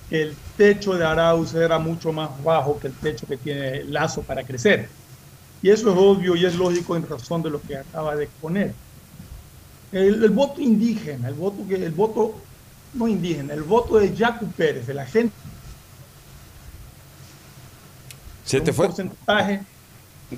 que 0.09 0.21
el 0.21 0.35
techo 0.55 0.93
de 0.93 1.03
Arauz 1.03 1.53
era 1.55 1.77
mucho 1.77 2.13
más 2.13 2.41
bajo 2.41 2.79
que 2.79 2.87
el 2.87 2.93
techo 2.93 3.27
que 3.27 3.35
tiene 3.35 3.83
Lazo 3.83 4.21
para 4.21 4.45
crecer. 4.45 4.87
Y 5.61 5.69
eso 5.69 5.91
es 5.91 5.97
obvio 5.97 6.37
y 6.37 6.45
es 6.45 6.55
lógico 6.55 6.95
en 6.95 7.05
razón 7.05 7.43
de 7.43 7.49
lo 7.49 7.61
que 7.61 7.75
acaba 7.75 8.15
de 8.15 8.23
exponer. 8.23 8.73
El, 9.91 10.29
voto 10.29 10.61
indígena, 10.61 11.27
el 11.27 11.33
voto, 11.33 11.67
que, 11.67 11.75
el 11.75 11.91
voto 11.91 12.35
no 12.93 13.09
indígena, 13.09 13.53
el 13.53 13.63
voto 13.63 13.97
de 13.97 14.15
Jacu 14.15 14.47
Pérez, 14.53 14.87
de 14.87 14.93
la 14.93 15.05
gente. 15.05 15.35
¿Se 18.45 18.61
te 18.61 18.71
fue? 18.71 18.87
Porcentaje. 18.87 19.72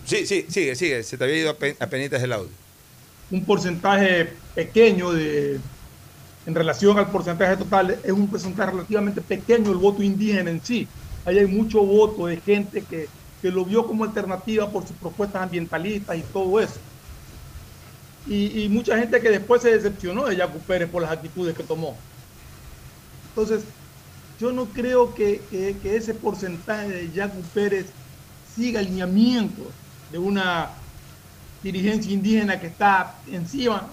Sí, 0.05 0.25
sí, 0.25 0.45
sigue, 0.49 0.75
sigue. 0.75 1.03
Se 1.03 1.17
te 1.17 1.23
había 1.23 1.37
ido 1.37 1.57
a 1.79 1.87
penitas 1.87 2.21
el 2.21 2.33
audio 2.33 2.51
un 3.31 3.43
porcentaje 3.43 4.29
pequeño 4.53 5.11
de, 5.11 5.59
en 6.45 6.55
relación 6.55 6.97
al 6.97 7.09
porcentaje 7.09 7.57
total, 7.57 7.97
es 8.03 8.11
un 8.11 8.27
porcentaje 8.27 8.71
relativamente 8.71 9.21
pequeño 9.21 9.71
el 9.71 9.77
voto 9.77 10.03
indígena 10.03 10.51
en 10.51 10.63
sí. 10.63 10.87
Ahí 11.25 11.39
hay 11.39 11.47
mucho 11.47 11.81
voto 11.83 12.27
de 12.27 12.37
gente 12.37 12.83
que, 12.83 13.07
que 13.41 13.51
lo 13.51 13.65
vio 13.65 13.85
como 13.85 14.03
alternativa 14.03 14.69
por 14.69 14.87
sus 14.87 14.95
propuestas 14.97 15.41
ambientalistas 15.41 16.17
y 16.17 16.21
todo 16.21 16.59
eso. 16.59 16.79
Y, 18.27 18.67
mucha 18.69 18.97
gente 18.97 19.21
que 19.21 19.29
después 19.29 19.61
se 19.61 19.71
decepcionó 19.71 20.25
de 20.25 20.35
Yacu 20.35 20.57
Pérez 20.59 20.89
por 20.89 21.03
las 21.03 21.11
actitudes 21.11 21.55
que 21.55 21.63
tomó. 21.63 21.95
Entonces, 23.29 23.63
yo 24.39 24.51
no 24.51 24.65
creo 24.65 25.13
que, 25.13 25.41
que, 25.51 25.95
ese 25.95 26.15
porcentaje 26.15 26.89
de 26.89 27.11
Yacu 27.11 27.39
Pérez 27.53 27.85
siga 28.55 28.79
alineamientos 28.79 29.67
de 30.11 30.17
una 30.17 30.69
dirigencia 31.63 32.11
indígena 32.11 32.59
que 32.59 32.67
está 32.67 33.15
encima 33.27 33.87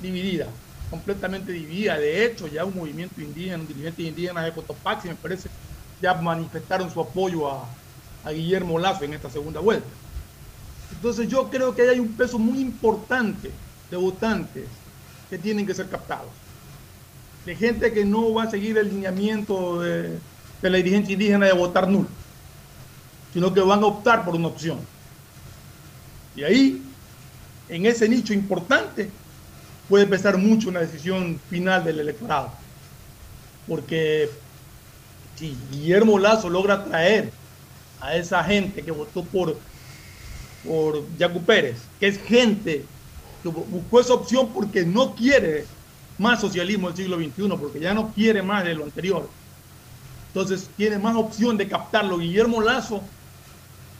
dividida, 0.00 0.46
completamente 0.90 1.52
dividida. 1.52 1.98
De 1.98 2.24
hecho, 2.24 2.48
ya 2.48 2.64
un 2.64 2.74
movimiento 2.74 3.20
indígena, 3.20 3.58
un 3.58 3.68
dirigente 3.68 4.02
indígena 4.02 4.42
de 4.42 4.52
Cotopaxi, 4.52 5.08
me 5.08 5.14
parece, 5.14 5.48
ya 6.00 6.14
manifestaron 6.14 6.90
su 6.90 7.00
apoyo 7.00 7.48
a, 7.50 7.68
Guillermo 8.24 8.78
Lazo 8.78 9.04
en 9.04 9.14
esta 9.14 9.28
segunda 9.28 9.58
vuelta. 9.58 9.88
Entonces 10.92 11.28
yo 11.28 11.50
creo 11.50 11.74
que 11.74 11.82
hay 11.82 11.98
un 11.98 12.12
peso 12.12 12.38
muy 12.38 12.60
importante 12.60 13.50
de 13.90 13.96
votantes 13.96 14.68
que 15.28 15.38
tienen 15.38 15.66
que 15.66 15.74
ser 15.74 15.88
captados. 15.88 16.28
De 17.44 17.56
gente 17.56 17.92
que 17.92 18.04
no 18.04 18.32
va 18.32 18.44
a 18.44 18.50
seguir 18.50 18.78
el 18.78 18.90
lineamiento 18.90 19.80
de, 19.80 20.20
de 20.62 20.70
la 20.70 20.76
dirigencia 20.76 21.14
indígena 21.14 21.46
de 21.46 21.52
votar 21.52 21.88
nulo, 21.88 22.06
sino 23.32 23.52
que 23.52 23.60
van 23.60 23.82
a 23.82 23.86
optar 23.86 24.24
por 24.24 24.36
una 24.36 24.46
opción. 24.46 24.78
Y 26.36 26.44
ahí 26.44 26.82
en 27.68 27.86
ese 27.86 28.08
nicho 28.08 28.32
importante 28.32 29.10
puede 29.88 30.06
pesar 30.06 30.38
mucho 30.38 30.68
una 30.68 30.80
decisión 30.80 31.40
final 31.50 31.84
del 31.84 32.00
electorado. 32.00 32.50
Porque 33.66 34.30
si 35.36 35.56
Guillermo 35.70 36.18
Lazo 36.18 36.48
logra 36.48 36.84
traer 36.84 37.30
a 38.00 38.16
esa 38.16 38.42
gente 38.42 38.82
que 38.82 38.90
votó 38.90 39.24
por, 39.24 39.58
por 40.64 41.04
Pérez, 41.46 41.78
que 42.00 42.08
es 42.08 42.20
gente 42.22 42.84
que 43.42 43.48
buscó 43.48 44.00
esa 44.00 44.14
opción 44.14 44.48
porque 44.52 44.84
no 44.84 45.14
quiere 45.14 45.64
más 46.18 46.40
socialismo 46.40 46.88
del 46.88 46.96
siglo 46.96 47.16
XXI, 47.16 47.56
porque 47.58 47.80
ya 47.80 47.94
no 47.94 48.12
quiere 48.12 48.42
más 48.42 48.64
de 48.64 48.74
lo 48.74 48.84
anterior. 48.84 49.28
Entonces 50.28 50.70
tiene 50.76 50.98
más 50.98 51.16
opción 51.16 51.56
de 51.56 51.68
captarlo 51.68 52.18
Guillermo 52.18 52.60
Lazo 52.60 53.02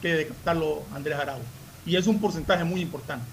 que 0.00 0.14
de 0.14 0.26
captarlo 0.28 0.82
Andrés 0.94 1.18
Arauz. 1.18 1.42
Y 1.84 1.96
es 1.96 2.06
un 2.06 2.20
porcentaje 2.20 2.64
muy 2.64 2.80
importante. 2.80 3.24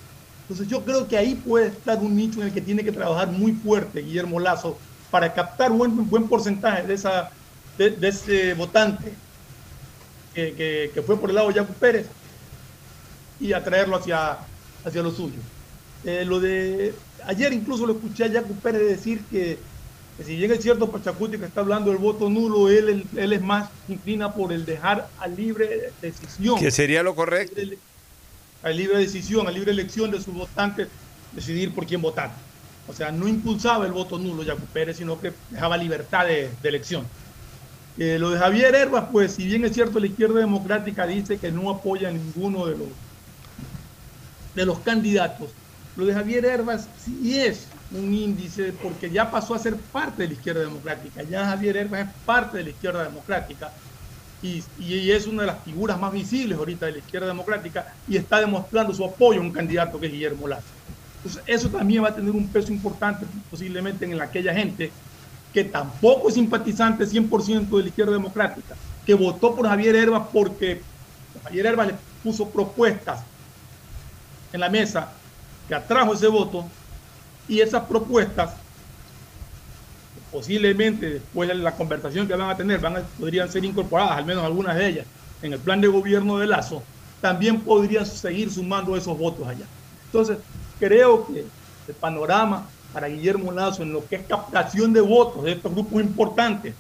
Entonces 0.50 0.68
yo 0.68 0.84
creo 0.84 1.08
que 1.08 1.16
ahí 1.16 1.36
puede 1.36 1.68
estar 1.68 2.00
un 2.00 2.16
nicho 2.16 2.42
en 2.42 2.48
el 2.48 2.54
que 2.54 2.62
tiene 2.62 2.84
que 2.84 2.92
trabajar 2.92 3.28
muy 3.28 3.52
fuerte 3.52 4.02
Guillermo 4.02 4.40
Lazo 4.40 4.80
para 5.12 5.32
captar 5.32 5.72
un 5.72 5.78
buen, 5.78 6.10
buen 6.10 6.28
porcentaje 6.28 6.88
de, 6.88 6.96
esa, 6.96 7.30
de, 7.78 7.96
ese 8.08 8.56
votante 8.56 9.14
que, 10.34 11.04
fue 11.06 11.20
por 11.20 11.30
el 11.30 11.36
lado 11.36 11.50
de 11.50 11.56
Jaco 11.56 11.74
Pérez 11.74 12.08
y 13.40 13.54
atraerlo 13.54 13.98
hacia, 13.98 14.40
hacia 14.84 15.04
lo 15.04 15.12
suyo. 15.12 15.38
Eh, 16.04 16.24
lo 16.26 16.40
de 16.40 16.96
ayer 17.26 17.54
incluso 17.54 17.86
lo 17.86 17.94
escuché 17.94 18.26
a 18.26 18.32
Jaco 18.32 18.54
Pérez 18.56 18.88
decir 18.88 19.22
que, 19.30 19.60
que 20.18 20.24
si 20.24 20.36
bien 20.36 20.52
es 20.52 20.64
cierto 20.64 20.90
Pachacuti 20.90 21.38
que 21.38 21.46
está 21.46 21.62
hablando 21.62 21.92
del 21.92 22.00
voto 22.00 22.28
nulo, 22.28 22.70
él, 22.70 22.90
él, 22.90 23.06
él 23.18 23.34
es 23.34 23.42
más 23.42 23.70
inclina 23.88 24.34
por 24.34 24.52
el 24.52 24.66
dejar 24.66 25.10
a 25.20 25.28
libre 25.28 25.92
decisión. 26.02 26.60
Que 26.60 26.72
sería 26.72 27.04
lo 27.04 27.14
correcto. 27.14 27.62
A 28.64 28.70
libre 28.70 28.98
decisión, 28.98 29.48
a 29.48 29.52
libre 29.52 29.72
elección 29.72 30.12
de 30.12 30.22
sus 30.22 30.34
votantes 30.34 30.88
decidir 31.32 31.74
por 31.74 31.86
quién 31.86 32.02
votar. 32.02 32.32
O 32.88 32.94
sea, 32.94 33.12
no 33.12 33.28
impulsaba 33.28 33.86
el 33.86 33.92
voto 33.92 34.18
nulo 34.18 34.44
Jaco 34.44 34.66
Pérez, 34.74 34.98
sino 34.98 35.20
que 35.20 35.32
dejaba 35.50 35.78
libertad 35.78 36.26
de, 36.26 36.50
de 36.62 36.70
elección. 36.70 37.06
Eh, 37.98 38.18
lo 38.18 38.30
de 38.32 38.40
Javier 38.40 38.74
Herbas, 38.74 39.06
pues 39.12 39.34
si 39.34 39.46
bien 39.46 39.66
es 39.66 39.74
cierto, 39.74 40.00
la 40.00 40.08
izquierda 40.08 40.40
democrática 40.40 41.06
dice 41.06 41.38
que 41.38 41.52
no 41.52 41.70
apoya 41.70 42.08
a 42.08 42.12
ninguno 42.12 42.66
de 42.66 42.78
los, 42.78 42.88
de 44.56 44.66
los 44.66 44.80
candidatos, 44.80 45.50
lo 45.98 46.06
de 46.06 46.14
Javier 46.14 46.46
Herbas 46.46 46.88
sí 47.04 47.38
es 47.38 47.68
un 47.92 48.14
índice 48.14 48.72
porque 48.82 49.10
ya 49.10 49.30
pasó 49.30 49.54
a 49.54 49.60
ser 49.60 49.76
parte 49.76 50.22
de 50.22 50.30
la 50.30 50.34
izquierda 50.36 50.62
democrática. 50.62 51.24
Ya 51.24 51.46
Javier 51.46 51.76
Herbas 51.76 52.08
es 52.08 52.14
parte 52.26 52.60
de 52.60 52.64
la 52.64 52.70
izquierda 52.70 53.04
democrática 53.04 53.72
y, 54.42 55.12
es 55.12 55.28
una 55.28 55.42
de 55.44 55.48
las 55.48 55.64
figuras 55.64 56.00
más 56.00 56.14
visibles 56.14 56.58
ahorita 56.58 56.86
de 56.86 56.94
la 56.94 56.98
izquierda 57.00 57.28
democrática 57.28 57.94
y 58.08 58.18
está 58.18 58.40
demostrando 58.40 58.94
su 58.94 59.04
apoyo 59.04 59.40
a 59.40 59.44
un 59.44 59.52
candidato 59.52 60.00
que 60.00 60.06
es 60.06 60.12
Guillermo 60.12 60.48
Lazo. 60.48 60.64
Entonces, 61.18 61.44
eso 61.46 61.70
también 61.70 62.04
va 62.04 62.10
a 62.10 62.16
tener 62.16 62.32
un 62.32 62.48
peso 62.48 62.72
importante 62.72 63.26
posiblemente 63.50 64.06
en 64.06 64.22
aquella 64.22 64.54
gente 64.54 64.92
que 65.54 65.64
tampoco 65.64 66.30
es 66.30 66.36
simpatizante 66.36 67.06
100% 67.06 67.70
de 67.70 67.82
la 67.82 67.90
izquierda 67.90 68.14
democrática, 68.14 68.76
que 69.06 69.14
votó 69.14 69.56
por 69.56 69.68
Javier 69.68 69.96
Herbas 69.96 70.28
porque 70.32 70.82
Javier 71.44 71.66
Herbas 71.66 71.88
le 71.88 71.96
puso 72.24 72.50
propuestas 72.50 73.22
en 74.54 74.60
la 74.60 74.70
mesa 74.70 75.12
que 75.68 75.76
atrajo 75.76 76.14
ese 76.14 76.28
voto 76.28 76.66
y 77.48 77.60
esas 77.60 77.84
propuestas 77.84 78.54
posiblemente 80.32 81.10
después 81.10 81.50
de 81.50 81.56
la 81.56 81.76
conversación 81.76 82.28
que 82.28 82.36
van 82.36 82.50
a 82.50 82.58
tener 82.58 82.80
van 82.80 82.98
a, 82.98 83.02
podrían 83.02 83.52
ser 83.52 83.66
incorporadas, 83.66 84.18
al 84.18 84.26
menos 84.26 84.44
algunas 84.44 84.76
de 84.76 84.88
ellas, 84.88 85.06
en 85.42 85.54
el 85.54 85.60
plan 85.60 85.82
de 85.82 85.88
gobierno 85.88 86.38
de 86.38 86.48
Lazo, 86.48 86.84
también 87.22 87.62
podrían 87.62 88.06
seguir 88.06 88.52
sumando 88.52 88.96
esos 88.96 89.18
votos 89.18 89.48
allá. 89.48 89.66
Entonces, 90.06 90.38
creo 90.80 91.26
que 91.28 91.46
el 91.88 91.96
panorama 91.96 92.68
para 92.94 93.08
Guillermo 93.08 93.52
Lazo 93.52 93.84
en 93.84 93.94
lo 93.94 94.06
que 94.08 94.18
es 94.18 94.26
captación 94.26 94.94
de 94.94 95.02
votos 95.02 95.44
de 95.44 95.54
estos 95.54 95.72
grupos 95.72 96.02
importantes 96.02 96.74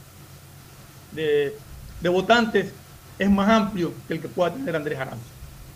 de, 1.11 1.55
de 2.01 2.09
votantes 2.09 2.71
es 3.17 3.30
más 3.30 3.49
amplio 3.49 3.93
que 4.07 4.13
el 4.13 4.21
que 4.21 4.27
pueda 4.27 4.53
tener 4.53 4.76
Andrés 4.76 4.97
Aranzo. 4.99 5.26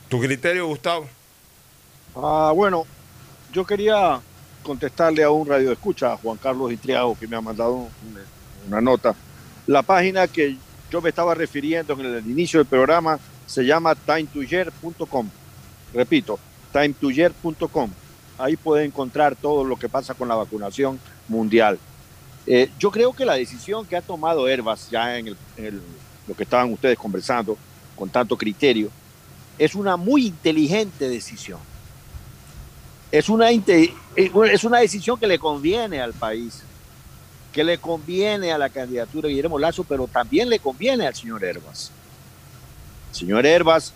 ¿Tu 0.09 0.19
criterio, 0.19 0.67
Gustavo? 0.67 1.07
Ah, 2.15 2.51
bueno, 2.55 2.85
yo 3.51 3.65
quería 3.65 4.21
contestarle 4.63 5.23
a 5.23 5.29
un 5.29 5.47
radio 5.47 5.71
escucha, 5.71 6.13
a 6.13 6.17
Juan 6.17 6.37
Carlos 6.37 6.71
Itriago, 6.71 7.17
que 7.17 7.27
me 7.27 7.35
ha 7.35 7.41
mandado 7.41 7.87
una, 8.67 8.81
nota. 8.81 9.15
La 9.67 9.81
página 9.83 10.27
que 10.27 10.57
yo 10.89 11.01
me 11.01 11.09
estaba 11.09 11.35
refiriendo 11.35 11.93
en 11.93 12.05
el 12.05 12.27
inicio 12.29 12.59
del 12.59 12.67
programa 12.67 13.19
se 13.45 13.63
llama 13.63 13.93
timetoyer.com. 13.95 15.29
Repito, 15.93 16.39
timetoyer.com. 16.71 17.91
Ahí 18.37 18.55
puede 18.55 18.85
encontrar 18.85 19.35
todo 19.35 19.63
lo 19.63 19.77
que 19.77 19.89
pasa 19.89 20.13
con 20.13 20.27
la 20.27 20.35
vacunación 20.35 20.99
mundial. 21.27 21.77
Eh, 22.47 22.71
yo 22.79 22.89
creo 22.91 23.13
que 23.13 23.25
la 23.25 23.35
decisión 23.35 23.85
que 23.85 23.95
ha 23.95 24.01
tomado 24.01 24.47
Herbas, 24.47 24.89
ya 24.89 25.17
en, 25.17 25.27
en 25.27 25.37
el, 25.57 25.81
lo 26.27 26.35
que 26.35 26.43
estaban 26.43 26.71
ustedes 26.73 26.97
conversando 26.97 27.57
con 27.95 28.09
tanto 28.09 28.37
criterio, 28.37 28.89
es 29.57 29.75
una 29.75 29.97
muy 29.97 30.27
inteligente 30.27 31.07
decisión. 31.07 31.59
Es 33.13 33.29
una, 33.29 33.51
es 33.51 34.63
una 34.63 34.79
decisión 34.79 35.19
que 35.19 35.27
le 35.27 35.37
conviene 35.37 36.01
al 36.01 36.13
país, 36.13 36.63
que 37.51 37.63
le 37.63 37.77
conviene 37.77 38.51
a 38.51 38.57
la 38.57 38.69
candidatura 38.69 39.27
de 39.27 39.35
Guillermo 39.35 39.59
Lazo, 39.59 39.83
pero 39.83 40.07
también 40.07 40.49
le 40.49 40.57
conviene 40.57 41.05
al 41.05 41.13
señor 41.13 41.43
Herbas. 41.43 41.91
El 43.11 43.15
señor 43.15 43.45
Herbas 43.45 43.93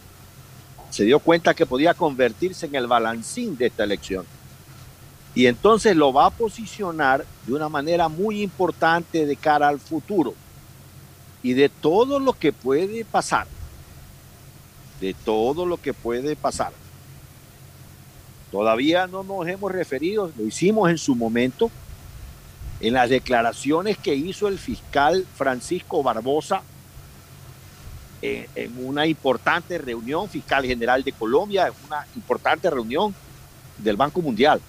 se 0.92 1.04
dio 1.04 1.18
cuenta 1.18 1.56
que 1.56 1.66
podía 1.66 1.96
convertirse 1.96 2.68
en 2.68 2.76
el 2.76 2.86
balancín 2.86 3.58
de 3.58 3.66
esta 3.66 3.86
elección. 3.86 4.24
Y 5.34 5.48
entonces 5.48 5.96
lo 5.96 6.14
va 6.14 6.28
a 6.28 6.30
posicionar 6.30 7.26
de 7.48 7.54
una 7.54 7.70
manera 7.70 8.10
muy 8.10 8.44
importante 8.44 9.26
de 9.26 9.36
cara 9.36 9.68
al 9.68 9.80
futuro. 9.80 10.36
Y 11.42 11.54
de 11.54 11.70
todo 11.70 12.20
lo 12.20 12.34
que 12.34 12.54
puede 12.54 13.04
pasar. 13.04 13.48
De 15.02 15.16
todo 15.16 15.66
lo 15.66 15.78
que 15.78 15.96
puede 15.96 16.36
pasar. 16.36 16.72
Todavía 18.52 19.08
no 19.08 19.24
nos 19.24 19.48
hemos 19.48 19.72
referido, 19.72 20.32
lo 20.38 20.46
hicimos 20.46 20.90
en 20.90 20.98
su 20.98 21.16
momento, 21.16 21.70
en 22.80 22.94
las 22.94 23.10
declaraciones 23.10 23.98
que 23.98 24.16
hizo 24.16 24.48
el 24.48 24.58
fiscal 24.58 25.26
Francisco 25.36 26.02
Barbosa 26.02 26.62
en, 28.22 28.48
en, 28.56 28.86
una 28.86 29.06
importante 29.06 29.78
reunión, 29.78 30.30
fiscal 30.30 30.66
general 30.66 31.04
de 31.04 31.12
Colombia, 31.12 31.68
en 31.68 31.74
una 31.88 32.06
importante 32.16 32.70
reunión 32.70 33.14
del 33.78 33.98
Banco 33.98 34.22
Mundial. 34.22 34.62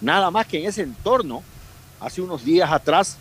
Nada 0.00 0.30
más 0.30 0.46
que 0.46 0.60
en 0.60 0.68
ese 0.68 0.82
entorno, 0.82 1.42
hace 2.00 2.22
unos 2.22 2.44
días 2.44 2.70
atrás, 2.70 3.16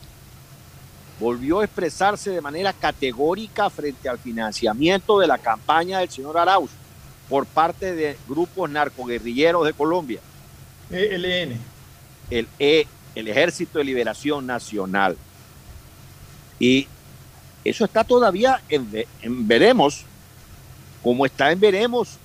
volvió 1.19 1.59
a 1.61 1.65
expresarse 1.65 2.29
de 2.29 2.41
manera 2.41 2.71
categórica 2.71 3.69
frente 3.71 4.07
al 4.07 4.19
financiamiento 4.19 5.17
de 5.19 5.27
la 5.27 5.39
campaña 5.39 5.99
del 5.99 6.09
señor 6.09 6.37
Arauz 6.37 6.69
por 7.29 7.45
parte 7.45 7.93
de 7.93 8.17
grupos 8.27 8.69
narcoguerrilleros 8.69 9.65
de 9.65 9.73
Colombia. 9.73 10.19
ELN. 10.89 11.57
El, 12.29 12.47
e, 12.59 12.87
el 13.15 13.27
Ejército 13.27 13.79
de 13.79 13.85
Liberación 13.85 14.45
Nacional. 14.45 15.17
Y 16.59 16.87
eso 17.63 17.85
está 17.85 18.03
todavía 18.03 18.61
en, 18.69 19.05
en, 19.21 19.47
veremos, 19.47 20.03
como 21.03 21.25
está 21.25 21.51
en 21.51 21.59
veremos 21.59 22.17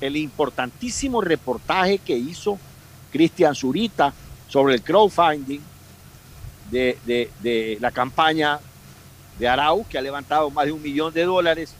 el 0.00 0.16
importantísimo 0.16 1.20
reportaje 1.20 1.98
que 1.98 2.16
hizo 2.16 2.58
Cristian 3.12 3.54
Zurita 3.54 4.12
sobre 4.48 4.74
el 4.74 4.82
crowdfunding 4.82 5.60
de, 6.70 6.98
de, 7.04 7.30
de, 7.40 7.78
la 7.80 7.90
campaña 7.90 8.58
de 9.38 9.48
Arau, 9.48 9.86
que 9.88 9.98
ha 9.98 10.02
levantado 10.02 10.50
más 10.50 10.66
de 10.66 10.72
un 10.72 10.82
millón 10.82 11.12
de 11.12 11.24
dólares, 11.24 11.74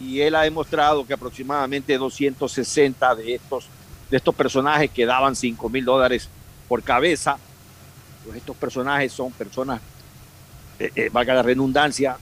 y 0.00 0.20
él 0.20 0.34
ha 0.34 0.42
demostrado 0.42 1.06
que 1.06 1.14
aproximadamente 1.14 1.96
260 1.96 3.14
de 3.14 3.34
estos, 3.34 3.66
de 4.10 4.16
estos 4.16 4.34
personajes 4.34 4.90
que 4.90 5.06
daban 5.06 5.36
5 5.36 5.68
mil 5.68 5.84
dólares 5.84 6.28
por 6.68 6.82
cabeza, 6.82 7.38
pues 8.24 8.36
estos 8.36 8.56
personajes 8.56 9.12
son 9.12 9.30
personas, 9.32 9.80
eh, 10.78 10.90
eh, 10.94 11.10
valga 11.12 11.34
la 11.34 11.42
redundancia, 11.42 12.16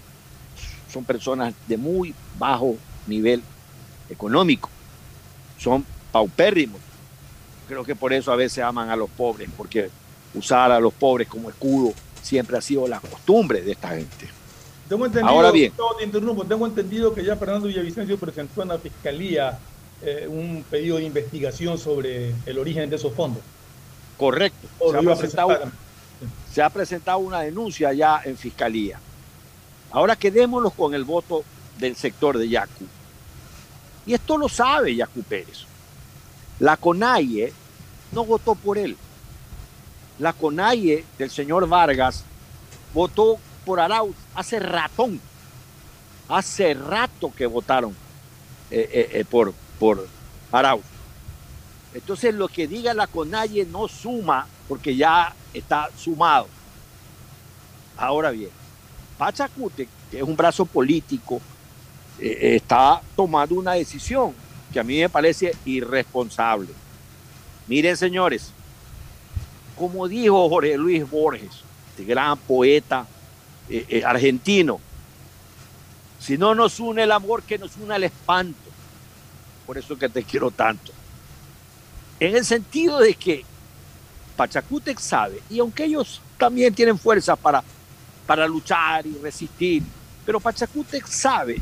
son 0.92 1.04
personas 1.04 1.54
de 1.66 1.76
muy 1.76 2.14
bajo 2.38 2.76
nivel 3.06 3.42
económico, 4.10 4.68
son 5.58 5.84
paupérrimos. 6.10 6.80
Creo 7.68 7.84
que 7.84 7.96
por 7.96 8.12
eso 8.12 8.32
a 8.32 8.36
veces 8.36 8.62
aman 8.62 8.90
a 8.90 8.96
los 8.96 9.08
pobres, 9.08 9.48
porque 9.56 9.90
usar 10.34 10.70
a 10.72 10.80
los 10.80 10.92
pobres 10.92 11.28
como 11.28 11.48
escudo 11.48 11.94
siempre 12.20 12.58
ha 12.58 12.60
sido 12.60 12.86
la 12.86 13.00
costumbre 13.00 13.62
de 13.62 13.72
esta 13.72 13.90
gente. 13.90 14.41
Tengo 14.92 15.06
entendido, 15.06 15.30
Ahora 15.30 15.50
bien, 15.50 15.72
te 15.98 16.04
interrumpo, 16.04 16.44
tengo 16.44 16.66
entendido 16.66 17.14
que 17.14 17.24
ya 17.24 17.34
Fernando 17.34 17.66
Villavicencio 17.66 18.18
presentó 18.18 18.60
en 18.60 18.68
la 18.68 18.78
fiscalía 18.78 19.58
eh, 20.02 20.26
un 20.28 20.62
pedido 20.68 20.98
de 20.98 21.04
investigación 21.04 21.78
sobre 21.78 22.34
el 22.44 22.58
origen 22.58 22.90
de 22.90 22.96
esos 22.96 23.14
fondos. 23.14 23.42
Correcto. 24.18 24.68
Se 24.90 24.98
ha, 24.98 25.00
presentado, 25.00 25.58
se 26.52 26.62
ha 26.62 26.68
presentado 26.68 27.18
una 27.20 27.40
denuncia 27.40 27.90
ya 27.94 28.20
en 28.22 28.36
fiscalía. 28.36 29.00
Ahora 29.92 30.14
quedémonos 30.14 30.74
con 30.74 30.92
el 30.92 31.04
voto 31.04 31.42
del 31.78 31.96
sector 31.96 32.36
de 32.36 32.50
Yacu. 32.50 32.84
Y 34.04 34.12
esto 34.12 34.36
lo 34.36 34.50
sabe 34.50 34.94
Yacu 34.94 35.22
Pérez. 35.22 35.64
La 36.58 36.76
CONAIE 36.76 37.50
no 38.12 38.26
votó 38.26 38.54
por 38.54 38.76
él. 38.76 38.98
La 40.18 40.34
CONAIE 40.34 41.06
del 41.16 41.30
señor 41.30 41.66
Vargas 41.66 42.26
votó 42.92 43.38
por 43.64 43.80
Arauz 43.80 44.14
hace 44.34 44.58
ratón. 44.58 45.20
Hace 46.28 46.74
rato 46.74 47.32
que 47.36 47.46
votaron 47.46 47.94
eh, 48.70 48.88
eh, 48.92 49.10
eh, 49.12 49.24
por, 49.24 49.52
por 49.78 50.06
Arauz. 50.50 50.84
Entonces 51.94 52.34
lo 52.34 52.48
que 52.48 52.66
diga 52.66 52.94
la 52.94 53.06
CONAIE 53.06 53.66
no 53.66 53.88
suma 53.88 54.46
porque 54.68 54.96
ya 54.96 55.34
está 55.52 55.90
sumado. 55.96 56.48
Ahora 57.96 58.30
bien, 58.30 58.50
Pachacute, 59.18 59.88
que 60.10 60.18
es 60.18 60.22
un 60.22 60.36
brazo 60.36 60.64
político, 60.64 61.40
está 62.18 63.02
tomando 63.14 63.56
una 63.56 63.72
decisión 63.72 64.32
que 64.72 64.80
a 64.80 64.84
mí 64.84 64.98
me 64.98 65.08
parece 65.08 65.54
irresponsable. 65.66 66.68
Miren, 67.66 67.96
señores, 67.96 68.52
como 69.76 70.08
dijo 70.08 70.48
Jorge 70.48 70.76
Luis 70.76 71.08
Borges, 71.08 71.62
este 71.90 72.04
gran 72.04 72.38
poeta 72.38 73.06
eh, 73.68 73.86
eh, 73.88 74.04
argentino, 74.04 74.80
si 76.18 76.38
no 76.38 76.54
nos 76.54 76.78
une 76.78 77.02
el 77.02 77.12
amor, 77.12 77.42
que 77.42 77.58
nos 77.58 77.76
une 77.76 77.96
el 77.96 78.04
espanto. 78.04 78.70
por 79.66 79.78
eso 79.78 79.96
que 79.96 80.08
te 80.08 80.22
quiero 80.22 80.50
tanto. 80.50 80.92
En 82.20 82.36
el 82.36 82.44
sentido 82.44 82.98
de 82.98 83.14
que 83.14 83.44
Pachacútec 84.36 84.98
sabe, 84.98 85.42
y 85.48 85.58
aunque 85.58 85.84
ellos 85.84 86.20
también 86.38 86.74
tienen 86.74 86.98
fuerza 86.98 87.36
para, 87.36 87.62
para 88.26 88.46
luchar 88.46 89.06
y 89.06 89.16
resistir, 89.18 89.82
pero 90.24 90.40
Pachacútec 90.40 91.06
sabe, 91.06 91.60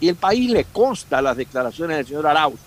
y 0.00 0.08
el 0.08 0.16
país 0.16 0.50
le 0.50 0.64
consta 0.64 1.22
las 1.22 1.36
declaraciones 1.36 1.96
del 1.98 2.06
señor 2.06 2.26
Arauz, 2.26 2.58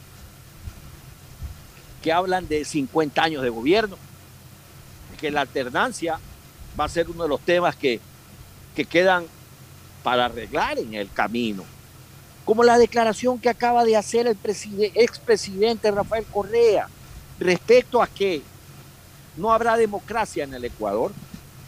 que 2.01 2.13
hablan 2.13 2.47
de 2.47 2.63
50 2.63 3.21
años 3.23 3.43
de 3.43 3.49
gobierno, 3.49 3.97
que 5.19 5.31
la 5.31 5.41
alternancia 5.41 6.19
va 6.79 6.85
a 6.85 6.89
ser 6.89 7.09
uno 7.09 7.23
de 7.23 7.29
los 7.29 7.41
temas 7.41 7.75
que, 7.75 7.99
que 8.75 8.85
quedan 8.85 9.25
para 10.03 10.25
arreglar 10.25 10.77
en 10.77 10.93
el 10.93 11.09
camino. 11.11 11.63
Como 12.43 12.63
la 12.63 12.77
declaración 12.77 13.39
que 13.39 13.49
acaba 13.49 13.83
de 13.83 13.97
hacer 13.97 14.27
el 14.27 14.37
expresidente 14.93 15.89
Rafael 15.89 16.25
Correa 16.25 16.87
respecto 17.39 18.01
a 18.01 18.07
que 18.07 18.43
no 19.35 19.51
habrá 19.51 19.77
democracia 19.77 20.43
en 20.43 20.53
el 20.53 20.65
Ecuador 20.65 21.11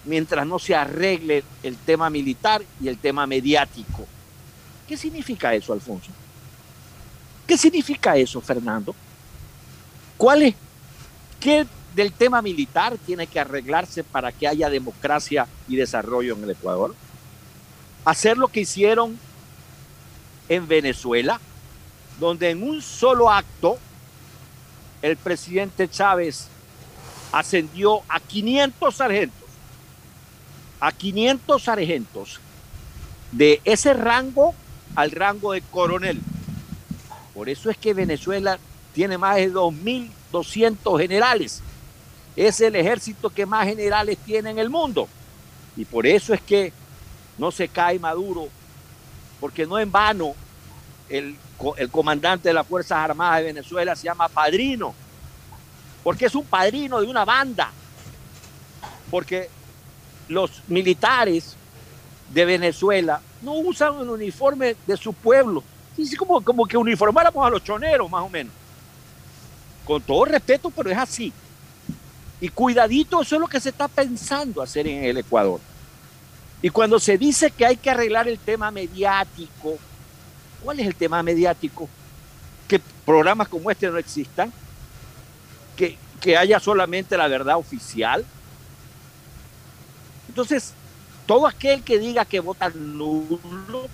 mientras 0.06 0.46
no 0.46 0.60
se 0.60 0.76
arregle 0.76 1.44
el 1.64 1.76
tema 1.78 2.10
militar 2.10 2.64
y 2.80 2.88
el 2.88 2.98
tema 2.98 3.26
mediático. 3.26 4.06
¿Qué 4.88 4.96
significa 4.96 5.54
eso, 5.54 5.74
Alfonso? 5.74 6.12
¿Qué 7.46 7.58
significa 7.58 8.16
eso, 8.16 8.40
Fernando? 8.40 8.96
¿Cuál 10.18 10.44
es? 10.44 10.56
¿Qué 11.40 11.66
del 11.98 12.14
tema 12.14 12.44
militar 12.44 12.96
tiene 13.08 13.26
que 13.26 13.40
arreglarse 13.40 14.04
para 14.04 14.32
que 14.32 14.48
haya 14.48 14.70
democracia 14.70 15.48
y 15.68 15.78
desarrollo 15.78 16.36
en 16.36 16.44
el 16.44 16.52
Ecuador? 16.52 16.94
Hacer 18.06 18.38
lo 18.38 18.50
que 18.50 18.60
hicieron 18.60 19.18
en 20.48 20.68
Venezuela, 20.68 21.42
donde 22.20 22.52
en 22.52 22.62
un 22.62 22.84
solo 22.84 23.32
acto 23.32 23.80
el 25.02 25.18
presidente 25.18 25.90
Chávez 25.90 26.50
ascendió 27.32 28.02
a 28.08 28.20
500 28.20 28.96
sargentos, 28.96 29.50
a 30.80 30.92
500 30.92 31.64
sargentos 31.64 32.40
de 33.32 33.60
ese 33.66 33.96
rango 33.96 34.54
al 34.96 35.10
rango 35.10 35.54
de 35.54 35.62
coronel. 35.62 36.22
Por 37.34 37.50
eso 37.50 37.72
es 37.72 37.78
que 37.78 37.96
Venezuela 37.96 38.60
tiene 38.94 39.18
más 39.18 39.38
de 39.38 39.52
2.200 39.52 41.00
generales. 41.00 41.64
Es 42.38 42.62
el 42.62 42.78
ejército 42.78 43.30
que 43.30 43.46
más 43.46 43.68
generales 43.68 44.18
tiene 44.20 44.52
en 44.52 44.60
el 44.60 44.70
mundo. 44.70 45.10
Y 45.76 45.84
por 45.84 46.08
eso 46.08 46.34
es 46.34 46.40
que 46.40 46.72
no 47.38 47.52
se 47.52 47.68
cae 47.68 48.00
Maduro, 48.00 48.48
porque 49.42 49.66
no 49.66 49.78
en 49.78 49.92
vano 49.92 50.34
el, 51.10 51.36
comandante 51.92 52.48
de 52.48 52.54
las 52.54 52.66
Fuerzas 52.66 53.00
Armadas 53.00 53.40
de 53.40 53.46
Venezuela 53.46 53.96
se 53.96 54.06
llama 54.06 54.30
Padrino 54.30 54.94
porque 56.08 56.28
es 56.28 56.36
un 56.36 56.46
padrino 56.46 57.02
de 57.02 57.08
una 57.08 57.26
banda, 57.26 57.70
porque 59.12 59.50
los 60.30 60.64
militares 60.70 61.58
de 62.34 62.46
Venezuela 62.46 63.20
no 63.42 63.56
usan 63.56 64.00
el 64.00 64.10
uniforme 64.10 64.78
de 64.88 64.96
su 64.96 65.12
pueblo, 65.12 65.66
es 65.98 66.16
como, 66.16 66.40
como 66.40 66.66
que 66.66 66.78
uniformáramos 66.78 67.46
a 67.46 67.50
los 67.50 67.62
choneros 67.62 68.10
más 68.10 68.24
o 68.24 68.30
menos. 68.30 68.54
Con 69.84 70.02
todo 70.02 70.24
respeto, 70.24 70.70
pero 70.70 70.90
es 70.90 70.98
así. 70.98 71.34
Y 72.40 72.50
cuidadito, 72.50 73.22
eso 73.22 73.36
es 73.36 73.42
lo 73.42 73.48
que 73.48 73.60
se 73.60 73.70
está 73.70 73.88
pensando 73.88 74.62
hacer 74.62 74.88
en 74.88 75.04
el 75.04 75.18
Ecuador. 75.18 75.60
Y 76.62 76.70
cuando 76.70 77.00
se 77.00 77.18
dice 77.18 77.52
que 77.52 77.66
hay 77.66 77.78
que 77.78 77.90
arreglar 77.90 78.28
el 78.28 78.40
tema 78.40 78.72
mediático, 78.72 79.78
¿cuál 80.64 80.80
es 80.80 80.88
el 80.88 80.96
tema 80.96 81.22
mediático? 81.24 81.88
Que 82.68 82.80
programas 83.06 83.48
como 83.48 83.72
este 83.72 83.90
no 83.90 83.98
existan, 83.98 84.52
que, 85.76 85.98
haya 86.38 86.60
solamente 86.60 87.16
la 87.16 87.30
verdad 87.30 87.56
oficial. 87.56 88.26
Entonces, 90.28 90.74
todo 91.26 91.48
aquel 91.48 91.84
que 91.84 92.00
diga 92.00 92.26
que 92.26 92.42
vota 92.42 92.70
nulo, 92.70 93.88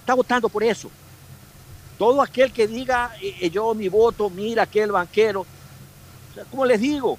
está 0.00 0.14
votando 0.14 0.48
por 0.48 0.64
eso. 0.64 0.90
Todo 1.98 2.22
aquel 2.22 2.52
que 2.52 2.66
diga, 2.66 3.12
eh, 3.20 3.36
eh, 3.40 3.50
yo 3.50 3.74
mi 3.74 3.88
voto, 3.88 4.30
mira 4.30 4.62
aquel 4.62 4.92
banquero. 4.92 5.44
como 6.50 6.64
les 6.64 6.80
digo, 6.80 7.18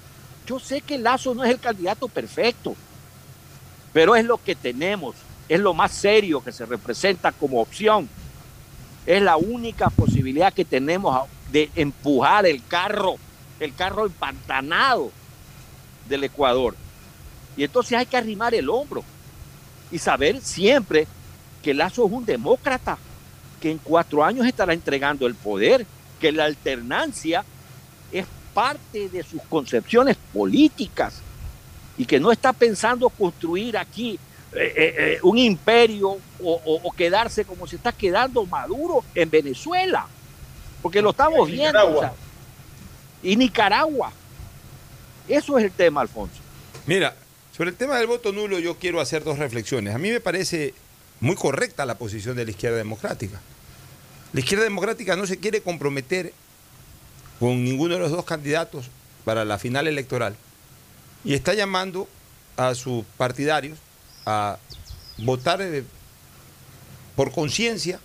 yo 0.50 0.58
sé 0.58 0.80
que 0.80 0.98
Lazo 0.98 1.32
no 1.32 1.44
es 1.44 1.50
el 1.52 1.60
candidato 1.60 2.08
perfecto, 2.08 2.74
pero 3.92 4.16
es 4.16 4.24
lo 4.24 4.36
que 4.36 4.56
tenemos, 4.56 5.14
es 5.48 5.60
lo 5.60 5.74
más 5.74 5.92
serio 5.92 6.42
que 6.42 6.50
se 6.50 6.66
representa 6.66 7.30
como 7.30 7.60
opción. 7.60 8.08
Es 9.06 9.22
la 9.22 9.36
única 9.36 9.90
posibilidad 9.90 10.52
que 10.52 10.64
tenemos 10.64 11.28
de 11.52 11.70
empujar 11.76 12.46
el 12.46 12.66
carro 12.66 13.16
el 13.60 13.74
carro 13.74 14.06
empantanado 14.06 15.12
del 16.08 16.24
Ecuador. 16.24 16.74
Y 17.56 17.62
entonces 17.62 17.96
hay 17.96 18.06
que 18.06 18.16
arrimar 18.16 18.52
el 18.52 18.68
hombro 18.68 19.04
y 19.92 19.98
saber 19.98 20.40
siempre 20.40 21.06
que 21.62 21.74
Lazo 21.74 22.06
es 22.06 22.12
un 22.12 22.24
demócrata, 22.24 22.98
que 23.60 23.70
en 23.70 23.78
cuatro 23.78 24.24
años 24.24 24.46
estará 24.46 24.72
entregando 24.72 25.28
el 25.28 25.36
poder, 25.36 25.86
que 26.18 26.32
la 26.32 26.46
alternancia 26.46 27.44
es 28.10 28.26
parte 28.54 29.08
de 29.08 29.22
sus 29.22 29.42
concepciones 29.42 30.16
políticas 30.32 31.20
y 31.96 32.06
que 32.06 32.20
no 32.20 32.32
está 32.32 32.52
pensando 32.52 33.08
construir 33.10 33.76
aquí 33.76 34.18
eh, 34.52 34.72
eh, 34.76 34.94
eh, 34.98 35.18
un 35.22 35.38
imperio 35.38 36.18
o, 36.42 36.92
quedarse 36.96 37.44
como 37.44 37.66
se 37.66 37.76
está 37.76 37.92
quedando 37.92 38.44
Maduro 38.46 39.04
en 39.14 39.30
Venezuela, 39.30 40.06
porque 40.82 41.02
lo 41.02 41.10
estamos 41.10 41.48
viendo 41.48 42.10
y 43.22 43.36
Nicaragua. 43.36 44.12
Eso 45.28 45.58
es 45.58 45.64
el 45.64 45.70
tema, 45.70 46.00
Alfonso. 46.00 46.40
Mira, 46.86 47.14
sobre 47.56 47.70
el 47.70 47.76
tema 47.76 47.98
del 47.98 48.06
voto 48.06 48.32
nulo 48.32 48.58
yo 48.58 48.76
quiero 48.76 49.00
hacer 49.00 49.22
dos 49.22 49.38
reflexiones. 49.38 49.94
A 49.94 49.98
mí 49.98 50.10
me 50.10 50.20
parece 50.20 50.74
muy 51.20 51.36
correcta 51.36 51.86
la 51.86 51.96
posición 51.96 52.36
de 52.36 52.46
la 52.46 52.50
izquierda 52.50 52.78
democrática. 52.78 53.40
La 54.32 54.40
izquierda 54.40 54.64
democrática 54.64 55.16
no 55.16 55.26
se 55.26 55.38
quiere 55.38 55.60
comprometer 55.60 56.32
con 57.40 57.64
ninguno 57.64 57.94
de 57.94 58.00
los 58.00 58.12
dos 58.12 58.24
candidatos 58.24 58.86
para 59.24 59.44
la 59.44 59.58
final 59.58 59.88
electoral 59.88 60.36
y 61.24 61.34
está 61.34 61.54
llamando 61.54 62.06
a 62.56 62.74
sus 62.74 63.04
partidarios 63.16 63.78
a 64.26 64.58
votar 65.18 65.60
eh, 65.62 65.82
por 67.16 67.32
conciencia, 67.32 67.98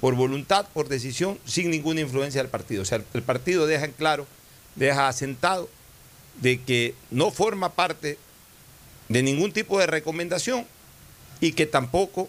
por 0.00 0.14
voluntad, 0.14 0.66
por 0.72 0.88
decisión, 0.88 1.38
sin 1.44 1.70
ninguna 1.70 2.00
influencia 2.00 2.42
del 2.42 2.50
partido. 2.50 2.82
O 2.82 2.84
sea, 2.84 3.02
el 3.14 3.22
partido 3.22 3.66
deja 3.66 3.84
en 3.84 3.92
claro 3.92 4.26
deja 4.76 5.08
asentado 5.08 5.68
de 6.40 6.60
que 6.62 6.94
no 7.10 7.30
forma 7.30 7.74
parte 7.74 8.18
de 9.08 9.22
ningún 9.22 9.52
tipo 9.52 9.78
de 9.78 9.86
recomendación 9.86 10.66
y 11.40 11.52
que 11.52 11.66
tampoco 11.66 12.28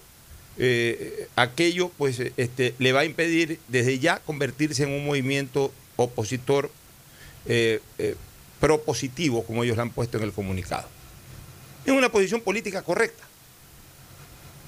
eh, 0.58 1.28
aquello 1.36 1.90
pues 1.98 2.20
este, 2.20 2.76
le 2.78 2.92
va 2.92 3.02
a 3.02 3.06
impedir 3.06 3.60
desde 3.68 4.00
ya 4.00 4.20
convertirse 4.20 4.84
en 4.84 4.92
un 4.92 5.06
movimiento 5.06 5.72
opositor 6.04 6.72
eh, 7.46 7.82
eh, 7.98 8.16
propositivo, 8.60 9.44
como 9.44 9.64
ellos 9.64 9.76
lo 9.76 9.84
han 9.84 9.90
puesto 9.90 10.18
en 10.18 10.24
el 10.24 10.32
comunicado. 10.32 10.88
Es 11.86 11.92
una 11.92 12.10
posición 12.10 12.42
política 12.42 12.84
correcta. 12.84 13.24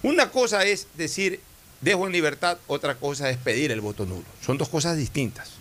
Una 0.02 0.32
cosa 0.32 0.66
es 0.66 0.88
decir, 0.96 1.40
dejo 1.82 2.08
en 2.08 2.14
libertad, 2.14 2.58
otra 2.68 2.96
cosa 2.96 3.30
es 3.30 3.38
pedir 3.38 3.72
el 3.72 3.82
voto 3.82 4.06
nulo. 4.06 4.26
Son 4.42 4.58
dos 4.58 4.70
cosas 4.70 4.98
distintas. 4.98 5.52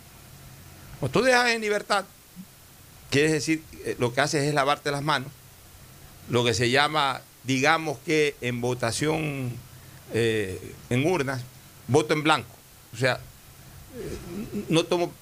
Cuando 0.99 1.21
tú 1.21 1.25
dejas 1.25 1.51
en 1.51 1.61
libertad, 1.61 2.05
quiere 3.11 3.33
decir, 3.33 3.63
eh, 3.85 3.97
lo 3.99 4.15
que 4.15 4.23
haces 4.23 4.45
es 4.45 4.55
lavarte 4.55 4.91
las 4.91 5.03
manos, 5.03 5.31
lo 6.29 6.45
que 6.45 6.55
se 6.55 6.71
llama, 6.71 7.21
digamos 7.45 7.99
que 8.07 8.37
en 8.41 8.61
votación 8.61 9.53
en 10.15 11.07
urnas, 11.07 11.41
voto 11.89 12.13
en 12.13 12.23
blanco. 12.23 12.55
O 12.93 12.97
sea, 12.99 13.19
no 14.69 14.85
tomo, 14.85 15.13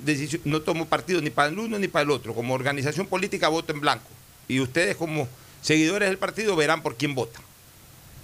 no 0.45 0.63
tomo 0.63 0.87
partido 0.87 1.21
ni 1.21 1.31
para 1.31 1.49
el 1.49 1.59
uno 1.59 1.79
ni 1.79 1.89
para 1.89 2.05
el 2.05 2.11
otro. 2.11 2.35
Como 2.35 2.55
organización 2.55 3.07
política 3.07 3.49
voto 3.49 3.73
en 3.73 3.81
blanco. 3.81 4.09
Y 4.49 4.61
ustedes 4.61 4.97
como 4.97 5.29
seguidores 5.63 6.09
del 6.09 6.19
partido 6.19 6.57
verán 6.57 6.83
por 6.83 6.97
quién 6.97 7.15
votan. 7.15 7.43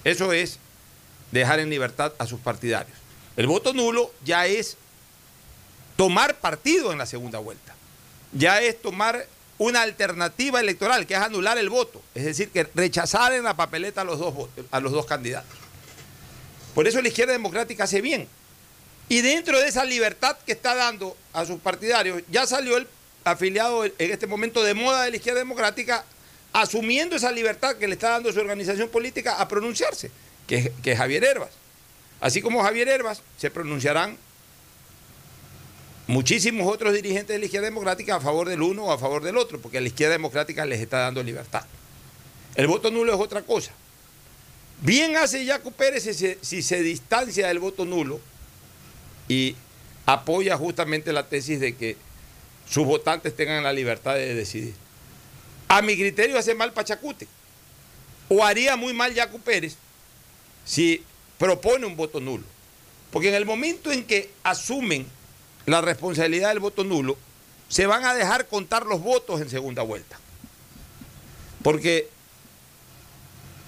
Eso 0.04 0.32
es 0.32 0.58
dejar 1.32 1.58
en 1.60 1.70
libertad 1.70 2.12
a 2.18 2.26
sus 2.26 2.40
partidarios. 2.40 2.96
El 3.36 3.46
voto 3.46 3.72
nulo 3.72 4.12
ya 4.24 4.46
es 4.46 4.76
tomar 5.96 6.38
partido 6.38 6.92
en 6.92 6.98
la 6.98 7.06
segunda 7.06 7.38
vuelta. 7.38 7.74
Ya 8.32 8.60
es 8.60 8.80
tomar 8.80 9.26
una 9.58 9.82
alternativa 9.82 10.60
electoral, 10.60 11.06
que 11.06 11.14
es 11.14 11.20
anular 11.20 11.58
el 11.58 11.70
voto. 11.70 12.02
Es 12.14 12.24
decir, 12.24 12.50
que 12.50 12.68
rechazar 12.74 13.32
en 13.32 13.44
la 13.44 13.56
papeleta 13.56 14.02
a 14.02 14.04
los 14.04 14.18
dos, 14.18 14.34
a 14.70 14.80
los 14.80 14.92
dos 14.92 15.06
candidatos. 15.06 15.58
Por 16.74 16.86
eso 16.86 17.00
la 17.00 17.08
izquierda 17.08 17.32
democrática 17.32 17.84
hace 17.84 18.00
bien. 18.00 18.28
Y 19.08 19.20
dentro 19.20 19.58
de 19.58 19.68
esa 19.68 19.84
libertad 19.84 20.36
que 20.44 20.52
está 20.52 20.74
dando 20.74 21.16
a 21.32 21.44
sus 21.44 21.60
partidarios, 21.60 22.22
ya 22.28 22.46
salió 22.46 22.76
el 22.76 22.88
afiliado 23.24 23.84
en 23.84 23.92
este 23.98 24.26
momento 24.26 24.62
de 24.62 24.74
moda 24.74 25.04
de 25.04 25.10
la 25.10 25.16
izquierda 25.16 25.40
democrática, 25.40 26.04
asumiendo 26.52 27.16
esa 27.16 27.30
libertad 27.30 27.76
que 27.76 27.86
le 27.86 27.94
está 27.94 28.10
dando 28.10 28.32
su 28.32 28.40
organización 28.40 28.88
política 28.88 29.40
a 29.40 29.48
pronunciarse, 29.48 30.10
que, 30.46 30.72
que 30.82 30.92
es 30.92 30.98
Javier 30.98 31.24
Herbas. 31.24 31.50
Así 32.20 32.40
como 32.40 32.62
Javier 32.62 32.88
Herbas 32.88 33.22
se 33.36 33.50
pronunciarán 33.50 34.16
muchísimos 36.06 36.72
otros 36.72 36.94
dirigentes 36.94 37.34
de 37.34 37.38
la 37.38 37.44
izquierda 37.44 37.66
democrática 37.66 38.16
a 38.16 38.20
favor 38.20 38.48
del 38.48 38.62
uno 38.62 38.86
o 38.86 38.92
a 38.92 38.98
favor 38.98 39.22
del 39.22 39.36
otro, 39.36 39.60
porque 39.60 39.80
la 39.80 39.88
izquierda 39.88 40.12
democrática 40.12 40.64
les 40.64 40.80
está 40.80 40.98
dando 40.98 41.22
libertad. 41.22 41.64
El 42.54 42.66
voto 42.66 42.90
nulo 42.90 43.14
es 43.14 43.20
otra 43.20 43.42
cosa. 43.42 43.72
Bien 44.80 45.16
hace 45.16 45.44
Jaco 45.46 45.70
Pérez 45.70 46.04
si 46.04 46.14
se, 46.14 46.38
si 46.42 46.62
se 46.62 46.82
distancia 46.82 47.48
del 47.48 47.58
voto 47.58 47.84
nulo 47.84 48.20
y 49.28 49.56
apoya 50.04 50.56
justamente 50.56 51.12
la 51.12 51.28
tesis 51.28 51.60
de 51.60 51.76
que 51.76 51.96
sus 52.68 52.86
votantes 52.86 53.34
tengan 53.34 53.62
la 53.62 53.72
libertad 53.72 54.14
de 54.14 54.34
decidir. 54.34 54.74
A 55.68 55.82
mi 55.82 55.96
criterio 55.96 56.38
hace 56.38 56.54
mal 56.54 56.72
Pachacute. 56.72 57.26
O 58.28 58.44
haría 58.44 58.76
muy 58.76 58.92
mal 58.92 59.14
Jaco 59.14 59.38
Pérez 59.38 59.76
si 60.64 61.02
propone 61.38 61.86
un 61.86 61.96
voto 61.96 62.20
nulo. 62.20 62.44
Porque 63.10 63.28
en 63.28 63.34
el 63.34 63.46
momento 63.46 63.92
en 63.92 64.04
que 64.04 64.30
asumen 64.42 65.06
la 65.64 65.80
responsabilidad 65.80 66.48
del 66.50 66.60
voto 66.60 66.84
nulo, 66.84 67.16
se 67.68 67.86
van 67.86 68.04
a 68.04 68.14
dejar 68.14 68.46
contar 68.46 68.86
los 68.86 69.00
votos 69.00 69.40
en 69.40 69.48
segunda 69.48 69.82
vuelta. 69.82 70.18
Porque 71.62 72.08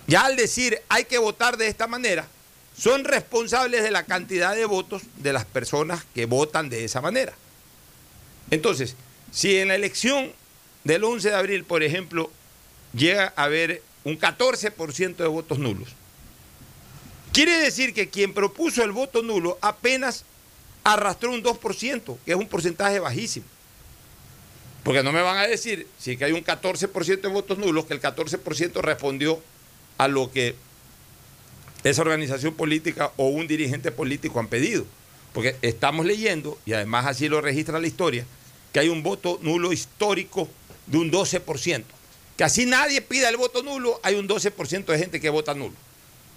ya 0.06 0.24
al 0.26 0.36
decir 0.36 0.80
hay 0.88 1.04
que 1.04 1.18
votar 1.18 1.56
de 1.56 1.68
esta 1.68 1.86
manera, 1.86 2.28
son 2.78 3.04
responsables 3.04 3.82
de 3.82 3.90
la 3.90 4.04
cantidad 4.04 4.54
de 4.54 4.64
votos 4.64 5.02
de 5.16 5.32
las 5.32 5.44
personas 5.44 6.04
que 6.14 6.26
votan 6.26 6.68
de 6.68 6.84
esa 6.84 7.00
manera. 7.00 7.34
Entonces, 8.50 8.94
si 9.32 9.56
en 9.56 9.68
la 9.68 9.74
elección 9.74 10.32
del 10.84 11.04
11 11.04 11.30
de 11.30 11.34
abril, 11.34 11.64
por 11.64 11.82
ejemplo, 11.82 12.30
llega 12.94 13.32
a 13.36 13.44
haber 13.44 13.82
un 14.04 14.18
14% 14.18 15.16
de 15.16 15.26
votos 15.26 15.58
nulos, 15.58 15.88
quiere 17.32 17.58
decir 17.58 17.92
que 17.92 18.08
quien 18.08 18.32
propuso 18.32 18.84
el 18.84 18.92
voto 18.92 19.22
nulo 19.22 19.58
apenas 19.60 20.24
arrastró 20.84 21.32
un 21.32 21.42
2%, 21.42 22.18
que 22.24 22.30
es 22.30 22.36
un 22.36 22.48
porcentaje 22.48 23.00
bajísimo. 23.00 23.46
Porque 24.84 25.02
no 25.02 25.12
me 25.12 25.20
van 25.20 25.36
a 25.36 25.46
decir, 25.46 25.86
si 25.98 26.16
que 26.16 26.24
hay 26.24 26.32
un 26.32 26.44
14% 26.44 27.20
de 27.20 27.28
votos 27.28 27.58
nulos, 27.58 27.86
que 27.86 27.94
el 27.94 28.00
14% 28.00 28.80
respondió 28.80 29.42
a 29.98 30.06
lo 30.06 30.30
que 30.30 30.54
esa 31.84 32.02
organización 32.02 32.54
política 32.54 33.12
o 33.16 33.28
un 33.28 33.46
dirigente 33.46 33.90
político 33.92 34.40
han 34.40 34.48
pedido. 34.48 34.84
Porque 35.32 35.56
estamos 35.62 36.06
leyendo, 36.06 36.58
y 36.66 36.72
además 36.72 37.06
así 37.06 37.28
lo 37.28 37.40
registra 37.40 37.78
la 37.78 37.86
historia, 37.86 38.24
que 38.72 38.80
hay 38.80 38.88
un 38.88 39.02
voto 39.02 39.38
nulo 39.42 39.72
histórico 39.72 40.48
de 40.86 40.98
un 40.98 41.10
12%. 41.10 41.84
Que 42.36 42.44
así 42.44 42.66
nadie 42.66 43.02
pida 43.02 43.28
el 43.28 43.36
voto 43.36 43.62
nulo, 43.62 44.00
hay 44.02 44.14
un 44.14 44.28
12% 44.28 44.84
de 44.86 44.98
gente 44.98 45.20
que 45.20 45.30
vota 45.30 45.54
nulo. 45.54 45.74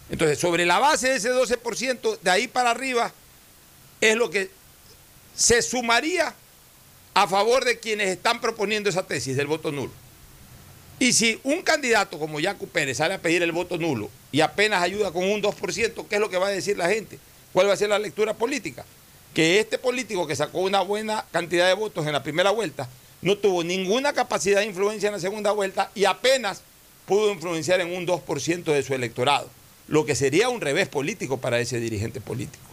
Entonces, 0.09 0.39
sobre 0.39 0.65
la 0.65 0.79
base 0.79 1.09
de 1.09 1.15
ese 1.15 1.31
12%, 1.31 2.19
de 2.19 2.31
ahí 2.31 2.47
para 2.47 2.71
arriba, 2.71 3.13
es 4.01 4.15
lo 4.15 4.29
que 4.29 4.49
se 5.35 5.61
sumaría 5.61 6.35
a 7.13 7.27
favor 7.27 7.65
de 7.65 7.79
quienes 7.79 8.09
están 8.09 8.41
proponiendo 8.41 8.89
esa 8.89 9.03
tesis 9.07 9.37
del 9.37 9.47
voto 9.47 9.71
nulo. 9.71 9.91
Y 11.01 11.13
si 11.13 11.39
un 11.43 11.63
candidato 11.63 12.19
como 12.19 12.39
Yacu 12.39 12.67
Pérez 12.67 12.97
sale 12.97 13.15
a 13.15 13.19
pedir 13.19 13.41
el 13.41 13.51
voto 13.51 13.79
nulo 13.79 14.11
y 14.31 14.41
apenas 14.41 14.83
ayuda 14.83 15.11
con 15.11 15.23
un 15.23 15.41
2%, 15.41 16.05
¿qué 16.07 16.15
es 16.15 16.21
lo 16.21 16.29
que 16.29 16.37
va 16.37 16.45
a 16.45 16.51
decir 16.51 16.77
la 16.77 16.89
gente? 16.89 17.17
¿Cuál 17.53 17.67
va 17.67 17.73
a 17.73 17.75
ser 17.75 17.89
la 17.89 17.97
lectura 17.97 18.35
política? 18.35 18.85
Que 19.33 19.59
este 19.59 19.79
político 19.79 20.27
que 20.27 20.35
sacó 20.35 20.59
una 20.59 20.81
buena 20.81 21.25
cantidad 21.31 21.65
de 21.65 21.73
votos 21.73 22.05
en 22.05 22.13
la 22.13 22.21
primera 22.21 22.51
vuelta 22.51 22.87
no 23.23 23.35
tuvo 23.35 23.63
ninguna 23.63 24.13
capacidad 24.13 24.59
de 24.59 24.67
influencia 24.67 25.07
en 25.07 25.13
la 25.13 25.19
segunda 25.19 25.51
vuelta 25.51 25.89
y 25.95 26.05
apenas 26.05 26.61
pudo 27.07 27.31
influenciar 27.31 27.81
en 27.81 27.95
un 27.95 28.05
2% 28.05 28.63
de 28.65 28.83
su 28.83 28.93
electorado, 28.93 29.49
lo 29.87 30.05
que 30.05 30.13
sería 30.13 30.49
un 30.49 30.61
revés 30.61 30.87
político 30.87 31.37
para 31.37 31.59
ese 31.59 31.79
dirigente 31.79 32.21
político 32.21 32.63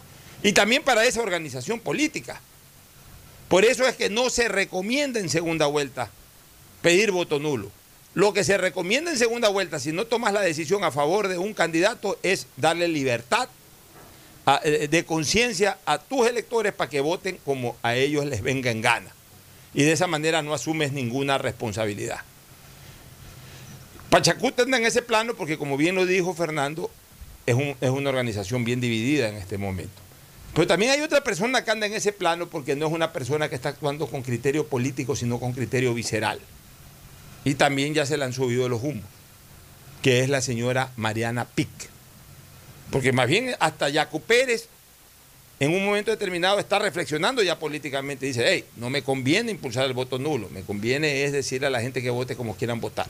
y 0.43 0.51
también 0.51 0.83
para 0.83 1.03
esa 1.03 1.23
organización 1.23 1.79
política. 1.79 2.39
Por 3.47 3.65
eso 3.65 3.87
es 3.87 3.95
que 3.95 4.11
no 4.11 4.29
se 4.29 4.49
recomienda 4.49 5.19
en 5.19 5.29
segunda 5.29 5.65
vuelta 5.65 6.11
pedir 6.83 7.09
voto 7.09 7.39
nulo. 7.39 7.71
Lo 8.19 8.33
que 8.33 8.43
se 8.43 8.57
recomienda 8.57 9.11
en 9.11 9.17
segunda 9.17 9.47
vuelta, 9.47 9.79
si 9.79 9.93
no 9.93 10.05
tomas 10.05 10.33
la 10.33 10.41
decisión 10.41 10.83
a 10.83 10.91
favor 10.91 11.29
de 11.29 11.37
un 11.37 11.53
candidato, 11.53 12.19
es 12.21 12.47
darle 12.57 12.89
libertad 12.89 13.47
eh, 14.65 14.89
de 14.91 15.05
conciencia 15.05 15.77
a 15.85 15.99
tus 15.99 16.27
electores 16.27 16.73
para 16.73 16.89
que 16.89 16.99
voten 16.99 17.39
como 17.45 17.77
a 17.81 17.95
ellos 17.95 18.25
les 18.25 18.41
venga 18.41 18.71
en 18.71 18.81
gana. 18.81 19.15
Y 19.73 19.83
de 19.83 19.93
esa 19.93 20.05
manera 20.05 20.41
no 20.41 20.53
asumes 20.53 20.91
ninguna 20.91 21.37
responsabilidad. 21.37 22.19
Pachacú 24.09 24.51
anda 24.57 24.77
en 24.77 24.85
ese 24.85 25.01
plano 25.01 25.35
porque, 25.35 25.57
como 25.57 25.77
bien 25.77 25.95
lo 25.95 26.05
dijo 26.05 26.33
Fernando, 26.33 26.91
es, 27.45 27.55
es 27.79 27.89
una 27.89 28.09
organización 28.09 28.65
bien 28.65 28.81
dividida 28.81 29.29
en 29.29 29.35
este 29.35 29.57
momento. 29.57 30.01
Pero 30.53 30.67
también 30.67 30.91
hay 30.91 30.99
otra 30.99 31.23
persona 31.23 31.63
que 31.63 31.71
anda 31.71 31.85
en 31.85 31.93
ese 31.93 32.11
plano 32.11 32.47
porque 32.47 32.75
no 32.75 32.87
es 32.87 32.91
una 32.91 33.13
persona 33.13 33.47
que 33.47 33.55
está 33.55 33.69
actuando 33.69 34.07
con 34.07 34.23
criterio 34.23 34.67
político, 34.67 35.15
sino 35.15 35.39
con 35.39 35.53
criterio 35.53 35.93
visceral. 35.93 36.41
Y 37.45 37.55
también 37.55 37.93
ya 37.93 38.05
se 38.05 38.17
le 38.17 38.25
han 38.25 38.33
subido 38.33 38.67
los 38.69 38.83
humos, 38.83 39.05
que 40.01 40.21
es 40.21 40.29
la 40.29 40.41
señora 40.41 40.91
Mariana 40.97 41.45
Pic. 41.45 41.69
Porque 42.91 43.11
más 43.11 43.27
bien 43.27 43.55
hasta 43.59 43.89
Yacu 43.89 44.21
Pérez 44.21 44.67
en 45.59 45.73
un 45.73 45.85
momento 45.85 46.11
determinado 46.11 46.59
está 46.59 46.79
reflexionando 46.79 47.43
ya 47.43 47.59
políticamente. 47.59 48.25
Dice, 48.25 48.45
hey, 48.47 48.65
no 48.77 48.89
me 48.89 49.03
conviene 49.03 49.51
impulsar 49.51 49.85
el 49.85 49.93
voto 49.93 50.19
nulo, 50.19 50.49
me 50.49 50.61
conviene 50.61 51.23
es 51.23 51.31
decirle 51.31 51.67
a 51.67 51.69
la 51.69 51.81
gente 51.81 52.01
que 52.01 52.09
vote 52.09 52.35
como 52.35 52.55
quieran 52.55 52.79
votar. 52.79 53.07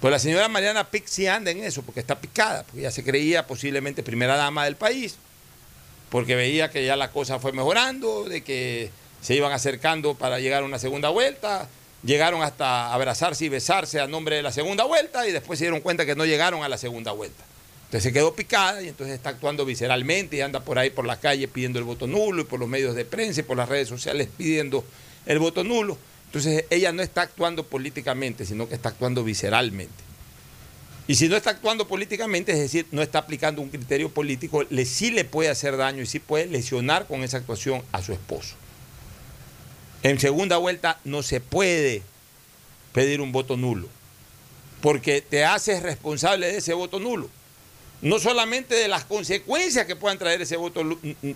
Pues 0.00 0.10
la 0.10 0.18
señora 0.18 0.48
Mariana 0.48 0.90
Pic 0.90 1.06
sí 1.06 1.26
anda 1.26 1.50
en 1.50 1.62
eso, 1.62 1.82
porque 1.82 2.00
está 2.00 2.20
picada, 2.20 2.64
porque 2.64 2.82
ya 2.82 2.90
se 2.90 3.04
creía 3.04 3.46
posiblemente 3.46 4.02
primera 4.02 4.36
dama 4.36 4.64
del 4.64 4.76
país 4.76 5.16
porque 6.12 6.36
veía 6.36 6.70
que 6.70 6.84
ya 6.84 6.94
la 6.94 7.10
cosa 7.10 7.38
fue 7.38 7.52
mejorando, 7.52 8.24
de 8.24 8.42
que 8.42 8.90
se 9.22 9.34
iban 9.34 9.50
acercando 9.50 10.14
para 10.14 10.40
llegar 10.40 10.62
a 10.62 10.66
una 10.66 10.78
segunda 10.78 11.08
vuelta, 11.08 11.70
llegaron 12.02 12.42
hasta 12.42 12.92
abrazarse 12.92 13.44
y 13.44 13.48
besarse 13.48 14.00
a 14.00 14.06
nombre 14.06 14.36
de 14.36 14.42
la 14.42 14.52
segunda 14.52 14.84
vuelta 14.84 15.26
y 15.26 15.32
después 15.32 15.58
se 15.58 15.66
dieron 15.66 15.80
cuenta 15.80 16.04
que 16.04 16.16
no 16.16 16.24
llegaron 16.24 16.62
a 16.62 16.68
la 16.68 16.78
segunda 16.78 17.12
vuelta. 17.12 17.44
Entonces 17.84 18.04
se 18.04 18.12
quedó 18.12 18.34
picada 18.34 18.82
y 18.82 18.88
entonces 18.88 19.14
está 19.14 19.30
actuando 19.30 19.64
visceralmente 19.64 20.36
y 20.36 20.40
anda 20.40 20.60
por 20.60 20.78
ahí 20.78 20.90
por 20.90 21.06
la 21.06 21.20
calle 21.20 21.46
pidiendo 21.46 21.78
el 21.78 21.84
voto 21.84 22.06
nulo 22.06 22.42
y 22.42 22.44
por 22.44 22.58
los 22.58 22.68
medios 22.68 22.94
de 22.94 23.04
prensa 23.04 23.40
y 23.40 23.42
por 23.42 23.56
las 23.56 23.68
redes 23.68 23.88
sociales 23.88 24.28
pidiendo 24.34 24.84
el 25.26 25.38
voto 25.38 25.62
nulo. 25.62 25.98
Entonces 26.26 26.64
ella 26.70 26.92
no 26.92 27.02
está 27.02 27.22
actuando 27.22 27.64
políticamente, 27.64 28.46
sino 28.46 28.66
que 28.66 28.74
está 28.74 28.88
actuando 28.88 29.22
visceralmente. 29.22 30.02
Y 31.06 31.16
si 31.16 31.28
no 31.28 31.36
está 31.36 31.50
actuando 31.50 31.86
políticamente, 31.86 32.52
es 32.52 32.58
decir, 32.58 32.86
no 32.92 33.02
está 33.02 33.18
aplicando 33.18 33.60
un 33.60 33.68
criterio 33.68 34.08
político, 34.08 34.62
le, 34.70 34.86
sí 34.86 35.10
le 35.10 35.24
puede 35.24 35.50
hacer 35.50 35.76
daño 35.76 36.02
y 36.02 36.06
sí 36.06 36.20
puede 36.20 36.46
lesionar 36.46 37.06
con 37.06 37.22
esa 37.22 37.36
actuación 37.38 37.82
a 37.92 38.00
su 38.00 38.12
esposo. 38.12 38.54
En 40.02 40.18
segunda 40.18 40.56
vuelta 40.56 40.98
no 41.04 41.22
se 41.22 41.40
puede 41.40 42.02
pedir 42.92 43.20
un 43.20 43.32
voto 43.32 43.56
nulo, 43.56 43.88
porque 44.80 45.20
te 45.22 45.44
haces 45.44 45.82
responsable 45.82 46.48
de 46.48 46.58
ese 46.58 46.74
voto 46.74 46.98
nulo. 46.98 47.30
No 48.00 48.18
solamente 48.18 48.74
de 48.74 48.88
las 48.88 49.04
consecuencias 49.04 49.86
que 49.86 49.94
puedan 49.94 50.18
traer 50.18 50.42
ese 50.42 50.56
voto 50.56 50.82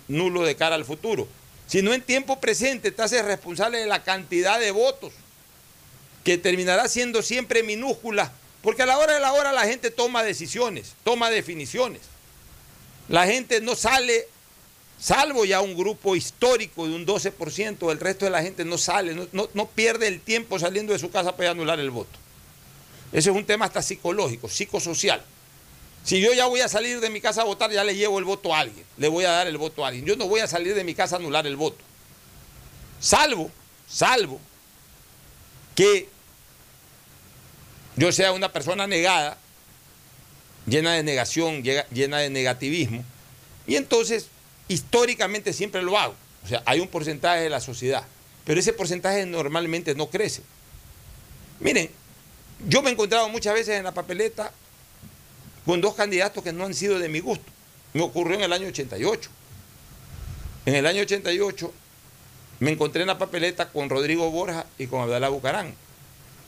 nulo 0.09 0.43
de 0.43 0.55
cara 0.55 0.75
al 0.75 0.83
futuro, 0.83 1.27
sino 1.65 1.93
en 1.93 2.01
tiempo 2.01 2.39
presente 2.41 2.91
te 2.91 3.01
haces 3.01 3.23
responsable 3.23 3.79
de 3.79 3.85
la 3.85 4.03
cantidad 4.03 4.59
de 4.59 4.71
votos, 4.71 5.13
que 6.25 6.37
terminará 6.37 6.89
siendo 6.89 7.21
siempre 7.21 7.63
minúscula 7.63 8.33
porque 8.67 8.83
a 8.83 8.85
la 8.85 8.97
hora 8.97 9.13
de 9.13 9.19
la 9.21 9.31
hora 9.31 9.53
la 9.53 9.63
gente 9.63 9.91
toma 9.91 10.23
decisiones, 10.23 10.95
toma 11.05 11.29
definiciones. 11.29 12.01
La 13.07 13.25
gente 13.25 13.61
no 13.61 13.75
sale, 13.75 14.27
salvo 14.99 15.45
ya 15.45 15.61
un 15.61 15.75
grupo 15.75 16.15
histórico 16.15 16.87
de 16.87 16.95
un 16.95 17.05
12%, 17.05 17.91
el 17.91 17.99
resto 17.99 18.25
de 18.25 18.31
la 18.31 18.41
gente 18.41 18.65
no 18.65 18.77
sale, 18.77 19.27
no, 19.31 19.67
pierde 19.69 20.07
el 20.07 20.21
tiempo 20.21 20.59
saliendo 20.59 20.93
de 20.93 20.99
su 20.99 21.11
casa 21.11 21.35
para 21.35 21.51
anular 21.51 21.79
el 21.79 21.91
voto. 21.91 22.17
Ese 23.11 23.29
es 23.29 23.35
un 23.35 23.45
tema 23.45 23.65
hasta 23.65 23.81
psicológico, 23.81 24.49
psicosocial. 24.49 25.23
Si 26.03 26.21
yo 26.21 26.33
ya 26.33 26.45
voy 26.45 26.61
a 26.61 26.69
salir 26.69 26.99
de 26.99 27.09
mi 27.09 27.21
casa 27.21 27.41
a 27.41 27.45
votar, 27.45 27.71
ya 27.71 27.83
le 27.83 27.95
llevo 27.95 28.19
el 28.19 28.25
voto 28.25 28.53
a 28.53 28.59
alguien, 28.59 28.85
le 28.97 29.07
voy 29.07 29.25
a 29.25 29.31
dar 29.31 29.47
el 29.47 29.57
voto 29.57 29.83
a 29.83 29.89
alguien. 29.89 30.05
Yo 30.05 30.15
no 30.15 30.27
voy 30.27 30.39
a 30.39 30.47
salir 30.47 30.73
de 30.73 30.83
mi 30.83 30.95
casa 30.95 31.15
a 31.15 31.19
anular 31.19 31.45
el 31.45 31.55
voto. 31.55 31.83
Salvo, 32.99 33.51
salvo 33.87 34.39
que 35.75 36.09
yo 37.95 38.11
sea 38.11 38.31
una 38.31 38.51
persona 38.51 38.87
negada, 38.87 39.37
llena 40.65 40.93
de 40.93 41.03
negación, 41.03 41.63
llena 41.63 42.19
de 42.19 42.29
negativismo, 42.29 43.03
y 43.67 43.75
entonces 43.75 44.27
históricamente 44.67 45.53
siempre 45.53 45.81
lo 45.81 45.97
hago. 45.97 46.15
O 46.43 46.47
sea, 46.47 46.63
hay 46.65 46.79
un 46.79 46.87
porcentaje 46.87 47.41
de 47.41 47.49
la 47.49 47.59
sociedad, 47.59 48.05
pero 48.45 48.59
ese 48.59 48.73
porcentaje 48.73 49.25
normalmente 49.25 49.95
no 49.95 50.09
crece. 50.09 50.41
Miren, 51.59 51.89
yo 52.67 52.81
me 52.81 52.89
he 52.89 52.93
encontrado 52.93 53.29
muchas 53.29 53.53
veces 53.53 53.77
en 53.77 53.83
la 53.83 53.93
papeleta 53.93 54.51
con 55.65 55.81
dos 55.81 55.95
candidatos 55.95 56.43
que 56.43 56.53
no 56.53 56.65
han 56.65 56.73
sido 56.73 56.99
de 56.99 57.09
mi 57.09 57.19
gusto. 57.19 57.45
Me 57.93 58.01
ocurrió 58.01 58.35
en 58.35 58.43
el 58.43 58.53
año 58.53 58.67
88. 58.67 59.29
En 60.65 60.75
el 60.75 60.85
año 60.85 61.01
88 61.01 61.73
me 62.59 62.71
encontré 62.71 63.01
en 63.01 63.07
la 63.07 63.17
papeleta 63.17 63.69
con 63.69 63.89
Rodrigo 63.89 64.31
Borja 64.31 64.65
y 64.77 64.87
con 64.87 65.01
Abdalá 65.01 65.29
Bucarán. 65.29 65.73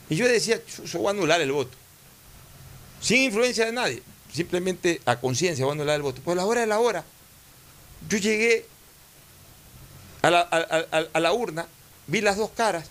Y 0.08 0.16
yo 0.16 0.26
decía, 0.26 0.60
yo 0.84 0.98
voy 0.98 1.08
a 1.08 1.10
anular 1.10 1.40
el 1.40 1.52
voto. 1.52 1.76
Sin 3.00 3.22
influencia 3.22 3.66
de 3.66 3.72
nadie. 3.72 4.02
Simplemente 4.32 5.00
a 5.04 5.20
conciencia 5.20 5.64
voy 5.64 5.72
a 5.72 5.74
anular 5.74 5.96
el 5.96 6.02
voto. 6.02 6.20
Pues 6.24 6.36
la 6.36 6.46
hora 6.46 6.62
de 6.62 6.66
la 6.66 6.80
hora, 6.80 7.04
yo 8.08 8.18
llegué 8.18 8.66
a 10.22 10.30
la, 11.20 11.32
urna, 11.32 11.66
vi 12.06 12.20
las 12.20 12.36
dos 12.36 12.50
caras 12.50 12.88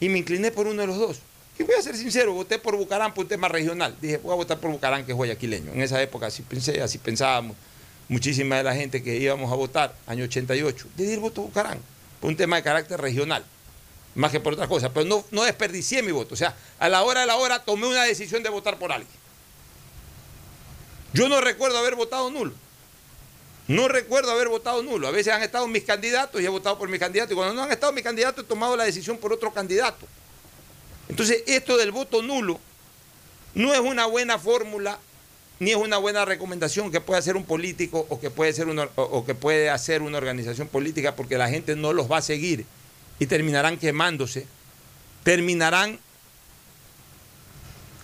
y 0.00 0.08
me 0.08 0.18
incliné 0.18 0.50
por 0.50 0.66
uno 0.66 0.80
de 0.82 0.86
los 0.86 0.98
dos. 0.98 1.18
Y 1.58 1.64
voy 1.64 1.74
a 1.74 1.82
ser 1.82 1.96
sincero, 1.96 2.32
voté 2.32 2.58
por 2.58 2.76
Bucarán 2.76 3.12
por 3.14 3.24
un 3.24 3.28
tema 3.28 3.48
regional. 3.48 3.96
Dije, 4.00 4.18
voy 4.18 4.32
a 4.32 4.36
votar 4.36 4.58
por 4.58 4.70
Bucarán, 4.70 5.04
que 5.04 5.12
es 5.12 5.16
guayaquileño. 5.16 5.72
En 5.72 5.82
esa 5.82 6.00
época 6.00 6.26
así 6.26 6.42
pensé, 6.42 6.80
así 6.80 6.98
pensábamos. 6.98 7.56
Muchísima 8.08 8.56
de 8.56 8.62
la 8.62 8.74
gente 8.74 9.02
que 9.02 9.16
íbamos 9.16 9.52
a 9.52 9.54
votar, 9.54 9.94
año 10.06 10.24
88, 10.24 10.86
le 10.96 11.04
di 11.04 11.12
el 11.12 11.20
voto 11.20 11.42
a 11.42 11.44
Bucarán, 11.44 11.78
por 12.20 12.30
un 12.30 12.36
tema 12.36 12.56
de 12.56 12.62
carácter 12.62 13.00
regional, 13.00 13.44
más 14.14 14.30
que 14.30 14.40
por 14.40 14.54
otra 14.54 14.66
cosa. 14.66 14.92
Pero 14.92 15.04
no, 15.04 15.24
no 15.30 15.42
desperdicié 15.42 16.02
mi 16.02 16.12
voto. 16.12 16.34
O 16.34 16.36
sea, 16.36 16.54
a 16.78 16.88
la 16.88 17.02
hora 17.02 17.20
de 17.22 17.26
la 17.26 17.36
hora 17.36 17.58
tomé 17.64 17.86
una 17.86 18.04
decisión 18.04 18.42
de 18.42 18.48
votar 18.50 18.78
por 18.78 18.92
alguien. 18.92 19.10
Yo 21.12 21.28
no 21.28 21.40
recuerdo 21.40 21.78
haber 21.78 21.96
votado 21.96 22.30
nulo. 22.30 22.52
No 23.68 23.86
recuerdo 23.86 24.30
haber 24.30 24.48
votado 24.48 24.82
nulo. 24.82 25.08
A 25.08 25.10
veces 25.10 25.32
han 25.32 25.42
estado 25.42 25.68
mis 25.68 25.84
candidatos 25.84 26.40
y 26.40 26.46
he 26.46 26.48
votado 26.48 26.78
por 26.78 26.88
mis 26.88 26.98
candidatos. 26.98 27.32
Y 27.32 27.34
cuando 27.34 27.54
no 27.54 27.62
han 27.62 27.70
estado 27.70 27.92
mis 27.92 28.02
candidatos, 28.02 28.44
he 28.44 28.48
tomado 28.48 28.76
la 28.76 28.84
decisión 28.84 29.18
por 29.18 29.32
otro 29.32 29.52
candidato. 29.52 30.06
Entonces, 31.08 31.42
esto 31.46 31.76
del 31.76 31.92
voto 31.92 32.22
nulo 32.22 32.58
no 33.54 33.74
es 33.74 33.80
una 33.80 34.06
buena 34.06 34.38
fórmula 34.38 34.98
ni 35.60 35.72
es 35.72 35.76
una 35.76 35.98
buena 35.98 36.24
recomendación 36.24 36.90
que 36.90 37.00
puede 37.00 37.18
hacer 37.18 37.36
un 37.36 37.44
político 37.44 38.06
o 38.08 38.20
que 38.20 38.30
puede, 38.30 38.62
una, 38.64 38.88
o 38.94 39.26
que 39.26 39.34
puede 39.34 39.70
hacer 39.70 40.02
una 40.02 40.18
organización 40.18 40.68
política 40.68 41.16
porque 41.16 41.36
la 41.36 41.48
gente 41.48 41.74
no 41.74 41.92
los 41.92 42.10
va 42.10 42.18
a 42.18 42.22
seguir 42.22 42.64
y 43.18 43.26
terminarán 43.26 43.76
quemándose, 43.76 44.46
terminarán 45.24 45.98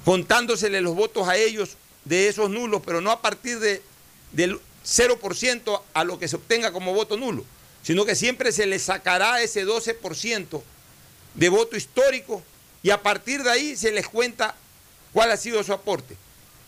contándosele 0.05 0.81
los 0.81 0.97
votos 0.97 1.29
a 1.29 1.37
ellos 1.37 1.77
de 2.05 2.29
esos 2.29 2.51
nulos, 2.51 2.83
pero 2.85 3.01
no 3.01 3.13
a 3.13 3.23
partir 3.23 3.61
de, 3.61 3.83
del 4.33 4.59
0% 4.85 5.83
a 5.93 6.05
lo 6.05 6.19
que 6.19 6.29
se 6.29 6.37
obtenga 6.37 6.73
como 6.73 6.95
voto 6.95 7.17
nulo, 7.17 7.45
sino 7.83 8.05
que 8.05 8.15
siempre 8.15 8.53
se 8.53 8.67
le 8.67 8.79
sacará 8.79 9.41
ese 9.43 9.67
12% 9.67 10.63
de 11.35 11.49
voto 11.49 11.77
histórico 11.77 12.43
y 12.83 12.91
a 12.91 13.03
partir 13.03 13.43
de 13.43 13.51
ahí 13.51 13.77
se 13.77 13.93
les 13.93 14.09
cuenta 14.09 14.55
cuál 15.13 15.31
ha 15.31 15.37
sido 15.37 15.63
su 15.63 15.73
aporte. 15.73 16.17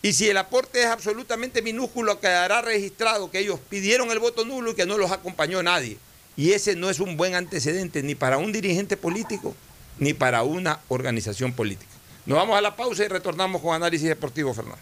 Y 0.01 0.13
si 0.13 0.29
el 0.29 0.37
aporte 0.37 0.81
es 0.81 0.87
absolutamente 0.87 1.61
minúsculo, 1.61 2.19
quedará 2.19 2.61
registrado 2.61 3.31
que 3.31 3.39
ellos 3.39 3.59
pidieron 3.69 4.11
el 4.11 4.19
voto 4.19 4.45
nulo 4.45 4.71
y 4.71 4.75
que 4.75 4.85
no 4.85 4.97
los 4.97 5.11
acompañó 5.11 5.61
nadie. 5.63 5.97
Y 6.35 6.51
ese 6.51 6.75
no 6.75 6.89
es 6.89 6.99
un 6.99 7.17
buen 7.17 7.35
antecedente 7.35 8.03
ni 8.03 8.15
para 8.15 8.37
un 8.37 8.51
dirigente 8.51 8.95
político 8.95 9.55
ni 9.99 10.13
para 10.13 10.43
una 10.43 10.79
organización 10.87 11.53
política. 11.53 11.91
Nos 12.25 12.37
vamos 12.37 12.57
a 12.57 12.61
la 12.61 12.75
pausa 12.75 13.03
y 13.03 13.07
retornamos 13.07 13.61
con 13.61 13.75
análisis 13.75 14.07
deportivo, 14.07 14.53
Fernando. 14.53 14.81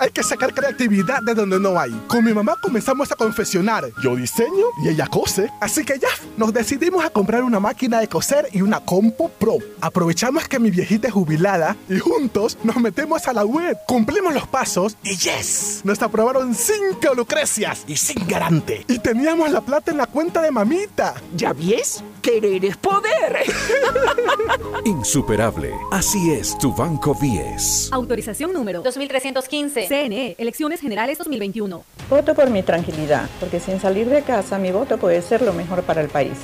Hay 0.00 0.10
que 0.10 0.22
sacar 0.22 0.54
creatividad 0.54 1.22
de 1.22 1.34
donde 1.34 1.58
no 1.58 1.78
hay. 1.78 1.90
Con 2.06 2.24
mi 2.24 2.32
mamá 2.32 2.54
comenzamos 2.62 3.10
a 3.10 3.16
confeccionar. 3.16 3.84
Yo 4.02 4.14
diseño 4.14 4.66
y 4.84 4.88
ella 4.88 5.06
cose. 5.08 5.50
Así 5.60 5.84
que 5.84 5.98
ya 5.98 6.08
nos 6.36 6.52
decidimos 6.52 7.04
a 7.04 7.10
comprar 7.10 7.42
una 7.42 7.58
máquina 7.58 7.98
de 7.98 8.08
coser 8.08 8.48
y 8.52 8.62
una 8.62 8.80
Compo 8.80 9.28
Pro. 9.28 9.58
Aprovechamos 9.80 10.46
que 10.46 10.60
mi 10.60 10.70
viejita 10.70 11.08
es 11.08 11.14
jubilada 11.14 11.76
y 11.88 11.98
juntos 11.98 12.58
nos 12.62 12.76
metemos 12.76 13.26
a 13.26 13.32
la 13.32 13.44
web. 13.44 13.76
Cumplimos 13.86 14.32
los 14.32 14.46
pasos 14.46 14.96
y 15.02 15.16
yes, 15.16 15.80
nos 15.84 16.00
aprobaron 16.00 16.54
cinco 16.54 17.14
lucrecias 17.16 17.84
y 17.88 17.96
sin 17.96 18.26
garante. 18.28 18.84
Y 18.86 19.00
teníamos 19.00 19.50
la 19.50 19.62
plata 19.62 19.90
en 19.90 19.96
la 19.96 20.06
cuenta 20.06 20.40
de 20.42 20.50
mamita. 20.50 21.14
¿Ya 21.36 21.52
ves? 21.52 22.04
Querer 22.22 22.64
es 22.64 22.76
poder. 22.76 23.38
Insuperable. 24.84 25.74
Así 25.90 26.32
es 26.32 26.56
tu 26.58 26.74
Banco 26.74 27.16
10. 27.20 27.90
Autorización 27.92 28.52
número 28.52 28.82
2315. 28.82 29.86
CNE, 29.86 30.36
Elecciones 30.38 30.80
Generales 30.80 31.18
2021. 31.18 31.84
Voto 32.08 32.34
por 32.34 32.50
mi 32.50 32.62
tranquilidad, 32.62 33.28
porque 33.40 33.60
sin 33.60 33.80
salir 33.80 34.08
de 34.08 34.22
casa 34.22 34.58
mi 34.58 34.70
voto 34.70 34.98
puede 34.98 35.20
ser 35.22 35.42
lo 35.42 35.52
mejor 35.52 35.82
para 35.82 36.00
el 36.00 36.08
país. 36.08 36.38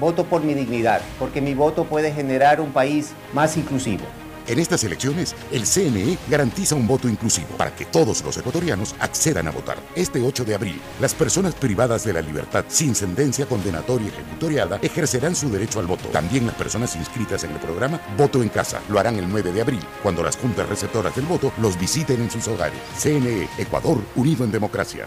Voto 0.00 0.24
por 0.24 0.42
mi 0.42 0.54
dignidad, 0.54 1.00
porque 1.18 1.40
mi 1.40 1.54
voto 1.54 1.84
puede 1.84 2.12
generar 2.12 2.60
un 2.60 2.72
país 2.72 3.12
más 3.32 3.56
inclusivo. 3.56 4.04
En 4.48 4.58
estas 4.58 4.82
elecciones, 4.82 5.34
el 5.52 5.66
CNE 5.66 6.16
garantiza 6.30 6.74
un 6.74 6.86
voto 6.86 7.06
inclusivo 7.06 7.48
para 7.58 7.74
que 7.76 7.84
todos 7.84 8.24
los 8.24 8.34
ecuatorianos 8.38 8.94
accedan 8.98 9.46
a 9.46 9.50
votar. 9.50 9.76
Este 9.94 10.22
8 10.22 10.46
de 10.46 10.54
abril, 10.54 10.80
las 11.00 11.12
personas 11.12 11.54
privadas 11.54 12.04
de 12.04 12.14
la 12.14 12.22
libertad 12.22 12.64
sin 12.68 12.94
sentencia 12.94 13.44
condenatoria 13.44 14.08
ejecutoriada 14.08 14.78
ejercerán 14.80 15.36
su 15.36 15.50
derecho 15.50 15.80
al 15.80 15.86
voto. 15.86 16.08
También 16.08 16.46
las 16.46 16.54
personas 16.54 16.96
inscritas 16.96 17.44
en 17.44 17.50
el 17.50 17.58
programa 17.58 18.00
Voto 18.16 18.42
en 18.42 18.48
Casa 18.48 18.80
lo 18.88 18.98
harán 18.98 19.18
el 19.18 19.28
9 19.28 19.52
de 19.52 19.60
abril, 19.60 19.80
cuando 20.02 20.22
las 20.22 20.38
juntas 20.38 20.66
receptoras 20.66 21.14
del 21.14 21.26
voto 21.26 21.52
los 21.60 21.78
visiten 21.78 22.22
en 22.22 22.30
sus 22.30 22.48
hogares. 22.48 22.80
CNE, 22.96 23.48
Ecuador, 23.58 23.98
unido 24.16 24.44
en 24.44 24.50
democracia. 24.50 25.06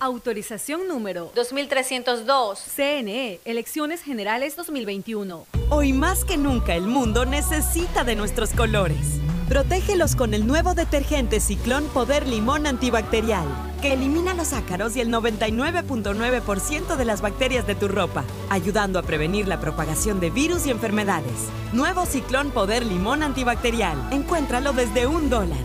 Autorización 0.00 0.88
número 0.88 1.30
2302. 1.34 2.58
CNE, 2.58 3.40
Elecciones 3.44 4.02
Generales 4.02 4.56
2021. 4.56 5.46
Hoy 5.70 5.92
más 5.92 6.24
que 6.24 6.36
nunca 6.36 6.74
el 6.74 6.86
mundo 6.86 7.24
necesita 7.24 8.04
de 8.04 8.16
nuestros 8.16 8.50
colores. 8.50 9.20
Protégelos 9.48 10.14
con 10.14 10.32
el 10.32 10.46
nuevo 10.46 10.74
detergente 10.74 11.40
Ciclón 11.40 11.84
Poder 11.88 12.26
Limón 12.28 12.66
Antibacterial, 12.66 13.46
que 13.82 13.92
elimina 13.94 14.32
los 14.32 14.52
ácaros 14.52 14.94
y 14.96 15.00
el 15.00 15.08
99.9% 15.10 16.96
de 16.96 17.04
las 17.04 17.20
bacterias 17.20 17.66
de 17.66 17.74
tu 17.74 17.88
ropa, 17.88 18.24
ayudando 18.48 18.98
a 18.98 19.02
prevenir 19.02 19.48
la 19.48 19.60
propagación 19.60 20.20
de 20.20 20.30
virus 20.30 20.66
y 20.66 20.70
enfermedades. 20.70 21.48
Nuevo 21.72 22.06
Ciclón 22.06 22.52
Poder 22.52 22.86
Limón 22.86 23.24
Antibacterial. 23.24 23.98
Encuéntralo 24.12 24.72
desde 24.72 25.06
un 25.06 25.30
dólar. 25.30 25.58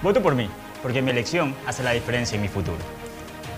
Voto 0.00 0.20
por 0.22 0.34
mí, 0.34 0.48
porque 0.82 1.02
mi 1.02 1.10
elección 1.10 1.54
hace 1.66 1.82
la 1.82 1.92
diferencia 1.92 2.36
en 2.36 2.42
mi 2.42 2.48
futuro. 2.48 2.78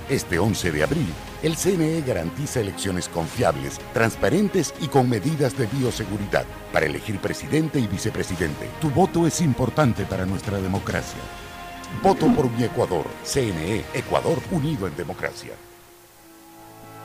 Este 0.09 0.38
11 0.38 0.70
de 0.70 0.82
abril, 0.82 1.06
el 1.42 1.56
CNE 1.56 2.02
garantiza 2.02 2.60
elecciones 2.60 3.09
confiables, 3.09 3.80
transparentes 3.94 4.74
y 4.80 4.88
con 4.88 5.09
medidas 5.09 5.56
de 5.56 5.66
bioseguridad 5.66 6.44
para 6.72 6.84
elegir 6.86 7.18
presidente 7.18 7.78
y 7.80 7.86
vicepresidente. 7.86 8.68
Tu 8.80 8.90
voto 8.90 9.26
es 9.26 9.40
importante 9.40 10.05
para 10.05 10.26
nuestra 10.26 10.59
democracia. 10.59 11.20
Voto 12.02 12.26
por 12.34 12.51
mi 12.51 12.64
Ecuador. 12.64 13.06
CNE, 13.24 13.84
Ecuador 13.94 14.38
unido 14.51 14.86
en 14.86 14.94
democracia. 14.94 15.52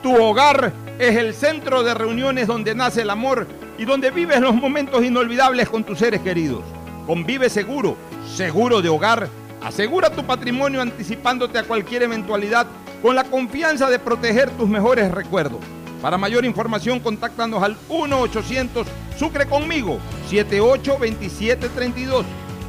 Tu 0.02 0.14
hogar 0.14 0.72
es 0.98 1.16
el 1.16 1.34
centro 1.34 1.82
de 1.82 1.94
reuniones 1.94 2.46
donde 2.46 2.74
nace 2.74 3.02
el 3.02 3.10
amor 3.10 3.46
y 3.78 3.84
donde 3.84 4.10
vives 4.10 4.40
los 4.40 4.54
momentos 4.54 5.02
inolvidables 5.02 5.68
con 5.68 5.84
tus 5.84 5.98
seres 5.98 6.20
queridos. 6.20 6.62
Convive 7.06 7.48
seguro, 7.50 7.96
seguro 8.34 8.82
de 8.82 8.88
hogar. 8.88 9.28
Asegura 9.62 10.10
tu 10.10 10.24
patrimonio 10.24 10.80
anticipándote 10.80 11.58
a 11.58 11.64
cualquier 11.64 12.02
eventualidad 12.04 12.66
con 13.02 13.14
la 13.14 13.24
confianza 13.24 13.90
de 13.90 13.98
proteger 13.98 14.50
tus 14.50 14.68
mejores 14.68 15.10
recuerdos. 15.10 15.60
Para 16.00 16.16
mayor 16.16 16.44
información, 16.44 17.00
contáctanos 17.00 17.62
al 17.62 17.76
1-800 17.88 18.86
Sucre 19.20 19.44
conmigo 19.44 19.98
782732 20.30 22.24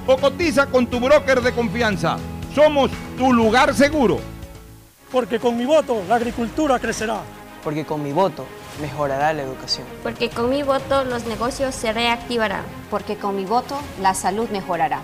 o 0.06 0.18
cotiza 0.18 0.66
con 0.68 0.86
tu 0.88 1.00
broker 1.00 1.40
de 1.40 1.54
confianza. 1.54 2.18
Somos 2.54 2.92
tu 3.18 3.32
lugar 3.32 3.74
seguro. 3.74 4.20
Porque 5.14 5.40
con 5.40 5.56
mi 5.58 5.64
voto 5.64 6.04
la 6.10 6.16
agricultura 6.16 6.78
crecerá. 6.78 7.22
Porque 7.64 7.86
con 7.86 8.04
mi 8.04 8.12
voto 8.12 8.46
mejorará 8.82 9.32
la 9.32 9.44
educación. 9.44 9.88
Porque 10.04 10.30
con 10.30 10.50
mi 10.50 10.62
voto 10.62 11.06
los 11.06 11.26
negocios 11.26 11.74
se 11.74 11.94
reactivarán. 11.94 12.66
Porque 12.90 13.16
con 13.16 13.38
mi 13.38 13.46
voto 13.46 13.80
la 14.02 14.14
salud 14.14 14.50
mejorará. 14.50 15.00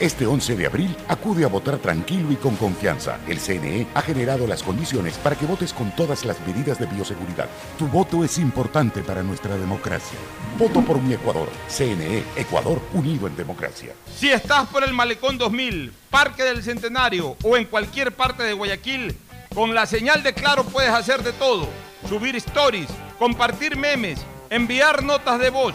Este 0.00 0.26
11 0.26 0.56
de 0.56 0.66
abril, 0.66 0.96
acude 1.06 1.44
a 1.44 1.48
votar 1.48 1.78
tranquilo 1.78 2.32
y 2.32 2.36
con 2.36 2.56
confianza. 2.56 3.18
El 3.28 3.38
CNE 3.38 3.86
ha 3.94 4.02
generado 4.02 4.44
las 4.48 4.64
condiciones 4.64 5.16
para 5.18 5.36
que 5.36 5.46
votes 5.46 5.72
con 5.72 5.94
todas 5.94 6.24
las 6.24 6.40
medidas 6.44 6.80
de 6.80 6.86
bioseguridad. 6.86 7.48
Tu 7.78 7.86
voto 7.86 8.24
es 8.24 8.38
importante 8.38 9.02
para 9.02 9.22
nuestra 9.22 9.56
democracia. 9.56 10.18
Voto 10.58 10.80
por 10.80 11.00
mi 11.00 11.14
Ecuador. 11.14 11.48
CNE, 11.68 12.24
Ecuador 12.34 12.82
unido 12.92 13.28
en 13.28 13.36
democracia. 13.36 13.92
Si 14.16 14.30
estás 14.30 14.66
por 14.66 14.82
el 14.82 14.92
Malecón 14.92 15.38
2000, 15.38 15.92
Parque 16.10 16.42
del 16.42 16.64
Centenario 16.64 17.36
o 17.44 17.56
en 17.56 17.66
cualquier 17.66 18.10
parte 18.10 18.42
de 18.42 18.52
Guayaquil, 18.52 19.16
con 19.54 19.76
la 19.76 19.86
señal 19.86 20.24
de 20.24 20.34
Claro 20.34 20.64
puedes 20.64 20.90
hacer 20.90 21.22
de 21.22 21.32
todo. 21.32 21.68
Subir 22.08 22.34
stories, 22.34 22.88
compartir 23.16 23.76
memes, 23.76 24.18
enviar 24.50 25.04
notas 25.04 25.38
de 25.38 25.50
voz, 25.50 25.74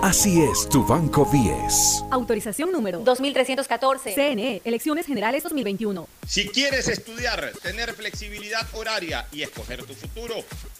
Así 0.00 0.40
es 0.44 0.68
tu 0.68 0.86
Banco 0.86 1.28
10. 1.30 2.04
Autorización 2.12 2.70
número 2.70 3.00
2314. 3.00 4.14
CNE, 4.14 4.62
Elecciones 4.64 5.06
Generales 5.06 5.42
2021. 5.42 6.08
Si 6.24 6.48
quieres 6.48 6.86
estudiar, 6.86 7.52
tener 7.64 7.92
flexibilidad 7.94 8.64
horaria 8.74 9.26
y 9.32 9.42
escoger 9.42 9.82
tu 9.82 9.94
futuro, 9.94 10.36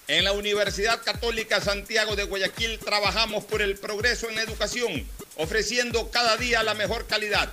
en 0.06 0.22
la 0.22 0.30
Universidad 0.30 1.02
Católica 1.02 1.60
Santiago 1.60 2.14
de 2.14 2.24
Guayaquil 2.24 2.78
trabajamos 2.78 3.44
por 3.44 3.60
el 3.60 3.76
progreso 3.76 4.28
en 4.28 4.36
la 4.36 4.42
educación, 4.42 5.04
ofreciendo 5.36 6.10
cada 6.12 6.36
día 6.36 6.62
la 6.62 6.74
mejor 6.74 7.08
calidad. 7.08 7.52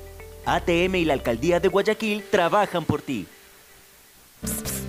ATM 0.46 0.96
y 0.96 1.04
la 1.04 1.14
Alcaldía 1.14 1.60
de 1.60 1.68
Guayaquil 1.68 2.24
trabajan 2.30 2.84
por 2.84 3.02
ti. 3.02 3.26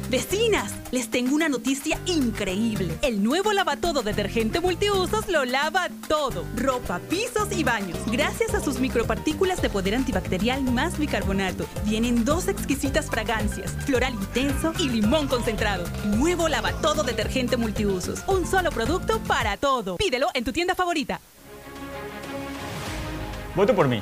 Vecinas, 0.10 0.72
les 0.92 1.10
tengo 1.10 1.34
una 1.34 1.50
noticia 1.50 2.00
increíble. 2.06 2.96
El 3.02 3.24
nuevo 3.24 3.54
lavatodo 3.54 4.04
detergente 4.04 4.60
multiusos 4.60 5.28
lo 5.28 5.46
lava 5.46 5.90
todo. 6.08 6.46
Ropa, 6.56 7.00
pisos 7.10 7.52
y 7.52 7.64
baños. 7.64 7.98
Gracias 8.12 8.54
a 8.54 8.62
sus 8.62 8.80
micropartículas 8.80 9.62
de 9.64 9.70
poder 9.70 9.96
antibacterial 9.96 10.62
más 10.62 11.00
bicarbonato. 11.00 11.66
Vienen 11.86 12.24
dos 12.24 12.48
exquisitas 12.48 13.08
fragancias, 13.10 13.72
floral 13.86 14.14
intenso 14.14 14.74
y 14.78 14.90
limón 14.90 15.28
concentrado. 15.28 15.86
Nuevo 16.06 16.48
lavatodo 16.50 17.04
detergente 17.04 17.58
multiusos. 17.58 18.24
Un 18.28 18.46
solo 18.46 18.70
producto 18.70 19.20
para 19.28 19.58
todo. 19.58 19.98
Pídelo 19.98 20.28
en 20.36 20.44
tu 20.44 20.52
tienda 20.54 20.76
favorita. 20.76 21.20
Voto 23.56 23.74
por 23.74 23.88
mí, 23.88 24.02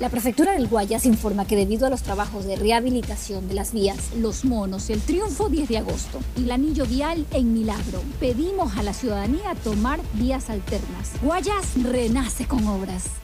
La 0.00 0.08
prefectura 0.08 0.52
del 0.52 0.66
Guayas 0.66 1.06
informa 1.06 1.46
que 1.46 1.54
debido 1.54 1.86
a 1.86 1.90
los 1.90 2.02
trabajos 2.02 2.46
de 2.46 2.56
rehabilitación 2.56 3.46
de 3.46 3.54
las 3.54 3.72
vías 3.72 4.12
Los 4.16 4.44
Monos, 4.44 4.90
el 4.90 5.00
Triunfo 5.00 5.48
10 5.48 5.68
de 5.68 5.78
agosto 5.78 6.18
y 6.36 6.44
el 6.44 6.50
anillo 6.50 6.84
vial 6.84 7.24
en 7.30 7.54
Milagro, 7.54 8.02
pedimos 8.18 8.76
a 8.76 8.82
la 8.82 8.92
ciudadanía 8.92 9.54
tomar 9.62 10.00
vías 10.14 10.50
alternas. 10.50 11.12
Guayas 11.22 11.80
renace 11.80 12.44
con 12.46 12.66
obras. 12.66 13.23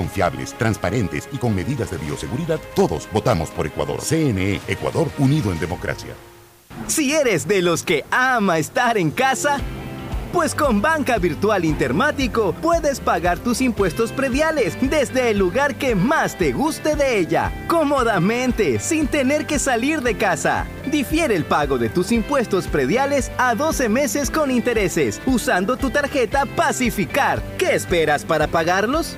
confiables, 0.01 0.53
transparentes 0.57 1.29
y 1.31 1.37
con 1.37 1.53
medidas 1.53 1.91
de 1.91 1.97
bioseguridad, 1.97 2.59
todos 2.75 3.07
votamos 3.13 3.51
por 3.51 3.67
Ecuador. 3.67 4.01
CNE, 4.01 4.59
Ecuador 4.67 5.07
unido 5.19 5.51
en 5.51 5.59
democracia. 5.59 6.13
Si 6.87 7.13
eres 7.13 7.47
de 7.47 7.61
los 7.61 7.83
que 7.83 8.03
ama 8.09 8.57
estar 8.57 8.97
en 8.97 9.11
casa, 9.11 9.59
pues 10.33 10.55
con 10.55 10.81
Banca 10.81 11.19
Virtual 11.19 11.65
Intermático 11.65 12.55
puedes 12.61 12.99
pagar 12.99 13.37
tus 13.37 13.61
impuestos 13.61 14.11
prediales 14.11 14.75
desde 14.81 15.29
el 15.29 15.37
lugar 15.37 15.75
que 15.75 15.93
más 15.93 16.35
te 16.35 16.51
guste 16.51 16.95
de 16.95 17.19
ella, 17.19 17.51
cómodamente, 17.67 18.79
sin 18.79 19.07
tener 19.07 19.45
que 19.45 19.59
salir 19.59 20.01
de 20.01 20.15
casa. 20.17 20.65
Difiere 20.89 21.35
el 21.35 21.45
pago 21.45 21.77
de 21.77 21.89
tus 21.89 22.11
impuestos 22.11 22.65
prediales 22.67 23.31
a 23.37 23.53
12 23.53 23.89
meses 23.89 24.31
con 24.31 24.49
intereses, 24.49 25.21
usando 25.27 25.77
tu 25.77 25.91
tarjeta 25.91 26.45
Pacificar. 26.55 27.43
¿Qué 27.57 27.75
esperas 27.75 28.25
para 28.25 28.47
pagarlos? 28.47 29.17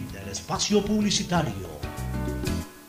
espacio 0.51 0.83
publicitario. 0.83 1.69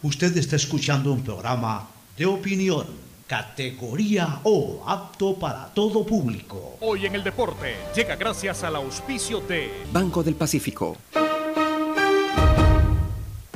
Usted 0.03 0.37
está 0.37 0.57
escuchando 0.57 1.13
un 1.13 1.23
programa 1.23 1.87
de 2.19 2.27
opinión, 2.27 2.89
categoría 3.29 4.41
O, 4.43 4.83
apto 4.85 5.39
para 5.39 5.67
todo 5.67 6.05
público. 6.05 6.77
Hoy 6.81 7.07
en 7.07 7.15
el 7.15 7.23
deporte 7.23 7.77
llega 7.95 8.17
gracias 8.17 8.65
al 8.65 8.75
auspicio 8.75 9.41
de 9.43 9.71
Banco 9.93 10.25
del 10.25 10.35
Pacífico. 10.35 10.97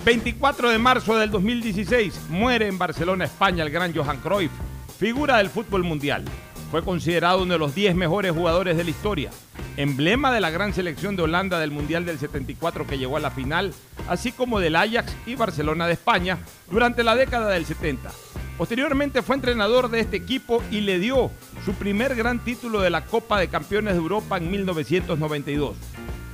24 0.04 0.70
de 0.70 0.78
marzo 0.78 1.16
del 1.16 1.32
2016 1.32 2.28
muere 2.28 2.68
en 2.68 2.78
Barcelona, 2.78 3.24
España, 3.24 3.64
el 3.64 3.70
gran 3.70 3.92
Johan 3.92 4.20
Cruyff, 4.20 4.52
figura 5.00 5.38
del 5.38 5.50
fútbol 5.50 5.82
mundial. 5.82 6.24
Fue 6.70 6.82
considerado 6.82 7.42
uno 7.42 7.52
de 7.52 7.58
los 7.58 7.74
10 7.74 7.94
mejores 7.94 8.32
jugadores 8.32 8.76
de 8.76 8.84
la 8.84 8.90
historia, 8.90 9.30
emblema 9.76 10.32
de 10.32 10.40
la 10.40 10.50
gran 10.50 10.74
selección 10.74 11.14
de 11.14 11.22
Holanda 11.22 11.60
del 11.60 11.70
Mundial 11.70 12.04
del 12.04 12.18
74 12.18 12.86
que 12.86 12.98
llegó 12.98 13.16
a 13.16 13.20
la 13.20 13.30
final, 13.30 13.72
así 14.08 14.32
como 14.32 14.58
del 14.58 14.74
Ajax 14.74 15.14
y 15.26 15.36
Barcelona 15.36 15.86
de 15.86 15.92
España 15.92 16.38
durante 16.68 17.04
la 17.04 17.14
década 17.14 17.50
del 17.50 17.66
70. 17.66 18.10
Posteriormente 18.58 19.22
fue 19.22 19.36
entrenador 19.36 19.90
de 19.90 20.00
este 20.00 20.16
equipo 20.16 20.62
y 20.70 20.80
le 20.80 20.98
dio 20.98 21.30
su 21.64 21.74
primer 21.74 22.16
gran 22.16 22.40
título 22.40 22.80
de 22.80 22.90
la 22.90 23.04
Copa 23.04 23.38
de 23.38 23.48
Campeones 23.48 23.94
de 23.94 24.00
Europa 24.00 24.36
en 24.38 24.50
1992. 24.50 25.76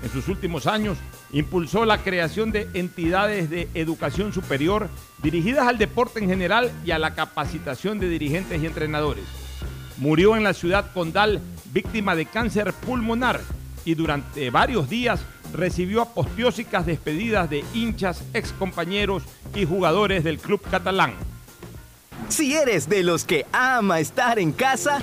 En 0.02 0.10
sus 0.10 0.28
últimos 0.28 0.66
años 0.66 0.98
impulsó 1.32 1.84
la 1.84 1.98
creación 1.98 2.52
de 2.52 2.68
entidades 2.74 3.50
de 3.50 3.68
educación 3.74 4.32
superior 4.32 4.88
dirigidas 5.22 5.68
al 5.68 5.78
deporte 5.78 6.20
en 6.20 6.28
general 6.28 6.70
y 6.84 6.92
a 6.92 6.98
la 6.98 7.14
capacitación 7.14 7.98
de 7.98 8.08
dirigentes 8.08 8.62
y 8.62 8.66
entrenadores. 8.66 9.41
Murió 9.98 10.36
en 10.36 10.44
la 10.44 10.54
ciudad 10.54 10.92
condal 10.92 11.40
víctima 11.72 12.14
de 12.14 12.26
cáncer 12.26 12.72
pulmonar 12.72 13.40
y 13.84 13.94
durante 13.94 14.50
varios 14.50 14.88
días 14.88 15.20
recibió 15.52 16.02
apostiósicas 16.02 16.86
despedidas 16.86 17.50
de 17.50 17.64
hinchas, 17.74 18.22
excompañeros 18.32 19.22
y 19.54 19.64
jugadores 19.64 20.24
del 20.24 20.38
club 20.38 20.62
catalán. 20.70 21.14
Si 22.28 22.54
eres 22.54 22.88
de 22.88 23.02
los 23.02 23.24
que 23.24 23.46
ama 23.52 24.00
estar 24.00 24.38
en 24.38 24.52
casa, 24.52 25.02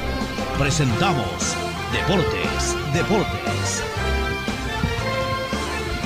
presentamos 0.61 1.57
Deportes, 1.91 2.75
Deportes. 2.93 3.81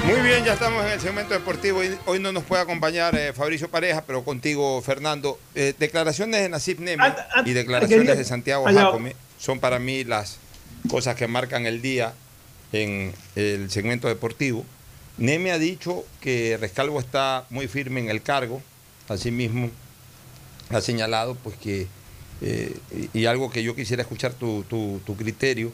Muy 0.05 0.21
bien, 0.21 0.45
ya 0.45 0.53
estamos 0.53 0.85
en 0.85 0.91
el 0.93 1.01
segmento 1.01 1.33
deportivo. 1.33 1.81
Hoy, 2.05 2.19
no 2.19 2.31
nos 2.31 2.45
puede 2.45 2.61
acompañar 2.61 3.13
eh, 3.17 3.33
Fabricio 3.33 3.69
Pareja, 3.69 4.05
pero 4.07 4.23
contigo, 4.23 4.81
Fernando. 4.81 5.37
Eh, 5.55 5.73
declaraciones 5.77 6.39
de 6.39 6.47
Nasib 6.47 6.79
Neme 6.79 7.03
Ah, 7.03 7.27
ah, 7.35 7.43
y 7.45 7.51
declaraciones 7.51 8.05
quería- 8.05 8.15
de 8.15 8.23
Santiago. 8.23 8.63
Jacome 8.63 9.17
son 9.37 9.59
para 9.59 9.77
mí 9.77 10.05
las 10.05 10.37
cosas 10.89 11.17
que 11.17 11.27
marcan 11.27 11.65
el 11.65 11.81
día 11.81 12.13
en 12.71 13.13
el 13.35 13.69
segmento 13.69 14.07
deportivo. 14.07 14.63
Neme 15.17 15.51
ha 15.51 15.57
dicho 15.59 16.05
que 16.21 16.55
Rescalvo 16.61 17.01
está 17.01 17.43
muy 17.49 17.67
firme 17.67 17.99
en 17.99 18.09
el 18.09 18.21
cargo, 18.21 18.61
asimismo 19.09 19.69
ha 20.69 20.79
señalado 20.79 21.35
pues 21.35 21.57
que, 21.57 21.87
eh, 22.41 22.77
y 23.13 23.25
algo 23.25 23.49
que 23.49 23.63
yo 23.63 23.75
quisiera 23.75 24.01
escuchar 24.03 24.33
tu, 24.33 24.63
criterio, 25.17 25.71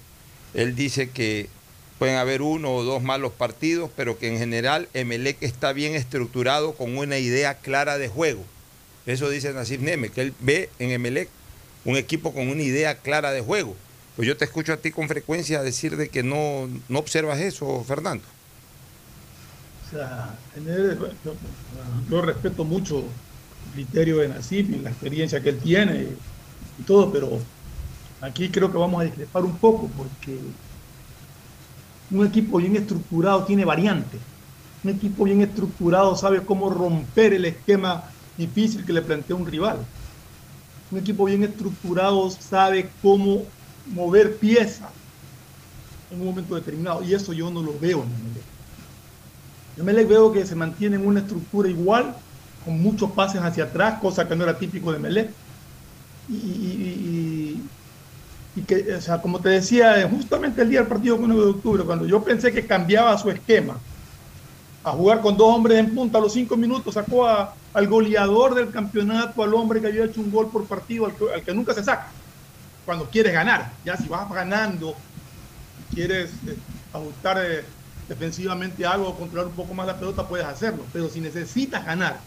él 0.53 0.75
dice 0.75 1.09
que 1.09 1.49
pueden 1.97 2.17
haber 2.17 2.41
uno 2.41 2.73
o 2.73 2.83
dos 2.83 3.01
malos 3.01 3.31
partidos, 3.31 3.89
pero 3.95 4.17
que 4.17 4.27
en 4.27 4.38
general 4.38 4.88
Emelec 4.93 5.38
está 5.41 5.73
bien 5.73 5.95
estructurado 5.95 6.73
con 6.73 6.97
una 6.97 7.17
idea 7.17 7.55
clara 7.55 7.97
de 7.97 8.07
juego. 8.07 8.43
Eso 9.05 9.29
dice 9.29 9.53
Nasif 9.53 9.81
Neme, 9.81 10.09
que 10.09 10.21
él 10.21 10.33
ve 10.39 10.69
en 10.79 10.91
Emelec 10.91 11.29
un 11.85 11.97
equipo 11.97 12.33
con 12.33 12.47
una 12.47 12.61
idea 12.61 12.95
clara 12.99 13.31
de 13.31 13.41
juego. 13.41 13.75
Pues 14.15 14.27
yo 14.27 14.38
te 14.38 14.45
escucho 14.45 14.73
a 14.73 14.77
ti 14.77 14.91
con 14.91 15.07
frecuencia 15.07 15.63
decir 15.63 15.97
de 15.97 16.09
que 16.09 16.21
no, 16.21 16.69
no 16.89 16.99
observas 16.99 17.39
eso, 17.39 17.83
Fernando. 17.83 18.23
O 19.88 19.91
sea, 19.91 20.38
yo, 21.25 21.33
yo 22.09 22.21
respeto 22.21 22.63
mucho 22.63 22.99
el 22.99 23.73
criterio 23.73 24.17
de 24.17 24.29
Nasif 24.29 24.69
y 24.69 24.79
la 24.79 24.89
experiencia 24.89 25.41
que 25.41 25.49
él 25.49 25.59
tiene 25.59 26.07
todo, 26.81 27.11
pero 27.11 27.39
aquí 28.21 28.49
creo 28.49 28.71
que 28.71 28.77
vamos 28.77 29.01
a 29.01 29.05
discrepar 29.05 29.43
un 29.43 29.57
poco 29.57 29.89
porque 29.97 30.37
un 32.11 32.25
equipo 32.25 32.57
bien 32.57 32.75
estructurado 32.75 33.43
tiene 33.45 33.65
variantes. 33.65 34.19
Un 34.83 34.91
equipo 34.91 35.23
bien 35.23 35.41
estructurado 35.41 36.15
sabe 36.15 36.43
cómo 36.43 36.69
romper 36.69 37.33
el 37.33 37.45
esquema 37.45 38.03
difícil 38.37 38.85
que 38.85 38.93
le 38.93 39.01
plantea 39.01 39.35
un 39.35 39.45
rival. 39.45 39.77
Un 40.91 40.97
equipo 40.97 41.25
bien 41.25 41.43
estructurado 41.43 42.29
sabe 42.31 42.89
cómo 43.01 43.43
mover 43.93 44.37
piezas 44.37 44.89
en 46.11 46.19
un 46.19 46.27
momento 46.27 46.55
determinado. 46.55 47.03
Y 47.03 47.13
eso 47.13 47.31
yo 47.33 47.49
no 47.49 47.61
lo 47.61 47.77
veo 47.79 48.03
en 48.03 48.09
Emelec. 48.09 48.43
Yo 49.77 49.83
me 49.83 49.93
veo 49.93 50.31
que 50.33 50.45
se 50.45 50.55
mantiene 50.55 50.97
en 50.97 51.07
una 51.07 51.21
estructura 51.21 51.69
igual, 51.69 52.15
con 52.65 52.81
muchos 52.81 53.11
pases 53.11 53.41
hacia 53.41 53.65
atrás, 53.65 53.99
cosa 54.01 54.27
que 54.27 54.35
no 54.35 54.43
era 54.43 54.57
típico 54.57 54.91
de 54.91 54.99
Melec. 54.99 55.31
Y, 56.33 57.69
y- 58.55 58.65
que, 58.65 58.95
o 58.95 59.01
sea, 59.01 59.21
como 59.21 59.41
te 59.41 59.49
decía, 59.49 60.07
justamente 60.09 60.61
el 60.61 60.69
día 60.69 60.79
del 60.81 60.89
partido 60.89 61.17
con 61.17 61.29
9 61.29 61.43
de 61.45 61.51
octubre, 61.51 61.85
cuando 61.85 62.05
yo 62.07 62.23
pensé 62.23 62.51
que 62.53 62.67
cambiaba 62.67 63.17
su 63.17 63.29
esquema 63.29 63.83
a 64.83 64.91
jugar 64.93 65.21
con 65.21 65.37
dos 65.37 65.55
hombres 65.55 65.77
en 65.79 65.93
punta 65.93 66.17
a 66.17 66.21
los 66.21 66.33
cinco 66.33 66.57
minutos, 66.57 66.93
sacó 66.95 67.27
al 67.27 67.87
goleador 67.87 68.55
del 68.55 68.71
campeonato, 68.71 69.43
al 69.43 69.53
hombre 69.53 69.81
que 69.81 69.87
había 69.87 70.05
hecho 70.05 70.21
un 70.21 70.31
gol 70.31 70.51
por 70.51 70.67
partido, 70.67 71.05
al 71.05 71.15
que, 71.15 71.25
al 71.33 71.43
que 71.43 71.53
nunca 71.53 71.73
se 71.73 71.83
saca, 71.83 72.15
cuando 72.85 73.09
quieres 73.09 73.33
ganar. 73.33 73.79
Ya 73.83 73.97
si 73.97 74.09
vas 74.09 74.29
ganando, 74.29 75.05
quieres 75.89 76.43
eh, 76.47 76.63
ajustar 76.91 77.37
eh, 77.45 77.75
defensivamente 78.07 78.85
algo 78.85 79.15
controlar 79.17 79.49
un 79.49 79.55
poco 79.55 79.73
más 79.73 79.87
la 79.87 79.99
pelota, 79.99 80.27
puedes 80.27 80.45
hacerlo. 80.45 80.89
Pero 80.93 81.09
si 81.09 81.21
necesitas 81.21 81.85
ganar, 81.85 82.25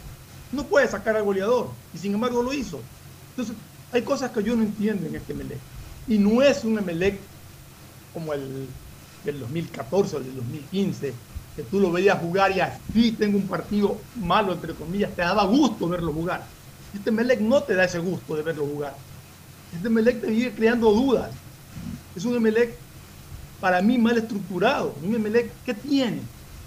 no 0.50 0.68
puedes 0.68 0.90
sacar 0.90 1.16
al 1.16 1.24
goleador. 1.24 1.80
Y 1.92 1.98
sin 1.98 2.14
embargo 2.14 2.42
lo 2.42 2.52
hizo. 2.52 2.90
Entonces, 3.36 3.64
hay 3.94 4.02
cosas 4.02 4.32
que 4.32 4.42
yo 4.42 4.56
no 4.56 4.64
entiendo 4.64 5.06
en 5.06 5.14
este 5.14 5.32
Emelec. 5.32 5.58
Y 6.08 6.18
no 6.18 6.42
es 6.42 6.64
un 6.64 6.78
Emelec 6.78 7.18
como 8.12 8.32
el 8.32 8.66
del 9.24 9.40
2014 9.40 10.16
o 10.16 10.18
el 10.18 10.24
del 10.26 10.36
2015, 10.36 11.14
que 11.56 11.62
tú 11.62 11.78
lo 11.78 11.92
veías 11.92 12.18
jugar 12.18 12.50
y 12.56 12.60
así 12.60 13.12
tengo 13.12 13.38
un 13.38 13.46
partido 13.46 13.96
malo, 14.16 14.52
entre 14.52 14.74
comillas, 14.74 15.14
te 15.14 15.22
daba 15.22 15.44
gusto 15.44 15.88
verlo 15.88 16.12
jugar. 16.12 16.44
Este 16.92 17.10
Emelec 17.10 17.40
no 17.40 17.62
te 17.62 17.74
da 17.74 17.84
ese 17.84 18.00
gusto 18.00 18.34
de 18.34 18.42
verlo 18.42 18.66
jugar. 18.66 18.96
Este 19.72 19.86
Emelec 19.86 20.20
te 20.20 20.26
vive 20.26 20.52
creando 20.52 20.90
dudas. 20.92 21.30
Es 22.16 22.24
un 22.24 22.34
Emelec 22.34 22.76
para 23.60 23.80
mí 23.80 23.96
mal 23.96 24.18
estructurado. 24.18 24.94
Un 25.04 25.14
Emelec, 25.14 25.52
¿qué 25.64 25.72
tiene? 25.72 26.20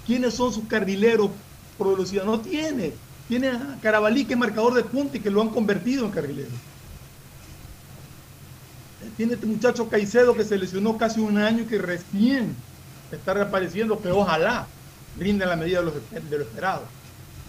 ¿Quiénes 0.06 0.34
son 0.34 0.54
sus 0.54 0.66
carrileros 0.66 1.30
por 1.78 1.90
velocidad? 1.90 2.24
No 2.24 2.40
tiene. 2.40 2.94
Tiene 3.28 3.49
a 3.49 3.78
Carabalí, 3.82 4.24
que 4.24 4.34
es 4.34 4.40
marcador 4.40 4.74
de 4.74 4.84
punta 4.86 5.18
y 5.18 5.20
que 5.20 5.30
lo 5.30 5.41
han 5.41 5.49
convertido 5.49 6.06
en 6.06 6.12
carrilero. 6.12 6.49
Tiene 9.16 9.34
este 9.34 9.46
muchacho 9.46 9.90
Caicedo 9.90 10.36
que 10.36 10.44
se 10.44 10.58
lesionó 10.58 10.98
casi 10.98 11.20
un 11.20 11.38
año 11.38 11.64
y 11.64 11.66
que 11.66 11.78
recién 11.78 12.56
está 13.12 13.34
reapareciendo, 13.34 13.98
pero 14.00 14.20
ojalá 14.20 14.68
rinde 15.18 15.46
la 15.46 15.56
medida 15.56 15.82
de 15.82 16.38
lo, 16.38 16.44
esperado. 16.44 16.84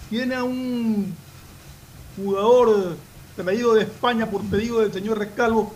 Tiene 0.08 0.34
a 0.34 0.44
un 0.44 1.14
jugador 2.16 2.96
traído 3.36 3.74
de 3.74 3.82
España 3.82 4.30
por 4.30 4.42
pedido 4.44 4.80
del 4.80 4.92
señor 4.92 5.18
Rescalvo, 5.18 5.74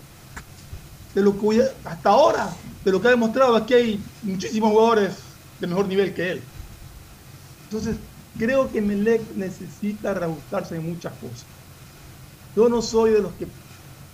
de 1.13 1.21
lo 1.21 1.39
que 1.39 1.63
hasta 1.85 2.09
ahora, 2.09 2.49
de 2.83 2.91
lo 2.91 3.01
que 3.01 3.07
ha 3.07 3.11
demostrado, 3.11 3.55
aquí 3.55 3.73
hay 3.73 4.03
muchísimos 4.23 4.71
jugadores 4.71 5.13
de 5.59 5.67
mejor 5.67 5.87
nivel 5.87 6.13
que 6.13 6.31
él. 6.31 6.41
Entonces, 7.65 7.97
creo 8.37 8.71
que 8.71 8.81
Melec 8.81 9.21
necesita 9.35 10.13
reajustarse 10.13 10.75
en 10.75 10.89
muchas 10.89 11.13
cosas. 11.13 11.45
Yo 12.55 12.69
no 12.69 12.81
soy 12.81 13.11
de 13.11 13.21
los 13.21 13.33
que 13.33 13.47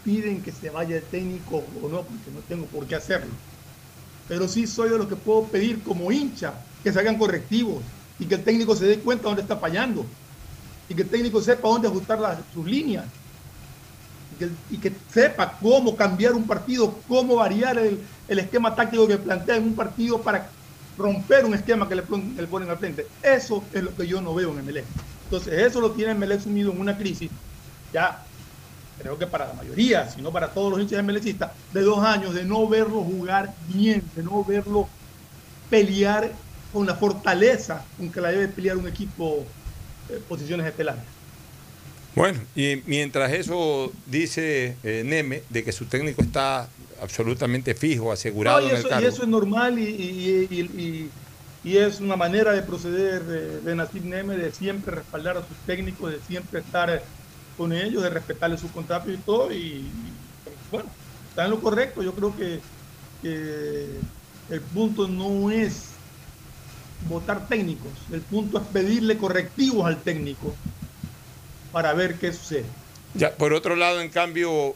piden 0.02 0.42
que 0.44 0.52
se 0.52 0.70
vaya 0.70 0.98
el 0.98 1.10
técnico 1.10 1.58
o 1.58 1.90
no, 1.90 2.08
porque 2.08 2.32
no 2.32 2.44
tengo 2.46 2.70
por 2.70 2.88
qué 2.88 2.96
hacerlo. 2.96 3.42
Pero 4.28 4.48
sí 4.48 4.68
soy 4.68 4.90
de 4.92 4.98
los 4.98 5.08
que 5.08 5.18
puedo 5.18 5.52
pedir 5.52 5.84
como 5.84 6.12
hincha 6.12 6.68
que 6.84 6.92
se 6.94 7.00
hagan 7.00 7.18
correctivos 7.18 7.94
y 8.18 8.28
que 8.28 8.36
el 8.36 8.44
técnico 8.44 8.76
se 8.76 8.88
dé 8.88 9.04
cuenta 9.04 9.28
dónde 9.30 9.44
está 9.44 9.60
fallando 9.60 10.18
y 10.88 10.96
que 10.96 11.04
el 11.04 11.12
técnico 11.12 11.42
sepa 11.42 11.70
dónde 11.70 11.88
ajustar 11.90 12.20
las- 12.20 12.52
sus 12.52 12.68
líneas 12.70 13.14
y 14.68 14.80
que, 14.80 15.06
sepa 15.08 15.58
cómo 15.60 15.96
cambiar 15.96 16.34
un 16.34 16.46
partido, 16.48 17.04
cómo 17.06 17.36
variar 17.38 17.78
el, 17.80 18.08
el 18.28 18.40
esquema 18.40 18.76
táctico 18.76 19.08
que 19.08 19.18
plantea 19.18 19.56
en 19.58 19.64
un 19.64 19.76
partido 19.76 20.24
para 20.24 20.56
romper 20.96 21.46
un 21.46 21.54
esquema 21.56 21.88
que 21.90 21.96
le, 21.96 22.04
le 22.36 22.48
ponen 22.48 22.70
al 22.70 22.78
frente. 22.80 23.14
Eso 23.22 23.70
es 23.74 23.82
lo 23.84 23.96
que 23.96 24.08
yo 24.08 24.22
no 24.22 24.34
veo 24.36 24.52
en 24.52 24.60
Emelec. 24.60 24.92
Entonces, 25.24 25.54
eso 25.54 25.82
lo 25.82 25.94
tiene 25.94 26.12
Emelec 26.12 26.42
sumido 26.42 26.72
en 26.72 26.80
una 26.80 26.98
crisis, 26.98 27.32
ya 27.92 28.29
creo 29.00 29.18
que 29.18 29.28
para 29.28 29.48
la 29.48 29.54
mayoría, 29.54 30.10
si 30.10 30.22
no 30.22 30.32
para 30.32 30.50
todos 30.50 30.72
los 30.72 30.82
hinchas 30.82 31.00
emelecistas, 31.00 31.52
de 31.74 31.82
dos 31.82 32.04
años, 32.04 32.34
de 32.34 32.44
no 32.44 32.68
verlo 32.68 33.02
jugar 33.02 33.54
bien, 33.68 34.04
de 34.16 34.24
no 34.24 34.44
verlo 34.44 34.88
pelear 35.70 36.32
con 36.74 36.86
la 36.86 36.96
fortaleza 36.96 37.84
con 37.98 38.12
que 38.12 38.22
la 38.22 38.30
debe 38.32 38.50
pelear 38.50 38.78
un 38.78 38.88
equipo 38.88 39.46
eh, 40.10 40.20
posiciones 40.28 40.68
estelares. 40.68 41.02
Bueno, 42.16 42.40
y 42.56 42.82
mientras 42.86 43.32
eso 43.32 43.92
dice 44.08 44.76
eh, 44.84 45.04
Neme, 45.06 45.44
de 45.50 45.64
que 45.64 45.72
su 45.72 45.86
técnico 45.86 46.22
está 46.22 46.68
absolutamente 47.02 47.74
fijo, 47.76 48.12
asegurado 48.12 48.60
No, 48.60 48.68
y, 48.68 48.70
en 48.72 48.76
eso, 48.78 48.88
el 48.88 48.94
y 48.94 48.96
cargo. 48.96 49.08
eso 49.08 49.22
es 49.24 49.30
normal 49.30 49.80
y, 49.80 49.84
y- 49.84 50.48
y- 50.50 50.82
y- 50.84 51.10
y 51.64 51.78
es 51.78 52.00
una 52.00 52.16
manera 52.16 52.52
de 52.52 52.62
proceder 52.64 53.24
de, 53.24 53.62
de 53.62 53.76
Nasib 53.76 54.04
Neme, 54.04 54.36
de 54.36 54.52
siempre 54.52 54.96
respaldar 54.96 55.38
a 55.38 55.42
sus 55.48 55.58
técnicos, 55.66 56.12
de 56.12 56.20
siempre 56.20 56.60
estar 56.60 56.90
eh, 56.90 57.02
con 57.60 57.74
ellos, 57.74 58.02
de 58.02 58.10
respetarle 58.10 58.58
sus 58.58 58.72
contratos 58.72 59.14
y 59.14 59.18
todo. 59.18 59.52
Y, 59.52 59.58
y, 59.58 59.92
bueno, 60.72 60.90
está 61.30 61.44
en 61.44 61.52
lo 61.52 61.60
correcto. 61.60 62.02
Yo 62.02 62.14
creo 62.14 62.36
que, 62.36 62.62
que 63.22 63.86
el 64.50 64.62
punto 64.62 65.10
no 65.10 65.52
es 65.52 65.90
votar 67.08 67.48
técnicos, 67.48 67.92
el 68.12 68.22
punto 68.22 68.58
es 68.58 68.68
pedirle 68.68 69.18
correctivos 69.18 69.86
al 69.86 70.02
técnico 70.02 70.56
para 71.72 71.94
ver 71.94 72.16
qué 72.16 72.34
sucede. 72.34 72.66
Ya, 73.14 73.36
por 73.36 73.54
otro 73.54 73.76
lado, 73.76 74.02
en 74.02 74.10
cambio, 74.10 74.76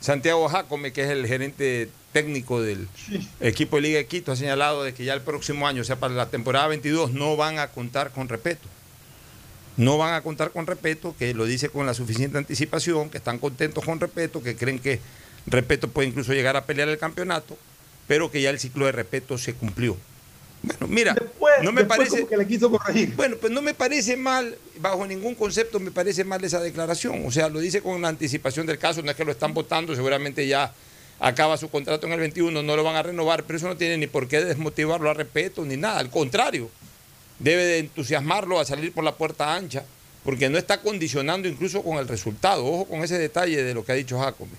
Santiago 0.00 0.48
Jacome, 0.48 0.92
que 0.92 1.02
es 1.02 1.10
el 1.10 1.26
gerente 1.26 1.90
técnico 2.12 2.60
del 2.60 2.88
equipo 3.40 3.76
de 3.76 3.82
Liga 3.82 3.98
de 3.98 4.06
Quito, 4.06 4.32
ha 4.32 4.36
señalado 4.36 4.84
de 4.84 4.94
que 4.94 5.04
ya 5.04 5.14
el 5.14 5.20
próximo 5.20 5.66
año, 5.66 5.82
o 5.82 5.84
sea, 5.84 5.96
para 5.96 6.14
la 6.14 6.28
temporada 6.28 6.68
22, 6.68 7.12
no 7.12 7.36
van 7.36 7.58
a 7.58 7.68
contar 7.68 8.10
con 8.10 8.28
respeto. 8.28 8.68
No 9.80 9.96
van 9.96 10.12
a 10.12 10.20
contar 10.20 10.50
con 10.50 10.66
respeto, 10.66 11.14
que 11.18 11.32
lo 11.32 11.46
dice 11.46 11.70
con 11.70 11.86
la 11.86 11.94
suficiente 11.94 12.36
anticipación, 12.36 13.08
que 13.08 13.16
están 13.16 13.38
contentos 13.38 13.82
con 13.82 13.98
respeto, 13.98 14.42
que 14.42 14.54
creen 14.54 14.78
que 14.78 15.00
respeto 15.46 15.88
puede 15.88 16.08
incluso 16.08 16.34
llegar 16.34 16.54
a 16.54 16.66
pelear 16.66 16.90
el 16.90 16.98
campeonato, 16.98 17.56
pero 18.06 18.30
que 18.30 18.42
ya 18.42 18.50
el 18.50 18.60
ciclo 18.60 18.84
de 18.84 18.92
respeto 18.92 19.38
se 19.38 19.54
cumplió. 19.54 19.96
Bueno, 20.62 20.86
mira, 20.86 21.16
no 21.62 21.72
me 21.72 21.86
parece. 21.86 22.26
que 22.26 22.36
le 22.36 22.46
quiso 22.46 22.70
corregir. 22.70 23.14
Bueno, 23.16 23.36
pues 23.40 23.50
no 23.50 23.62
me 23.62 23.72
parece 23.72 24.18
mal, 24.18 24.54
bajo 24.78 25.06
ningún 25.06 25.34
concepto 25.34 25.80
me 25.80 25.90
parece 25.90 26.24
mal 26.24 26.44
esa 26.44 26.60
declaración. 26.60 27.24
O 27.24 27.30
sea, 27.30 27.48
lo 27.48 27.58
dice 27.58 27.80
con 27.80 28.02
la 28.02 28.08
anticipación 28.08 28.66
del 28.66 28.76
caso, 28.76 29.00
no 29.00 29.10
es 29.10 29.16
que 29.16 29.24
lo 29.24 29.32
están 29.32 29.54
votando, 29.54 29.96
seguramente 29.96 30.46
ya 30.46 30.74
acaba 31.20 31.56
su 31.56 31.70
contrato 31.70 32.06
en 32.06 32.12
el 32.12 32.20
21, 32.20 32.62
no 32.62 32.76
lo 32.76 32.84
van 32.84 32.96
a 32.96 33.02
renovar, 33.02 33.44
pero 33.44 33.56
eso 33.56 33.66
no 33.66 33.78
tiene 33.78 33.96
ni 33.96 34.08
por 34.08 34.28
qué 34.28 34.44
desmotivarlo 34.44 35.08
a 35.08 35.14
respeto 35.14 35.64
ni 35.64 35.78
nada. 35.78 36.00
Al 36.00 36.10
contrario, 36.10 36.68
debe 37.40 37.64
de 37.64 37.78
entusiasmarlo 37.78 38.60
a 38.60 38.64
salir 38.64 38.92
por 38.92 39.02
la 39.02 39.16
puerta 39.16 39.54
ancha, 39.54 39.84
porque 40.24 40.48
no 40.48 40.58
está 40.58 40.80
condicionando 40.80 41.48
incluso 41.48 41.82
con 41.82 41.98
el 41.98 42.06
resultado. 42.06 42.64
Ojo 42.64 42.84
con 42.84 43.02
ese 43.02 43.18
detalle 43.18 43.62
de 43.62 43.74
lo 43.74 43.84
que 43.84 43.92
ha 43.92 43.96
dicho 43.96 44.20
Jacome. 44.20 44.52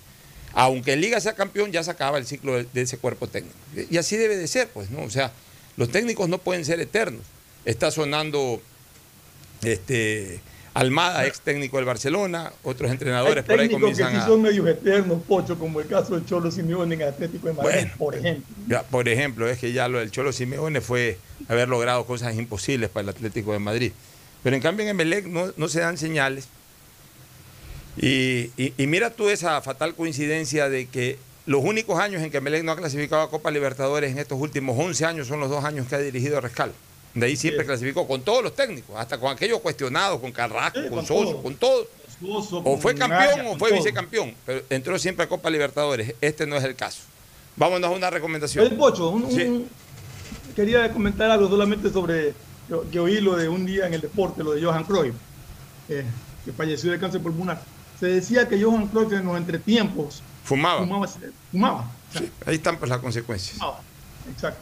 Aunque 0.54 0.98
Liga 0.98 1.22
sea 1.22 1.34
campeón, 1.34 1.72
ya 1.72 1.84
se 1.84 1.92
acaba 1.92 2.18
el 2.18 2.26
ciclo 2.26 2.56
de, 2.58 2.68
de 2.74 2.82
ese 2.82 2.98
cuerpo 2.98 3.28
técnico. 3.28 3.56
Y 3.90 3.98
así 3.98 4.18
debe 4.18 4.36
de 4.36 4.48
ser, 4.48 4.68
pues, 4.68 4.90
¿no? 4.90 5.02
O 5.04 5.10
sea, 5.10 5.32
los 5.78 5.90
técnicos 5.90 6.28
no 6.28 6.40
pueden 6.40 6.66
ser 6.66 6.82
eternos. 6.82 7.22
Está 7.64 7.92
sonando 7.92 8.62
este 9.64 10.42
Almada, 10.74 11.26
ex 11.28 11.42
técnico 11.42 11.78
del 11.78 11.86
Barcelona, 11.86 12.52
otros 12.64 12.90
entrenadores 12.92 13.44
por 13.44 13.60
ahí 13.60 13.68
técnicos 13.68 13.90
que 13.92 14.02
comienzan 14.04 14.22
sí 14.24 14.28
son 14.28 14.42
medios 14.42 14.68
eternos, 14.68 15.22
Pocho, 15.28 15.60
como 15.60 15.82
el 15.82 15.88
caso 15.88 16.16
del 16.16 16.26
Cholo 16.26 16.50
Simeone 16.50 16.96
en 16.96 17.02
Atlético 17.04 17.48
de 17.48 17.54
Madrid, 17.54 17.72
Bueno, 17.74 17.92
por 17.98 18.16
ejemplo. 18.16 18.56
Ya, 18.68 18.84
por 18.84 19.10
ejemplo, 19.10 19.50
es 19.50 19.58
que 19.58 19.74
ya 19.74 19.88
lo 19.90 20.00
del 20.00 20.12
Cholo 20.12 20.32
Simeone 20.32 20.80
fue 20.80 21.18
haber 21.50 21.68
logrado 21.68 22.06
cosas 22.06 22.36
imposibles 22.36 22.90
para 22.90 23.04
el 23.04 23.10
Atlético 23.10 23.52
de 23.52 23.60
Madrid. 23.60 23.92
Pero 24.44 24.56
en 24.56 24.62
cambio 24.62 24.84
en 24.84 24.90
Emelec 24.92 25.26
no, 25.26 25.52
no 25.58 25.68
se 25.68 25.82
dan 25.82 25.98
señales. 25.98 26.48
Y, 27.98 28.50
y- 28.58 28.74
y 28.78 28.88
mira 28.88 29.10
tú 29.10 29.30
esa 29.30 29.62
fatal 29.62 29.94
coincidencia 29.96 30.70
de 30.70 30.86
que 30.88 31.20
los 31.46 31.62
únicos 31.64 32.00
años 32.00 32.22
en 32.24 32.32
que 32.32 32.38
Emelec 32.38 32.64
no 32.64 32.72
ha 32.72 32.78
clasificado 32.78 33.24
a 33.24 33.30
Copa 33.30 33.52
Libertadores 33.52 34.12
en 34.12 34.20
estos 34.20 34.40
últimos 34.40 34.78
11 34.80 35.06
años 35.06 35.28
son 35.28 35.40
los 35.42 35.50
dos 35.50 35.66
años 35.66 35.88
que 35.88 35.96
ha 35.96 36.00
dirigido 36.00 36.38
a 36.38 36.42
Rescal. 36.42 36.72
De 37.14 37.26
ahí 37.26 37.36
siempre 37.36 37.66
clasificó 37.66 38.08
con 38.08 38.22
todos 38.22 38.42
los 38.44 38.56
técnicos, 38.56 38.96
hasta 38.98 39.18
con 39.20 39.32
aquellos 39.32 39.60
cuestionados, 39.60 40.20
con 40.20 40.32
Carrasco, 40.32 40.80
con, 40.84 40.90
con 40.90 41.06
Soso, 41.06 41.32
todo. 41.32 41.44
con 41.44 41.56
todo. 41.56 41.88
Suso, 42.20 42.62
O 42.64 42.78
fue 42.78 42.94
campeón 42.96 43.38
Naya, 43.40 43.50
o 43.50 43.58
fue 43.58 43.70
todo. 43.70 43.80
vicecampeón, 43.80 44.36
pero 44.46 44.62
entró 44.70 44.98
siempre 45.00 45.26
a 45.26 45.30
Copa 45.30 45.50
Libertadores. 45.50 46.14
Este 46.22 46.46
no 46.46 46.56
es 46.56 46.64
el 46.64 46.76
caso. 46.76 47.02
Vámonos 47.56 47.90
a 47.90 47.94
una 47.94 48.10
recomendación. 48.10 48.66
El 48.66 48.76
Pocho, 48.78 49.10
un- 49.10 49.30
Sí. 49.32 49.42
un- 49.44 49.68
quería 50.56 50.92
comentar 50.94 51.30
algo 51.32 51.50
solamente 51.50 51.90
sobre 51.92 52.34
que, 52.70 52.76
que 52.92 53.00
oí 53.00 53.20
lo 53.20 53.36
de 53.36 53.50
un 53.50 53.66
día 53.66 53.88
en 53.88 53.94
el 53.94 54.02
deporte, 54.02 54.44
lo 54.44 54.52
de 54.52 54.62
Johan 54.64 54.84
Cruyff, 54.86 55.16
eh, 55.90 56.06
que 56.46 56.52
falleció 56.54 56.92
de 56.92 57.00
cáncer 57.00 57.22
pulmonar. 57.22 57.62
Se 58.00 58.06
decía 58.08 58.48
que 58.48 58.62
Johan 58.62 58.88
Cruyff 58.88 59.12
en 59.14 59.26
los 59.26 59.36
entretiempos 59.38 60.22
Fumaba. 60.44 60.80
fumaba. 60.82 61.08
fumaba. 61.52 61.92
Ahí 62.46 62.56
están 62.56 62.78
pues 62.78 62.90
las 62.90 63.00
consecuencias. 63.00 63.58
fumaba. 63.58 63.80
Exacto. 64.32 64.62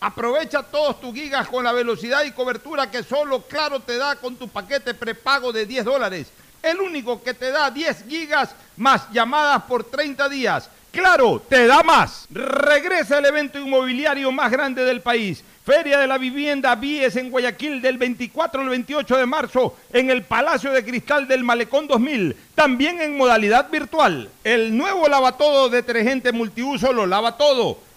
Aprovecha 0.00 0.62
todos 0.62 1.00
tus 1.00 1.12
gigas 1.12 1.48
con 1.48 1.64
la 1.64 1.72
velocidad 1.72 2.24
y 2.24 2.30
cobertura 2.30 2.90
que 2.90 3.02
solo 3.02 3.42
Claro 3.42 3.80
te 3.80 3.96
da 3.96 4.16
con 4.16 4.36
tu 4.36 4.48
paquete 4.48 4.94
prepago 4.94 5.52
de 5.52 5.66
10 5.66 5.84
dólares. 5.84 6.28
El 6.62 6.80
único 6.80 7.22
que 7.22 7.34
te 7.34 7.50
da 7.50 7.70
10 7.70 8.04
gigas 8.08 8.54
más 8.76 9.10
llamadas 9.12 9.62
por 9.64 9.84
30 9.84 10.28
días. 10.28 10.70
Claro, 10.92 11.42
te 11.48 11.66
da 11.66 11.82
más. 11.82 12.26
Regresa 12.30 13.18
el 13.18 13.26
evento 13.26 13.58
inmobiliario 13.58 14.30
más 14.32 14.50
grande 14.50 14.84
del 14.84 15.00
país. 15.00 15.44
Feria 15.64 15.98
de 15.98 16.06
la 16.06 16.16
Vivienda 16.16 16.74
Vies 16.76 17.16
en 17.16 17.30
Guayaquil 17.30 17.82
del 17.82 17.98
24 17.98 18.62
al 18.62 18.70
28 18.70 19.16
de 19.18 19.26
marzo 19.26 19.76
en 19.92 20.08
el 20.08 20.22
Palacio 20.22 20.72
de 20.72 20.82
Cristal 20.82 21.28
del 21.28 21.44
Malecón 21.44 21.86
2000, 21.86 22.34
también 22.54 23.02
en 23.02 23.18
modalidad 23.18 23.68
virtual. 23.70 24.30
El 24.44 24.74
nuevo 24.74 25.08
lavatodo 25.08 25.68
detergente 25.68 26.32
multiuso 26.32 26.94
lo 26.94 27.04
lava 27.04 27.36
todo, 27.36 27.80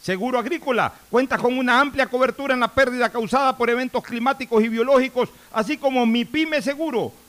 Seguro 0.00 0.38
Agrícola 0.38 0.92
cuenta 1.10 1.36
con 1.36 1.58
una 1.58 1.78
amplia 1.78 2.06
cobertura 2.06 2.54
en 2.54 2.60
la 2.60 2.68
pérdida 2.68 3.10
causada 3.10 3.56
por 3.56 3.68
eventos 3.68 4.02
climáticos 4.02 4.64
y 4.64 4.68
biológicos, 4.68 5.28
así 5.52 5.76
como 5.76 6.06
Mi 6.06 6.24
Pyme 6.24 6.62
Seguro, 6.62 7.12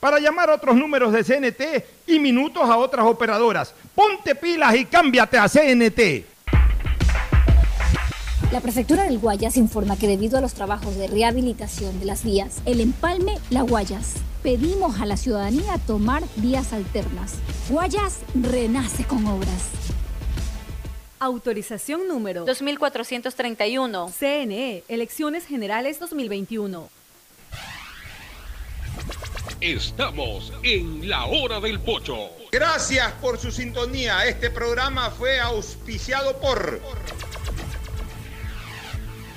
para 0.00 0.18
llamar 0.18 0.50
a 0.50 0.54
otros 0.54 0.74
números 0.76 1.12
de 1.12 1.22
CNT 1.22 1.84
y 2.08 2.18
minutos 2.18 2.62
a 2.62 2.76
otras 2.76 3.06
operadoras. 3.06 3.74
Ponte 3.94 4.34
pilas 4.34 4.74
y 4.74 4.86
cámbiate 4.86 5.38
a 5.38 5.48
CNT. 5.48 6.24
La 8.52 8.60
Prefectura 8.60 9.04
del 9.04 9.20
Guayas 9.20 9.56
informa 9.56 9.96
que 9.96 10.08
debido 10.08 10.36
a 10.36 10.40
los 10.40 10.54
trabajos 10.54 10.96
de 10.96 11.06
rehabilitación 11.06 12.00
de 12.00 12.06
las 12.06 12.24
vías, 12.24 12.62
el 12.64 12.80
empalme 12.80 13.38
La 13.50 13.62
Guayas, 13.62 14.14
pedimos 14.42 15.00
a 15.00 15.06
la 15.06 15.16
ciudadanía 15.16 15.78
tomar 15.86 16.24
vías 16.34 16.72
alternas. 16.72 17.34
Guayas 17.68 18.18
renace 18.34 19.04
con 19.04 19.24
obras. 19.26 19.68
Autorización 21.20 22.08
número 22.08 22.44
2431. 22.44 24.08
CNE, 24.18 24.82
Elecciones 24.88 25.46
Generales 25.46 26.00
2021. 26.00 26.99
Estamos 29.60 30.52
en 30.62 31.08
la 31.08 31.26
hora 31.26 31.60
del 31.60 31.80
pocho. 31.80 32.30
Gracias 32.50 33.12
por 33.20 33.38
su 33.38 33.52
sintonía. 33.52 34.24
Este 34.26 34.50
programa 34.50 35.10
fue 35.10 35.38
auspiciado 35.38 36.40
por 36.40 36.80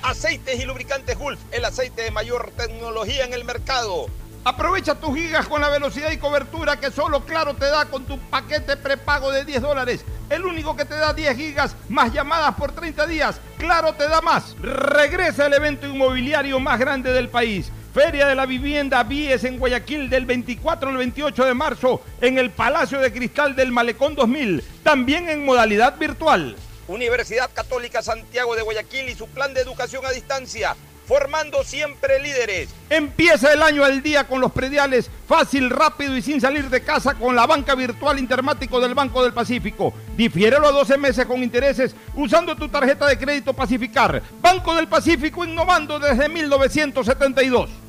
Aceites 0.02 0.60
y 0.60 0.64
Lubricantes 0.64 1.18
Gulf, 1.18 1.40
el 1.50 1.64
aceite 1.64 2.02
de 2.02 2.10
mayor 2.10 2.52
tecnología 2.56 3.24
en 3.24 3.32
el 3.34 3.44
mercado. 3.44 4.06
Aprovecha 4.46 4.94
tus 4.94 5.14
gigas 5.16 5.46
con 5.46 5.62
la 5.62 5.70
velocidad 5.70 6.10
y 6.10 6.18
cobertura 6.18 6.78
que 6.78 6.90
solo 6.90 7.24
Claro 7.24 7.54
te 7.54 7.64
da 7.64 7.86
con 7.86 8.04
tu 8.04 8.18
paquete 8.18 8.76
prepago 8.76 9.30
de 9.30 9.46
10 9.46 9.62
dólares. 9.62 10.04
El 10.28 10.44
único 10.44 10.76
que 10.76 10.84
te 10.84 10.94
da 10.94 11.14
10 11.14 11.36
gigas 11.36 11.74
más 11.88 12.12
llamadas 12.12 12.54
por 12.54 12.72
30 12.72 13.06
días. 13.06 13.40
Claro 13.56 13.94
te 13.94 14.06
da 14.06 14.20
más. 14.20 14.54
Regresa 14.60 15.46
el 15.46 15.54
evento 15.54 15.86
inmobiliario 15.86 16.60
más 16.60 16.78
grande 16.78 17.10
del 17.12 17.30
país. 17.30 17.72
Feria 17.94 18.26
de 18.26 18.34
la 18.34 18.44
Vivienda 18.44 19.04
Vies 19.04 19.44
en 19.44 19.56
Guayaquil 19.56 20.10
del 20.10 20.26
24 20.26 20.88
al 20.88 20.96
28 20.96 21.44
de 21.44 21.54
marzo 21.54 22.02
en 22.20 22.38
el 22.38 22.50
Palacio 22.50 22.98
de 22.98 23.12
Cristal 23.12 23.54
del 23.54 23.70
Malecón 23.70 24.16
2000, 24.16 24.64
también 24.82 25.28
en 25.28 25.44
modalidad 25.44 25.96
virtual. 25.96 26.56
Universidad 26.88 27.48
Católica 27.54 28.02
Santiago 28.02 28.56
de 28.56 28.62
Guayaquil 28.62 29.08
y 29.08 29.14
su 29.14 29.28
plan 29.28 29.54
de 29.54 29.60
educación 29.60 30.04
a 30.04 30.10
distancia, 30.10 30.74
formando 31.06 31.62
siempre 31.62 32.18
líderes. 32.18 32.68
Empieza 32.90 33.52
el 33.52 33.62
año 33.62 33.84
al 33.84 34.02
día 34.02 34.26
con 34.26 34.40
los 34.40 34.50
prediales, 34.50 35.08
fácil, 35.28 35.70
rápido 35.70 36.16
y 36.16 36.22
sin 36.22 36.40
salir 36.40 36.70
de 36.70 36.82
casa 36.82 37.14
con 37.14 37.36
la 37.36 37.46
banca 37.46 37.76
virtual 37.76 38.18
Intermático 38.18 38.80
del 38.80 38.96
Banco 38.96 39.22
del 39.22 39.32
Pacífico. 39.32 39.94
Difiérelo 40.16 40.66
a 40.66 40.72
12 40.72 40.98
meses 40.98 41.26
con 41.26 41.44
intereses 41.44 41.94
usando 42.16 42.56
tu 42.56 42.68
tarjeta 42.68 43.06
de 43.06 43.16
crédito 43.16 43.54
Pacificar. 43.54 44.20
Banco 44.42 44.74
del 44.74 44.88
Pacífico 44.88 45.44
innovando 45.44 46.00
desde 46.00 46.28
1972. 46.28 47.83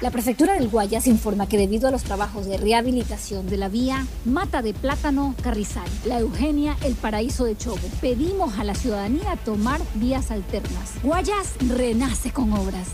La 0.00 0.10
Prefectura 0.10 0.54
del 0.54 0.68
Guayas 0.68 1.06
informa 1.06 1.48
que 1.48 1.56
debido 1.56 1.86
a 1.86 1.90
los 1.92 2.02
trabajos 2.02 2.46
de 2.46 2.56
rehabilitación 2.56 3.48
de 3.48 3.56
la 3.56 3.68
vía 3.68 4.04
Mata 4.24 4.60
de 4.60 4.74
Plátano 4.74 5.36
Carrizal, 5.40 5.88
La 6.04 6.18
Eugenia, 6.18 6.76
El 6.82 6.94
Paraíso 6.94 7.44
de 7.44 7.56
Chobo, 7.56 7.78
pedimos 8.00 8.58
a 8.58 8.64
la 8.64 8.74
ciudadanía 8.74 9.36
tomar 9.44 9.80
vías 9.94 10.32
alternas. 10.32 10.94
Guayas 11.02 11.54
renace 11.76 12.32
con 12.32 12.52
obras. 12.52 12.88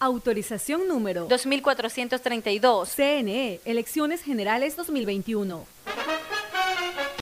Autorización 0.00 0.88
número 0.88 1.26
2432. 1.28 2.88
CNE, 2.88 3.60
Elecciones 3.64 4.22
Generales 4.22 4.74
2021. 4.76 5.64